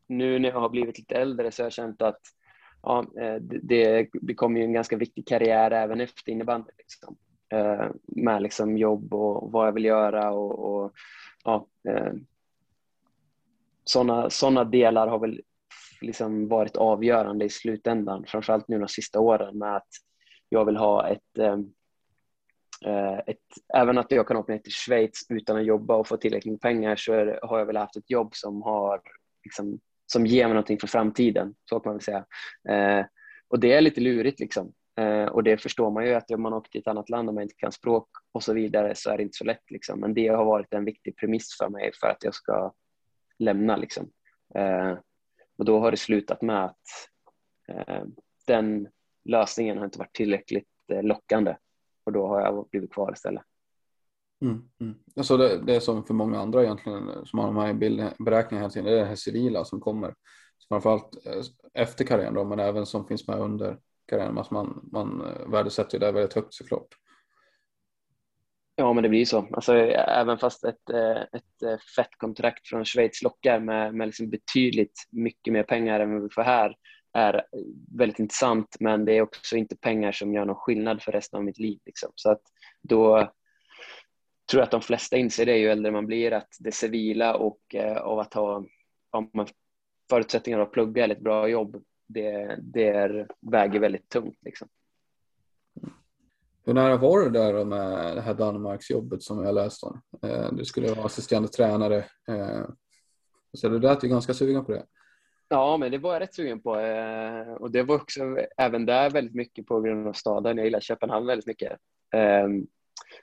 nu 0.07 0.39
när 0.39 0.49
jag 0.49 0.59
har 0.59 0.69
blivit 0.69 0.97
lite 0.97 1.15
äldre 1.15 1.51
så 1.51 1.61
har 1.61 1.65
jag 1.65 1.73
känt 1.73 2.01
att 2.01 2.21
ja, 2.81 3.05
eh, 3.21 3.35
det, 3.41 4.09
det 4.13 4.33
kommer 4.33 4.59
ju 4.59 4.65
en 4.65 4.73
ganska 4.73 4.97
viktig 4.97 5.27
karriär 5.27 5.71
även 5.71 6.01
efter 6.01 6.31
innebandy. 6.31 6.71
Liksom. 6.77 7.17
Eh, 7.49 7.89
med 8.05 8.41
liksom 8.41 8.77
jobb 8.77 9.13
och 9.13 9.51
vad 9.51 9.67
jag 9.67 9.71
vill 9.71 9.85
göra 9.85 10.31
och, 10.31 10.59
och 10.59 10.91
ja, 11.43 11.67
eh, 11.89 12.13
sådana 13.83 14.29
såna 14.29 14.63
delar 14.63 15.07
har 15.07 15.19
väl 15.19 15.41
liksom 16.01 16.47
varit 16.47 16.75
avgörande 16.75 17.45
i 17.45 17.49
slutändan, 17.49 18.25
framförallt 18.27 18.67
nu 18.67 18.79
de 18.79 18.87
sista 18.87 19.19
åren 19.19 19.57
med 19.57 19.75
att 19.75 19.87
jag 20.49 20.65
vill 20.65 20.77
ha 20.77 21.07
ett, 21.07 21.37
eh, 21.37 21.57
eh, 22.85 23.17
ett 23.27 23.37
även 23.77 23.97
att 23.97 24.11
jag 24.11 24.27
kan 24.27 24.37
åka 24.37 24.53
ner 24.53 24.59
till 24.59 24.73
Schweiz 24.73 25.25
utan 25.29 25.57
att 25.57 25.65
jobba 25.65 25.95
och 25.95 26.07
få 26.07 26.17
tillräckligt 26.17 26.51
med 26.51 26.61
pengar 26.61 26.95
så 26.95 27.13
har 27.41 27.59
jag 27.59 27.65
väl 27.65 27.77
haft 27.77 27.97
ett 27.97 28.09
jobb 28.09 28.35
som 28.35 28.61
har 28.61 29.01
liksom 29.43 29.79
som 30.05 30.25
ger 30.25 30.43
mig 30.43 30.53
någonting 30.53 30.79
för 30.79 30.87
framtiden, 30.87 31.55
så 31.69 31.79
kan 31.79 31.89
man 31.89 31.97
väl 31.97 32.03
säga. 32.03 32.25
Eh, 32.69 33.05
och 33.47 33.59
det 33.59 33.73
är 33.73 33.81
lite 33.81 34.01
lurigt 34.01 34.39
liksom. 34.39 34.73
Eh, 34.97 35.25
och 35.25 35.43
det 35.43 35.57
förstår 35.57 35.91
man 35.91 36.05
ju 36.05 36.13
att 36.13 36.31
om 36.31 36.41
man 36.41 36.53
åker 36.53 36.71
till 36.71 36.81
ett 36.81 36.87
annat 36.87 37.09
land 37.09 37.29
och 37.29 37.35
man 37.35 37.43
inte 37.43 37.55
kan 37.55 37.71
språk 37.71 38.09
och 38.31 38.43
så 38.43 38.53
vidare 38.53 38.95
så 38.95 39.09
är 39.09 39.17
det 39.17 39.23
inte 39.23 39.37
så 39.37 39.43
lätt 39.43 39.71
liksom. 39.71 39.99
Men 39.99 40.13
det 40.13 40.27
har 40.27 40.45
varit 40.45 40.73
en 40.73 40.85
viktig 40.85 41.17
premiss 41.17 41.57
för 41.57 41.69
mig 41.69 41.91
för 42.01 42.07
att 42.07 42.23
jag 42.23 42.33
ska 42.33 42.73
lämna 43.39 43.77
liksom. 43.77 44.11
Eh, 44.55 44.97
och 45.57 45.65
då 45.65 45.79
har 45.79 45.91
det 45.91 45.97
slutat 45.97 46.41
med 46.41 46.65
att 46.65 46.81
eh, 47.67 48.03
den 48.47 48.87
lösningen 49.25 49.77
har 49.77 49.85
inte 49.85 49.99
varit 49.99 50.15
tillräckligt 50.15 50.67
eh, 50.91 51.03
lockande 51.03 51.55
och 52.03 52.11
då 52.11 52.27
har 52.27 52.41
jag 52.41 52.69
blivit 52.69 52.93
kvar 52.93 53.13
istället. 53.13 53.43
Mm, 54.41 54.69
mm. 54.81 54.95
Alltså 55.15 55.37
det, 55.37 55.61
det, 55.65 55.75
är 55.75 55.79
som 55.79 56.03
för 56.03 56.13
många 56.13 56.39
andra 56.39 56.63
egentligen 56.63 57.09
eh, 57.09 57.23
som 57.23 57.39
har 57.39 57.45
de 57.45 57.57
här 57.57 57.73
beräkningarna 58.23 58.63
hela 58.63 58.69
tiden, 58.69 58.85
det 58.85 58.91
är 58.91 58.99
det 58.99 59.05
här 59.05 59.15
civila 59.15 59.65
som 59.65 59.79
kommer. 59.79 60.13
Framförallt 60.69 61.25
eh, 61.25 61.41
efter 61.73 62.05
karriären 62.05 62.33
då, 62.33 62.43
men 62.43 62.59
även 62.59 62.85
som 62.85 63.07
finns 63.07 63.27
med 63.27 63.39
under 63.39 63.79
karriären. 64.07 64.37
Alltså 64.37 64.53
man, 64.53 64.89
man 64.91 65.21
eh, 65.21 65.51
värdesätter 65.51 65.93
ju 65.93 65.99
det 65.99 66.11
väldigt 66.11 66.33
högt 66.33 66.53
såklart. 66.53 66.87
Ja, 68.75 68.93
men 68.93 69.03
det 69.03 69.09
blir 69.09 69.25
så. 69.25 69.47
Alltså, 69.51 69.75
även 69.75 70.37
fast 70.37 70.63
ett, 70.63 70.89
eh, 70.89 71.21
ett 71.21 71.63
eh, 71.63 71.77
fett 71.95 72.17
kontrakt 72.17 72.67
från 72.67 72.85
Schweiz 72.85 73.23
lockar 73.23 73.59
med, 73.59 73.95
med 73.95 74.07
liksom 74.07 74.29
betydligt 74.29 75.07
mycket 75.11 75.53
mer 75.53 75.63
pengar 75.63 75.99
än 75.99 76.13
vad 76.13 76.23
vi 76.23 76.29
får 76.29 76.41
här 76.41 76.75
är 77.13 77.45
väldigt 77.97 78.19
intressant, 78.19 78.75
men 78.79 79.05
det 79.05 79.17
är 79.17 79.21
också 79.21 79.55
inte 79.55 79.77
pengar 79.77 80.11
som 80.11 80.33
gör 80.33 80.45
någon 80.45 80.55
skillnad 80.55 81.01
för 81.01 81.11
resten 81.11 81.37
av 81.37 81.43
mitt 81.43 81.59
liv. 81.59 81.79
Liksom. 81.85 82.11
Så 82.15 82.31
att 82.31 82.41
då, 82.81 83.31
tror 84.51 84.59
jag 84.59 84.63
att 84.63 84.71
de 84.71 84.81
flesta 84.81 85.17
inser 85.17 85.45
det 85.45 85.57
ju 85.57 85.67
äldre 85.67 85.91
man 85.91 86.05
blir, 86.05 86.33
att 86.33 86.49
det 86.59 86.71
civila 86.71 87.35
och 87.35 87.75
av 88.01 88.19
att 88.19 88.33
ha 88.33 88.63
om 89.09 89.29
man, 89.33 89.47
förutsättningar 90.09 90.59
att 90.59 90.71
plugga 90.71 91.03
eller 91.03 91.15
ett 91.15 91.21
bra 91.21 91.47
jobb, 91.47 91.83
det, 92.07 92.59
det 92.61 92.87
är, 92.87 93.27
väger 93.41 93.79
väldigt 93.79 94.09
tungt. 94.09 94.37
Liksom. 94.41 94.67
Hur 96.67 96.73
nära 96.73 96.97
var 96.97 97.19
du 97.19 97.29
där 97.29 97.65
med 97.65 98.15
det 98.15 98.21
här 98.21 98.33
Danmarksjobbet 98.33 99.23
som 99.23 99.43
jag 99.43 99.55
läste 99.55 99.85
om? 99.85 100.01
Eh, 100.23 100.51
du 100.51 100.65
skulle 100.65 100.93
vara 100.93 101.05
assisterande 101.05 101.49
tränare. 101.49 101.97
Eh, 102.27 102.65
så 103.53 103.69
du 103.69 103.79
lät 103.79 104.03
ju 104.03 104.07
ganska 104.07 104.33
sugen 104.33 104.65
på 104.65 104.71
det. 104.71 104.85
Ja, 105.49 105.77
men 105.77 105.91
det 105.91 105.97
var 105.97 106.13
jag 106.13 106.21
rätt 106.21 106.33
sugen 106.33 106.61
på. 106.61 106.79
Eh, 106.79 107.51
och 107.51 107.71
det 107.71 107.83
var 107.83 107.95
också 107.95 108.21
även 108.57 108.85
där 108.85 109.09
väldigt 109.09 109.35
mycket 109.35 109.65
på 109.65 109.81
grund 109.81 110.07
av 110.07 110.13
staden. 110.13 110.57
Jag 110.57 110.65
gillar 110.65 110.79
Köpenhamn 110.79 111.27
väldigt 111.27 111.47
mycket. 111.47 111.77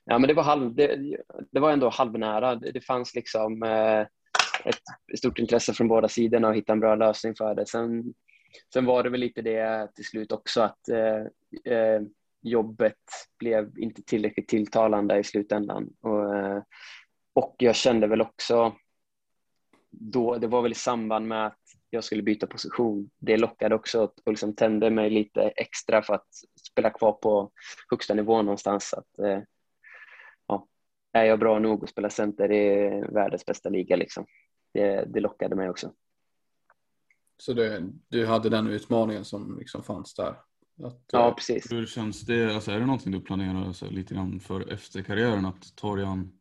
Ja, 0.04 0.18
men 0.18 0.22
det 0.22 0.34
var, 0.34 0.42
halv, 0.42 0.74
det, 0.74 1.16
det 1.50 1.60
var 1.60 1.72
ändå 1.72 1.88
halvnära. 1.88 2.54
Det, 2.54 2.80
fanns 2.80 3.14
liksom 3.14 3.62
ett 4.64 5.18
stort 5.18 5.38
intresse 5.38 5.72
från 5.72 5.88
båda 5.88 6.08
sidorna 6.08 6.48
att 6.48 6.56
hitta 6.56 6.72
en 6.72 6.80
bra 6.80 6.94
lösning 6.94 7.34
för 7.34 7.54
det. 7.54 7.66
Sen, 7.66 8.14
sen 8.72 8.84
var 8.84 9.02
det 9.02 9.10
väl 9.10 9.20
lite 9.20 9.42
det 9.42 9.94
till 9.94 10.04
slut 10.04 10.32
också 10.32 10.60
att 10.62 10.88
eh, 10.88 11.72
eh, 11.74 12.02
jobbet 12.42 12.98
blev 13.38 13.78
inte 13.78 14.02
tillräckligt 14.02 14.48
tilltalande 14.48 15.18
i 15.18 15.24
slutändan. 15.24 15.90
Och, 16.00 16.36
eh, 16.36 16.62
och 17.32 17.54
jag 17.58 17.74
kände 17.74 18.06
väl 18.06 18.20
också 18.20 18.76
då, 19.90 20.36
det 20.36 20.46
var 20.46 20.62
väl 20.62 20.72
i 20.72 20.74
samband 20.74 21.28
med 21.28 21.46
att 21.46 21.58
jag 21.90 22.04
skulle 22.04 22.22
byta 22.22 22.46
position. 22.46 23.10
Det 23.18 23.36
lockade 23.36 23.74
också 23.74 24.02
och 24.24 24.32
liksom 24.32 24.56
tände 24.56 24.90
mig 24.90 25.10
lite 25.10 25.42
extra 25.42 26.02
för 26.02 26.14
att 26.14 26.28
spela 26.70 26.90
kvar 26.90 27.12
på 27.12 27.50
högsta 27.90 28.14
nivå 28.14 28.42
någonstans. 28.42 28.94
Att, 28.94 29.18
eh, 29.18 29.40
är 31.14 31.24
jag 31.24 31.38
bra 31.38 31.58
nog 31.58 31.84
att 31.84 31.90
spela 31.90 32.10
center 32.10 32.52
i 32.52 32.88
världens 33.08 33.46
bästa 33.46 33.68
liga 33.68 33.96
liksom. 33.96 34.26
Det, 34.72 35.04
det 35.04 35.20
lockade 35.20 35.56
mig 35.56 35.70
också. 35.70 35.92
Så 37.44 37.52
det, 37.52 37.90
du 38.08 38.26
hade 38.26 38.48
den 38.48 38.66
utmaningen 38.66 39.24
som 39.24 39.58
liksom 39.58 39.82
fanns 39.82 40.14
där? 40.14 40.36
Att, 40.82 41.04
ja, 41.12 41.28
eh, 41.28 41.34
precis. 41.34 41.72
Hur 41.72 41.86
känns 41.86 42.20
det? 42.20 42.54
Alltså, 42.54 42.70
är 42.70 42.80
det 42.80 42.86
någonting 42.86 43.12
du 43.12 43.20
planerar 43.20 43.66
alltså, 43.66 43.90
lite 43.90 44.14
grann 44.14 44.40
för 44.40 44.72
efter 44.72 45.02
karriären 45.02 45.46
att 45.46 45.76
ta 45.76 45.96
dig 45.96 46.04
an 46.04 46.32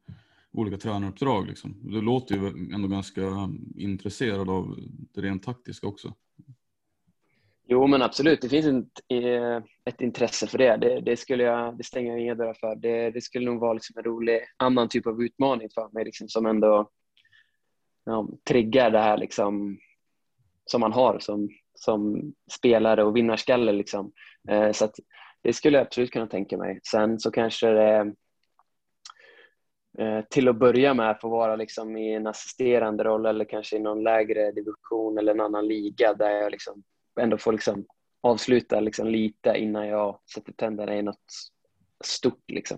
olika 0.52 0.78
tränaruppdrag? 0.78 1.48
Liksom? 1.48 1.76
Du 1.84 2.02
låter 2.02 2.36
ju 2.36 2.48
ändå 2.74 2.88
ganska 2.88 3.22
intresserad 3.78 4.50
av 4.50 4.80
det 5.14 5.22
rent 5.22 5.44
taktiska 5.44 5.88
också. 5.88 6.14
Jo, 7.68 7.88
men 7.88 8.02
absolut. 8.02 8.42
Det 8.42 8.50
finns 8.50 8.66
ett, 8.66 9.00
eh, 9.10 9.64
ett 9.86 10.02
intresse 10.02 10.48
för 10.48 10.58
det. 10.58 10.78
Det, 10.78 11.02
det 11.02 11.18
skulle 11.18 11.44
jag, 11.44 11.78
det 11.78 11.84
stänger 11.84 12.12
jag 12.12 12.22
inga 12.22 12.36
dörrar 12.36 12.58
för. 12.60 12.76
Det, 12.76 13.12
det, 13.12 13.22
skulle 13.22 13.46
nog 13.46 13.60
vara 13.60 13.74
liksom 13.74 13.98
en 13.98 14.04
rolig 14.04 14.40
annan 14.58 14.90
typ 14.90 15.08
av 15.08 15.24
utmaning 15.24 15.70
för 15.74 15.90
mig 15.94 16.06
liksom, 16.06 16.30
som 16.30 16.46
ändå 16.46 16.90
ja, 18.06 18.30
triggar 18.48 18.92
det 18.92 19.00
här 19.00 19.18
liksom, 19.18 19.78
som 20.66 20.82
man 20.82 20.94
har 20.94 21.20
som, 21.20 21.50
som 21.76 22.34
spelare 22.52 23.04
och 23.04 23.16
vinnarskalle. 23.16 23.72
Liksom. 23.72 24.12
Eh, 24.50 24.72
så 24.72 24.86
att, 24.86 24.96
det 25.42 25.54
skulle 25.54 25.78
jag 25.78 25.86
absolut 25.86 26.12
kunna 26.12 26.28
tänka 26.28 26.58
mig. 26.58 26.80
Sen 26.92 27.20
så 27.20 27.32
kanske 27.32 27.68
det 27.68 28.14
eh, 30.00 30.22
till 30.30 30.48
att 30.48 30.60
börja 30.60 30.94
med 30.94 31.18
få 31.22 31.30
vara 31.30 31.56
liksom 31.56 31.98
i 31.98 32.14
en 32.14 32.28
assisterande 32.28 33.04
roll 33.04 33.26
eller 33.26 33.46
kanske 33.46 33.78
i 33.78 33.80
någon 33.80 34.04
lägre 34.04 34.52
division 34.52 35.18
eller 35.18 35.32
en 35.32 35.42
annan 35.42 35.68
liga 35.68 36.14
där 36.14 36.30
jag 36.30 36.52
liksom 36.52 36.84
ändå 37.20 37.38
får 37.38 37.52
liksom 37.52 37.86
avsluta 38.22 38.80
liksom 38.80 39.08
lite 39.08 39.54
innan 39.58 39.88
jag 39.88 40.20
sätter 40.34 40.54
tänderna 40.54 40.98
i 40.98 41.02
något 41.02 41.26
stort. 42.04 42.44
Liksom. 42.48 42.78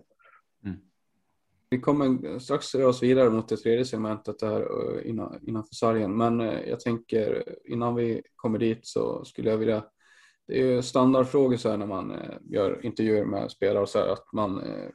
Vi 1.76 1.82
kommer 1.82 2.40
strax 2.40 2.76
röra 2.76 2.88
oss 2.88 3.04
vidare 3.04 3.30
mot 3.30 3.50
det 3.50 3.58
tredje 3.58 3.86
segmentet 3.86 4.40
där 4.40 4.62
eh, 4.62 5.10
innan, 5.10 5.40
innanför 5.48 5.76
sargen. 5.76 6.18
Men 6.18 6.42
eh, 6.42 6.70
jag 6.70 6.80
tänker 6.80 7.44
innan 7.66 7.96
vi 7.96 8.22
kommer 8.36 8.60
dit 8.60 8.80
så 8.88 9.26
skulle 9.26 9.50
jag 9.50 9.58
vilja 9.58 9.84
det 10.48 10.62
är 10.62 10.66
ju 10.66 10.82
standardfrågor 10.82 11.58
så 11.58 11.70
här 11.70 11.78
när 11.78 11.86
man 11.86 12.12
eh, 12.12 12.38
gör 12.44 12.86
intervjuer 12.86 13.26
med 13.26 13.52
spelare 13.52 13.82
och 13.82 13.90
så 13.90 14.00
här, 14.00 14.08
att 14.08 14.34
man 14.34 14.62
eh, 14.62 14.90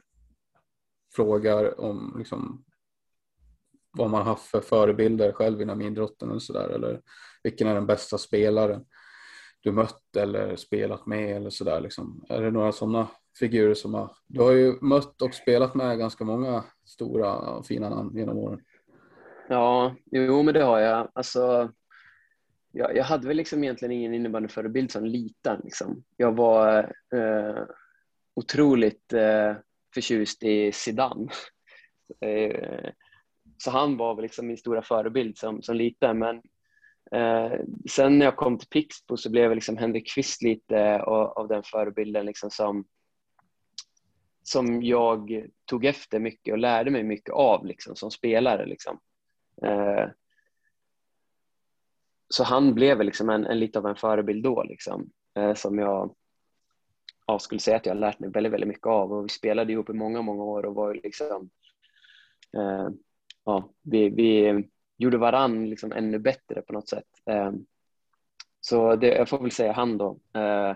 frågar 1.15 1.79
om 1.81 2.15
liksom, 2.17 2.63
vad 3.91 4.09
man 4.09 4.25
haft 4.25 4.45
för 4.45 4.61
förebilder 4.61 5.31
själv 5.31 5.61
inom 5.61 5.81
idrotten 5.81 6.29
eller 6.29 6.39
så 6.39 6.53
där, 6.53 6.69
eller 6.69 7.01
vilken 7.43 7.67
är 7.67 7.75
den 7.75 7.87
bästa 7.87 8.17
spelaren 8.17 8.85
du 9.59 9.71
mött 9.71 10.15
eller 10.17 10.55
spelat 10.55 11.05
med 11.05 11.35
eller 11.35 11.49
sådär 11.49 11.81
liksom? 11.81 12.25
Är 12.29 12.41
det 12.41 12.51
några 12.51 12.71
sådana 12.71 13.07
figurer 13.39 13.73
som 13.73 13.93
har, 13.93 14.11
du 14.27 14.41
har 14.41 14.51
ju 14.51 14.75
mött 14.81 15.21
och 15.21 15.33
spelat 15.33 15.75
med 15.75 15.97
ganska 15.97 16.23
många 16.23 16.63
stora 16.85 17.37
och 17.37 17.65
fina 17.65 17.89
namn 17.89 18.17
genom 18.17 18.37
åren. 18.37 18.61
Ja, 19.49 19.95
jo 20.11 20.43
men 20.43 20.53
det 20.53 20.63
har 20.63 20.79
jag. 20.79 21.11
Alltså, 21.13 21.71
jag, 22.71 22.97
jag 22.97 23.03
hade 23.03 23.27
väl 23.27 23.37
liksom 23.37 23.63
egentligen 23.63 23.91
ingen 23.91 24.13
innebandyförebild 24.13 24.91
som 24.91 25.05
liten. 25.05 25.61
Liksom. 25.63 26.03
Jag 26.17 26.35
var 26.35 26.95
eh, 27.13 27.63
otroligt 28.35 29.13
eh, 29.13 29.55
förtjust 29.93 30.43
i 30.43 30.71
Zidane. 30.71 31.27
Eh, 32.21 32.89
så 33.57 33.71
han 33.71 33.97
var 33.97 34.15
väl 34.15 34.23
liksom 34.23 34.47
min 34.47 34.57
stora 34.57 34.81
förebild 34.81 35.37
som, 35.37 35.61
som 35.61 35.75
liten. 35.75 36.19
Men 36.19 36.41
Eh, 37.15 37.59
sen 37.89 38.19
när 38.19 38.25
jag 38.25 38.35
kom 38.35 38.57
till 38.57 38.67
Pixbo 38.67 39.17
så 39.17 39.29
blev 39.29 39.55
liksom 39.55 39.77
Henrik 39.77 40.13
Kvist 40.13 40.41
lite 40.41 40.77
eh, 40.77 41.01
av, 41.01 41.27
av 41.27 41.47
den 41.47 41.63
förebilden 41.63 42.25
liksom 42.25 42.51
som, 42.51 42.85
som 44.51 44.83
jag 44.83 45.47
tog 45.65 45.85
efter 45.85 46.19
mycket 46.19 46.51
och 46.51 46.57
lärde 46.57 46.91
mig 46.91 47.03
mycket 47.03 47.33
av 47.33 47.65
liksom, 47.65 47.95
som 47.95 48.11
spelare. 48.11 48.65
Liksom. 48.65 48.99
Eh, 49.63 50.09
så 52.29 52.43
han 52.43 52.73
blev 52.73 53.01
liksom 53.01 53.29
en, 53.29 53.45
en 53.45 53.59
lite 53.59 53.79
av 53.79 53.85
en 53.85 53.95
förebild 53.95 54.43
då 54.43 54.63
liksom, 54.63 55.09
eh, 55.35 55.53
som 55.53 55.79
jag 55.79 56.15
ja, 57.27 57.39
skulle 57.39 57.59
säga 57.59 57.77
att 57.77 57.85
jag 57.85 57.93
har 57.93 57.99
lärt 57.99 58.19
mig 58.19 58.29
väldigt, 58.29 58.53
väldigt 58.53 58.67
mycket 58.67 58.87
av 58.87 59.13
och 59.13 59.25
vi 59.25 59.29
spelade 59.29 59.73
ihop 59.73 59.89
i 59.89 59.93
många, 59.93 60.21
många 60.21 60.43
år 60.43 60.65
och 60.65 60.75
var 60.75 60.93
liksom 60.93 61.49
eh, 62.57 62.89
ja, 63.45 63.69
vi, 63.81 64.09
vi 64.09 64.63
gjorde 64.97 65.17
varann 65.17 65.69
liksom 65.69 65.91
ännu 65.91 66.19
bättre 66.19 66.61
på 66.61 66.73
något 66.73 66.89
sätt. 66.89 67.07
Eh, 67.25 67.51
så 68.61 68.95
det, 68.95 69.07
jag 69.07 69.29
får 69.29 69.39
väl 69.39 69.51
säga 69.51 69.71
han 69.71 69.97
då. 69.97 70.19
Eh, 70.33 70.75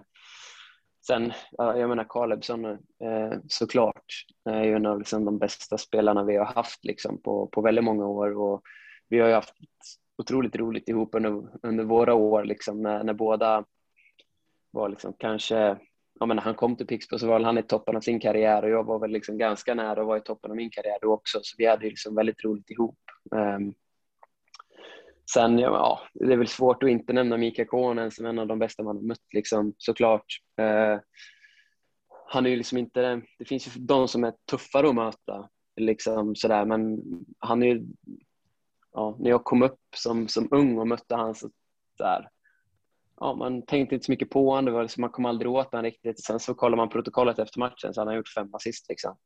Sen, 1.08 1.34
jag 1.58 1.89
menar 1.89 2.06
Kalebsson 2.10 2.66
eh, 2.66 3.34
såklart 3.47 4.06
är 4.49 4.64
ju 4.64 4.74
en 4.74 4.86
av 4.86 4.99
liksom 4.99 5.26
de 5.26 5.39
bästa 5.39 5.78
spelarna 5.78 6.24
vi 6.24 6.38
har 6.38 6.45
haft 6.45 6.86
liksom 6.86 7.22
på, 7.22 7.47
på 7.47 7.62
väldigt 7.62 7.84
många 7.84 8.08
år. 8.08 8.38
Och 8.38 8.62
vi 9.10 9.20
har 9.20 9.28
ju 9.28 9.34
haft 9.34 9.53
otroligt 10.18 10.56
roligt 10.56 10.89
ihop 10.89 11.16
under, 11.16 11.43
under 11.64 11.84
våra 11.84 12.14
år 12.14 12.43
liksom 12.43 12.82
när, 12.82 13.03
när 13.03 13.14
båda 13.14 13.66
var 14.72 14.89
liksom 14.89 15.14
kanske 15.20 15.78
jag 16.20 16.28
menar, 16.28 16.43
han 16.43 16.56
kom 16.56 16.76
till 16.76 16.88
Pixbo 16.88 17.20
så 17.20 17.28
var 17.28 17.39
han 17.39 17.58
i 17.58 17.64
toppen 17.64 17.95
av 17.95 18.01
sin 18.01 18.20
karriär. 18.20 18.64
Och 18.64 18.70
jag 18.70 18.84
var 18.84 18.99
väl 18.99 19.12
liksom 19.12 19.38
ganska 19.38 19.74
nära 19.74 20.01
att 20.01 20.08
vara 20.08 20.18
i 20.18 20.22
toppen 20.22 20.51
av 20.51 20.58
min 20.58 20.70
karriär 20.70 20.97
då 21.01 21.14
också. 21.14 21.39
Så 21.43 21.56
vi 21.58 21.66
hade 21.66 21.86
liksom 21.86 22.16
väldigt 22.16 22.43
roligt 22.43 22.70
ihop. 22.70 22.99
Um, 23.32 23.74
sen, 25.34 25.59
ja, 25.59 26.01
det 26.13 26.34
är 26.34 26.38
väl 26.38 26.47
svårt 26.47 26.84
att 26.84 26.89
inte 26.89 27.13
nämna 27.13 27.38
Mika 27.38 27.65
Konen 27.65 28.11
som 28.11 28.26
en 28.26 28.39
av 28.39 28.47
de 28.47 28.59
bästa 28.59 28.84
man 28.84 28.95
har 28.95 29.03
mött 29.03 29.34
liksom, 29.34 29.73
såklart. 29.78 30.26
Eh, 30.61 30.99
han 32.28 32.45
är 32.45 32.49
ju 32.49 32.55
liksom 32.55 32.78
inte, 32.78 33.21
det 33.39 33.45
finns 33.45 33.67
ju 33.67 33.71
de 33.82 34.07
som 34.07 34.23
är 34.23 34.34
tuffare 34.51 34.89
att 34.89 34.95
möta 34.95 35.49
liksom 35.82 36.36
sådär 36.36 36.65
men 36.65 37.01
han 37.39 37.63
är 37.63 37.67
ju 37.67 37.86
ja, 38.93 39.17
när 39.19 39.30
jag 39.30 39.43
kom 39.43 39.63
upp 39.63 39.80
som, 39.95 40.28
som 40.28 40.47
ung 40.51 40.78
och 40.78 40.88
mötte 40.88 41.15
han 41.15 41.36
så 41.36 41.49
där, 41.97 42.30
ja, 43.19 43.36
man 43.36 43.65
tänkte 43.65 43.95
inte 43.95 44.05
så 44.05 44.11
mycket 44.11 44.30
på 44.30 44.49
honom, 44.49 44.65
det 44.65 44.71
var 44.71 44.82
liksom, 44.82 45.01
man 45.01 45.09
kom 45.09 45.26
aldrig 45.26 45.51
åt 45.51 45.71
honom 45.71 45.84
riktigt. 45.84 46.23
Sen 46.23 46.39
så 46.39 46.53
kollar 46.53 46.78
man 46.78 46.89
protokollet 46.89 47.39
efter 47.39 47.59
matchen 47.59 47.93
så 47.93 48.01
han 48.01 48.07
har 48.07 48.15
gjort 48.15 48.34
fem 48.38 48.53
assist. 48.53 48.89
Liksom. 48.89 49.17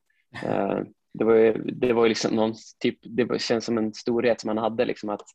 Eh, 0.43 0.79
det 1.13 1.23
var 1.23 1.35
ju, 1.35 1.53
det 1.53 1.93
var 1.93 2.03
ju 2.05 2.09
liksom 2.09 2.35
någon 2.35 2.53
typ, 2.79 2.99
det 3.01 3.23
var, 3.23 3.37
känns 3.37 3.65
som 3.65 3.77
en 3.77 3.93
storhet 3.93 4.41
som 4.41 4.47
han 4.47 4.57
hade. 4.57 4.85
Liksom, 4.85 5.09
att 5.09 5.25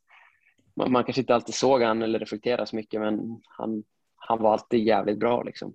man, 0.77 0.93
man 0.93 1.05
kanske 1.05 1.21
inte 1.21 1.35
alltid 1.35 1.55
såg 1.55 1.83
han 1.83 2.03
eller 2.03 2.19
reflekterade 2.19 2.67
så 2.67 2.77
mycket 2.77 3.01
men 3.01 3.41
han, 3.45 3.85
han 4.17 4.43
var 4.43 4.53
alltid 4.53 4.85
jävligt 4.85 5.19
bra. 5.19 5.43
Liksom. 5.43 5.75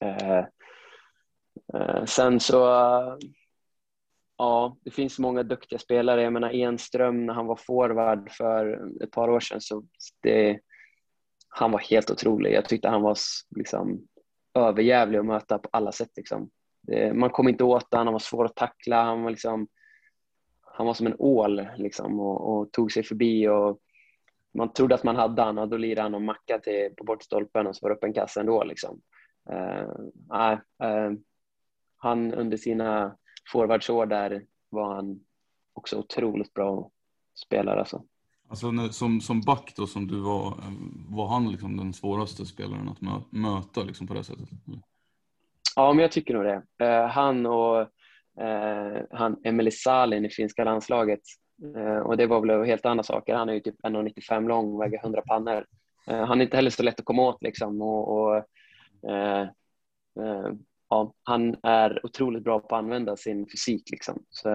Eh, 0.00 0.44
eh, 1.74 2.04
sen 2.04 2.40
så 2.40 2.66
Ja, 4.36 4.76
det 4.84 4.90
finns 4.90 5.18
många 5.18 5.42
duktiga 5.42 5.78
spelare. 5.78 6.22
Jag 6.22 6.32
menar 6.32 6.50
Enström 6.50 7.26
när 7.26 7.34
han 7.34 7.46
var 7.46 7.56
forward 7.56 8.30
för 8.32 8.88
ett 9.02 9.10
par 9.10 9.30
år 9.30 9.40
sedan 9.40 9.60
så 9.60 9.84
det, 10.22 10.60
han 11.48 11.70
var 11.70 11.78
helt 11.78 12.10
otrolig. 12.10 12.52
Jag 12.52 12.68
tyckte 12.68 12.88
han 12.88 13.02
var 13.02 13.16
liksom 13.56 14.06
överjävlig 14.54 15.18
att 15.18 15.26
möta 15.26 15.58
på 15.58 15.68
alla 15.72 15.92
sätt. 15.92 16.10
Liksom. 16.16 16.50
Det, 16.80 17.14
man 17.14 17.30
kom 17.30 17.48
inte 17.48 17.64
åt 17.64 17.94
honom, 17.94 18.06
han 18.06 18.12
var 18.12 18.18
svår 18.18 18.44
att 18.44 18.56
tackla. 18.56 19.04
Han 19.04 19.22
var, 19.22 19.30
liksom, 19.30 19.68
han 20.60 20.86
var 20.86 20.94
som 20.94 21.06
en 21.06 21.16
ål 21.18 21.68
liksom, 21.76 22.20
och, 22.20 22.50
och 22.50 22.72
tog 22.72 22.92
sig 22.92 23.02
förbi. 23.02 23.48
Och 23.48 23.78
man 24.54 24.72
trodde 24.72 24.94
att 24.94 25.04
man 25.04 25.16
hade 25.16 25.42
honom 25.42 25.62
och 25.62 25.68
då 25.68 25.76
lirade 25.76 26.02
han 26.02 26.14
och 26.14 26.22
macka 26.22 26.58
till, 26.58 26.90
på 26.96 27.04
bortstolpen 27.04 27.66
och 27.66 27.76
så 27.76 27.80
var 27.82 27.90
det 27.90 27.96
upp 27.96 28.04
en 28.04 28.12
kasse 28.12 28.40
ändå. 28.40 28.64
Liksom. 28.64 29.00
Uh, 29.50 30.52
uh, 30.52 31.18
han 31.96 32.34
under 32.34 32.56
sina 32.56 33.16
forwardsår 33.52 34.06
där 34.06 34.46
var 34.70 34.94
han 34.94 35.20
också 35.72 35.98
otroligt 35.98 36.54
bra 36.54 36.90
spelare. 37.34 37.78
Alltså. 37.78 38.04
Alltså 38.48 38.70
när, 38.70 38.88
som, 38.88 39.20
som 39.20 39.40
back 39.40 39.72
då 39.76 39.86
som 39.86 40.06
du 40.06 40.20
var, 40.20 40.54
var 41.08 41.26
han 41.26 41.52
liksom 41.52 41.76
den 41.76 41.92
svåraste 41.92 42.46
spelaren 42.46 42.88
att 42.88 43.32
möta 43.32 43.82
liksom 43.82 44.06
på 44.06 44.14
det 44.14 44.24
sättet? 44.24 44.48
Ja, 45.76 45.92
men 45.92 46.02
jag 46.02 46.12
tycker 46.12 46.34
nog 46.34 46.44
det. 46.44 46.62
Uh, 46.84 47.08
han 47.08 47.46
och 47.46 47.88
han 49.10 49.36
Emeli 49.44 49.70
Salin 49.70 50.24
i 50.24 50.30
finska 50.30 50.64
landslaget 50.64 51.20
Eh, 51.76 51.98
och 51.98 52.16
det 52.16 52.26
var 52.26 52.40
väl 52.40 52.66
helt 52.66 52.86
andra 52.86 53.02
saker. 53.02 53.34
Han 53.34 53.48
är 53.48 53.52
ju 53.52 53.60
typ 53.60 53.80
1,95 53.82 54.48
lång 54.48 54.74
och 54.74 54.82
väger 54.82 54.98
100 54.98 55.22
pannor. 55.22 55.66
Eh, 56.06 56.24
han 56.24 56.40
är 56.40 56.44
inte 56.44 56.56
heller 56.56 56.70
så 56.70 56.82
lätt 56.82 57.00
att 57.00 57.06
komma 57.06 57.22
åt 57.22 57.42
liksom 57.42 57.82
och, 57.82 58.08
och 58.08 58.36
eh, 59.10 59.48
ja, 60.88 61.14
han 61.22 61.56
är 61.62 62.06
otroligt 62.06 62.44
bra 62.44 62.60
på 62.60 62.66
att 62.66 62.78
använda 62.78 63.16
sin 63.16 63.46
fysik. 63.46 63.90
Liksom. 63.90 64.24
Så 64.28 64.48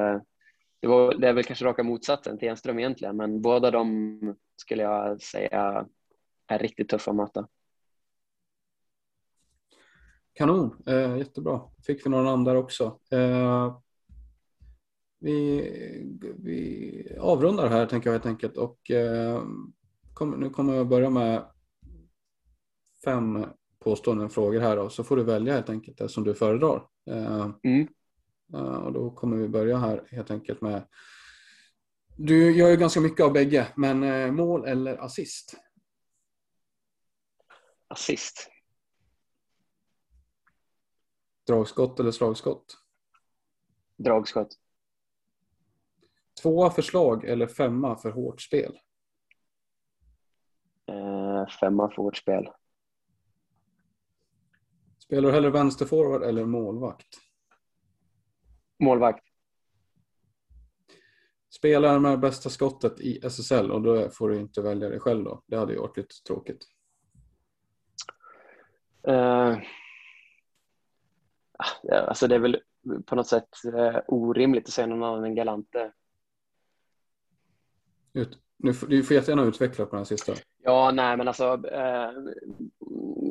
det, 0.80 0.88
var, 0.88 1.14
det 1.14 1.28
är 1.28 1.34
väl 1.34 1.44
kanske 1.44 1.66
raka 1.66 1.84
motsatsen 1.84 2.38
till 2.38 2.48
Enström 2.48 2.80
egentligen, 2.80 3.18
men 3.18 3.42
båda 3.42 3.72
de 3.72 4.20
skulle 4.56 4.84
jag 4.84 5.22
säga 5.22 5.86
är 6.48 6.60
riktigt 6.60 6.90
tuffa 6.90 7.12
att 7.12 7.18
möta. 7.18 7.48
Kanon, 10.34 10.84
eh, 10.86 11.18
jättebra. 11.18 11.62
Fick 11.86 12.06
vi 12.06 12.10
några 12.10 12.24
namn 12.24 12.44
där 12.44 12.56
också. 12.56 13.00
Eh, 13.12 13.78
vi, 15.20 15.62
vi 16.38 17.18
avrundar 17.20 17.70
här 17.70 17.86
tänker 17.86 18.10
jag 18.10 18.14
helt 18.14 18.26
enkelt 18.26 18.58
och 18.58 18.92
eh, 18.92 19.44
kom, 20.14 20.32
nu 20.32 20.50
kommer 20.50 20.74
jag 20.74 20.88
börja 20.88 21.10
med 21.10 21.46
fem 23.06 23.46
påståenden 23.80 24.30
frågor 24.30 24.60
här 24.60 24.76
då, 24.76 24.90
så 24.90 25.04
får 25.04 25.16
du 25.16 25.24
välja 25.24 25.54
helt 25.54 25.70
enkelt 25.70 25.98
det 25.98 26.10
som 26.10 26.24
du 26.24 26.36
föredrar. 26.36 26.88
Eh, 27.10 27.50
mm. 27.64 27.88
Eh, 28.54 28.76
och 28.76 28.94
då 28.94 29.12
kommer 29.12 29.38
vi 29.38 29.48
börja 29.48 29.78
här 29.78 30.08
helt 30.12 30.32
enkelt 30.32 30.62
med 30.62 30.84
du 32.22 32.52
gör 32.52 32.70
ju 32.70 32.78
ganska 32.78 33.02
mycket 33.02 33.26
av 33.26 33.34
bägge, 33.34 33.68
men 33.76 34.04
eh, 34.04 34.32
mål 34.32 34.66
eller 34.66 34.98
assist? 34.98 35.56
Assist. 37.88 38.52
Dragskott 41.48 42.00
eller 42.00 42.12
slagskott? 42.12 42.78
Dragskott. 43.98 44.59
Tvåa 46.42 46.70
förslag 46.70 47.26
eller 47.26 47.48
femma 47.48 47.96
för 47.96 48.12
hårt 48.12 48.42
spel? 48.42 48.80
Eh, 50.88 51.48
femma 51.48 51.90
för 51.90 51.96
hårt 51.96 52.18
spel. 52.18 52.50
Spelar 54.98 55.30
du 55.30 55.36
hellre 55.36 55.50
vänsterforward 55.50 56.24
eller 56.24 56.46
målvakt? 56.46 57.08
Målvakt. 58.80 59.24
Spelar 61.50 62.00
med 62.00 62.20
bästa 62.20 62.50
skottet 62.50 63.00
i 63.00 63.20
SSL 63.26 63.72
och 63.72 63.82
då 63.82 64.10
får 64.10 64.30
du 64.30 64.40
inte 64.40 64.62
välja 64.62 64.90
dig 64.90 65.00
själv 65.00 65.24
då. 65.24 65.44
Det 65.48 65.58
hade 65.58 65.74
ju 65.74 65.80
varit 65.80 65.98
lite 65.98 66.16
tråkigt. 66.28 66.66
Uh, 69.08 69.58
alltså 72.08 72.28
det 72.28 72.36
är 72.36 72.40
väl 72.40 72.62
på 73.06 73.16
något 73.16 73.28
sätt 73.28 73.50
uh, 73.66 74.00
orimligt 74.08 74.68
att 74.68 74.74
säga 74.74 74.88
någon 74.88 75.04
annan 75.04 75.24
än 75.24 75.36
Galante. 75.36 75.92
Ut, 78.20 78.40
nu, 78.58 78.74
du 78.88 79.04
får 79.04 79.16
jättegärna 79.16 79.44
utveckla 79.44 79.86
på 79.86 79.96
den 79.96 80.06
sista. 80.06 80.34
Ja, 80.64 80.92
nej 80.92 81.18
men 81.18 81.28
alltså 81.28 81.68
eh, 81.68 82.12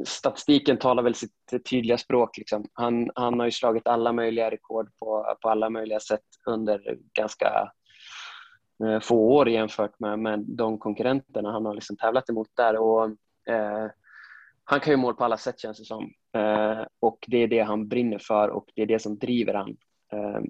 statistiken 0.04 0.78
talar 0.78 1.02
väl 1.02 1.14
sitt 1.14 1.64
tydliga 1.70 1.98
språk. 1.98 2.38
Liksom. 2.38 2.64
Han, 2.72 3.10
han 3.14 3.38
har 3.38 3.46
ju 3.46 3.52
slagit 3.52 3.86
alla 3.86 4.12
möjliga 4.12 4.50
rekord 4.50 4.90
på, 4.98 5.36
på 5.42 5.48
alla 5.48 5.70
möjliga 5.70 6.00
sätt 6.00 6.24
under 6.46 6.98
ganska 7.14 7.72
eh, 8.84 9.00
få 9.00 9.16
år 9.16 9.48
jämfört 9.48 10.00
med, 10.00 10.18
med 10.18 10.40
de 10.40 10.78
konkurrenterna 10.78 11.52
han 11.52 11.66
har 11.66 11.74
liksom 11.74 11.96
tävlat 11.96 12.30
emot 12.30 12.48
där. 12.56 12.76
Och, 12.76 13.04
eh, 13.52 13.90
han 14.64 14.80
kan 14.80 14.92
ju 14.92 14.96
mål 14.96 15.14
på 15.14 15.24
alla 15.24 15.36
sätt 15.36 15.60
känns 15.60 15.78
det 15.78 15.84
som. 15.84 16.12
Eh, 16.34 16.86
och 17.00 17.18
det 17.26 17.38
är 17.38 17.48
det 17.48 17.60
han 17.60 17.88
brinner 17.88 18.18
för 18.18 18.48
och 18.48 18.70
det 18.74 18.82
är 18.82 18.86
det 18.86 18.98
som 18.98 19.18
driver 19.18 19.54
han. 19.54 19.76
Eh, 20.12 20.40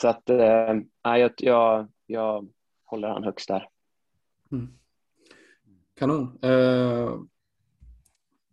så 0.00 0.08
att 0.08 0.30
eh, 0.30 0.74
jag, 1.02 1.32
jag, 1.36 1.88
jag 2.06 2.48
håller 2.90 3.08
han 3.08 3.24
högst 3.24 3.48
där. 3.48 3.68
Mm. 4.52 4.68
Kanon. 5.96 6.38
Uh, 6.44 7.20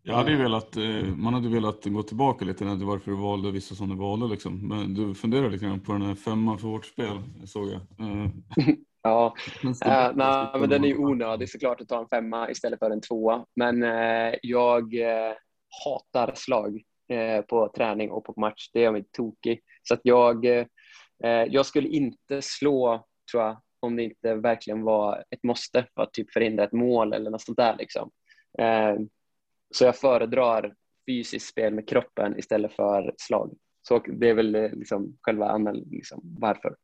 jag 0.08 0.16
hade 0.16 0.32
ju 0.32 0.38
velat, 0.38 0.78
eh, 0.78 1.04
man 1.18 1.34
hade 1.34 1.50
velat 1.50 1.86
gå 1.86 2.04
tillbaka 2.04 2.46
lite 2.46 2.58
till 2.58 2.86
varför 2.86 3.12
du 3.12 3.18
valde 3.18 3.52
vissa 3.52 3.76
som 3.76 3.90
du 3.90 3.96
valde. 3.96 4.28
Liksom. 4.28 4.68
Men 4.68 4.94
du 4.94 5.16
funderar 5.16 5.50
lite 5.50 5.66
grann 5.66 5.80
på 5.80 5.92
den 5.92 6.02
här 6.02 6.16
femman 6.16 6.60
för 6.60 6.68
vårt 6.68 6.86
spel, 6.86 7.22
såg 7.46 7.68
jag. 7.68 8.08
Uh, 8.08 8.28
ja, 9.02 9.34
uh, 9.66 9.72
nej, 10.16 10.60
men 10.60 10.70
den 10.70 10.84
är 10.84 10.88
ju 10.88 10.98
onödig 10.98 11.50
såklart 11.50 11.82
att 11.82 11.88
ta 11.88 12.00
en 12.00 12.08
femma 12.08 12.52
istället 12.52 12.80
för 12.80 12.92
en 12.92 13.02
tvåa. 13.02 13.46
Men 13.56 13.84
uh, 13.84 14.34
jag 14.42 14.96
hatar 15.86 16.32
slag 16.36 16.82
på 17.50 17.72
träning 17.76 18.12
och 18.12 18.26
på 18.26 18.34
match. 18.40 18.70
Det 18.74 18.82
gör 18.82 18.92
mig 18.92 19.06
tokig. 19.12 19.60
Så 19.84 19.94
att 19.94 20.00
jag, 20.04 20.46
jag 21.48 21.66
skulle 21.66 21.88
inte 21.88 22.42
slå, 22.42 23.06
tror 23.32 23.44
jag, 23.44 23.62
om 23.80 23.96
det 23.96 24.04
inte 24.04 24.36
verkligen 24.36 24.84
var 24.84 25.24
ett 25.30 25.44
måste 25.44 25.86
för 25.96 26.04
att 26.04 26.14
typ 26.14 26.32
förhindra 26.32 26.64
ett 26.64 26.72
mål 26.72 27.14
eller 27.14 27.32
något 27.32 27.42
sånt 27.42 27.58
där. 27.58 27.76
Liksom. 27.78 28.12
Eh, 28.60 28.96
så 29.76 29.86
jag 29.86 29.98
föredrar 29.98 30.76
fysiskt 31.10 31.50
spel 31.50 31.74
med 31.74 31.90
kroppen 31.90 32.40
istället 32.40 32.74
för 32.74 33.14
slag. 33.18 33.58
Så 33.82 34.00
det 34.08 34.30
är 34.30 34.34
väl 34.34 34.56
eh, 34.56 34.72
liksom 34.72 35.18
själva 35.22 35.50
anledningen 35.50 35.90
liksom, 35.90 36.22
varför. 36.24 36.76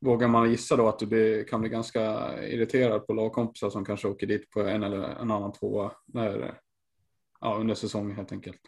Vågar 0.00 0.28
man 0.28 0.50
gissa 0.50 0.76
då 0.76 0.88
att 0.88 0.98
du 0.98 1.44
kan 1.44 1.60
bli 1.60 1.70
ganska 1.70 2.32
irriterad 2.44 3.06
på 3.06 3.12
lagkompisar 3.12 3.70
som 3.70 3.84
kanske 3.84 4.08
åker 4.08 4.26
dit 4.26 4.50
på 4.50 4.60
en 4.60 4.82
eller 4.82 5.02
en 5.02 5.30
annan 5.30 5.52
tvåa 5.52 5.92
när, 6.06 6.60
ja, 7.40 7.56
under 7.60 7.74
säsongen 7.74 8.16
helt 8.16 8.32
enkelt? 8.32 8.60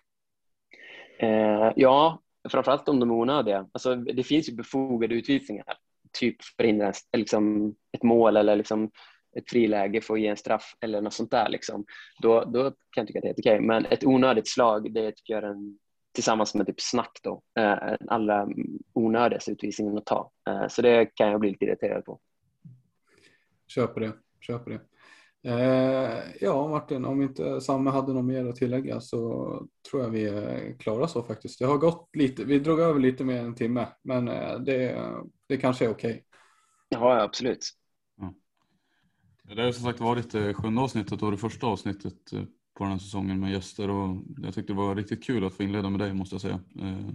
Eh, 1.19 1.73
ja, 1.77 2.23
framförallt 2.48 2.89
om 2.89 3.01
de 3.01 3.11
är 3.11 3.15
onödiga. 3.15 3.69
Alltså, 3.73 3.94
det 3.94 4.23
finns 4.23 4.48
ju 4.48 4.55
befogade 4.55 5.15
utvisningar, 5.15 5.77
typ 6.12 6.37
förhindra 6.57 6.93
liksom, 7.16 7.74
ett 7.93 8.03
mål 8.03 8.37
eller 8.37 8.57
liksom, 8.57 8.91
ett 9.37 9.51
friläge 9.51 10.01
för 10.01 10.15
att 10.15 10.20
ge 10.20 10.27
en 10.27 10.37
straff 10.37 10.74
eller 10.81 11.01
något 11.01 11.12
sånt 11.12 11.31
där. 11.31 11.49
Liksom. 11.49 11.85
Då, 12.23 12.45
då 12.45 12.62
kan 12.62 12.74
jag 12.95 13.07
tycka 13.07 13.19
att 13.19 13.23
det 13.23 13.27
är 13.27 13.28
helt 13.28 13.39
okej. 13.39 13.61
Men 13.61 13.87
ett 13.87 14.05
onödigt 14.05 14.49
slag, 14.49 14.93
det 14.93 15.12
tycker 15.12 15.35
jag 15.35 15.45
är 15.45 15.49
en 15.49 15.78
tillsammans 16.12 16.55
med 16.55 16.66
typ 16.66 16.81
snack 16.81 17.20
då, 17.23 17.43
eh, 17.59 17.95
allra 18.09 18.49
onödigaste 18.93 19.53
utvisningen 19.53 19.99
att 19.99 20.07
ta. 20.07 20.31
Eh, 20.49 20.69
så 20.69 20.82
det 20.82 21.07
kan 21.07 21.31
jag 21.31 21.41
bli 21.41 21.51
lite 21.51 21.65
irriterad 21.65 22.05
på. 22.05 22.20
Köper 23.66 24.01
det, 24.01 24.12
köper 24.41 24.70
det. 24.70 24.81
Eh, 25.43 26.19
ja 26.41 26.69
Martin, 26.69 27.05
om 27.05 27.23
inte 27.23 27.61
Samme 27.61 27.91
hade 27.91 28.12
något 28.12 28.25
mer 28.25 28.47
att 28.47 28.57
tillägga 28.57 29.01
så 29.01 29.19
tror 29.91 30.03
jag 30.03 30.11
vi 30.11 30.25
är 30.25 30.79
klara 30.79 31.09
så 31.09 31.23
faktiskt. 31.23 31.59
Det 31.59 31.65
har 31.65 31.79
gått 31.79 32.09
lite, 32.17 32.45
vi 32.45 32.59
drog 32.59 32.81
över 32.81 33.01
lite 33.01 33.25
mer 33.25 33.39
än 33.39 33.47
en 33.47 33.55
timme, 33.55 33.89
men 34.03 34.29
eh, 34.29 34.59
det, 34.59 35.09
det 35.47 35.57
kanske 35.57 35.85
är 35.85 35.91
okej. 35.91 36.11
Okay. 36.11 36.23
Ja, 36.89 37.23
absolut. 37.23 37.71
Ja. 38.17 38.35
Det 39.55 39.62
har 39.62 39.73
som 39.73 39.85
sagt 39.85 40.01
varit 40.01 40.31
det 40.31 40.55
sjunde 40.55 40.83
avsnittet 40.83 41.23
och 41.23 41.31
det 41.31 41.37
första 41.37 41.67
avsnittet 41.67 42.33
eh, 42.33 42.43
på 42.75 42.85
den 42.85 42.93
här 42.93 42.99
säsongen 42.99 43.41
med 43.41 43.53
gäster 43.53 43.91
och 43.91 44.17
jag 44.43 44.55
tyckte 44.55 44.73
det 44.73 44.77
var 44.77 44.95
riktigt 44.95 45.25
kul 45.25 45.45
att 45.45 45.55
få 45.55 45.62
inleda 45.62 45.91
med 45.91 46.01
dig 46.01 46.15
måste 46.15 46.35
jag 46.35 46.41
säga. 46.41 46.61
Eh, 46.81 47.11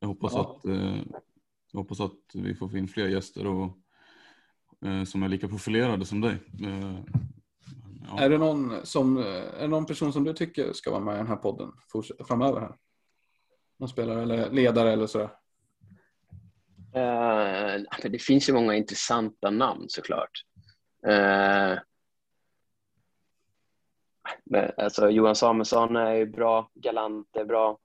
jag 0.00 0.08
hoppas, 0.08 0.32
ja. 0.32 0.40
att, 0.40 0.66
eh, 0.66 0.96
jag 1.72 1.80
hoppas 1.80 2.00
att 2.00 2.34
vi 2.34 2.54
får 2.54 2.68
få 2.68 2.76
in 2.76 2.88
fler 2.88 3.08
gäster 3.08 3.46
och, 3.46 3.78
eh, 4.88 5.04
som 5.04 5.22
är 5.22 5.28
lika 5.28 5.48
profilerade 5.48 6.04
som 6.04 6.20
dig. 6.20 6.36
Ja. 8.08 8.20
Är, 8.20 8.30
det 8.30 8.38
någon 8.38 8.86
som, 8.86 9.16
är 9.16 9.60
det 9.60 9.68
någon 9.68 9.86
person 9.86 10.12
som 10.12 10.24
du 10.24 10.32
tycker 10.32 10.72
ska 10.72 10.90
vara 10.90 11.00
med 11.00 11.14
i 11.14 11.18
den 11.18 11.26
här 11.26 11.36
podden 11.36 11.72
framöver? 12.28 12.60
Här? 12.60 12.76
Någon 13.78 13.88
spelare 13.88 14.22
eller 14.22 14.50
ledare 14.50 14.92
eller 14.92 15.06
sådär? 15.06 15.30
Uh, 16.96 18.10
det 18.10 18.22
finns 18.22 18.48
ju 18.48 18.52
många 18.52 18.74
intressanta 18.74 19.50
namn 19.50 19.84
såklart. 19.88 20.30
Uh, 21.06 21.78
Alltså, 24.76 25.10
Johan 25.10 25.34
Samuelsson 25.36 25.96
är 25.96 26.14
ju 26.14 26.26
bra, 26.26 26.70
Galant 26.74 27.36
är 27.36 27.44
bra. 27.44 27.78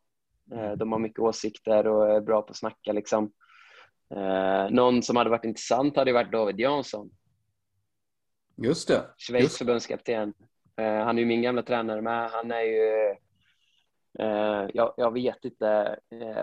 Eh, 0.52 0.72
de 0.72 0.92
har 0.92 1.00
mycket 1.00 1.20
åsikter 1.20 1.88
och 1.88 2.10
är 2.10 2.22
bra 2.22 2.42
på 2.42 2.52
att 2.52 2.58
snacka. 2.58 2.94
Liksom. 2.94 3.32
Eh, 4.16 4.70
någon 4.70 5.04
som 5.04 5.16
hade 5.16 5.30
varit 5.30 5.46
intressant 5.46 5.98
hade 5.98 6.14
varit 6.14 6.32
David 6.32 6.60
Jansson. 6.60 7.10
Just 8.56 8.88
det. 8.88 9.06
Schweiz 9.18 9.44
Just. 9.44 9.58
förbundskapten. 9.58 10.34
Eh, 10.78 11.04
han 11.04 11.18
är 11.18 11.22
ju 11.22 11.26
min 11.26 11.42
gamla 11.42 11.62
tränare 11.62 12.02
med. 12.02 12.30
Han 12.32 12.52
är 12.52 12.62
ju 12.62 13.16
jag, 14.74 14.94
jag, 14.98 15.14
vet 15.14 15.46
inte 15.46 16.00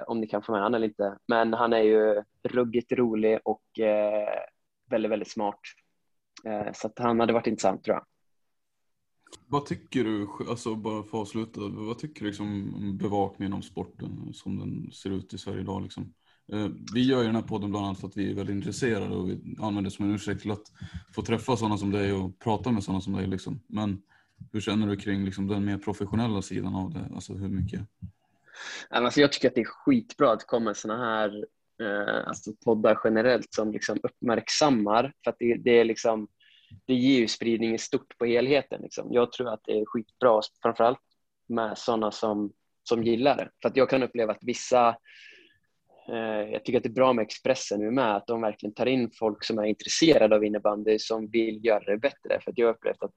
om 0.06 0.20
ni 0.20 0.26
kan 0.26 0.42
få 0.42 0.52
med 0.52 0.62
honom 0.62 0.74
eller 0.74 0.86
inte, 0.86 1.18
men 1.28 1.52
han 1.52 1.72
är 1.72 1.82
ju 1.82 2.22
ruggigt 2.42 2.92
rolig 2.92 3.38
och 3.44 3.62
väldigt, 4.90 5.10
väldigt 5.10 5.30
smart. 5.30 5.60
så 6.72 6.86
att 6.86 6.98
han 6.98 7.20
hade 7.20 7.32
varit 7.32 7.46
intressant 7.46 7.84
tror 7.84 7.96
jag. 7.96 8.04
Vad 9.46 9.66
tycker 9.66 10.04
du, 10.04 10.28
alltså 10.48 10.74
bara 10.74 11.02
för 11.02 11.08
att 11.08 11.22
avsluta, 11.22 11.60
vad 11.60 11.98
tycker 11.98 12.20
du 12.20 12.26
liksom 12.26 12.74
om 12.74 12.98
bevakningen 12.98 13.52
av 13.52 13.60
sporten 13.60 14.34
som 14.34 14.58
den 14.58 14.92
ser 14.92 15.10
ut 15.10 15.34
i 15.34 15.38
Sverige 15.38 15.60
idag? 15.60 15.82
Liksom? 15.82 16.14
Eh, 16.52 16.68
vi 16.94 17.02
gör 17.02 17.18
ju 17.18 17.26
den 17.26 17.34
här 17.34 17.42
podden 17.42 17.70
bland 17.70 17.86
annat 17.86 18.00
för 18.00 18.08
att 18.08 18.16
vi 18.16 18.30
är 18.30 18.34
väldigt 18.34 18.56
intresserade 18.56 19.16
och 19.16 19.30
vi 19.30 19.56
använder 19.60 19.82
det 19.82 19.90
som 19.90 20.04
en 20.04 20.14
ursäkt 20.14 20.42
till 20.42 20.50
att 20.50 20.72
få 21.14 21.22
träffa 21.22 21.56
sådana 21.56 21.78
som 21.78 21.90
dig 21.90 22.12
och 22.12 22.38
prata 22.38 22.72
med 22.72 22.84
sådana 22.84 23.00
som 23.00 23.12
dig. 23.12 23.26
Liksom. 23.26 23.60
Men 23.66 24.02
hur 24.52 24.60
känner 24.60 24.86
du 24.86 24.96
kring 24.96 25.24
liksom, 25.24 25.48
den 25.48 25.64
mer 25.64 25.78
professionella 25.78 26.42
sidan 26.42 26.74
av 26.74 26.92
det? 26.92 27.10
Alltså 27.14 27.32
hur 27.32 27.48
mycket? 27.48 27.80
Alltså, 28.90 29.20
jag 29.20 29.32
tycker 29.32 29.48
att 29.48 29.54
det 29.54 29.60
är 29.60 29.64
skitbra 29.64 30.32
att 30.32 30.40
det 30.40 30.46
kommer 30.46 30.74
sådana 30.74 31.04
här 31.04 31.46
eh, 31.82 32.28
alltså 32.28 32.52
poddar 32.64 33.00
generellt 33.04 33.54
som 33.54 33.72
liksom 33.72 33.98
uppmärksammar. 34.02 35.12
För 35.24 35.30
att 35.30 35.36
det, 35.38 35.54
det 35.54 35.80
är 35.80 35.84
liksom 35.84 36.28
det 36.86 36.94
ger 36.94 37.18
ju 37.18 37.28
spridning 37.28 37.74
i 37.74 37.78
stort 37.78 38.18
på 38.18 38.24
helheten. 38.24 38.82
Liksom. 38.82 39.12
Jag 39.12 39.32
tror 39.32 39.48
att 39.48 39.60
det 39.64 39.72
är 39.72 39.84
skitbra, 39.86 40.40
framförallt 40.62 40.98
med 41.48 41.78
sådana 41.78 42.10
som, 42.10 42.52
som 42.82 43.04
gillar 43.04 43.36
det. 43.36 43.50
För 43.62 43.68
att 43.68 43.76
jag 43.76 43.90
kan 43.90 44.02
uppleva 44.02 44.32
att 44.32 44.44
vissa 44.44 44.96
Eh, 46.08 46.52
jag 46.52 46.64
tycker 46.64 46.78
att 46.78 46.82
det 46.82 46.88
är 46.88 46.94
bra 46.94 47.12
med 47.12 47.22
Expressen 47.22 47.80
nu 47.80 47.90
med, 47.90 48.16
att 48.16 48.26
de 48.26 48.40
verkligen 48.40 48.74
tar 48.74 48.86
in 48.86 49.10
folk 49.18 49.44
som 49.44 49.58
är 49.58 49.64
intresserade 49.64 50.36
av 50.36 50.44
innebandy, 50.44 50.98
som 50.98 51.26
vill 51.26 51.64
göra 51.64 51.84
det 51.84 51.96
bättre. 51.96 52.40
För 52.40 52.50
att 52.50 52.58
jag 52.58 52.66
har 52.66 52.74
upplevt 52.74 53.02
att 53.02 53.14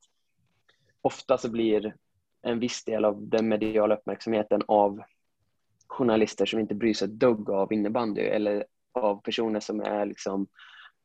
ofta 1.01 1.37
så 1.37 1.51
blir 1.51 1.95
en 2.41 2.59
viss 2.59 2.83
del 2.83 3.05
av 3.05 3.27
den 3.27 3.47
mediala 3.47 3.95
uppmärksamheten 3.95 4.61
av 4.67 5.01
journalister 5.87 6.45
som 6.45 6.59
inte 6.59 6.75
bryr 6.75 6.93
sig 6.93 7.05
ett 7.07 7.19
dugg 7.19 7.49
av 7.49 7.73
innebandy 7.73 8.21
eller 8.21 8.65
av 8.93 9.21
personer 9.21 9.59
som 9.59 9.81
är 9.81 10.05
liksom 10.05 10.47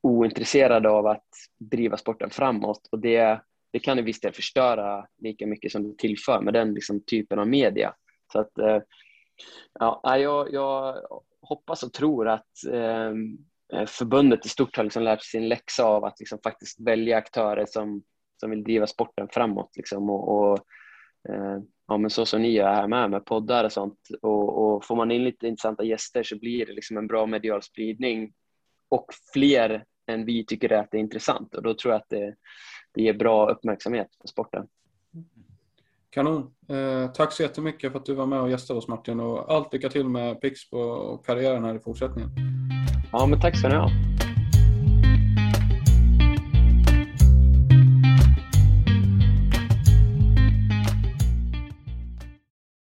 ointresserade 0.01 0.91
av 0.91 1.07
att 1.07 1.29
driva 1.59 1.97
sporten 1.97 2.31
framåt 2.31 2.89
och 2.93 2.99
det, 2.99 3.41
det 3.71 3.79
kan 3.79 3.99
i 3.99 4.03
viss 4.03 4.21
del 4.21 4.33
förstöra 4.33 5.07
lika 5.19 5.47
mycket 5.47 5.73
som 5.73 5.89
det 5.89 5.99
tillför 5.99 6.41
med 6.41 6.55
den 6.55 6.75
liksom, 6.75 7.01
typen 7.01 7.39
av 7.39 7.49
media. 7.49 7.95
Så 8.33 8.41
att, 8.41 8.59
eh, 8.59 8.79
ja, 9.79 10.19
jag, 10.19 10.53
jag 10.53 10.97
hoppas 11.51 11.83
och 11.83 11.93
tror 11.93 12.29
att 12.29 12.65
ehm, 12.73 13.39
eh, 13.73 13.87
förbundet 13.87 14.47
i 14.47 14.49
stort 14.49 14.77
har 14.77 14.85
liksom 14.85 15.03
lärt 15.03 15.23
sin 15.23 15.49
läxa 15.49 15.85
av 15.85 16.05
att 16.05 16.21
liksom 16.21 16.39
faktiskt 16.43 16.81
välja 16.81 17.17
aktörer 17.17 17.67
som, 17.69 18.03
som 18.41 18.51
vill 18.51 18.65
driva 18.65 18.87
sporten 18.87 19.29
framåt. 19.31 19.77
Liksom, 19.77 20.11
och, 20.11 20.29
och 20.29 20.59
eh, 21.29 21.59
ja, 21.89 21.97
men 21.99 22.11
så 22.11 22.27
som 22.27 22.43
ni 22.43 22.51
gör 22.51 22.75
här 22.75 22.89
med, 22.89 23.11
med 23.11 23.25
poddar 23.25 23.65
och 23.65 23.73
sånt. 23.73 23.99
Och, 24.23 24.75
och 24.75 24.85
får 24.85 24.97
man 24.97 25.11
in 25.11 25.25
lite 25.25 25.49
intressanta 25.49 25.85
gäster 25.85 26.23
så 26.23 26.39
blir 26.39 26.67
det 26.67 26.73
liksom 26.73 26.97
en 26.97 27.07
bra 27.07 27.27
medial 27.27 27.63
spridning 27.63 28.33
och 28.89 29.07
fler 29.33 29.85
än 30.07 30.25
vi 30.25 30.45
tycker 30.45 30.73
att 30.73 30.91
det 30.91 30.97
är 30.97 31.01
intressant 31.01 31.55
och 31.55 31.63
då 31.63 31.75
tror 31.75 31.93
jag 31.93 32.01
att 32.01 32.09
det, 32.09 32.35
det 32.95 33.03
ger 33.03 33.13
bra 33.13 33.51
uppmärksamhet 33.51 34.09
för 34.21 34.29
sporten. 34.29 34.67
Kanon. 36.11 36.51
Eh, 36.69 37.13
tack 37.13 37.33
så 37.33 37.43
jättemycket 37.43 37.93
för 37.93 37.99
att 37.99 38.07
du 38.07 38.15
var 38.15 38.27
med 38.27 38.41
och 38.41 38.51
gästade 38.51 38.79
oss 38.79 38.89
Martin 38.89 39.21
och 39.21 39.55
allt 39.55 39.73
lycka 39.73 39.89
till 39.89 40.09
med 40.09 40.41
Pixbo 40.41 40.79
och 40.79 41.27
karriären 41.27 41.65
här 41.65 41.75
i 41.75 41.79
fortsättningen. 41.79 42.31
Ja, 43.13 43.27
men 43.27 43.41
tack 43.41 43.59
ska 43.59 43.69
ni 43.69 43.75
ha. 43.75 43.91